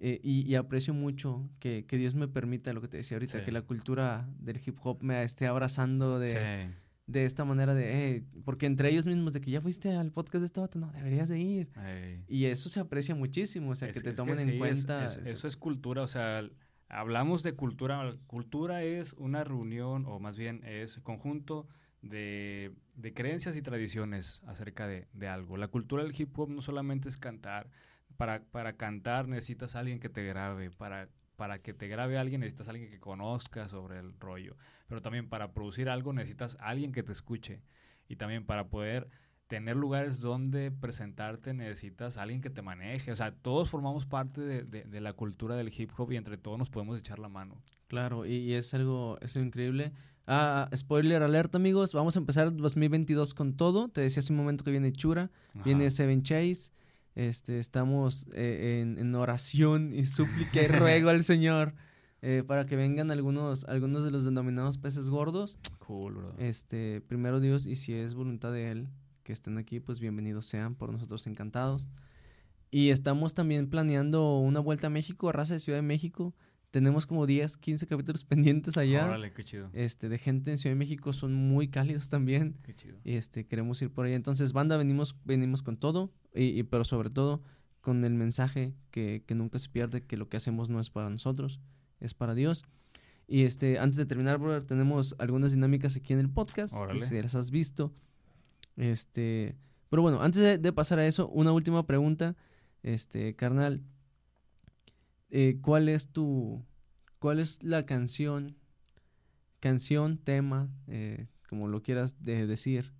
eh, 0.00 0.20
y, 0.22 0.42
y 0.42 0.54
aprecio 0.54 0.94
mucho 0.94 1.50
que, 1.58 1.84
que 1.86 1.96
Dios 1.96 2.14
me 2.14 2.28
permita 2.28 2.72
lo 2.72 2.80
que 2.80 2.86
te 2.88 2.98
decía 2.98 3.16
ahorita, 3.16 3.40
Sí. 3.40 3.44
que 3.44 3.50
la 3.50 3.62
cultura 3.62 4.28
del 4.38 4.60
hip 4.64 4.76
hop 4.84 5.02
me 5.02 5.22
esté 5.24 5.46
abrazando 5.48 6.20
de, 6.20 6.30
Sí. 6.30 6.74
de 7.08 7.24
esta 7.24 7.44
manera 7.44 7.74
de, 7.74 7.90
"Hey", 7.94 8.26
porque 8.44 8.66
entre 8.66 8.90
ellos 8.90 9.06
mismos, 9.06 9.32
de 9.32 9.40
que 9.40 9.50
ya 9.50 9.60
fuiste 9.60 9.90
al 9.96 10.12
podcast 10.12 10.40
de 10.42 10.46
este 10.46 10.60
vato, 10.60 10.78
no, 10.78 10.92
deberías 10.92 11.28
de 11.30 11.40
ir. 11.40 11.70
Y 12.28 12.44
eso 12.44 12.68
se 12.68 12.78
aprecia 12.78 13.14
muchísimo, 13.16 13.70
o 13.70 13.74
sea, 13.74 13.88
Es- 13.88 13.94
que 13.94 14.00
te 14.02 14.12
tomen 14.12 14.38
en 14.38 14.50
sí, 14.52 14.58
cuenta. 14.58 15.06
es- 15.06 15.16
eso. 15.16 15.20
eso 15.30 15.48
es 15.48 15.56
cultura, 15.56 16.02
o 16.02 16.08
sea, 16.08 16.48
hablamos 16.88 17.42
de 17.42 17.54
cultura. 17.54 18.12
Cultura 18.26 18.82
es 18.82 19.12
una 19.14 19.44
reunión, 19.44 20.04
o 20.06 20.18
más 20.18 20.36
bien 20.36 20.62
es 20.64 20.98
conjunto 21.00 21.66
de, 22.02 22.72
de 22.94 23.12
creencias 23.14 23.56
y 23.56 23.62
tradiciones 23.62 24.42
acerca 24.46 24.86
de, 24.86 25.08
de 25.12 25.28
algo. 25.28 25.56
La 25.56 25.68
cultura 25.68 26.02
del 26.02 26.18
hip 26.18 26.38
hop 26.38 26.50
no 26.50 26.62
solamente 26.62 27.08
es 27.08 27.16
cantar. 27.16 27.68
Para, 28.16 28.42
para 28.50 28.76
cantar 28.76 29.28
necesitas 29.28 29.76
a 29.76 29.80
alguien 29.80 30.00
que 30.00 30.08
te 30.08 30.24
grabe. 30.24 30.70
Para, 30.70 31.08
para 31.36 31.60
que 31.60 31.72
te 31.72 31.88
grabe 31.88 32.18
alguien 32.18 32.40
necesitas 32.40 32.68
a 32.68 32.70
alguien 32.72 32.90
que 32.90 32.98
conozca 32.98 33.68
sobre 33.68 33.98
el 33.98 34.18
rollo. 34.18 34.56
Pero 34.88 35.02
también 35.02 35.28
para 35.28 35.52
producir 35.52 35.88
algo 35.88 36.12
necesitas 36.12 36.56
alguien 36.60 36.92
que 36.92 37.02
te 37.02 37.12
escuche. 37.12 37.62
Y 38.08 38.16
también 38.16 38.46
para 38.46 38.68
poder 38.68 39.08
tener 39.48 39.76
lugares 39.76 40.20
donde 40.20 40.70
presentarte 40.70 41.52
necesitas 41.54 42.16
a 42.16 42.22
alguien 42.22 42.40
que 42.40 42.50
te 42.50 42.62
maneje. 42.62 43.10
O 43.10 43.16
sea, 43.16 43.32
todos 43.34 43.68
formamos 43.70 44.06
parte 44.06 44.40
de, 44.40 44.62
de- 44.62 44.84
de 44.84 45.00
la 45.00 45.12
cultura 45.14 45.56
del 45.56 45.72
hip 45.76 45.90
hop 45.96 46.12
y 46.12 46.16
entre 46.16 46.36
todos 46.38 46.58
nos 46.58 46.68
podemos 46.70 46.96
echar 46.98 47.18
la 47.18 47.28
mano. 47.28 47.60
Claro, 47.88 48.26
y, 48.26 48.34
y 48.34 48.52
es 48.54 48.72
algo 48.74 49.18
es 49.20 49.34
increíble. 49.36 49.92
Ah, 50.26 50.68
spoiler 50.76 51.22
alert, 51.22 51.54
amigos, 51.54 51.94
vamos 51.94 52.14
a 52.16 52.18
empezar 52.18 52.46
el 52.48 52.56
2022 52.58 53.32
con 53.32 53.54
todo. 53.56 53.88
Te 53.88 54.02
decía 54.02 54.20
hace 54.20 54.32
un 54.32 54.38
momento 54.38 54.62
que 54.62 54.70
viene 54.70 54.92
Chura, 54.92 55.30
viene. 55.64 55.90
Seven 55.90 56.22
Chase. 56.22 56.70
Este, 57.14 57.58
estamos 57.58 58.28
eh, 58.34 58.80
en, 58.82 58.98
en 58.98 59.14
oración 59.14 59.92
y 59.92 60.04
súplica 60.04 60.62
y 60.62 60.66
ruego 60.68 61.08
al 61.08 61.22
Señor 61.24 61.74
eh, 62.22 62.44
para 62.46 62.66
que 62.66 62.76
vengan 62.76 63.10
algunos, 63.10 63.64
algunos 63.64 64.04
de 64.04 64.10
los 64.10 64.24
denominados 64.24 64.76
peces 64.78 65.08
gordos. 65.08 65.58
Cool, 65.78 66.14
bro. 66.14 66.34
Este, 66.38 67.00
primero 67.00 67.40
Dios, 67.40 67.64
y 67.66 67.74
si 67.76 67.94
es 67.94 68.12
voluntad 68.14 68.52
de 68.52 68.70
Él 68.70 68.88
que 69.28 69.34
estén 69.34 69.58
aquí, 69.58 69.78
pues 69.78 70.00
bienvenidos 70.00 70.46
sean, 70.46 70.74
por 70.74 70.90
nosotros 70.90 71.26
encantados. 71.26 71.86
Y 72.70 72.88
estamos 72.88 73.34
también 73.34 73.68
planeando 73.68 74.38
una 74.38 74.58
vuelta 74.58 74.86
a 74.86 74.90
México, 74.90 75.28
a 75.28 75.32
Raza 75.32 75.52
de 75.52 75.60
Ciudad 75.60 75.76
de 75.76 75.82
México. 75.82 76.34
Tenemos 76.70 77.04
como 77.04 77.26
10, 77.26 77.58
15 77.58 77.86
capítulos 77.86 78.24
pendientes 78.24 78.78
allá. 78.78 79.04
Órale, 79.04 79.34
qué 79.34 79.44
chido. 79.44 79.68
Este, 79.74 80.08
de 80.08 80.16
gente 80.16 80.50
en 80.50 80.56
Ciudad 80.56 80.74
de 80.74 80.78
México, 80.78 81.12
son 81.12 81.34
muy 81.34 81.68
cálidos 81.68 82.08
también. 82.14 82.56
Qué 82.62 82.74
chido. 82.74 82.96
Y 83.04 83.16
este, 83.16 83.44
queremos 83.46 83.82
ir 83.82 83.90
por 83.90 84.06
allá. 84.06 84.14
Entonces, 84.16 84.54
banda, 84.54 84.78
venimos, 84.78 85.14
venimos 85.26 85.60
con 85.60 85.76
todo, 85.76 86.10
y, 86.34 86.44
y- 86.58 86.62
pero 86.62 86.84
sobre 86.84 87.10
todo 87.10 87.42
con 87.82 88.02
el 88.06 88.14
mensaje 88.14 88.72
que, 88.90 89.24
que 89.26 89.34
nunca 89.34 89.58
se 89.58 89.68
pierde, 89.68 90.06
que 90.06 90.16
lo 90.16 90.30
que 90.30 90.38
hacemos 90.38 90.70
no 90.70 90.80
es 90.80 90.88
para 90.88 91.10
nosotros, 91.10 91.60
es 92.00 92.14
para 92.14 92.34
Dios. 92.34 92.64
Y 93.26 93.42
este, 93.42 93.78
antes 93.78 93.98
de 93.98 94.06
terminar, 94.06 94.38
brother, 94.38 94.64
tenemos 94.64 95.14
algunas 95.18 95.52
dinámicas 95.52 95.96
aquí 95.96 96.14
en 96.14 96.18
el 96.18 96.30
podcast, 96.30 96.72
que 96.72 96.80
Órale. 96.80 97.00
si 97.04 97.20
las 97.20 97.34
has 97.34 97.50
visto. 97.50 97.92
Este, 98.78 99.56
pero 99.90 100.02
bueno, 100.02 100.22
antes 100.22 100.62
de, 100.62 100.72
pasar 100.72 101.00
a 101.00 101.06
eso, 101.06 101.28
una 101.28 101.52
última 101.52 101.84
pregunta, 101.86 102.36
este, 102.82 103.34
carnal. 103.34 103.82
Eh, 105.30 105.58
¿Cuál 105.60 105.88
es 105.88 106.08
tu, 106.10 106.64
cuál 107.18 107.40
es 107.40 107.62
la 107.64 107.84
canción, 107.84 108.56
canción, 109.60 110.16
tema, 110.16 110.70
eh, 110.86 111.26
como 111.48 111.66
lo 111.68 111.82
quieras 111.82 112.22
de 112.22 112.46
decir, 112.46 112.92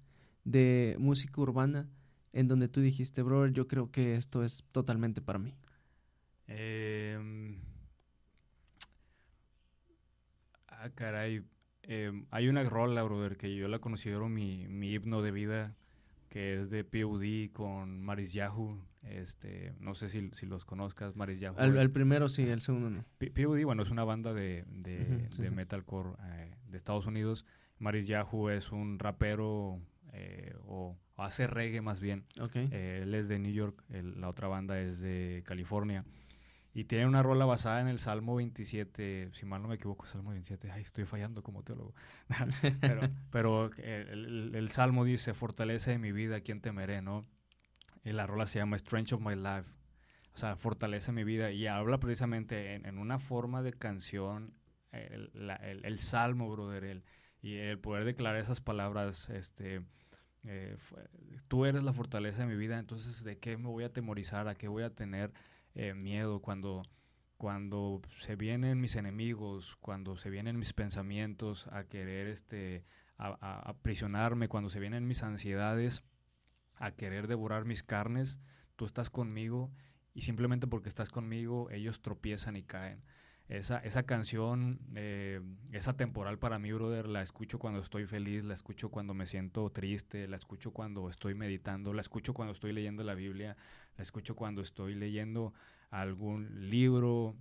de 0.44 0.96
música 0.98 1.40
urbana 1.40 1.88
en 2.32 2.48
donde 2.48 2.68
tú 2.68 2.80
dijiste, 2.80 3.22
brother, 3.22 3.52
yo 3.52 3.68
creo 3.68 3.90
que 3.90 4.16
esto 4.16 4.42
es 4.44 4.64
totalmente 4.72 5.22
para 5.22 5.38
mí? 5.38 5.54
Em, 6.48 7.60
ah, 10.68 10.90
caray. 10.94 11.44
Em, 11.90 12.26
hay 12.30 12.48
una 12.48 12.62
rola, 12.64 13.02
brother, 13.02 13.36
que 13.36 13.56
yo 13.56 13.66
la 13.66 13.78
considero 13.78 14.28
mi, 14.28 14.68
mi 14.68 14.92
himno 14.92 15.22
de 15.22 15.30
vida, 15.32 15.74
que 16.28 16.60
es 16.60 16.68
de 16.70 16.84
POD 16.84 17.50
con 17.52 18.02
Maris 18.02 18.32
Yahoo. 18.34 18.78
Este, 19.04 19.72
no 19.80 19.94
sé 19.94 20.08
si, 20.10 20.30
si 20.34 20.44
los 20.46 20.64
conozcas, 20.66 21.16
Maris 21.16 21.40
Yahoo. 21.40 21.56
Al 21.58 21.90
primero 21.90 22.28
sí, 22.28 22.48
al 22.50 22.60
segundo 22.60 22.90
no. 22.90 23.04
POD, 23.18 23.64
bueno, 23.64 23.82
es 23.82 23.90
una 23.90 24.04
banda 24.04 24.34
de, 24.34 24.64
de, 24.68 25.28
sí, 25.30 25.42
de 25.42 25.48
sí. 25.48 25.54
metalcore 25.54 26.10
eh, 26.24 26.54
de 26.68 26.76
Estados 26.76 27.06
Unidos. 27.06 27.46
Maris 27.78 28.06
Yahoo 28.06 28.50
es 28.50 28.70
un 28.70 28.98
rapero 28.98 29.80
eh, 30.12 30.54
o, 30.66 30.98
o 31.16 31.22
hace 31.22 31.46
reggae 31.46 31.80
más 31.80 32.00
bien. 32.00 32.24
Ok. 32.40 32.56
Eh, 32.56 33.00
él 33.04 33.14
es 33.14 33.28
de 33.28 33.38
New 33.38 33.52
York, 33.52 33.82
el- 33.88 34.20
la 34.20 34.28
otra 34.28 34.48
banda 34.48 34.78
es 34.80 35.00
de 35.00 35.42
California. 35.46 36.04
Y 36.78 36.84
tiene 36.84 37.06
una 37.06 37.24
rola 37.24 37.44
basada 37.44 37.80
en 37.80 37.88
el 37.88 37.98
Salmo 37.98 38.36
27, 38.36 39.30
si 39.32 39.46
mal 39.46 39.60
no 39.60 39.66
me 39.66 39.74
equivoco, 39.74 40.06
Salmo 40.06 40.30
27. 40.30 40.70
Ay, 40.70 40.82
estoy 40.82 41.06
fallando 41.06 41.42
como 41.42 41.64
teólogo. 41.64 41.92
pero 43.32 43.72
el, 43.78 44.68
Salmo 44.70 45.04
dice, 45.04 45.34
fortalece 45.34 45.90
de 45.90 45.98
mi 45.98 46.12
vida, 46.12 46.40
¿quién 46.40 46.60
temeré? 46.60 47.02
¿no? 47.02 47.26
Y 48.04 48.12
la 48.12 48.28
rola 48.28 48.46
se 48.46 48.60
llama 48.60 48.78
Strength 48.78 49.14
of 49.14 49.20
My 49.22 49.34
Life. 49.34 49.68
O 50.34 50.38
sea, 50.38 50.54
fortalece 50.54 51.10
mi 51.10 51.24
vida. 51.24 51.50
Y 51.50 51.66
habla 51.66 51.98
precisamente 51.98 52.76
en, 52.76 52.98
una 52.98 53.18
forma 53.18 53.60
de 53.60 53.72
canción, 53.72 54.54
el, 54.92 55.98
Salmo, 55.98 56.48
brother. 56.48 57.02
Y 57.42 57.56
el 57.56 57.80
poder 57.80 58.04
declarar 58.04 58.40
esas 58.40 58.60
palabras, 58.60 59.28
este... 59.30 59.82
eh, 60.44 60.76
tú 61.48 61.64
eres 61.64 61.82
la 61.82 61.92
fortaleza 61.92 62.42
de 62.42 62.46
mi 62.46 62.56
vida, 62.56 62.78
entonces 62.78 63.24
¿de 63.24 63.36
qué 63.36 63.56
me 63.56 63.66
voy 63.66 63.82
a 63.82 63.88
atemorizar? 63.88 64.46
¿A 64.46 64.54
qué 64.54 64.68
voy 64.68 64.84
a 64.84 64.94
tener 64.94 65.32
eh, 65.74 65.94
miedo 65.94 66.40
cuando, 66.40 66.82
cuando 67.36 68.02
se 68.18 68.36
vienen 68.36 68.80
mis 68.80 68.96
enemigos, 68.96 69.76
cuando 69.76 70.16
se 70.16 70.30
vienen 70.30 70.58
mis 70.58 70.72
pensamientos 70.72 71.66
a 71.68 71.84
querer 71.84 72.26
este, 72.28 72.84
a, 73.16 73.28
a- 73.40 73.70
aprisionarme, 73.70 74.48
cuando 74.48 74.70
se 74.70 74.80
vienen 74.80 75.06
mis 75.06 75.22
ansiedades 75.22 76.02
a 76.74 76.92
querer 76.92 77.26
devorar 77.26 77.64
mis 77.64 77.82
carnes? 77.82 78.40
Tú 78.76 78.84
estás 78.86 79.10
conmigo 79.10 79.70
y 80.14 80.22
simplemente 80.22 80.66
porque 80.66 80.88
estás 80.88 81.10
conmigo 81.10 81.70
ellos 81.70 82.00
tropiezan 82.02 82.56
y 82.56 82.62
caen. 82.62 83.02
Esa, 83.48 83.78
esa 83.78 84.02
canción 84.02 84.78
eh, 84.94 85.40
es 85.72 85.88
atemporal 85.88 86.38
para 86.38 86.58
mí, 86.58 86.70
brother. 86.70 87.08
La 87.08 87.22
escucho 87.22 87.58
cuando 87.58 87.80
estoy 87.80 88.04
feliz, 88.04 88.44
la 88.44 88.52
escucho 88.52 88.90
cuando 88.90 89.14
me 89.14 89.26
siento 89.26 89.70
triste, 89.70 90.28
la 90.28 90.36
escucho 90.36 90.72
cuando 90.72 91.08
estoy 91.08 91.34
meditando, 91.34 91.94
la 91.94 92.02
escucho 92.02 92.34
cuando 92.34 92.52
estoy 92.52 92.72
leyendo 92.72 93.02
la 93.04 93.14
Biblia, 93.14 93.56
la 93.96 94.02
escucho 94.02 94.36
cuando 94.36 94.60
estoy 94.60 94.94
leyendo 94.94 95.54
algún 95.90 96.68
libro 96.68 97.36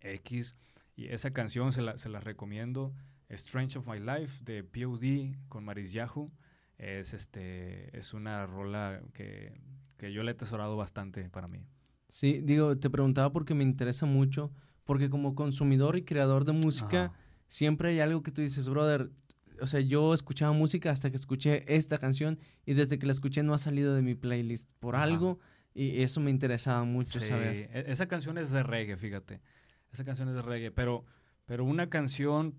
X. 0.00 0.56
Y 0.96 1.06
esa 1.06 1.32
canción 1.32 1.72
se 1.72 1.82
la, 1.82 1.96
se 1.98 2.08
recomiendo. 2.08 2.92
Strange 3.28 3.78
of 3.78 3.86
My 3.86 4.00
Life 4.00 4.42
de 4.44 4.64
POD 4.64 5.36
con 5.48 5.64
Maris 5.64 5.92
Yahoo. 5.92 6.32
Es, 6.78 7.14
este, 7.14 7.96
es 7.96 8.12
una 8.14 8.46
rola 8.46 9.00
que, 9.12 9.52
que 9.98 10.12
yo 10.12 10.22
le 10.22 10.32
he 10.32 10.34
atesorado 10.34 10.76
bastante 10.76 11.28
para 11.28 11.46
mí. 11.46 11.64
Sí, 12.08 12.40
digo, 12.42 12.76
te 12.78 12.88
preguntaba 12.88 13.30
porque 13.32 13.54
me 13.54 13.64
interesa 13.64 14.06
mucho, 14.06 14.50
porque 14.88 15.10
como 15.10 15.34
consumidor 15.34 15.98
y 15.98 16.02
creador 16.02 16.46
de 16.46 16.52
música, 16.52 17.04
Ajá. 17.04 17.12
siempre 17.46 17.90
hay 17.90 18.00
algo 18.00 18.22
que 18.22 18.30
tú 18.32 18.40
dices, 18.40 18.70
brother, 18.70 19.10
o 19.60 19.66
sea, 19.66 19.80
yo 19.80 20.14
escuchaba 20.14 20.52
música 20.54 20.90
hasta 20.90 21.10
que 21.10 21.16
escuché 21.16 21.62
esta 21.76 21.98
canción 21.98 22.38
y 22.64 22.72
desde 22.72 22.98
que 22.98 23.04
la 23.04 23.12
escuché 23.12 23.42
no 23.42 23.52
ha 23.52 23.58
salido 23.58 23.94
de 23.94 24.00
mi 24.00 24.14
playlist 24.14 24.66
por 24.80 24.96
Ajá. 24.96 25.04
algo 25.04 25.40
y 25.74 26.00
eso 26.00 26.20
me 26.22 26.30
interesaba 26.30 26.84
mucho 26.84 27.20
Sí, 27.20 27.26
saber. 27.26 27.68
e- 27.70 27.84
Esa 27.88 28.08
canción 28.08 28.38
es 28.38 28.50
de 28.50 28.62
reggae, 28.62 28.96
fíjate. 28.96 29.42
Esa 29.92 30.04
canción 30.06 30.26
es 30.30 30.34
de 30.36 30.40
reggae, 30.40 30.70
pero, 30.70 31.04
pero 31.44 31.66
una 31.66 31.90
canción 31.90 32.54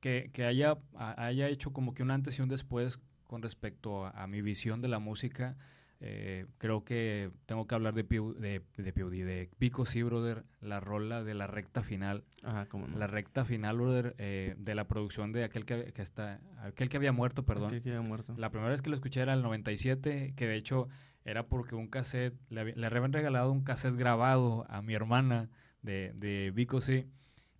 que, 0.00 0.30
que 0.32 0.46
haya, 0.46 0.78
haya 0.96 1.50
hecho 1.50 1.70
como 1.74 1.92
que 1.92 2.02
un 2.02 2.10
antes 2.12 2.38
y 2.38 2.42
un 2.42 2.48
después 2.48 2.98
con 3.26 3.42
respecto 3.42 4.06
a, 4.06 4.10
a 4.22 4.26
mi 4.26 4.40
visión 4.40 4.80
de 4.80 4.88
la 4.88 5.00
música, 5.00 5.58
eh, 6.06 6.44
creo 6.58 6.84
que 6.84 7.30
tengo 7.46 7.66
que 7.66 7.74
hablar 7.74 7.94
de, 7.94 8.04
P.U. 8.04 8.34
de, 8.34 8.60
de, 8.76 8.92
PUD, 8.92 9.10
de 9.10 9.48
Pico 9.58 9.86
Sí, 9.86 10.02
brother, 10.02 10.44
la 10.60 10.78
rola 10.78 11.24
de 11.24 11.32
la 11.32 11.46
recta 11.46 11.82
final. 11.82 12.24
Ajá, 12.42 12.66
cómo 12.66 12.86
no. 12.86 12.98
La 12.98 13.06
recta 13.06 13.46
final, 13.46 13.78
brother, 13.78 14.14
eh, 14.18 14.54
de 14.58 14.74
la 14.74 14.86
producción 14.86 15.32
de 15.32 15.44
aquel 15.44 15.64
que, 15.64 15.94
que 15.94 16.02
está, 16.02 16.40
aquel 16.58 16.90
que 16.90 16.98
había 16.98 17.12
muerto, 17.12 17.46
perdón. 17.46 17.68
Aquel 17.68 17.82
que 17.82 17.88
había 17.88 18.02
muerto. 18.02 18.34
La 18.36 18.50
primera 18.50 18.70
vez 18.70 18.82
que 18.82 18.90
lo 18.90 18.96
escuché 18.96 19.22
era 19.22 19.32
el 19.32 19.40
97, 19.40 20.34
que 20.36 20.46
de 20.46 20.56
hecho 20.56 20.88
era 21.24 21.46
porque 21.46 21.74
un 21.74 21.88
cassette, 21.88 22.34
le, 22.50 22.76
le 22.76 22.86
habían 22.86 23.14
regalado 23.14 23.50
un 23.50 23.64
cassette 23.64 23.96
grabado 23.96 24.66
a 24.68 24.82
mi 24.82 24.92
hermana 24.92 25.48
de, 25.80 26.12
de 26.16 26.50
Vico 26.54 26.82
sí, 26.82 27.06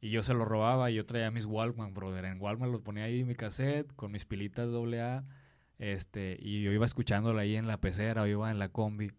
y 0.03 0.11
yo 0.11 0.23
se 0.23 0.35
lo 0.35 0.45
robaba 0.45 0.91
y 0.91 0.97
yo 0.97 1.07
traía 1.07 1.31
mis 1.31 1.47
Walkman, 1.47 1.95
brother. 1.95 2.27
En 2.27 2.39
Walkman 2.43 2.71
los 2.71 2.83
ponía 2.83 3.05
ahí 3.05 3.25
mi 3.25 3.37
cassette 3.37 3.91
con 3.97 4.13
mis 4.13 4.27
pilitas 4.27 4.69
AA, 4.69 5.25
este, 5.79 6.37
y 6.41 6.63
yo 6.63 6.73
iba 6.73 6.87
escuchándolo 6.87 7.39
ahí 7.39 7.57
en 7.57 7.67
la 7.67 7.81
pecera, 7.81 8.23
o 8.23 8.27
iba 8.27 8.51
en 8.51 8.59
la 8.59 8.69
combi, 8.69 9.13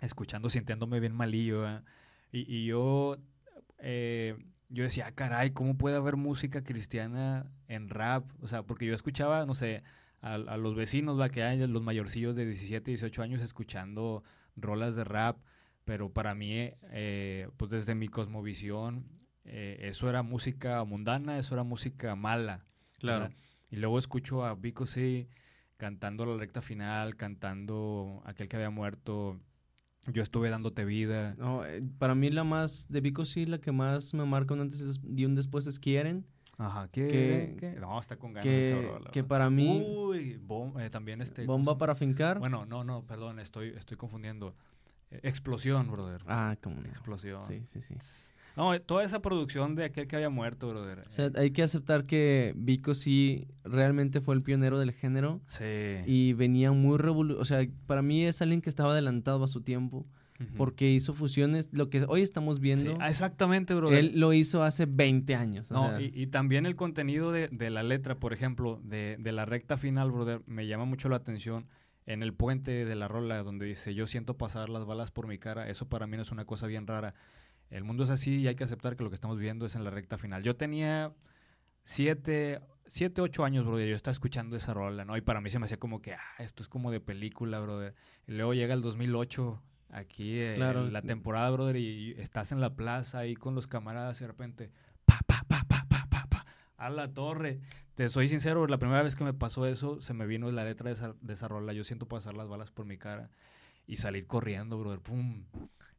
escuchando, 0.00 0.50
sintiéndome 0.50 1.00
bien 1.00 1.14
malillo, 1.14 1.66
y, 2.32 2.40
y 2.54 2.66
yo, 2.66 3.18
eh, 3.78 4.36
yo 4.68 4.84
decía, 4.84 5.06
"Ah, 5.06 5.12
caray, 5.12 5.50
¿cómo 5.50 5.76
puede 5.76 5.96
haber 5.96 6.16
música 6.16 6.62
cristiana 6.62 7.50
en 7.68 7.88
rap? 7.88 8.24
O 8.42 8.48
sea, 8.48 8.62
porque 8.62 8.86
yo 8.86 8.94
escuchaba, 8.94 9.46
no 9.46 9.54
sé, 9.54 9.82
a, 10.20 10.34
a 10.34 10.56
los 10.56 10.74
vecinos, 10.74 11.18
va 11.18 11.28
que 11.30 11.42
hay 11.42 11.66
los 11.66 11.82
mayorcillos 11.82 12.34
de 12.36 12.44
17, 12.44 12.90
18 12.90 13.22
años 13.22 13.40
escuchando 13.40 14.22
rolas 14.56 14.96
de 14.96 15.04
rap, 15.04 15.38
pero 15.84 16.12
para 16.12 16.34
mí, 16.34 16.70
eh, 16.90 17.48
pues 17.56 17.70
desde 17.70 17.94
mi 17.94 18.08
cosmovisión, 18.08 19.06
eh, 19.44 19.78
eso 19.82 20.10
era 20.10 20.22
música 20.22 20.84
mundana, 20.84 21.38
eso 21.38 21.54
era 21.54 21.62
música 21.62 22.14
mala. 22.14 22.66
Claro. 22.98 23.20
¿verdad? 23.24 23.36
Y 23.70 23.76
luego 23.76 23.98
escucho 23.98 24.44
a 24.44 24.54
Vico 24.54 24.84
sí 24.84 25.28
cantando 25.82 26.26
la 26.26 26.36
recta 26.36 26.60
final, 26.60 27.16
cantando 27.16 28.20
aquel 28.26 28.48
que 28.48 28.56
había 28.56 28.68
muerto, 28.68 29.40
yo 30.12 30.22
estuve 30.22 30.50
dándote 30.50 30.84
vida. 30.84 31.34
No, 31.38 31.64
eh, 31.64 31.82
para 31.98 32.14
mí 32.14 32.28
la 32.30 32.44
más, 32.44 32.86
de 32.90 33.00
Vico 33.00 33.24
sí, 33.24 33.46
la 33.46 33.58
que 33.58 33.72
más 33.72 34.12
me 34.12 34.26
marca 34.26 34.52
un 34.54 34.60
antes 34.60 35.00
y 35.16 35.24
un 35.24 35.34
después 35.34 35.66
es 35.66 35.78
Quieren, 35.78 36.26
Ajá. 36.58 36.88
Que-? 36.88 37.76
No, 37.80 37.98
está 38.00 38.16
con 38.16 38.32
ganas 38.32 38.44
que, 38.44 38.70
rola, 38.74 39.10
que 39.12 39.22
¿verdad? 39.22 39.28
para 39.28 39.48
mí, 39.50 39.80
Uy, 39.86 40.36
bom- 40.44 40.78
eh, 40.80 40.90
también 40.90 41.22
este... 41.22 41.46
¿cómo 41.46 41.56
bomba 41.58 41.78
para 41.78 41.94
fincar. 41.94 42.40
Bueno, 42.40 42.66
no, 42.66 42.82
no, 42.82 43.06
perdón, 43.06 43.38
estoy, 43.38 43.68
estoy 43.70 43.96
confundiendo. 43.96 44.56
Eh, 45.12 45.20
Explosión, 45.22 45.88
brother. 45.90 46.20
ah, 46.26 46.56
cómo 46.60 46.80
no. 46.82 46.88
Explosión. 46.88 47.40
Sí, 47.42 47.62
sí, 47.66 47.80
sí. 47.80 47.94
No, 48.58 48.78
toda 48.80 49.04
esa 49.04 49.22
producción 49.22 49.74
de 49.76 49.84
aquel 49.84 50.06
que 50.08 50.16
había 50.16 50.30
muerto, 50.30 50.68
brother. 50.68 51.04
O 51.06 51.10
sea, 51.10 51.30
hay 51.36 51.52
que 51.52 51.62
aceptar 51.62 52.04
que 52.06 52.52
Vico 52.56 52.94
sí 52.94 53.46
realmente 53.64 54.20
fue 54.20 54.34
el 54.34 54.42
pionero 54.42 54.78
del 54.78 54.92
género 54.92 55.40
sí. 55.46 55.64
y 56.06 56.32
venía 56.32 56.72
muy 56.72 56.98
revolucionario. 56.98 57.40
O 57.40 57.44
sea, 57.44 57.66
para 57.86 58.02
mí 58.02 58.24
es 58.24 58.42
alguien 58.42 58.60
que 58.60 58.68
estaba 58.68 58.92
adelantado 58.92 59.44
a 59.44 59.48
su 59.48 59.62
tiempo 59.62 60.06
porque 60.56 60.90
hizo 60.90 61.14
fusiones. 61.14 61.68
Lo 61.72 61.88
que 61.88 62.04
hoy 62.08 62.22
estamos 62.22 62.60
viendo, 62.60 62.96
ah, 63.00 63.08
exactamente, 63.08 63.74
brother. 63.74 63.98
él 63.98 64.12
lo 64.14 64.32
hizo 64.32 64.62
hace 64.62 64.86
20 64.86 65.34
años. 65.34 65.70
o 65.70 65.74
No, 65.74 65.88
sea, 65.90 66.00
y, 66.00 66.10
y 66.14 66.26
también 66.28 66.66
el 66.66 66.76
contenido 66.76 67.32
de, 67.32 67.48
de 67.48 67.70
la 67.70 67.82
letra, 67.82 68.16
por 68.16 68.32
ejemplo, 68.32 68.80
de, 68.84 69.16
de 69.18 69.32
la 69.32 69.44
recta 69.46 69.76
final, 69.76 70.10
brother, 70.10 70.42
me 70.46 70.66
llama 70.66 70.84
mucho 70.84 71.08
la 71.08 71.16
atención 71.16 71.66
en 72.06 72.22
el 72.22 72.32
puente 72.32 72.84
de 72.84 72.94
la 72.96 73.06
rola 73.06 73.42
donde 73.42 73.66
dice, 73.66 73.94
yo 73.94 74.06
siento 74.06 74.36
pasar 74.38 74.68
las 74.70 74.86
balas 74.86 75.10
por 75.10 75.26
mi 75.26 75.38
cara, 75.38 75.68
eso 75.68 75.88
para 75.88 76.06
mí 76.06 76.16
no 76.16 76.22
es 76.22 76.32
una 76.32 76.44
cosa 76.46 76.66
bien 76.66 76.86
rara. 76.86 77.14
El 77.70 77.84
mundo 77.84 78.04
es 78.04 78.10
así 78.10 78.40
y 78.40 78.46
hay 78.48 78.54
que 78.54 78.64
aceptar 78.64 78.96
que 78.96 79.04
lo 79.04 79.10
que 79.10 79.14
estamos 79.14 79.38
viendo 79.38 79.66
es 79.66 79.74
en 79.76 79.84
la 79.84 79.90
recta 79.90 80.16
final. 80.18 80.42
Yo 80.42 80.56
tenía 80.56 81.12
siete, 81.82 82.60
siete 82.86 83.20
ocho 83.20 83.44
años, 83.44 83.66
brother, 83.66 83.88
yo 83.88 83.96
estaba 83.96 84.12
escuchando 84.12 84.56
esa 84.56 84.74
rola, 84.74 85.04
¿no? 85.04 85.16
Y 85.16 85.20
para 85.20 85.40
mí 85.40 85.50
se 85.50 85.58
me 85.58 85.66
hacía 85.66 85.78
como 85.78 86.00
que, 86.00 86.14
ah, 86.14 86.20
esto 86.38 86.62
es 86.62 86.68
como 86.68 86.90
de 86.90 87.00
película, 87.00 87.60
brother. 87.60 87.94
Y 88.26 88.32
luego 88.32 88.54
llega 88.54 88.74
el 88.74 88.82
2008, 88.82 89.62
aquí, 89.90 90.38
eh, 90.40 90.54
Claro. 90.56 90.88
la 90.90 91.02
temporada, 91.02 91.50
brother, 91.50 91.76
y 91.76 92.12
estás 92.18 92.52
en 92.52 92.60
la 92.60 92.74
plaza 92.74 93.18
ahí 93.20 93.34
con 93.34 93.54
los 93.54 93.66
camaradas 93.66 94.18
y 94.20 94.24
de 94.24 94.28
repente, 94.28 94.70
pa, 95.04 95.18
pa, 95.26 95.44
pa, 95.48 95.64
pa, 95.68 95.86
pa, 95.88 96.06
pa, 96.10 96.26
pa, 96.28 96.46
a 96.76 96.90
la 96.90 97.12
torre. 97.12 97.60
Te 97.94 98.08
soy 98.08 98.28
sincero, 98.28 98.66
la 98.66 98.78
primera 98.78 99.02
vez 99.02 99.16
que 99.16 99.24
me 99.24 99.34
pasó 99.34 99.66
eso, 99.66 100.00
se 100.00 100.14
me 100.14 100.26
vino 100.26 100.50
la 100.52 100.64
letra 100.64 100.88
de 100.88 100.94
esa, 100.94 101.14
de 101.20 101.32
esa 101.32 101.48
rola. 101.48 101.72
Yo 101.72 101.84
siento 101.84 102.06
pasar 102.06 102.34
las 102.34 102.48
balas 102.48 102.70
por 102.70 102.86
mi 102.86 102.96
cara 102.96 103.30
y 103.86 103.96
salir 103.96 104.26
corriendo, 104.26 104.78
brother. 104.78 105.00
Pum. 105.00 105.44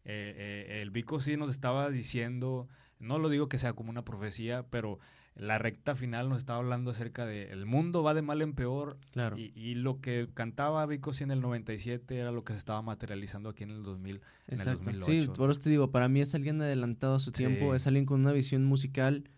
Eh, 0.06 0.66
eh, 0.70 0.82
el 0.82 0.92
Vico 0.92 1.20
sí 1.20 1.38
nos 1.38 1.50
estaba 1.50 1.90
diciendo, 1.90 2.68
no 3.00 3.20
lo 3.20 3.30
digo 3.30 3.48
que 3.50 3.58
sea 3.58 3.74
como 3.74 3.90
una 3.90 4.04
profecía, 4.06 4.64
pero 4.70 5.00
la 5.36 5.58
recta 5.58 5.96
final 5.96 6.28
nos 6.28 6.40
estaba 6.40 6.60
hablando 6.60 6.92
acerca 6.92 7.26
de 7.26 7.50
el 7.52 7.66
mundo 7.66 8.04
va 8.04 8.14
de 8.14 8.22
mal 8.22 8.42
en 8.42 8.54
peor 8.54 8.98
claro. 9.12 9.38
y, 9.38 9.54
y 9.56 9.76
lo 9.76 10.02
que 10.02 10.28
cantaba 10.34 10.86
Vico 10.86 11.14
sí 11.14 11.24
en 11.24 11.32
el 11.32 11.40
97 11.40 12.18
era 12.18 12.32
lo 12.32 12.44
que 12.44 12.52
se 12.54 12.60
estaba 12.60 12.82
materializando 12.82 13.48
aquí 13.50 13.64
en 13.64 13.70
el 13.72 13.84
2000. 13.84 14.16
en 14.16 14.22
el 14.48 14.54
Exacto. 14.60 14.84
2008. 14.92 15.12
Sí, 15.12 15.30
por 15.38 15.50
eso 15.52 15.60
te 15.62 15.70
digo, 15.70 15.92
para 15.92 16.10
mí 16.10 16.20
es 16.20 16.36
alguien 16.36 16.62
adelantado 16.62 17.16
a 17.16 17.20
su 17.20 17.32
tiempo, 17.32 17.72
Sí. 17.72 17.76
es 17.78 17.88
alguien 17.88 18.06
con 18.06 18.20
una 18.20 18.34
visión 18.34 18.66
musical 18.66 19.30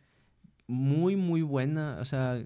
muy, 0.67 1.15
muy 1.15 1.41
buena. 1.41 1.97
O 1.99 2.05
sea, 2.05 2.43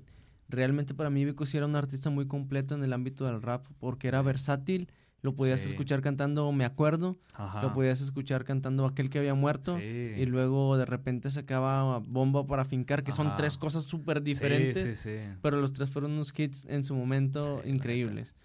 realmente 0.50 0.94
para 0.94 1.10
mí 1.10 1.24
Vico 1.26 1.46
sí 1.46 1.58
era 1.58 1.66
un 1.66 1.76
artista 1.76 2.10
muy 2.10 2.28
completo 2.28 2.76
en 2.76 2.84
el 2.84 2.92
ámbito 2.94 3.26
del 3.26 3.42
rap, 3.42 3.66
porque 3.80 4.08
era 4.08 4.22
versátil, 4.22 4.90
lo 5.26 5.36
podías 5.36 5.60
Sí. 5.60 5.70
escuchar 5.70 6.02
cantando 6.02 6.50
Me 6.54 6.64
Acuerdo, 6.64 7.18
Ajá. 7.34 7.62
lo 7.62 7.74
podías 7.74 8.00
escuchar 8.00 8.46
cantando 8.46 8.86
Aquel 8.86 9.10
que 9.10 9.20
había 9.20 9.34
muerto, 9.34 9.78
Sí. 9.80 9.84
y 9.84 10.26
luego 10.26 10.78
de 10.78 10.86
repente 10.86 11.30
sacaba 11.32 12.00
Bomba 12.00 12.46
para 12.48 12.64
Fincar, 12.64 13.04
que 13.04 13.12
son 13.12 13.36
tres 13.36 13.58
cosas 13.58 13.84
súper 13.84 14.22
diferentes. 14.22 14.92
Sí, 15.00 15.10
sí, 15.10 15.34
Pero 15.42 15.60
los 15.60 15.74
tres 15.74 15.90
fueron 15.90 16.12
unos 16.14 16.32
hits 16.38 16.66
en 16.70 16.84
su 16.86 16.96
momento 16.96 17.62
increíbles. 17.66 18.36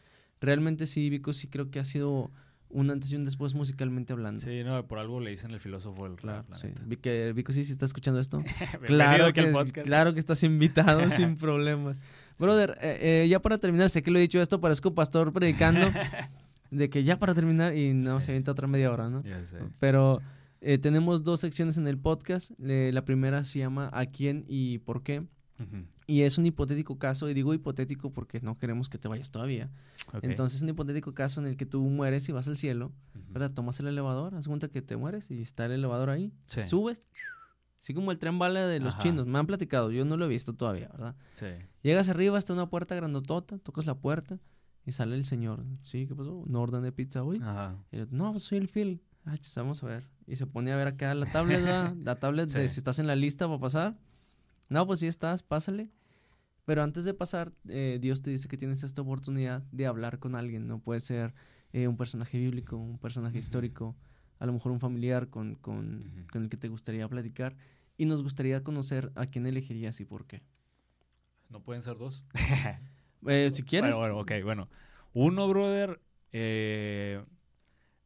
Realmente 0.41 0.87
sí, 0.87 1.09
Vico 1.11 1.33
sí 1.33 1.47
creo 1.49 1.71
que 1.71 1.79
ha 1.79 1.85
sido 1.85 2.31
un 2.73 2.89
antes 2.89 3.11
y 3.13 3.17
un 3.17 3.25
después 3.25 3.53
musicalmente 3.55 4.13
hablando. 4.13 4.41
Sí, 4.41 4.63
no, 4.65 4.87
por 4.87 4.99
algo 5.01 5.19
le 5.21 5.31
dicen 5.33 5.51
el 5.51 5.59
filósofo 5.61 6.05
del 6.05 6.17
Claro, 6.17 6.45
sí. 6.55 6.69
neta. 6.69 6.83
Vi 6.87 6.97
que- 6.97 7.33
Vico 7.35 7.53
sí, 7.53 7.65
si 7.65 7.73
está 7.73 7.85
escuchando 7.85 8.21
esto. 8.21 8.43
Claro, 8.87 9.33
que, 9.33 9.83
claro 9.83 10.15
que 10.15 10.21
estás 10.21 10.43
invitado 10.45 11.01
sin 11.11 11.37
problemas. 11.37 12.01
Brother, 12.39 12.79
eh, 12.81 13.25
eh, 13.25 13.29
ya 13.29 13.41
para 13.43 13.59
terminar, 13.59 13.91
sé 13.91 14.03
que 14.03 14.11
lo 14.11 14.19
he 14.19 14.23
dicho 14.23 14.41
esto, 14.41 14.61
parezco 14.63 14.95
pastor 14.95 15.31
predicando, 15.33 15.81
de 16.71 16.89
que 16.91 17.03
ya 17.05 17.19
para 17.19 17.35
terminar 17.35 17.77
y 17.77 17.93
no, 17.95 18.21
Sí. 18.21 18.27
se 18.27 18.33
avienta 18.33 18.53
otra 18.53 18.67
media 18.67 18.91
hora, 18.93 19.09
¿no? 19.11 19.23
Ya 19.23 19.45
sé. 19.45 19.59
Pero 19.79 20.21
eh, 20.61 20.79
tenemos 20.79 21.25
dos 21.25 21.41
secciones 21.41 21.79
en 21.79 21.87
el 21.87 21.99
podcast. 21.99 22.51
Le- 22.59 22.93
la 22.93 23.05
primera 23.05 23.45
se 23.45 23.59
llama 23.59 23.91
¿A 23.93 24.07
quién 24.07 24.45
y 24.49 24.79
por 24.79 25.03
qué? 25.03 25.27
Y 26.07 26.23
es 26.23 26.39
un 26.39 26.47
hipotético 26.47 26.99
caso, 26.99 27.29
y 27.29 27.35
digo 27.35 27.53
hipotético 27.53 28.11
porque 28.13 28.41
no 28.41 28.57
queremos 28.59 28.89
que 28.89 28.97
te 28.99 29.09
vayas 29.09 29.31
todavía. 29.31 29.71
Entonces 30.23 30.57
es 30.57 30.63
un 30.63 30.71
hipotético 30.71 31.13
caso 31.15 31.39
en 31.41 31.47
el 31.47 31.57
que 31.59 31.67
tú 31.67 31.83
mueres 31.83 32.27
y 32.29 32.33
vas 32.33 32.49
al 32.49 32.57
cielo. 32.57 32.93
¿verdad? 33.29 33.51
Tomas 33.53 33.79
el 33.79 33.87
elevador, 33.87 34.35
haz 34.35 34.49
cuenta 34.49 34.69
que 34.69 34.81
te 34.83 34.97
mueres 34.97 35.31
y 35.31 35.41
está 35.43 35.67
el 35.67 35.73
elevador 35.73 36.09
ahí, 36.11 36.33
Sí. 36.47 36.63
subes, 36.67 37.07
así 37.81 37.95
como 37.95 38.11
el 38.11 38.19
tren 38.19 38.39
bala 38.41 38.67
de 38.67 38.81
los 38.81 38.95
Ajá. 38.95 39.03
chinos, 39.05 39.27
me 39.27 39.39
han 39.39 39.47
platicado, 39.47 39.91
yo 39.93 40.05
no 40.05 40.17
lo 40.17 40.25
he 40.25 40.29
visto 40.29 40.53
todavía, 40.55 40.89
¿verdad? 40.89 41.15
Sí. 41.35 41.47
Llegas 41.83 42.09
arriba, 42.09 42.39
está 42.39 42.53
una 42.55 42.69
puerta 42.71 42.95
grandotota, 42.97 43.59
tocas 43.59 43.87
la 43.87 43.95
puerta 43.95 44.39
y 44.87 44.93
sale 44.93 45.15
el 45.17 45.25
señor, 45.25 45.65
¿sí? 45.83 46.07
¿Qué 46.07 46.15
pasó? 46.15 46.45
¿No 46.47 46.63
ordené 46.63 46.93
pizza 46.93 47.23
hoy? 47.23 47.39
Ajá. 47.39 47.77
Y 47.93 47.99
yo, 47.99 48.07
no, 48.11 48.31
pues 48.33 48.45
soy 48.45 48.59
el 48.59 48.69
Phil. 48.69 49.03
Ah, 49.27 49.37
vamos 49.57 49.83
a 49.83 49.87
ver. 49.87 50.09
Y 50.27 50.37
se 50.37 50.47
pone 50.47 50.73
a 50.73 50.77
ver 50.77 50.89
acá 50.89 51.15
la 51.15 51.27
tablet, 51.27 51.63
¿verdad? 51.63 51.95
La 52.05 52.19
tablet 52.19 52.49
de 52.49 52.69
Sí. 52.69 52.75
si 52.75 52.81
estás 52.81 52.99
en 52.99 53.07
la 53.07 53.17
lista 53.17 53.47
para 53.47 53.59
pasar. 53.61 53.93
No, 54.69 54.87
pues 54.87 55.01
sí 55.01 55.07
estás, 55.07 55.43
pásale. 55.43 55.91
Pero 56.65 56.83
antes 56.83 57.05
de 57.05 57.15
pasar, 57.15 57.53
eh, 57.69 57.99
Dios 58.01 58.23
te 58.23 58.31
dice 58.31 58.47
que 58.49 58.57
tienes 58.57 58.83
esta 58.83 59.03
oportunidad 59.03 59.63
de 59.73 59.87
hablar 59.87 60.19
con 60.19 60.35
alguien. 60.37 60.67
No 60.67 60.79
puede 60.79 61.01
ser 61.01 61.35
eh, 61.73 61.89
un 61.89 61.97
personaje 61.97 62.39
bíblico, 62.39 62.77
un 62.77 62.99
personaje 62.99 63.35
Ujú. 63.39 63.41
histórico, 63.41 63.97
a 64.39 64.47
lo 64.47 64.53
mejor 64.53 64.73
un 64.73 64.81
familiar 64.81 65.29
con, 65.29 65.57
con, 65.57 65.99
Ujú. 66.17 66.27
con 66.33 66.43
el 66.45 66.49
que 66.49 66.57
te 66.57 66.69
gustaría 66.69 67.09
platicar. 67.09 67.57
Y 67.99 68.07
nos 68.07 68.23
gustaría 68.23 68.63
conocer 68.63 69.13
a 69.17 69.27
quién 69.27 69.47
elegirías 69.47 70.01
y 70.01 70.05
por 70.05 70.27
qué. 70.27 70.43
¿No 71.51 71.63
pueden 71.63 71.83
ser 71.83 71.99
dos? 71.99 72.25
Eh, 73.27 73.51
si 73.51 73.63
quieres, 73.63 73.97
Bueno, 73.97 74.15
bueno, 74.15 74.21
ok, 74.21 74.45
bueno. 74.45 74.69
Uno, 75.13 75.49
brother, 75.49 76.01
eh, 76.33 77.23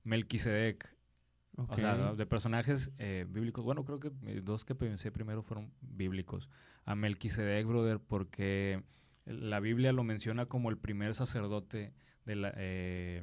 Melquisedec. 0.05 0.93
O 1.57 1.73
sea, 1.77 2.15
de 2.15 2.27
personajes 2.27 2.91
eh, 2.99 3.27
bíblicos. 3.29 3.65
Bueno, 3.65 3.85
creo 3.85 4.01
que 4.01 4.11
dos 4.41 4.65
que 4.65 4.75
pensé 4.75 5.13
primero 5.13 5.43
fueron 5.43 5.73
bíblicos. 5.81 6.49
A 6.85 6.97
Melquisedec, 6.97 7.65
brother, 7.65 8.01
porque 8.01 8.83
la 9.25 9.61
Biblia 9.61 9.93
lo 9.93 10.03
menciona 10.03 10.47
como 10.47 10.69
el 10.69 10.79
primer 10.79 11.15
sacerdote 11.15 11.93
de 12.25 12.37
la, 12.37 12.53
eh, 12.57 13.23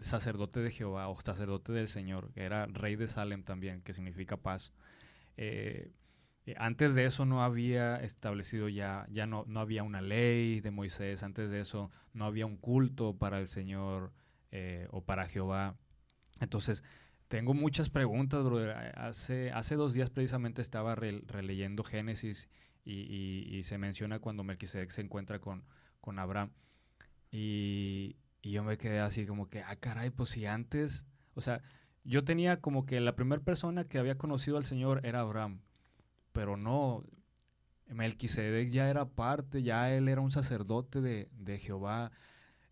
sacerdote 0.00 0.60
de 0.60 0.70
Jehová 0.70 1.08
o 1.08 1.20
sacerdote 1.20 1.72
del 1.72 1.88
Señor, 1.88 2.32
que 2.32 2.42
era 2.42 2.66
rey 2.66 2.96
de 2.96 3.08
Salem 3.08 3.42
también, 3.42 3.80
que 3.82 3.92
significa 3.94 4.36
paz. 4.36 4.72
Eh, 5.36 5.90
antes 6.56 6.94
de 6.94 7.06
eso 7.06 7.24
no 7.24 7.42
había 7.42 7.96
establecido 7.96 8.68
ya, 8.68 9.06
ya 9.10 9.26
no, 9.26 9.44
no 9.48 9.60
había 9.60 9.82
una 9.82 10.00
ley 10.00 10.60
de 10.60 10.70
Moisés, 10.70 11.22
antes 11.22 11.50
de 11.50 11.60
eso 11.60 11.90
no 12.12 12.24
había 12.24 12.46
un 12.46 12.56
culto 12.56 13.16
para 13.16 13.40
el 13.40 13.48
Señor 13.48 14.12
o 14.90 15.04
para 15.04 15.28
Jehová. 15.28 15.76
Entonces, 16.40 16.82
tengo 17.28 17.54
muchas 17.54 17.90
preguntas, 17.90 18.44
brother. 18.44 18.70
Hace, 18.96 19.50
hace 19.50 19.74
dos 19.74 19.92
días 19.92 20.10
precisamente 20.10 20.62
estaba 20.62 20.94
releyendo 20.94 21.82
Génesis 21.82 22.48
y, 22.84 23.60
se 23.64 23.78
menciona 23.78 24.20
cuando 24.20 24.44
Melquisedec 24.44 24.90
se 24.90 25.00
encuentra 25.00 25.40
con, 25.40 25.64
con 26.00 26.18
Abraham. 26.18 26.52
Y, 27.30 28.16
yo 28.42 28.62
me 28.62 28.78
quedé 28.78 29.00
así 29.00 29.26
como 29.26 29.48
que, 29.48 29.62
ah, 29.62 29.74
caray, 29.74 30.10
pues 30.10 30.28
si 30.28 30.46
antes, 30.46 31.04
o 31.34 31.40
sea, 31.40 31.62
yo 32.04 32.24
tenía 32.24 32.60
como 32.60 32.86
que 32.86 33.00
la 33.00 33.16
primera 33.16 33.42
persona 33.42 33.82
que 33.82 33.98
había 33.98 34.18
conocido 34.18 34.56
al 34.56 34.64
Señor 34.64 35.00
era 35.02 35.18
Abraham, 35.20 35.62
pero 36.36 36.58
no, 36.58 37.02
Melquisedec 37.88 38.68
ya 38.68 38.90
era 38.90 39.06
parte, 39.06 39.62
ya 39.62 39.90
él 39.90 40.06
era 40.06 40.20
un 40.20 40.30
sacerdote 40.30 41.00
de, 41.00 41.30
de 41.32 41.58
Jehová. 41.58 42.12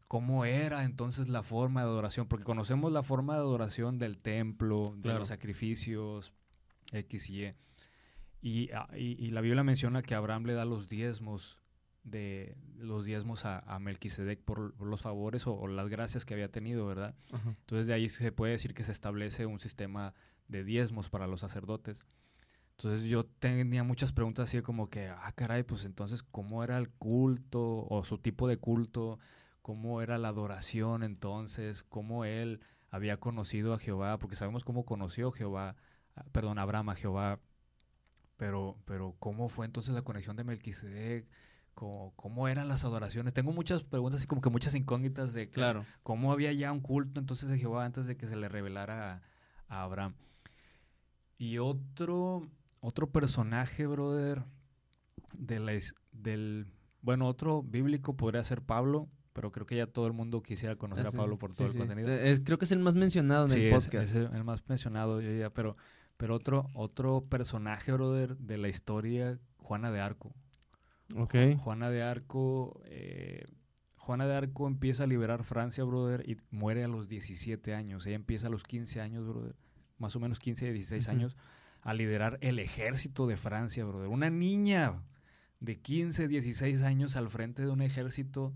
Cómo 0.07 0.45
era 0.45 0.85
entonces 0.85 1.31
la 1.31 1.43
forma 1.43 1.81
de 1.81 1.89
adoración, 1.89 2.29
porque 2.29 2.45
conocemos 2.45 2.93
la 2.93 3.03
forma 3.03 3.33
de 3.33 3.41
adoración 3.41 3.99
del 3.99 4.19
templo, 4.19 4.95
de 4.99 5.15
los 5.15 5.29
sacrificios, 5.29 6.35
X 6.93 7.31
y 7.31 7.55
Y, 8.43 8.71
ah, 8.75 8.87
y, 8.95 9.25
y, 9.25 9.31
la 9.31 9.41
Biblia 9.41 9.65
menciona 9.65 10.03
que 10.03 10.15
Abraham 10.15 10.45
le 10.45 10.53
da 10.53 10.67
los 10.67 10.91
diezmos 10.91 11.59
de 12.03 12.59
los 12.77 13.07
diezmos 13.07 13.47
a, 13.47 13.61
a 13.61 13.79
Melquisedec 13.79 14.43
por, 14.43 14.79
los 14.79 15.01
favores 15.01 15.47
o, 15.47 15.67
las 15.69 15.89
gracias 15.89 16.27
que 16.27 16.35
había 16.35 16.51
tenido, 16.51 16.87
¿verdad? 16.87 17.15
Entonces 17.33 17.87
de 17.87 17.95
ahí 17.95 18.11
se 18.11 18.31
puede 18.31 18.53
decir 18.53 18.75
que 18.75 18.85
se 18.85 18.93
establece 18.93 19.47
un 19.47 19.59
sistema 19.59 20.13
de 20.49 20.65
diezmos 20.65 21.09
para 21.09 21.27
los 21.27 21.41
sacerdotes. 21.41 22.05
Entonces 22.77 23.07
yo 23.07 23.25
tenía 23.25 23.85
muchas 23.85 24.13
preguntas 24.13 24.49
así 24.49 24.61
como 24.63 24.91
que, 24.91 25.09
ah, 25.09 25.33
caray, 25.35 25.63
pues 25.63 25.85
entonces, 25.85 26.23
¿cómo 26.23 26.65
era 26.65 26.77
el 26.77 26.91
culto 26.91 27.87
o 27.89 28.05
su 28.05 28.19
tipo 28.19 28.49
de 28.49 28.59
culto? 28.59 29.19
cómo 29.65 30.03
era 30.03 30.19
la 30.19 30.29
adoración 30.29 31.03
entonces, 31.03 31.85
cómo 31.85 32.27
él 32.27 32.61
había 32.91 33.17
conocido 33.17 33.73
a 33.73 33.79
Jehová, 33.79 34.19
porque 34.19 34.37
sabemos 34.37 34.63
cómo 34.63 34.85
conoció 34.85 35.33
Jehová, 35.33 35.75
ah, 36.17 36.25
perdón, 36.33 36.59
Abraham 36.59 36.91
a 36.91 36.95
Jehová, 36.97 37.41
pero, 38.37 38.77
pero 38.85 39.17
cómo 39.19 39.49
fue 39.49 39.65
entonces 39.65 39.95
la 39.95 40.03
conexión 40.03 40.37
de 40.37 40.45
Melquisedec, 40.45 41.27
cómo, 41.73 42.13
cómo 42.15 42.47
eran 42.47 42.69
las 42.69 42.85
adoraciones. 42.85 43.33
Tengo 43.33 43.53
muchas 43.53 43.85
preguntas 43.85 44.23
y 44.23 44.27
como 44.27 44.43
que 44.43 44.51
muchas 44.51 44.75
incógnitas 44.75 45.33
de 45.33 45.49
claro. 45.49 45.87
cómo 46.03 46.31
había 46.31 46.53
ya 46.53 46.71
un 46.71 46.81
culto 46.81 47.19
entonces 47.19 47.49
de 47.49 47.59
Jehová 47.59 47.87
antes 47.87 48.07
de 48.07 48.19
que 48.19 48.27
se 48.27 48.37
le 48.37 48.51
revelara 48.51 49.23
a, 49.67 49.83
Abraham. 49.83 50.15
Y 51.39 51.57
otro, 51.57 52.51
otro 52.85 53.11
personaje, 53.11 53.87
brother, 53.87 54.45
de 55.33 55.59
la, 55.59 55.73
del, 56.13 56.67
bueno, 57.01 57.27
otro 57.27 57.63
bíblico 57.63 58.15
podría 58.15 58.45
ser 58.45 58.61
Pablo, 58.61 59.09
pero 59.33 59.51
creo 59.53 59.65
que 59.65 59.77
ya 59.77 59.87
todo 59.87 60.07
el 60.07 60.13
mundo 60.13 60.43
quisiera 60.43 60.77
conocer 60.77 61.07
a 61.07 61.11
Pablo 61.11 61.39
por 61.39 61.55
todo 61.55 61.67
el 61.67 61.77
contenido. 61.77 62.09
creo 62.45 62.59
que 62.59 62.67
es 62.67 62.73
el 62.73 62.81
más 62.81 62.95
mencionado 62.95 63.47
en 63.47 63.59
el 63.59 63.71
podcast. 63.73 64.15
Es, 64.15 64.15
el, 64.15 64.45
más 64.45 64.63
mencionado, 64.69 65.23
yo 65.23 65.31
diría, 65.31 65.51
pero, 65.51 65.77
pero 66.19 66.35
otro, 66.35 66.71
otro 66.75 67.23
personaje, 67.23 67.91
brother, 67.91 68.37
de 68.37 68.59
la 68.59 68.69
historia, 68.69 69.39
Juana 69.57 69.91
de 69.91 70.01
Arco. 70.01 70.35
Ok. 71.17 71.35
Juana 71.59 71.89
de 71.89 72.03
Arco, 72.03 72.83
eh, 72.85 73.47
Juana 73.97 74.27
de 74.27 74.35
Arco 74.35 74.67
empieza 74.67 75.05
a 75.05 75.07
liberar 75.07 75.43
Francia, 75.43 75.85
brother, 75.85 76.29
y 76.29 76.37
muere 76.51 76.85
a 76.85 76.89
los 76.89 77.09
17 77.09 77.75
años. 77.75 78.07
Ella 78.07 78.17
empieza 78.17 78.49
a 78.49 78.51
los 78.51 78.63
15 78.63 79.01
años, 79.01 79.27
brother, 79.27 79.57
más 79.97 80.15
o 80.17 80.21
menos 80.21 80.39
15, 80.39 80.71
16 80.71 81.09
años, 81.09 81.37
a 81.85 81.93
liderar 81.93 82.39
el 82.41 82.59
ejército 82.59 83.27
de 83.27 83.37
Francia, 83.37 83.85
brother. 83.85 84.09
Una 84.09 84.31
niña 84.31 85.03
de 85.61 85.79
15, 85.81 86.29
16 86.29 86.83
años 86.83 87.15
al 87.15 87.29
frente 87.29 87.63
de 87.63 87.69
un 87.69 87.83
ejército 87.83 88.55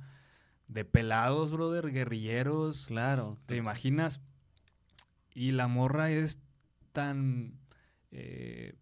de 0.66 0.86
pelados, 0.86 1.52
brother, 1.52 1.92
guerrilleros. 1.92 2.86
Claro. 2.86 3.38
¿Te 3.44 3.56
imaginas? 3.56 4.20
Y 5.34 5.52
la 5.52 5.68
morra 5.68 6.10
es 6.10 6.40
tan. 6.92 7.58
Eh, 8.10 8.74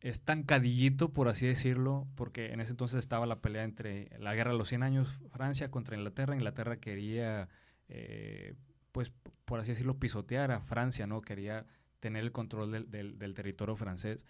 es 0.00 0.20
tan 0.20 0.42
cadillito, 0.42 1.14
por 1.14 1.28
así 1.28 1.46
decirlo, 1.46 2.06
porque 2.16 2.52
en 2.52 2.60
ese 2.60 2.72
entonces 2.72 2.98
estaba 2.98 3.24
la 3.24 3.40
pelea 3.40 3.64
entre 3.64 4.10
la 4.18 4.34
guerra 4.34 4.50
de 4.50 4.58
los 4.58 4.68
100 4.68 4.82
años, 4.82 5.08
Francia 5.30 5.70
contra 5.70 5.96
Inglaterra. 5.96 6.34
Inglaterra 6.34 6.76
quería, 6.76 7.48
eh, 7.88 8.54
pues, 8.92 9.12
por 9.46 9.60
así 9.60 9.70
decirlo, 9.70 9.98
pisotear 9.98 10.50
a 10.50 10.60
Francia, 10.60 11.06
¿no? 11.06 11.22
Quería 11.22 11.64
tener 12.04 12.22
el 12.22 12.32
control 12.32 12.70
del, 12.70 13.18
del 13.18 13.34
territorio 13.34 13.76
francés. 13.76 14.26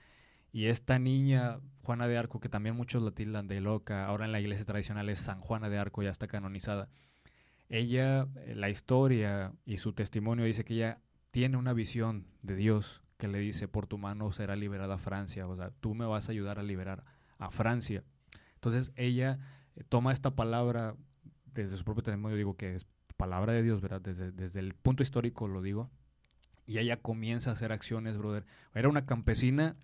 Y 0.52 0.66
esta 0.66 1.00
niña, 1.00 1.58
Juana 1.82 2.06
de 2.06 2.16
Arco, 2.16 2.38
que 2.38 2.48
también 2.48 2.76
muchos 2.76 3.02
la 3.02 3.10
tildan 3.10 3.48
de 3.48 3.60
loca, 3.60 4.06
ahora 4.06 4.26
en 4.26 4.30
la 4.30 4.40
iglesia 4.40 4.64
tradicional 4.64 5.08
es 5.08 5.18
San 5.18 5.40
Juana 5.40 5.68
de 5.68 5.78
Arco, 5.78 6.04
ya 6.04 6.10
está 6.10 6.28
canonizada. 6.28 6.88
Ella, 7.68 8.28
eh, 8.36 8.54
la 8.54 8.70
historia 8.70 9.52
y 9.66 9.78
su 9.78 9.92
testimonio 9.92 10.44
dice 10.44 10.64
que 10.64 10.74
ella 10.74 11.00
tiene 11.32 11.56
una 11.56 11.72
visión 11.72 12.28
de 12.42 12.54
Dios 12.54 13.02
que 13.16 13.26
le 13.26 13.40
dice, 13.40 13.66
por 13.66 13.88
tu 13.88 13.98
mano 13.98 14.30
será 14.30 14.54
liberada 14.54 14.98
Francia, 14.98 15.48
o 15.48 15.56
sea, 15.56 15.72
tú 15.80 15.96
me 15.96 16.06
vas 16.06 16.28
a 16.28 16.32
ayudar 16.32 16.60
a 16.60 16.62
liberar 16.62 17.04
a 17.38 17.50
Francia. 17.50 18.04
Entonces 18.54 18.92
ella 18.94 19.40
eh, 19.74 19.82
toma 19.88 20.12
esta 20.12 20.36
palabra 20.36 20.94
desde 21.46 21.76
su 21.76 21.82
propio 21.82 22.04
testimonio, 22.04 22.36
digo 22.36 22.56
que 22.56 22.76
es 22.76 22.86
palabra 23.16 23.52
de 23.52 23.64
Dios, 23.64 23.80
¿verdad? 23.80 24.00
Desde, 24.00 24.30
desde 24.30 24.60
el 24.60 24.74
punto 24.74 25.02
histórico 25.02 25.48
lo 25.48 25.62
digo, 25.62 25.90
y 26.66 26.78
ella 26.78 26.96
comienza 26.96 27.50
a 27.50 27.52
hacer 27.54 27.72
acciones, 27.72 28.18
brother. 28.18 28.44
Era 28.74 28.88
una 28.88 29.06
campesina 29.06 29.76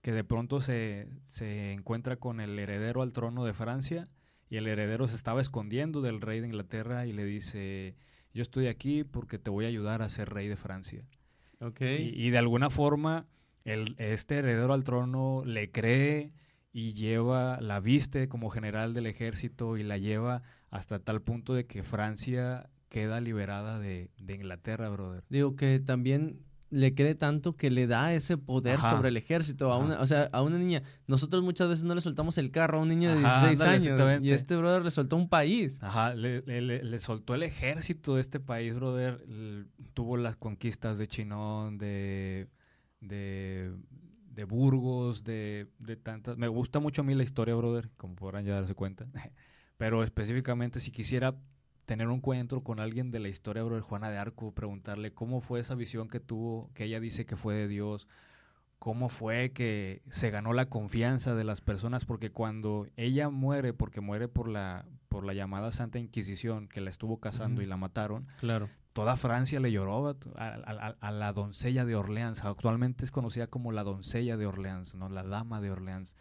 que 0.00 0.12
de 0.12 0.24
pronto 0.24 0.60
se, 0.60 1.08
se 1.24 1.72
encuentra 1.72 2.16
con 2.16 2.40
el 2.40 2.58
heredero 2.58 3.02
al 3.02 3.12
trono 3.12 3.44
de 3.44 3.54
Francia 3.54 4.08
y 4.50 4.56
el 4.56 4.66
heredero 4.66 5.08
se 5.08 5.16
estaba 5.16 5.40
escondiendo 5.40 6.02
del 6.02 6.20
rey 6.20 6.40
de 6.40 6.46
Inglaterra 6.46 7.06
y 7.06 7.12
le 7.12 7.24
dice, 7.24 7.96
yo 8.32 8.42
estoy 8.42 8.66
aquí 8.66 9.04
porque 9.04 9.38
te 9.38 9.50
voy 9.50 9.64
a 9.64 9.68
ayudar 9.68 10.02
a 10.02 10.10
ser 10.10 10.28
rey 10.30 10.48
de 10.48 10.56
Francia. 10.56 11.04
Okay. 11.60 12.12
Y, 12.14 12.30
de 12.30 12.38
alguna 12.38 12.68
forma 12.68 13.26
el, 13.64 13.94
este 13.98 14.36
heredero 14.36 14.74
al 14.74 14.84
trono 14.84 15.42
le 15.46 15.70
cree 15.70 16.32
y 16.72 16.92
lleva, 16.92 17.60
la 17.60 17.80
viste 17.80 18.28
como 18.28 18.50
general 18.50 18.92
del 18.92 19.06
ejército 19.06 19.76
y 19.76 19.84
la 19.84 19.96
lleva 19.96 20.42
hasta 20.70 20.98
tal 20.98 21.22
punto 21.22 21.54
de 21.54 21.66
que 21.66 21.82
Francia 21.82 22.68
queda 22.94 23.20
liberada 23.20 23.80
de, 23.80 24.08
de 24.18 24.34
Inglaterra, 24.36 24.88
brother. 24.88 25.24
Digo 25.28 25.56
que 25.56 25.80
también 25.80 26.38
le 26.70 26.94
cree 26.94 27.16
tanto 27.16 27.56
que 27.56 27.68
le 27.68 27.88
da 27.88 28.12
ese 28.12 28.36
poder 28.36 28.80
sobre 28.82 29.08
el 29.08 29.16
ejército 29.16 29.72
a 29.72 29.78
una, 29.78 30.00
o 30.00 30.06
sea, 30.06 30.30
a 30.32 30.42
una 30.42 30.58
niña. 30.58 30.84
Nosotros 31.08 31.42
muchas 31.42 31.66
veces 31.66 31.82
no 31.82 31.96
le 31.96 32.00
soltamos 32.00 32.38
el 32.38 32.52
carro 32.52 32.78
a 32.78 32.82
un 32.82 32.86
niño 32.86 33.12
de 33.12 33.18
16 33.18 33.60
años 33.62 34.22
y 34.22 34.30
este 34.30 34.54
brother 34.54 34.84
le 34.84 34.92
soltó 34.92 35.16
un 35.16 35.28
país. 35.28 35.80
Ajá, 35.82 36.14
le, 36.14 36.42
le, 36.42 37.00
soltó 37.00 37.34
el 37.34 37.42
ejército 37.42 38.14
de 38.14 38.20
este 38.20 38.38
país, 38.38 38.76
brother. 38.76 39.26
tuvo 39.92 40.16
las 40.16 40.36
conquistas 40.36 40.96
de 40.96 41.08
Chinón, 41.08 41.78
de, 41.78 42.46
de, 43.00 43.72
de 44.30 44.44
Burgos, 44.44 45.24
de, 45.24 45.66
de 45.80 45.96
tantas. 45.96 46.38
Me 46.38 46.46
gusta 46.46 46.78
mucho 46.78 47.02
a 47.02 47.04
mí 47.04 47.16
la 47.16 47.24
historia, 47.24 47.56
brother, 47.56 47.90
como 47.96 48.14
podrán 48.14 48.44
ya 48.44 48.54
darse 48.54 48.76
cuenta. 48.76 49.04
Pero 49.78 50.04
específicamente 50.04 50.78
si 50.78 50.92
quisiera 50.92 51.34
tener 51.86 52.08
un 52.08 52.16
encuentro 52.16 52.62
con 52.62 52.80
alguien 52.80 53.10
de 53.10 53.20
la 53.20 53.28
historia 53.28 53.62
de 53.64 53.80
Juana 53.80 54.10
de 54.10 54.18
Arco, 54.18 54.52
preguntarle 54.52 55.12
cómo 55.12 55.40
fue 55.40 55.60
esa 55.60 55.74
visión 55.74 56.08
que 56.08 56.20
tuvo, 56.20 56.70
que 56.74 56.84
ella 56.84 57.00
dice 57.00 57.26
que 57.26 57.36
fue 57.36 57.54
de 57.54 57.68
Dios, 57.68 58.08
cómo 58.78 59.08
fue 59.08 59.52
que 59.52 60.02
se 60.10 60.30
ganó 60.30 60.52
la 60.52 60.68
confianza 60.68 61.34
de 61.34 61.44
las 61.44 61.60
personas, 61.60 62.04
porque 62.04 62.30
cuando 62.30 62.86
ella 62.96 63.30
muere, 63.30 63.72
porque 63.72 64.00
muere 64.00 64.28
por 64.28 64.48
la, 64.48 64.84
por 65.08 65.24
la 65.24 65.34
llamada 65.34 65.72
Santa 65.72 65.98
Inquisición, 65.98 66.68
que 66.68 66.80
la 66.80 66.90
estuvo 66.90 67.18
cazando 67.18 67.62
y 67.62 67.66
la 67.66 67.76
mataron, 67.76 68.26
claro. 68.40 68.68
toda 68.92 69.16
Francia 69.16 69.60
le 69.60 69.72
lloró 69.72 70.16
a, 70.36 71.10
la 71.12 71.32
doncella 71.32 71.84
de 71.84 71.96
Orleans, 71.96 72.44
actualmente 72.44 73.04
es 73.04 73.10
conocida 73.10 73.46
como 73.46 73.72
la 73.72 73.84
doncella 73.84 74.36
de 74.36 74.46
Orleans, 74.46 74.94
no 74.94 75.08
la 75.08 75.22
dama 75.22 75.60
de 75.60 75.70
Orleans. 75.70 76.14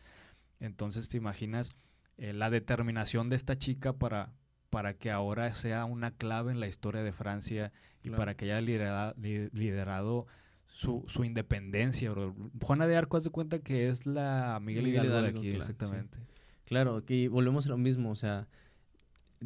Entonces 0.60 1.10
te 1.10 1.18
imaginas 1.18 1.74
eh, 2.18 2.32
la 2.32 2.50
determinación 2.50 3.30
de 3.30 3.36
esta 3.36 3.58
chica 3.58 3.94
para, 3.94 4.32
para 4.74 4.96
que 4.96 5.12
ahora 5.12 5.54
sea 5.54 5.86
una 5.86 6.10
clave 6.10 6.52
en 6.52 6.60
la 6.60 6.68
historia 6.68 7.04
de 7.04 7.12
Francia 7.12 7.72
y 8.04 8.10
para 8.10 8.36
que 8.36 8.46
haya 8.46 8.60
liderado, 8.60 10.26
su, 10.66 11.06
independencia. 11.24 12.12
Juana 12.60 12.88
de 12.88 12.98
Arco, 12.98 13.18
haz 13.18 13.24
de 13.24 13.30
cuenta 13.30 13.60
que 13.60 13.88
es 13.88 14.08
la 14.08 14.60
Miguel, 14.64 14.88
Hidalgo, 14.88 15.22
de 15.22 15.28
aquí, 15.28 15.50
exactamente. 15.50 16.18
Claro, 16.66 16.98
aquí 16.98 17.28
volvemos 17.28 17.68
a 17.68 17.70
lo 17.70 17.78
mismo, 17.78 18.10
o 18.10 18.16
sea, 18.16 18.48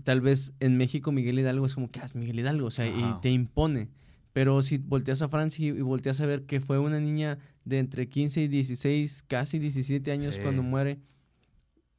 tal 0.04 0.22
vez 0.22 0.54
en 0.62 0.78
México 0.78 1.12
Miguel 1.12 1.40
Hidalgo 1.40 1.66
es 1.66 1.76
como 1.76 1.92
que, 1.92 2.00
ah, 2.00 2.06
es 2.06 2.16
Miguel 2.16 2.40
Hidalgo, 2.40 2.68
o 2.68 2.72
sea, 2.72 2.88
y 2.88 3.20
te 3.20 3.30
impone. 3.30 3.90
Pero 4.32 4.62
si 4.62 4.78
volteas 4.78 5.22
a 5.22 5.28
Francia 5.28 5.66
y, 5.66 5.70
y 5.70 5.82
volteas 5.82 6.22
a 6.22 6.26
ver 6.26 6.46
que 6.46 6.62
fue 6.62 6.80
una 6.80 7.02
niña 7.02 7.38
de 7.66 7.80
entre 7.80 8.08
15 8.08 8.44
y 8.44 8.48
16, 8.48 9.24
casi 9.28 9.60
17 9.60 10.10
años 10.10 10.36
Sí. 10.36 10.42
cuando 10.42 10.64
muere, 10.64 11.00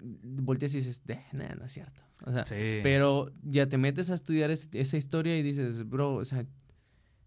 volteas 0.01 0.75
y 0.75 0.79
dices, 0.79 1.03
"De, 1.05 1.19
nah, 1.33 1.55
no 1.59 1.65
es 1.65 1.73
cierto. 1.73 2.03
O 2.25 2.33
sea, 2.33 2.45
Sí. 2.47 2.81
pero 2.83 3.31
ya 3.43 3.67
te 3.69 3.79
metes 3.79 4.11
a 4.11 4.15
estudiar 4.15 4.51
es- 4.51 4.69
esa 4.73 4.97
historia 4.97 5.37
y 5.39 5.43
dices, 5.43 5.89
bro, 5.89 6.15
o 6.15 6.25
sea, 6.25 6.45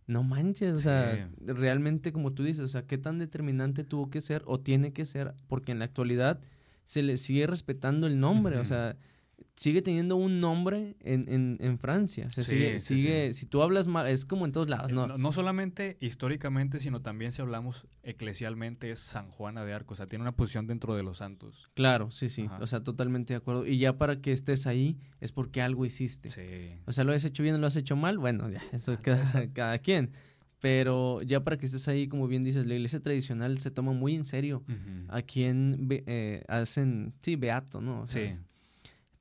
no 0.08 0.24
manches, 0.24 0.74
o 0.78 0.82
sea, 0.82 1.30
realmente 1.46 2.12
como 2.12 2.34
tú 2.34 2.44
dices, 2.44 2.62
o 2.62 2.68
sea, 2.68 2.86
qué 2.86 2.98
tan 2.98 3.18
determinante 3.20 3.84
tuvo 3.84 4.10
que 4.10 4.20
ser 4.22 4.44
o 4.46 4.60
tiene 4.60 4.92
que 4.94 5.06
ser, 5.06 5.34
porque 5.48 5.72
en 5.72 5.80
la 5.80 5.86
actualidad 5.86 6.40
se 6.84 7.02
le 7.04 7.18
sigue 7.18 7.48
respetando 7.48 8.08
el 8.08 8.20
nombre, 8.20 8.58
o 8.58 8.66
sea, 8.66 8.98
sigue 9.56 9.82
teniendo 9.82 10.16
un 10.16 10.40
nombre 10.40 10.96
en, 11.02 11.28
en, 11.30 11.58
en 11.60 11.78
Francia, 11.80 12.28
o 12.28 12.32
sea, 12.32 12.44
Sí, 12.44 12.52
sigue, 12.52 12.80
sí, 12.80 12.96
sigue, 12.96 13.34
si 13.34 13.46
tú 13.46 13.62
hablas 13.62 13.88
mal, 13.88 14.08
es 14.08 14.26
como 14.26 14.46
en 14.46 14.52
todos 14.52 14.70
lados, 14.70 14.92
Eh, 14.92 14.96
¿no? 14.96 15.08
No, 15.08 15.18
no 15.18 15.32
solamente 15.32 15.98
históricamente, 16.00 16.80
sino 16.80 17.02
también 17.02 17.32
si 17.32 17.42
hablamos 17.42 17.86
eclesialmente, 18.04 18.92
es 18.92 19.00
San 19.00 19.28
Juana 19.30 19.66
de 19.66 19.74
Arco. 19.74 19.94
O 19.94 19.98
sea, 19.98 20.08
tiene 20.08 20.24
una 20.24 20.32
posición 20.36 20.68
dentro 20.68 20.96
de 20.96 21.04
los 21.04 21.18
santos. 21.18 21.70
Claro, 21.74 22.12
sí, 22.12 22.30
sí, 22.30 22.44
Ajá. 22.44 22.60
o 22.62 22.68
sea, 22.68 22.84
totalmente 22.84 23.34
de 23.34 23.38
acuerdo. 23.38 23.66
Y 23.66 23.78
ya 23.78 23.98
para 23.98 24.22
que 24.22 24.32
estés 24.32 24.68
ahí 24.68 24.98
es 25.20 25.32
porque 25.32 25.62
algo 25.62 25.86
hiciste. 25.86 26.30
Sí. 26.30 26.78
O 26.86 26.94
sea, 26.94 27.04
lo 27.04 27.14
has 27.14 27.26
hecho 27.26 27.44
bien 27.44 27.56
o 27.56 27.58
lo 27.58 27.68
has 27.68 27.76
hecho 27.76 27.96
mal, 27.96 28.18
bueno, 28.18 28.50
ya, 28.50 28.62
eso 28.72 28.98
cada, 29.02 29.22
cada 29.54 29.78
quien. 29.80 30.12
Pero 30.60 31.24
ya 31.24 31.44
para 31.44 31.58
que 31.58 31.66
estés 31.66 31.88
ahí, 31.88 32.08
como 32.08 32.28
bien 32.28 32.44
dices, 32.44 32.68
la 32.68 32.76
iglesia 32.76 33.00
tradicional 33.00 33.60
se 33.60 33.72
toma 33.72 33.94
muy 33.94 34.14
en 34.14 34.28
serio 34.28 34.64
a 35.08 35.24
quien 35.24 35.88
eh, 35.90 36.44
hacen, 36.48 37.14
sí, 37.24 37.36
beato, 37.36 37.82
¿no? 37.82 38.02
O 38.02 38.08
sea, 38.08 38.22
Sí. 38.30 38.38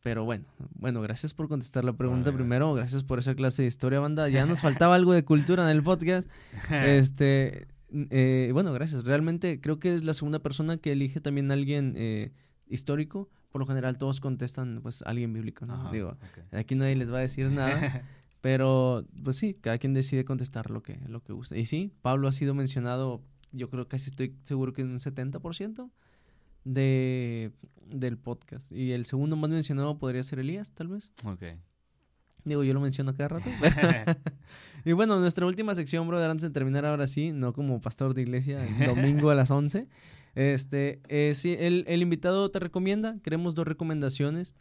Pero 0.02 0.24
bueno, 0.24 0.47
bueno, 0.74 1.02
gracias 1.02 1.35
por 1.35 1.48
contestar 1.48 1.85
la 1.85 1.93
pregunta 1.93 2.32
primero, 2.32 2.72
gracias 2.72 3.05
por 3.05 3.18
esa 3.18 3.35
clase 3.35 3.62
de 3.62 3.68
historia, 3.68 4.01
banda. 4.01 4.28
Ya 4.28 4.47
nos 4.47 4.60
faltaba 4.62 4.94
algo 4.94 5.12
de 5.12 5.24
cultura 5.24 5.64
en 5.64 5.77
el 5.77 5.82
podcast. 5.82 6.28
Este, 6.70 7.68
eh, 7.93 8.51
bueno, 8.52 8.72
gracias. 8.72 9.05
Realmente 9.05 9.60
creo 9.60 9.78
que 9.78 9.89
eres 9.89 10.05
la 10.05 10.14
segunda 10.14 10.39
persona 10.39 10.78
que 10.78 10.93
elige 10.93 11.20
también 11.20 11.51
a 11.51 11.55
alguien 11.55 11.94
eh, 11.97 12.32
histórico. 12.66 13.28
Por 13.52 13.60
lo 13.60 13.66
general 13.66 13.98
todos 13.98 14.20
contestan, 14.20 14.81
pues, 14.82 15.02
alguien 15.02 15.32
bíblico, 15.32 15.66
¿no? 15.66 15.74
Ajá, 15.74 15.90
Digo, 15.90 16.16
aquí 16.52 16.77
nadie 16.77 16.97
les 16.97 17.12
va 17.12 17.18
a 17.18 17.22
decir 17.22 17.51
nada. 17.51 18.02
Pero, 18.40 19.05
pues 19.22 19.36
sí, 19.36 19.55
cada 19.60 19.77
quien 19.77 19.93
decide 19.93 20.24
contestar 20.24 20.70
lo 20.70 20.82
que, 20.82 20.98
lo 21.09 21.22
que 21.22 21.35
gusta. 21.35 21.59
Y 21.59 21.66
sí, 21.66 21.93
Pablo 22.01 22.27
ha 22.27 22.32
sido 22.32 22.55
mencionado, 22.55 23.20
yo 23.52 23.68
creo 23.68 23.86
casi 23.86 24.09
estoy 24.09 24.35
seguro 24.44 24.72
que 24.72 24.81
en 24.81 24.90
un 24.90 24.98
70% 24.98 25.90
de, 26.65 27.53
del 27.87 28.19
podcast. 28.19 28.73
Y 28.73 28.93
el 28.93 29.05
segundo 29.07 29.37
más 29.37 29.51
mencionado 29.51 29.99
podría 29.99 30.23
ser 30.23 30.39
Elías, 30.39 30.73
tal 30.73 30.89
vez. 30.89 31.11
Ok. 31.24 31.43
Digo, 32.45 32.65
yo 32.65 32.73
lo 32.73 32.81
menciono 32.81 33.15
cada 33.15 33.28
rato. 33.28 33.51
y 34.85 34.93
bueno, 34.93 35.19
nuestra 35.20 35.47
última 35.47 35.74
sección, 35.74 36.09
brother, 36.09 36.31
antes 36.31 36.43
de 36.43 36.51
terminar 36.51 36.87
ahora 36.87 37.07
sí, 37.07 37.32
no 37.32 37.53
como 37.53 37.81
pastor 37.81 38.15
de 38.15 38.23
iglesia, 38.23 38.65
el 38.66 38.87
domingo 38.87 39.31
a 39.31 39.35
las 39.35 39.51
11. 39.51 39.89
Este, 40.37 41.01
eh, 41.09 41.32
sí, 41.35 41.57
el, 41.59 41.85
el 41.89 42.03
invitado 42.03 42.49
te 42.53 42.61
recomienda, 42.61 43.19
queremos 43.24 43.57
dos 43.57 43.66
recomendaciones. 43.66 44.55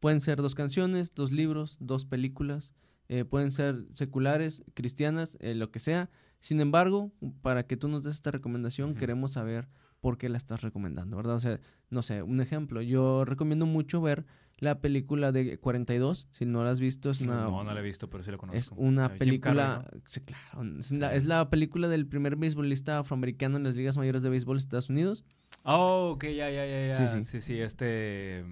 Pueden 0.00 0.20
ser 0.20 0.42
dos 0.42 0.56
canciones, 0.56 1.14
dos 1.14 1.30
libros, 1.30 1.76
dos 1.78 2.04
películas. 2.04 2.74
eh, 3.08 3.24
pueden 3.24 3.52
ser 3.52 3.76
seculares, 3.92 4.64
cristianas, 4.74 5.38
eh, 5.40 5.54
lo 5.54 5.70
que 5.70 5.78
sea. 5.78 6.10
Sin 6.40 6.60
embargo, 6.60 7.12
para 7.42 7.64
que 7.64 7.76
tú 7.76 7.86
nos 7.86 8.02
des 8.02 8.14
esta 8.14 8.32
recomendación, 8.32 8.96
queremos 8.96 9.30
saber 9.32 9.68
por 10.04 10.18
qué 10.18 10.28
la 10.28 10.36
estás 10.36 10.60
recomendando, 10.60 11.16
¿verdad? 11.16 11.36
O 11.36 11.40
sea, 11.40 11.58
no 11.88 12.02
sé, 12.02 12.22
un 12.22 12.42
ejemplo. 12.42 12.82
Yo 12.82 13.24
recomiendo 13.24 13.64
mucho 13.64 14.02
ver 14.02 14.26
la 14.58 14.82
película 14.82 15.32
de 15.32 15.56
42. 15.56 16.28
Si 16.30 16.44
no 16.44 16.62
la 16.62 16.72
has 16.72 16.78
visto, 16.78 17.10
es 17.10 17.22
una, 17.22 17.44
no, 17.44 17.64
no 17.64 17.72
la 17.72 17.80
he 17.80 17.82
visto, 17.82 18.10
pero 18.10 18.22
sí 18.22 18.30
la 18.30 18.36
conozco. 18.36 18.58
es 18.58 18.70
una 18.76 19.08
Jim 19.08 19.18
película. 19.18 19.80
Carrey, 19.86 20.02
sí, 20.06 20.20
claro. 20.20 20.78
Es, 20.78 20.92
la, 20.92 21.10
Sí. 21.12 21.16
es 21.16 21.24
la 21.24 21.48
película 21.48 21.88
del 21.88 22.06
primer 22.06 22.36
beisbolista 22.36 22.98
afroamericano 22.98 23.56
en 23.56 23.62
las 23.62 23.76
ligas 23.76 23.96
mayores 23.96 24.22
de 24.22 24.28
béisbol 24.28 24.58
de 24.58 24.60
Estados 24.60 24.90
Unidos. 24.90 25.24
Oh, 25.62 26.10
ok, 26.16 26.24
ya, 26.24 26.50
ya, 26.50 26.66
ya, 26.66 26.86
ya. 26.88 26.92
Sí, 26.92 27.08
Sí, 27.08 27.24
sí. 27.24 27.40
sí, 27.40 27.58
este... 27.62 28.44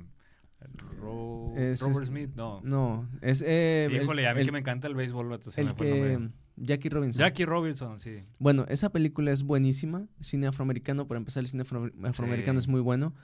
Ro- 1.01 1.53
Es 1.57 1.83
Robert 1.83 2.07
Smith, 2.07 2.31
no. 2.35 2.61
No, 2.63 3.09
es. 3.21 3.43
eh, 3.47 3.89
el- 3.91 4.03
Híjole, 4.03 4.27
a 4.27 4.33
mí 4.35 4.41
el, 4.41 4.47
que 4.47 4.53
me 4.53 4.61
encanta 4.61 4.87
el 4.87 4.95
béisbol, 4.95 5.39
se 5.43 5.61
el 5.61 5.67
me 5.69 5.75
fue 5.75 5.87
el 5.91 6.13
nombre. 6.15 6.35
Jackie 6.65 6.89
Robinson. 6.89 7.21
Jackie 7.21 7.45
Robinson, 7.45 7.99
sí. 8.01 8.25
Bueno, 8.39 8.65
esa 8.69 8.91
película 8.91 9.33
es 9.33 9.43
buenísima. 9.43 10.07
Cine 10.21 10.47
afroamericano, 10.47 11.07
para 11.09 11.19
empezar, 11.19 11.43
el 11.43 11.49
cine 11.49 11.65
afro- 11.65 11.93
afroamericano 12.05 12.61
Sí. 12.61 12.65
es 12.65 12.69
muy 12.69 12.81
bueno. 12.81 13.15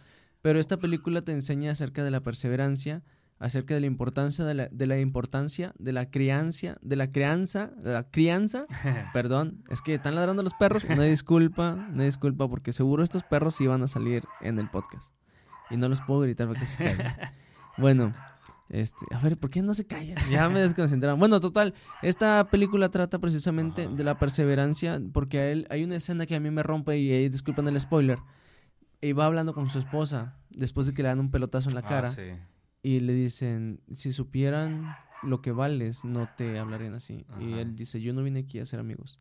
Pero 0.42 0.58
esta 0.58 0.76
película 0.78 1.22
te 1.22 1.32
enseña 1.32 1.70
acerca 1.72 2.02
de 2.04 2.10
la 2.10 2.20
perseverancia, 2.20 3.02
acerca 3.38 3.74
de 3.74 3.80
la 3.80 3.86
importancia 3.86 4.44
de 4.44 4.54
la, 4.54 4.68
de 4.68 4.86
la 4.86 4.98
importancia 4.98 5.72
de 5.78 5.92
la 5.92 6.10
crianza, 6.10 6.76
de 6.82 6.96
la 6.96 7.12
crianza, 7.12 7.70
de 7.76 7.92
la 7.92 8.02
crianza. 8.10 8.66
Perdón, 9.14 9.62
es 9.70 9.82
que 9.82 9.94
están 9.94 10.14
ladrando 10.16 10.42
los 10.42 10.54
perros. 10.54 10.84
Una 10.84 11.04
disculpa, 11.04 11.74
una 11.92 12.04
disculpa, 12.04 12.48
porque 12.48 12.72
seguro 12.72 13.02
estos 13.04 13.22
perros 13.22 13.56
van 13.60 13.82
a 13.82 13.88
salir 13.88 14.24
en 14.40 14.58
el 14.58 14.68
podcast. 14.68 15.14
Y 15.70 15.76
no 15.76 15.88
los 15.88 16.00
puedo 16.00 16.20
gritar 16.22 16.48
para 16.48 16.58
que 16.60 16.66
se 16.66 16.76
callen. 16.78 17.12
Bueno, 17.78 18.12
este, 18.70 19.06
a 19.12 19.18
ver, 19.20 19.36
¿por 19.38 19.50
qué 19.50 19.62
no 19.62 19.74
se 19.74 19.86
callan? 19.86 20.16
Ya 20.30 20.48
me 20.48 20.60
desconcentraron. 20.60 21.18
Bueno, 21.18 21.40
total, 21.40 21.74
esta 22.02 22.48
película 22.50 22.90
trata 22.90 23.18
precisamente 23.18 23.88
de 23.88 24.04
la 24.04 24.18
perseverancia, 24.18 25.00
porque 25.12 25.38
a 25.38 25.50
él, 25.50 25.66
hay 25.70 25.84
una 25.84 25.96
escena 25.96 26.26
que 26.26 26.34
a 26.36 26.40
mí 26.40 26.50
me 26.50 26.62
rompe 26.62 26.98
y 26.98 27.10
ahí 27.12 27.28
disculpen 27.28 27.66
el 27.68 27.80
spoiler. 27.80 28.18
Y 29.00 29.12
va 29.12 29.26
hablando 29.26 29.54
con 29.54 29.70
su 29.70 29.78
esposa 29.78 30.36
después 30.50 30.86
de 30.88 30.94
que 30.94 31.02
le 31.02 31.08
dan 31.08 31.20
un 31.20 31.30
pelotazo 31.30 31.68
en 31.68 31.74
la 31.76 31.82
Ah, 31.82 31.88
cara 31.88 32.08
sí. 32.08 32.22
y 32.82 33.00
le 33.00 33.12
dicen, 33.12 33.80
si 33.94 34.12
supieran 34.12 34.94
lo 35.22 35.40
que 35.40 35.52
vales, 35.52 36.04
no 36.04 36.28
te 36.36 36.58
hablarían 36.58 36.94
así. 36.94 37.24
Y 37.40 37.54
él 37.54 37.76
dice, 37.76 38.00
yo 38.00 38.12
no 38.12 38.22
vine 38.22 38.40
aquí 38.40 38.58
a 38.58 38.66
ser 38.66 38.80
amigos. 38.80 39.18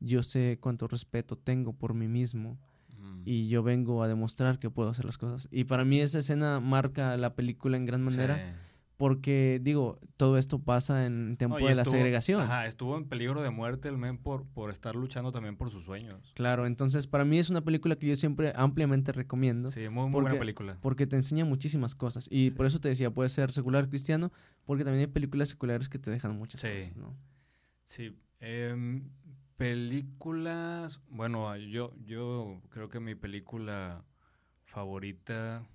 Yo 0.00 0.22
sé 0.22 0.58
cuánto 0.60 0.88
respeto 0.88 1.36
tengo 1.36 1.72
por 1.74 1.94
mí 1.94 2.08
mismo 2.08 2.58
Mm. 2.98 3.22
y 3.24 3.48
yo 3.48 3.62
vengo 3.64 4.02
a 4.04 4.08
demostrar 4.08 4.58
que 4.60 4.70
puedo 4.70 4.88
hacer 4.90 5.04
las 5.04 5.18
cosas. 5.18 5.48
Y 5.50 5.64
para 5.64 5.84
mí 5.84 6.00
esa 6.00 6.20
escena 6.20 6.60
marca 6.60 7.16
la 7.16 7.34
película 7.34 7.76
en 7.76 7.84
gran 7.84 8.02
manera 8.02 8.36
Sí. 8.36 8.42
Porque, 9.02 9.58
digo, 9.60 9.98
todo 10.16 10.38
esto 10.38 10.60
pasa 10.60 11.06
en 11.06 11.36
tiempo 11.36 11.58
No, 11.58 11.66
de 11.66 11.74
la 11.74 11.82
estuvo- 11.82 11.96
segregación. 11.96 12.40
Ajá, 12.42 12.68
estuvo 12.68 12.96
en 12.96 13.04
peligro 13.08 13.42
de 13.42 13.50
muerte 13.50 13.88
el 13.88 13.98
men 13.98 14.16
por, 14.16 14.46
por 14.46 14.70
estar 14.70 14.94
luchando 14.94 15.32
también 15.32 15.56
por 15.56 15.72
sus 15.72 15.84
sueños. 15.84 16.30
Claro, 16.36 16.66
entonces 16.66 17.08
para 17.08 17.24
mí 17.24 17.36
es 17.36 17.50
una 17.50 17.62
película 17.62 17.96
que 17.96 18.06
yo 18.06 18.14
siempre 18.14 18.52
ampliamente 18.54 19.10
recomiendo. 19.10 19.70
Sí, 19.70 19.80
muy, 19.88 20.04
muy 20.04 20.12
Porque- 20.12 20.22
buena 20.28 20.38
película. 20.38 20.78
Porque 20.80 21.08
te 21.08 21.16
enseña 21.16 21.44
muchísimas 21.44 21.96
cosas. 21.96 22.28
Y 22.30 22.50
Sí. 22.50 22.50
por 22.52 22.64
eso 22.66 22.78
te 22.78 22.90
decía, 22.90 23.10
puede 23.10 23.28
ser 23.28 23.50
secular 23.50 23.88
cristiano, 23.88 24.30
porque 24.66 24.84
también 24.84 25.00
hay 25.00 25.12
películas 25.12 25.48
seculares 25.48 25.88
que 25.88 25.98
te 25.98 26.12
dejan 26.12 26.36
muchas 26.38 26.60
Sí. 26.60 26.68
cosas, 26.72 26.96
¿no? 26.96 27.16
Sí. 27.84 28.16
em, 28.38 29.08
películas. 29.56 31.00
Bueno, 31.08 31.56
yo, 31.56 31.92
yo 32.06 32.60
creo 32.70 32.88
que 32.88 33.00
mi 33.00 33.16
película 33.16 34.04
favorita 34.64 35.66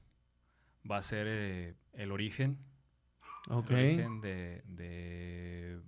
va 0.90 0.98
a 0.98 1.02
ser 1.04 1.28
eh, 1.30 1.76
El 1.92 2.14
Origen. 2.14 2.58
Ok. 3.50 3.70
De, 3.70 4.62
de- 4.66 5.82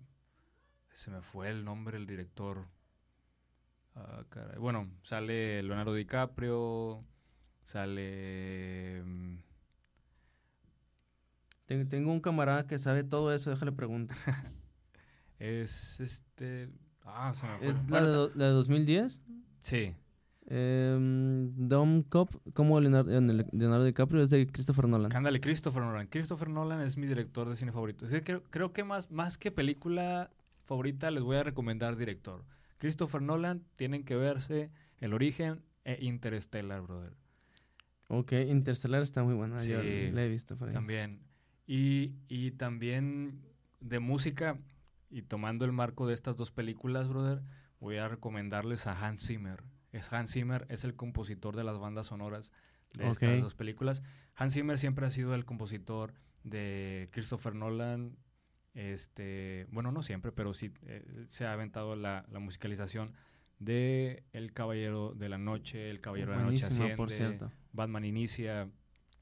Se 0.94 1.11
me 1.11 1.22
fue 1.22 1.49
el 1.49 1.64
nombre 1.65 1.98
del 1.98 2.07
director. 2.07 2.65
Ah, 3.95 4.23
caray. 4.30 4.57
Bueno, 4.57 4.90
sale 5.03 5.61
Leonardo 5.64 5.94
DiCaprio. 5.94 7.03
Sale. 7.64 9.02
mm, 9.06 9.38
Ten- 11.65 11.88
Tengo 11.88 12.11
un 12.11 12.19
camarada 12.22 12.65
que 12.65 12.80
sabe 12.80 13.03
todo 13.03 13.34
eso, 13.34 13.49
déjale 13.49 13.72
preguntar. 13.72 14.18
Es 15.40 15.99
este. 16.02 16.69
Ah, 17.06 17.34
se 17.34 17.45
me 17.48 17.57
fue. 17.60 17.68
¿Es 17.69 17.90
la 17.90 18.03
de, 18.03 18.30
la 18.36 18.45
de 18.48 18.52
2010? 18.52 19.22
Sí. 19.61 19.95
Eh, 20.52 20.98
Dom 21.00 22.02
Cop, 22.02 22.36
como 22.54 22.80
Leonardo, 22.82 23.12
Leonardo 23.12 23.86
DiCaprio, 23.86 24.24
es 24.24 24.32
de 24.32 24.48
Christopher 24.48 24.88
Nolan. 24.88 25.16
Ándale, 25.16 25.40
Christopher 25.40 25.84
Nolan. 25.84 26.08
Christopher 26.08 26.50
Nolan 26.50 26.82
es 26.82 26.98
mi 26.98 27.06
director 27.06 27.48
de 27.48 27.56
cine 27.56 27.72
favorito. 27.72 28.06
Es 28.06 28.12
que 28.12 28.24
creo, 28.24 28.44
creo 28.50 28.74
que 28.74 28.84
más, 28.84 29.12
más 29.12 29.38
que 29.38 29.52
película 29.52 30.32
favorita 30.66 31.12
les 31.12 31.22
voy 31.24 31.38
a 31.38 31.44
recomendar 31.44 31.96
director. 31.98 32.44
Christopher 32.80 33.22
Nolan, 33.22 33.64
tienen 33.76 34.04
que 34.04 34.16
verse 34.16 34.72
El 35.00 35.14
Origen 35.14 35.62
e 35.84 36.04
Interstellar, 36.04 36.82
brother. 36.82 37.14
Ok, 38.08 38.32
Interstellar 38.32 39.04
está 39.04 39.24
muy 39.24 39.36
buena, 39.36 39.58
yo 39.64 39.82
Sí, 39.82 40.10
la 40.12 40.24
he 40.24 40.30
visto 40.30 40.58
por 40.58 40.70
ahí. 40.70 40.74
También. 40.74 41.20
Y, 41.68 42.16
y 42.28 42.52
también 42.52 43.42
de 43.82 44.00
música, 44.00 44.58
y 45.12 45.22
tomando 45.22 45.66
el 45.66 45.74
marco 45.74 46.08
de 46.08 46.16
estas 46.16 46.36
dos 46.36 46.50
películas, 46.50 47.08
brother, 47.08 47.44
voy 47.80 47.98
a 47.98 48.08
recomendarles 48.08 48.88
a 48.88 49.00
Hans 49.00 49.28
Zimmer. 49.28 49.62
Es 49.91 50.11
Hans 50.14 50.32
Zimmer 50.32 50.66
es 50.70 50.84
el 50.84 50.95
compositor 50.95 51.56
de 51.56 51.64
las 51.64 51.80
bandas 51.80 52.07
sonoras 52.07 52.52
de 52.94 53.06
Ok. 53.06 53.11
estas 53.24 53.41
dos 53.41 53.56
películas. 53.56 54.03
Hans 54.36 54.53
Zimmer 54.53 54.78
siempre 54.80 55.06
ha 55.06 55.11
sido 55.11 55.34
el 55.36 55.45
compositor 55.45 56.14
de 56.44 57.10
Christopher 57.11 57.56
Nolan. 57.56 58.18
Este, 58.76 59.66
bueno, 59.72 59.91
no 59.91 60.03
siempre, 60.03 60.32
pero 60.32 60.53
sí 60.53 60.72
eh, 60.86 61.03
se 61.28 61.45
ha 61.45 61.53
aventado 61.53 61.95
la, 61.95 62.26
la 62.32 62.40
musicalización 62.40 63.14
de 63.57 64.24
El 64.32 64.53
Caballero 64.53 65.14
de 65.16 65.28
la 65.28 65.38
Noche, 65.38 65.90
El 65.90 65.99
Caballero 65.99 66.32
de 66.32 66.38
la 66.38 66.44
Noche 66.44 66.66
Asciende, 66.66 66.95
por 66.95 67.11
cierto. 67.11 67.52
Batman 67.74 68.06
Inicia, 68.06 68.70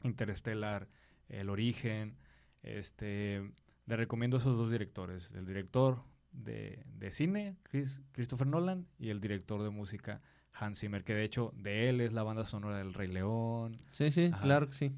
Interstellar, 0.03 0.88
El 1.30 1.49
Origen. 1.49 2.18
Este, 2.61 3.52
le 3.85 3.95
recomiendo 3.95 4.38
esos 4.38 4.57
dos 4.57 4.69
directores, 4.69 5.31
el 5.31 5.45
director 5.45 6.03
de, 6.34 6.84
de 6.94 7.11
cine, 7.11 7.56
Chris- 7.64 8.02
Christopher 8.11 8.45
Nolan, 8.48 8.85
y 8.99 9.10
el 9.10 9.22
director 9.22 9.64
de 9.64 9.69
música, 9.69 10.22
Hans 10.60 10.80
Zimmer, 10.80 11.04
que 11.04 11.14
de 11.14 11.24
hecho 11.24 11.54
de 11.56 11.90
él 11.90 12.02
es 12.02 12.14
la 12.14 12.24
banda 12.24 12.46
sonora 12.46 12.78
del 12.78 12.94
Rey 12.94 13.08
León. 13.08 13.80
Sí, 13.92 14.12
sí, 14.12 14.30
Ajá. 14.34 14.42
claro 14.42 14.68
que 14.68 14.74
sí. 14.74 14.92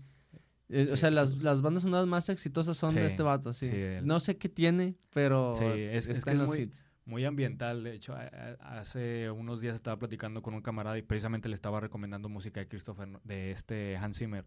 Eh, 0.69 0.89
o 0.91 0.97
sea, 0.97 1.09
las, 1.09 1.37
las 1.37 1.61
bandas 1.63 1.83
sonoras 1.83 2.05
más 2.05 2.29
exitosas 2.29 2.77
son 2.77 2.93
de 2.93 3.05
este 3.05 3.23
vato, 3.23 3.53
sí. 3.53 3.71
No 4.03 4.19
sé 4.19 4.37
qué 4.37 4.49
tiene, 4.49 4.95
pero 5.11 5.53
Sí, 5.55 5.63
es- 5.65 6.07
que 6.07 6.13
es 6.13 6.25
muy- 6.35 6.59
hits. 6.59 6.85
Muy 7.05 7.25
ambiental, 7.25 7.83
de 7.83 7.93
hecho, 7.95 8.15
hace 8.59 9.31
unos 9.31 9.61
días 9.61 9.73
estaba 9.73 9.97
platicando 9.97 10.41
con 10.43 10.53
un 10.53 10.61
camarada 10.61 10.95
y 10.97 11.01
precisamente 11.01 11.49
le 11.49 11.55
estaba 11.55 11.79
recomendando 11.79 12.29
música 12.29 12.59
de 12.59 12.67
Christopher, 12.67 13.09
de 13.23 13.49
este 13.51 13.97
Hans 13.97 14.19
Zimmer, 14.19 14.45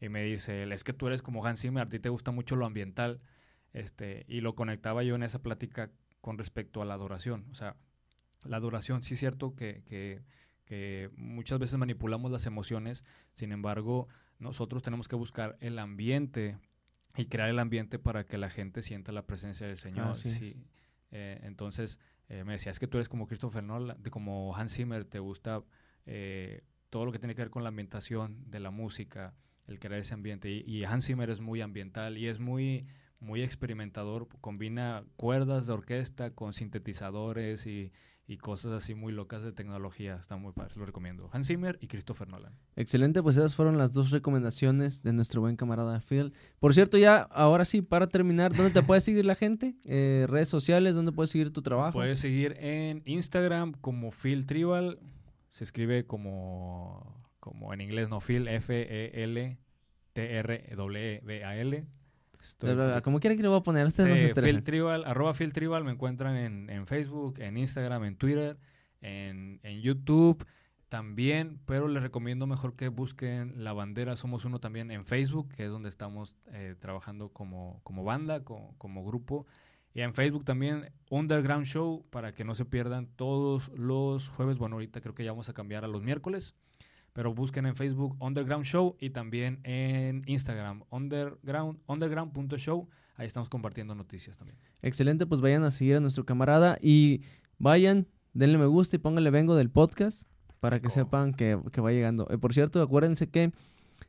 y 0.00 0.08
me 0.08 0.22
dice, 0.22 0.62
él, 0.62 0.72
es 0.72 0.84
que 0.84 0.92
tú 0.92 1.08
eres 1.08 1.22
como 1.22 1.44
Hans 1.44 1.60
Zimmer, 1.60 1.86
a 1.86 1.88
ti 1.88 1.98
te 1.98 2.08
gusta 2.08 2.30
mucho 2.30 2.54
lo 2.54 2.66
ambiental, 2.66 3.20
este, 3.72 4.24
y 4.28 4.40
lo 4.42 4.54
conectaba 4.54 5.02
yo 5.02 5.16
en 5.16 5.24
esa 5.24 5.42
plática 5.42 5.90
con 6.20 6.38
respecto 6.38 6.82
a 6.82 6.84
la 6.84 6.94
adoración, 6.94 7.46
o 7.50 7.54
sea, 7.56 7.76
la 8.44 8.58
adoración, 8.58 9.02
sí 9.02 9.14
es 9.14 9.20
cierto 9.20 9.56
que, 9.56 9.82
que, 9.86 10.22
que 10.64 11.10
muchas 11.16 11.58
veces 11.58 11.78
manipulamos 11.78 12.30
las 12.32 12.46
emociones, 12.46 13.04
sin 13.32 13.52
embargo, 13.52 14.08
nosotros 14.38 14.82
tenemos 14.82 15.08
que 15.08 15.16
buscar 15.16 15.56
el 15.60 15.78
ambiente 15.78 16.58
y 17.16 17.26
crear 17.26 17.48
el 17.48 17.58
ambiente 17.58 17.98
para 17.98 18.24
que 18.24 18.38
la 18.38 18.50
gente 18.50 18.82
sienta 18.82 19.12
la 19.12 19.26
presencia 19.26 19.66
del 19.66 19.78
Señor. 19.78 20.08
Así 20.08 20.28
es. 20.28 20.34
Sí. 20.38 20.64
Eh, 21.12 21.38
entonces, 21.44 21.98
eh, 22.28 22.42
me 22.44 22.54
decía, 22.54 22.72
es 22.72 22.78
que 22.80 22.88
tú 22.88 22.96
eres 22.96 23.08
como 23.08 23.26
Christopher 23.28 23.62
Nolan, 23.62 24.02
de- 24.02 24.10
como 24.10 24.56
Hans 24.56 24.74
Zimmer, 24.74 25.04
te 25.04 25.18
gusta 25.20 25.62
eh, 26.06 26.62
todo 26.90 27.04
lo 27.04 27.12
que 27.12 27.18
tiene 27.18 27.34
que 27.34 27.42
ver 27.42 27.50
con 27.50 27.62
la 27.62 27.68
ambientación 27.68 28.50
de 28.50 28.60
la 28.60 28.70
música, 28.70 29.34
el 29.66 29.78
crear 29.78 30.00
ese 30.00 30.14
ambiente. 30.14 30.50
Y, 30.50 30.64
y 30.66 30.84
Hans 30.84 31.06
Zimmer 31.06 31.30
es 31.30 31.40
muy 31.40 31.60
ambiental 31.60 32.18
y 32.18 32.26
es 32.26 32.40
muy, 32.40 32.86
muy 33.20 33.42
experimentador, 33.42 34.26
combina 34.40 35.04
cuerdas 35.16 35.66
de 35.66 35.72
orquesta 35.72 36.34
con 36.34 36.52
sintetizadores 36.52 37.66
y, 37.66 37.92
y 38.26 38.38
cosas 38.38 38.72
así 38.72 38.94
muy 38.94 39.12
locas 39.12 39.42
de 39.42 39.52
tecnología. 39.52 40.16
Está 40.16 40.36
muy 40.36 40.52
padre, 40.52 40.72
se 40.72 40.78
lo 40.78 40.86
recomiendo. 40.86 41.28
Hans 41.32 41.48
Zimmer 41.48 41.76
y 41.80 41.88
Christopher 41.88 42.28
Nolan. 42.28 42.54
Excelente, 42.74 43.22
pues 43.22 43.36
esas 43.36 43.54
fueron 43.54 43.76
las 43.76 43.92
dos 43.92 44.10
recomendaciones 44.10 45.02
de 45.02 45.12
nuestro 45.12 45.42
buen 45.42 45.56
camarada 45.56 46.00
Phil. 46.00 46.32
Por 46.58 46.72
cierto, 46.72 46.96
ya 46.96 47.18
ahora 47.18 47.64
sí, 47.64 47.82
para 47.82 48.06
terminar, 48.06 48.54
¿dónde 48.54 48.72
te 48.72 48.82
puede 48.82 49.00
seguir 49.02 49.26
la 49.26 49.34
gente? 49.34 49.74
Eh, 49.84 50.26
redes 50.28 50.48
sociales, 50.48 50.94
¿dónde 50.94 51.12
puedes 51.12 51.30
seguir 51.30 51.52
tu 51.52 51.60
trabajo? 51.62 51.92
Puedes 51.92 52.18
seguir 52.18 52.56
en 52.58 53.02
Instagram 53.04 53.72
como 53.80 54.10
Phil 54.10 54.46
Tribal. 54.46 54.98
Se 55.50 55.64
escribe 55.64 56.06
como, 56.06 57.22
como 57.40 57.74
en 57.74 57.82
inglés, 57.82 58.08
no 58.08 58.20
Phil, 58.20 58.48
E 58.48 58.56
F-E-L-T-R-W-E-B-A-L. 58.56 59.64
Estoy 62.44 63.00
Como 63.02 63.20
quiera 63.20 63.34
que 63.36 63.42
le 63.42 63.48
voy 63.48 63.58
a 63.58 63.62
poner, 63.62 63.86
ustedes 63.86 64.08
no 64.08 64.14
se 64.16 64.28
Sí. 64.28 64.40
Phil 64.40 64.62
Tribal, 64.64 65.04
arroba 65.04 65.34
Phil 65.34 65.52
Tribal, 65.52 65.84
me 65.84 65.92
encuentran 65.92 66.36
en, 66.36 66.70
en 66.70 66.86
Facebook, 66.86 67.40
en 67.40 67.56
Instagram, 67.56 68.04
en 68.04 68.16
Twitter, 68.16 68.58
en, 69.00 69.60
en 69.62 69.80
YouTube 69.80 70.44
también, 70.88 71.58
pero 71.66 71.88
les 71.88 72.02
recomiendo 72.02 72.46
mejor 72.46 72.76
que 72.76 72.88
busquen 72.88 73.64
La 73.64 73.72
Bandera 73.72 74.14
Somos 74.16 74.44
Uno 74.44 74.60
también 74.60 74.90
en 74.92 75.04
Facebook, 75.06 75.48
que 75.48 75.64
es 75.64 75.70
donde 75.70 75.88
estamos 75.88 76.36
eh, 76.52 76.76
trabajando 76.78 77.30
como, 77.30 77.80
como 77.82 78.04
banda, 78.04 78.44
co- 78.44 78.74
como, 78.78 79.04
grupo. 79.04 79.44
Y 79.92 80.02
en 80.02 80.14
Facebook 80.14 80.44
también 80.44 80.92
Underground 81.10 81.66
Show, 81.66 82.04
para 82.10 82.32
que 82.32 82.44
no 82.44 82.54
se 82.54 82.64
pierdan 82.64 83.06
todos 83.16 83.70
los 83.76 84.28
jueves. 84.28 84.56
Bueno, 84.58 84.76
ahorita 84.76 85.00
creo 85.00 85.14
que 85.14 85.24
ya 85.24 85.32
vamos 85.32 85.48
a 85.48 85.52
cambiar 85.52 85.84
a 85.84 85.88
los 85.88 86.02
miércoles. 86.02 86.54
Pero 87.14 87.32
busquen 87.32 87.64
en 87.64 87.76
Facebook 87.76 88.16
Underground 88.20 88.66
Show 88.66 88.96
y 89.00 89.10
también 89.10 89.60
en 89.62 90.22
Instagram 90.26 90.82
Underground, 90.90 91.78
underground.show. 91.86 92.88
Ahí 93.16 93.26
estamos 93.26 93.48
compartiendo 93.48 93.94
noticias 93.94 94.36
también. 94.36 94.58
Excelente, 94.82 95.24
pues 95.24 95.40
vayan 95.40 95.62
a 95.62 95.70
seguir 95.70 95.96
a 95.96 96.00
nuestro 96.00 96.26
camarada 96.26 96.76
y 96.82 97.22
vayan, 97.58 98.08
denle 98.32 98.58
me 98.58 98.66
gusta 98.66 98.96
y 98.96 98.98
pónganle 98.98 99.30
vengo 99.30 99.54
del 99.54 99.70
podcast 99.70 100.28
para 100.60 100.80
que 100.80 100.90
sepan 100.90 101.34
que, 101.34 101.58
que 101.72 101.80
va 101.80 101.92
llegando. 101.92 102.26
Eh, 102.30 102.38
por 102.38 102.52
cierto, 102.52 102.82
acuérdense 102.82 103.30
que 103.30 103.52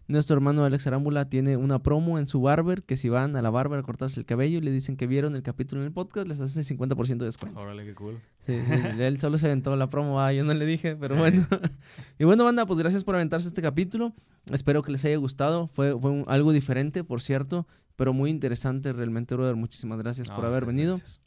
nuestro 0.08 0.36
hermano 0.36 0.64
Alex 0.66 0.86
Arámbula 0.88 1.30
tiene 1.30 1.58
una 1.58 1.82
promo 1.82 2.20
en 2.20 2.28
su 2.28 2.42
barber, 2.42 2.84
que 2.84 2.96
si 2.98 3.10
van 3.10 3.36
a 3.36 3.42
la 3.42 3.50
barber 3.50 3.80
a 3.80 3.84
cortarse 3.84 4.20
el 4.20 4.26
cabello 4.26 4.60
y 4.60 4.62
le 4.62 4.72
dicen 4.72 4.98
que 4.98 5.08
vieron 5.08 5.36
el 5.36 5.42
capítulo 5.44 5.82
en 5.82 5.88
el 5.88 5.94
podcast, 5.94 6.28
les 6.28 6.40
hace 6.42 6.62
50% 6.62 7.18
de 7.18 7.26
descuento. 7.26 7.60
Órale, 7.60 7.86
qué 7.86 7.96
cool. 7.96 8.20
Sí, 8.42 8.54
sí, 8.66 9.02
él 9.02 9.18
solo 9.20 9.38
se 9.38 9.48
aventó 9.48 9.76
la 9.76 9.90
promo, 9.90 10.22
ah, 10.22 10.32
yo 10.32 10.44
no 10.44 10.54
le 10.54 10.66
dije, 10.66 10.96
pero 10.96 11.16
Sí. 11.16 11.20
bueno. 11.20 11.48
y 12.20 12.24
bueno, 12.24 12.44
banda, 12.46 12.66
pues 12.66 12.80
gracias 12.80 13.04
por 13.04 13.16
aventarse 13.16 13.48
este 13.48 13.62
capítulo. 13.62 14.14
Espero 14.52 14.84
que 14.84 14.92
les 14.92 15.04
haya 15.06 15.18
gustado. 15.18 15.68
Fue, 15.68 16.00
fue 16.00 16.12
un- 16.12 16.24
algo 16.28 16.52
diferente, 16.54 17.04
por 17.04 17.22
cierto, 17.22 17.68
pero 17.96 18.14
muy 18.14 18.30
interesante 18.30 18.94
realmente, 18.94 19.34
brother. 19.36 19.56
Muchísimas 19.56 19.98
gracias 19.98 20.30
No, 20.30 20.36
por 20.36 20.46
haber 20.46 20.66
venido. 20.66 20.98
gracias. 20.98 21.22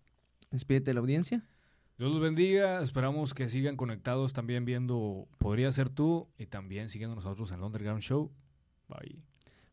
Despídete 0.51 0.91
de 0.91 0.95
la 0.95 1.01
audiencia. 1.01 1.45
Dios 1.99 2.13
los 2.13 2.21
bendiga. 2.21 2.81
Esperamos 2.81 3.35
que 3.35 3.49
sigan 3.49 3.77
conectados 3.77 4.33
también 4.33 4.65
viendo 4.65 5.27
Podría 5.39 5.73
ser 5.73 5.89
tú 5.89 6.29
y 6.39 6.47
también 6.47 6.91
siguiendo 6.91 7.17
nosotros 7.17 7.51
en 7.51 7.59
el 7.59 7.65
Underground 7.65 8.03
Show. 8.03 8.31
Bye. 8.89 9.23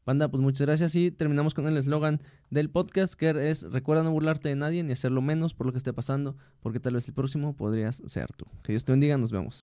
Banda, 0.05 0.29
pues 0.29 0.41
muchas 0.43 0.61
gracias 0.67 0.95
y 0.95 1.09
terminamos 1.09 1.55
con 1.55 1.65
el 1.67 1.77
eslogan 1.77 2.21
del 2.51 2.69
podcast 2.69 3.15
que 3.15 3.29
es 3.49 3.63
recuerda 3.71 4.03
no 4.03 4.11
burlarte 4.11 4.49
de 4.49 4.55
nadie 4.55 4.83
ni 4.83 4.93
hacerlo 4.93 5.21
menos 5.21 5.55
por 5.55 5.65
lo 5.65 5.71
que 5.71 5.79
esté 5.79 5.93
pasando, 5.93 6.37
porque 6.61 6.79
tal 6.79 6.93
vez 6.93 7.07
el 7.07 7.15
próximo 7.15 7.55
podrías 7.55 8.03
ser 8.05 8.27
tú. 8.33 8.45
Que 8.63 8.71
Dios 8.73 8.85
te 8.85 8.91
bendiga, 8.91 9.17
nos 9.17 9.31
vemos. 9.31 9.61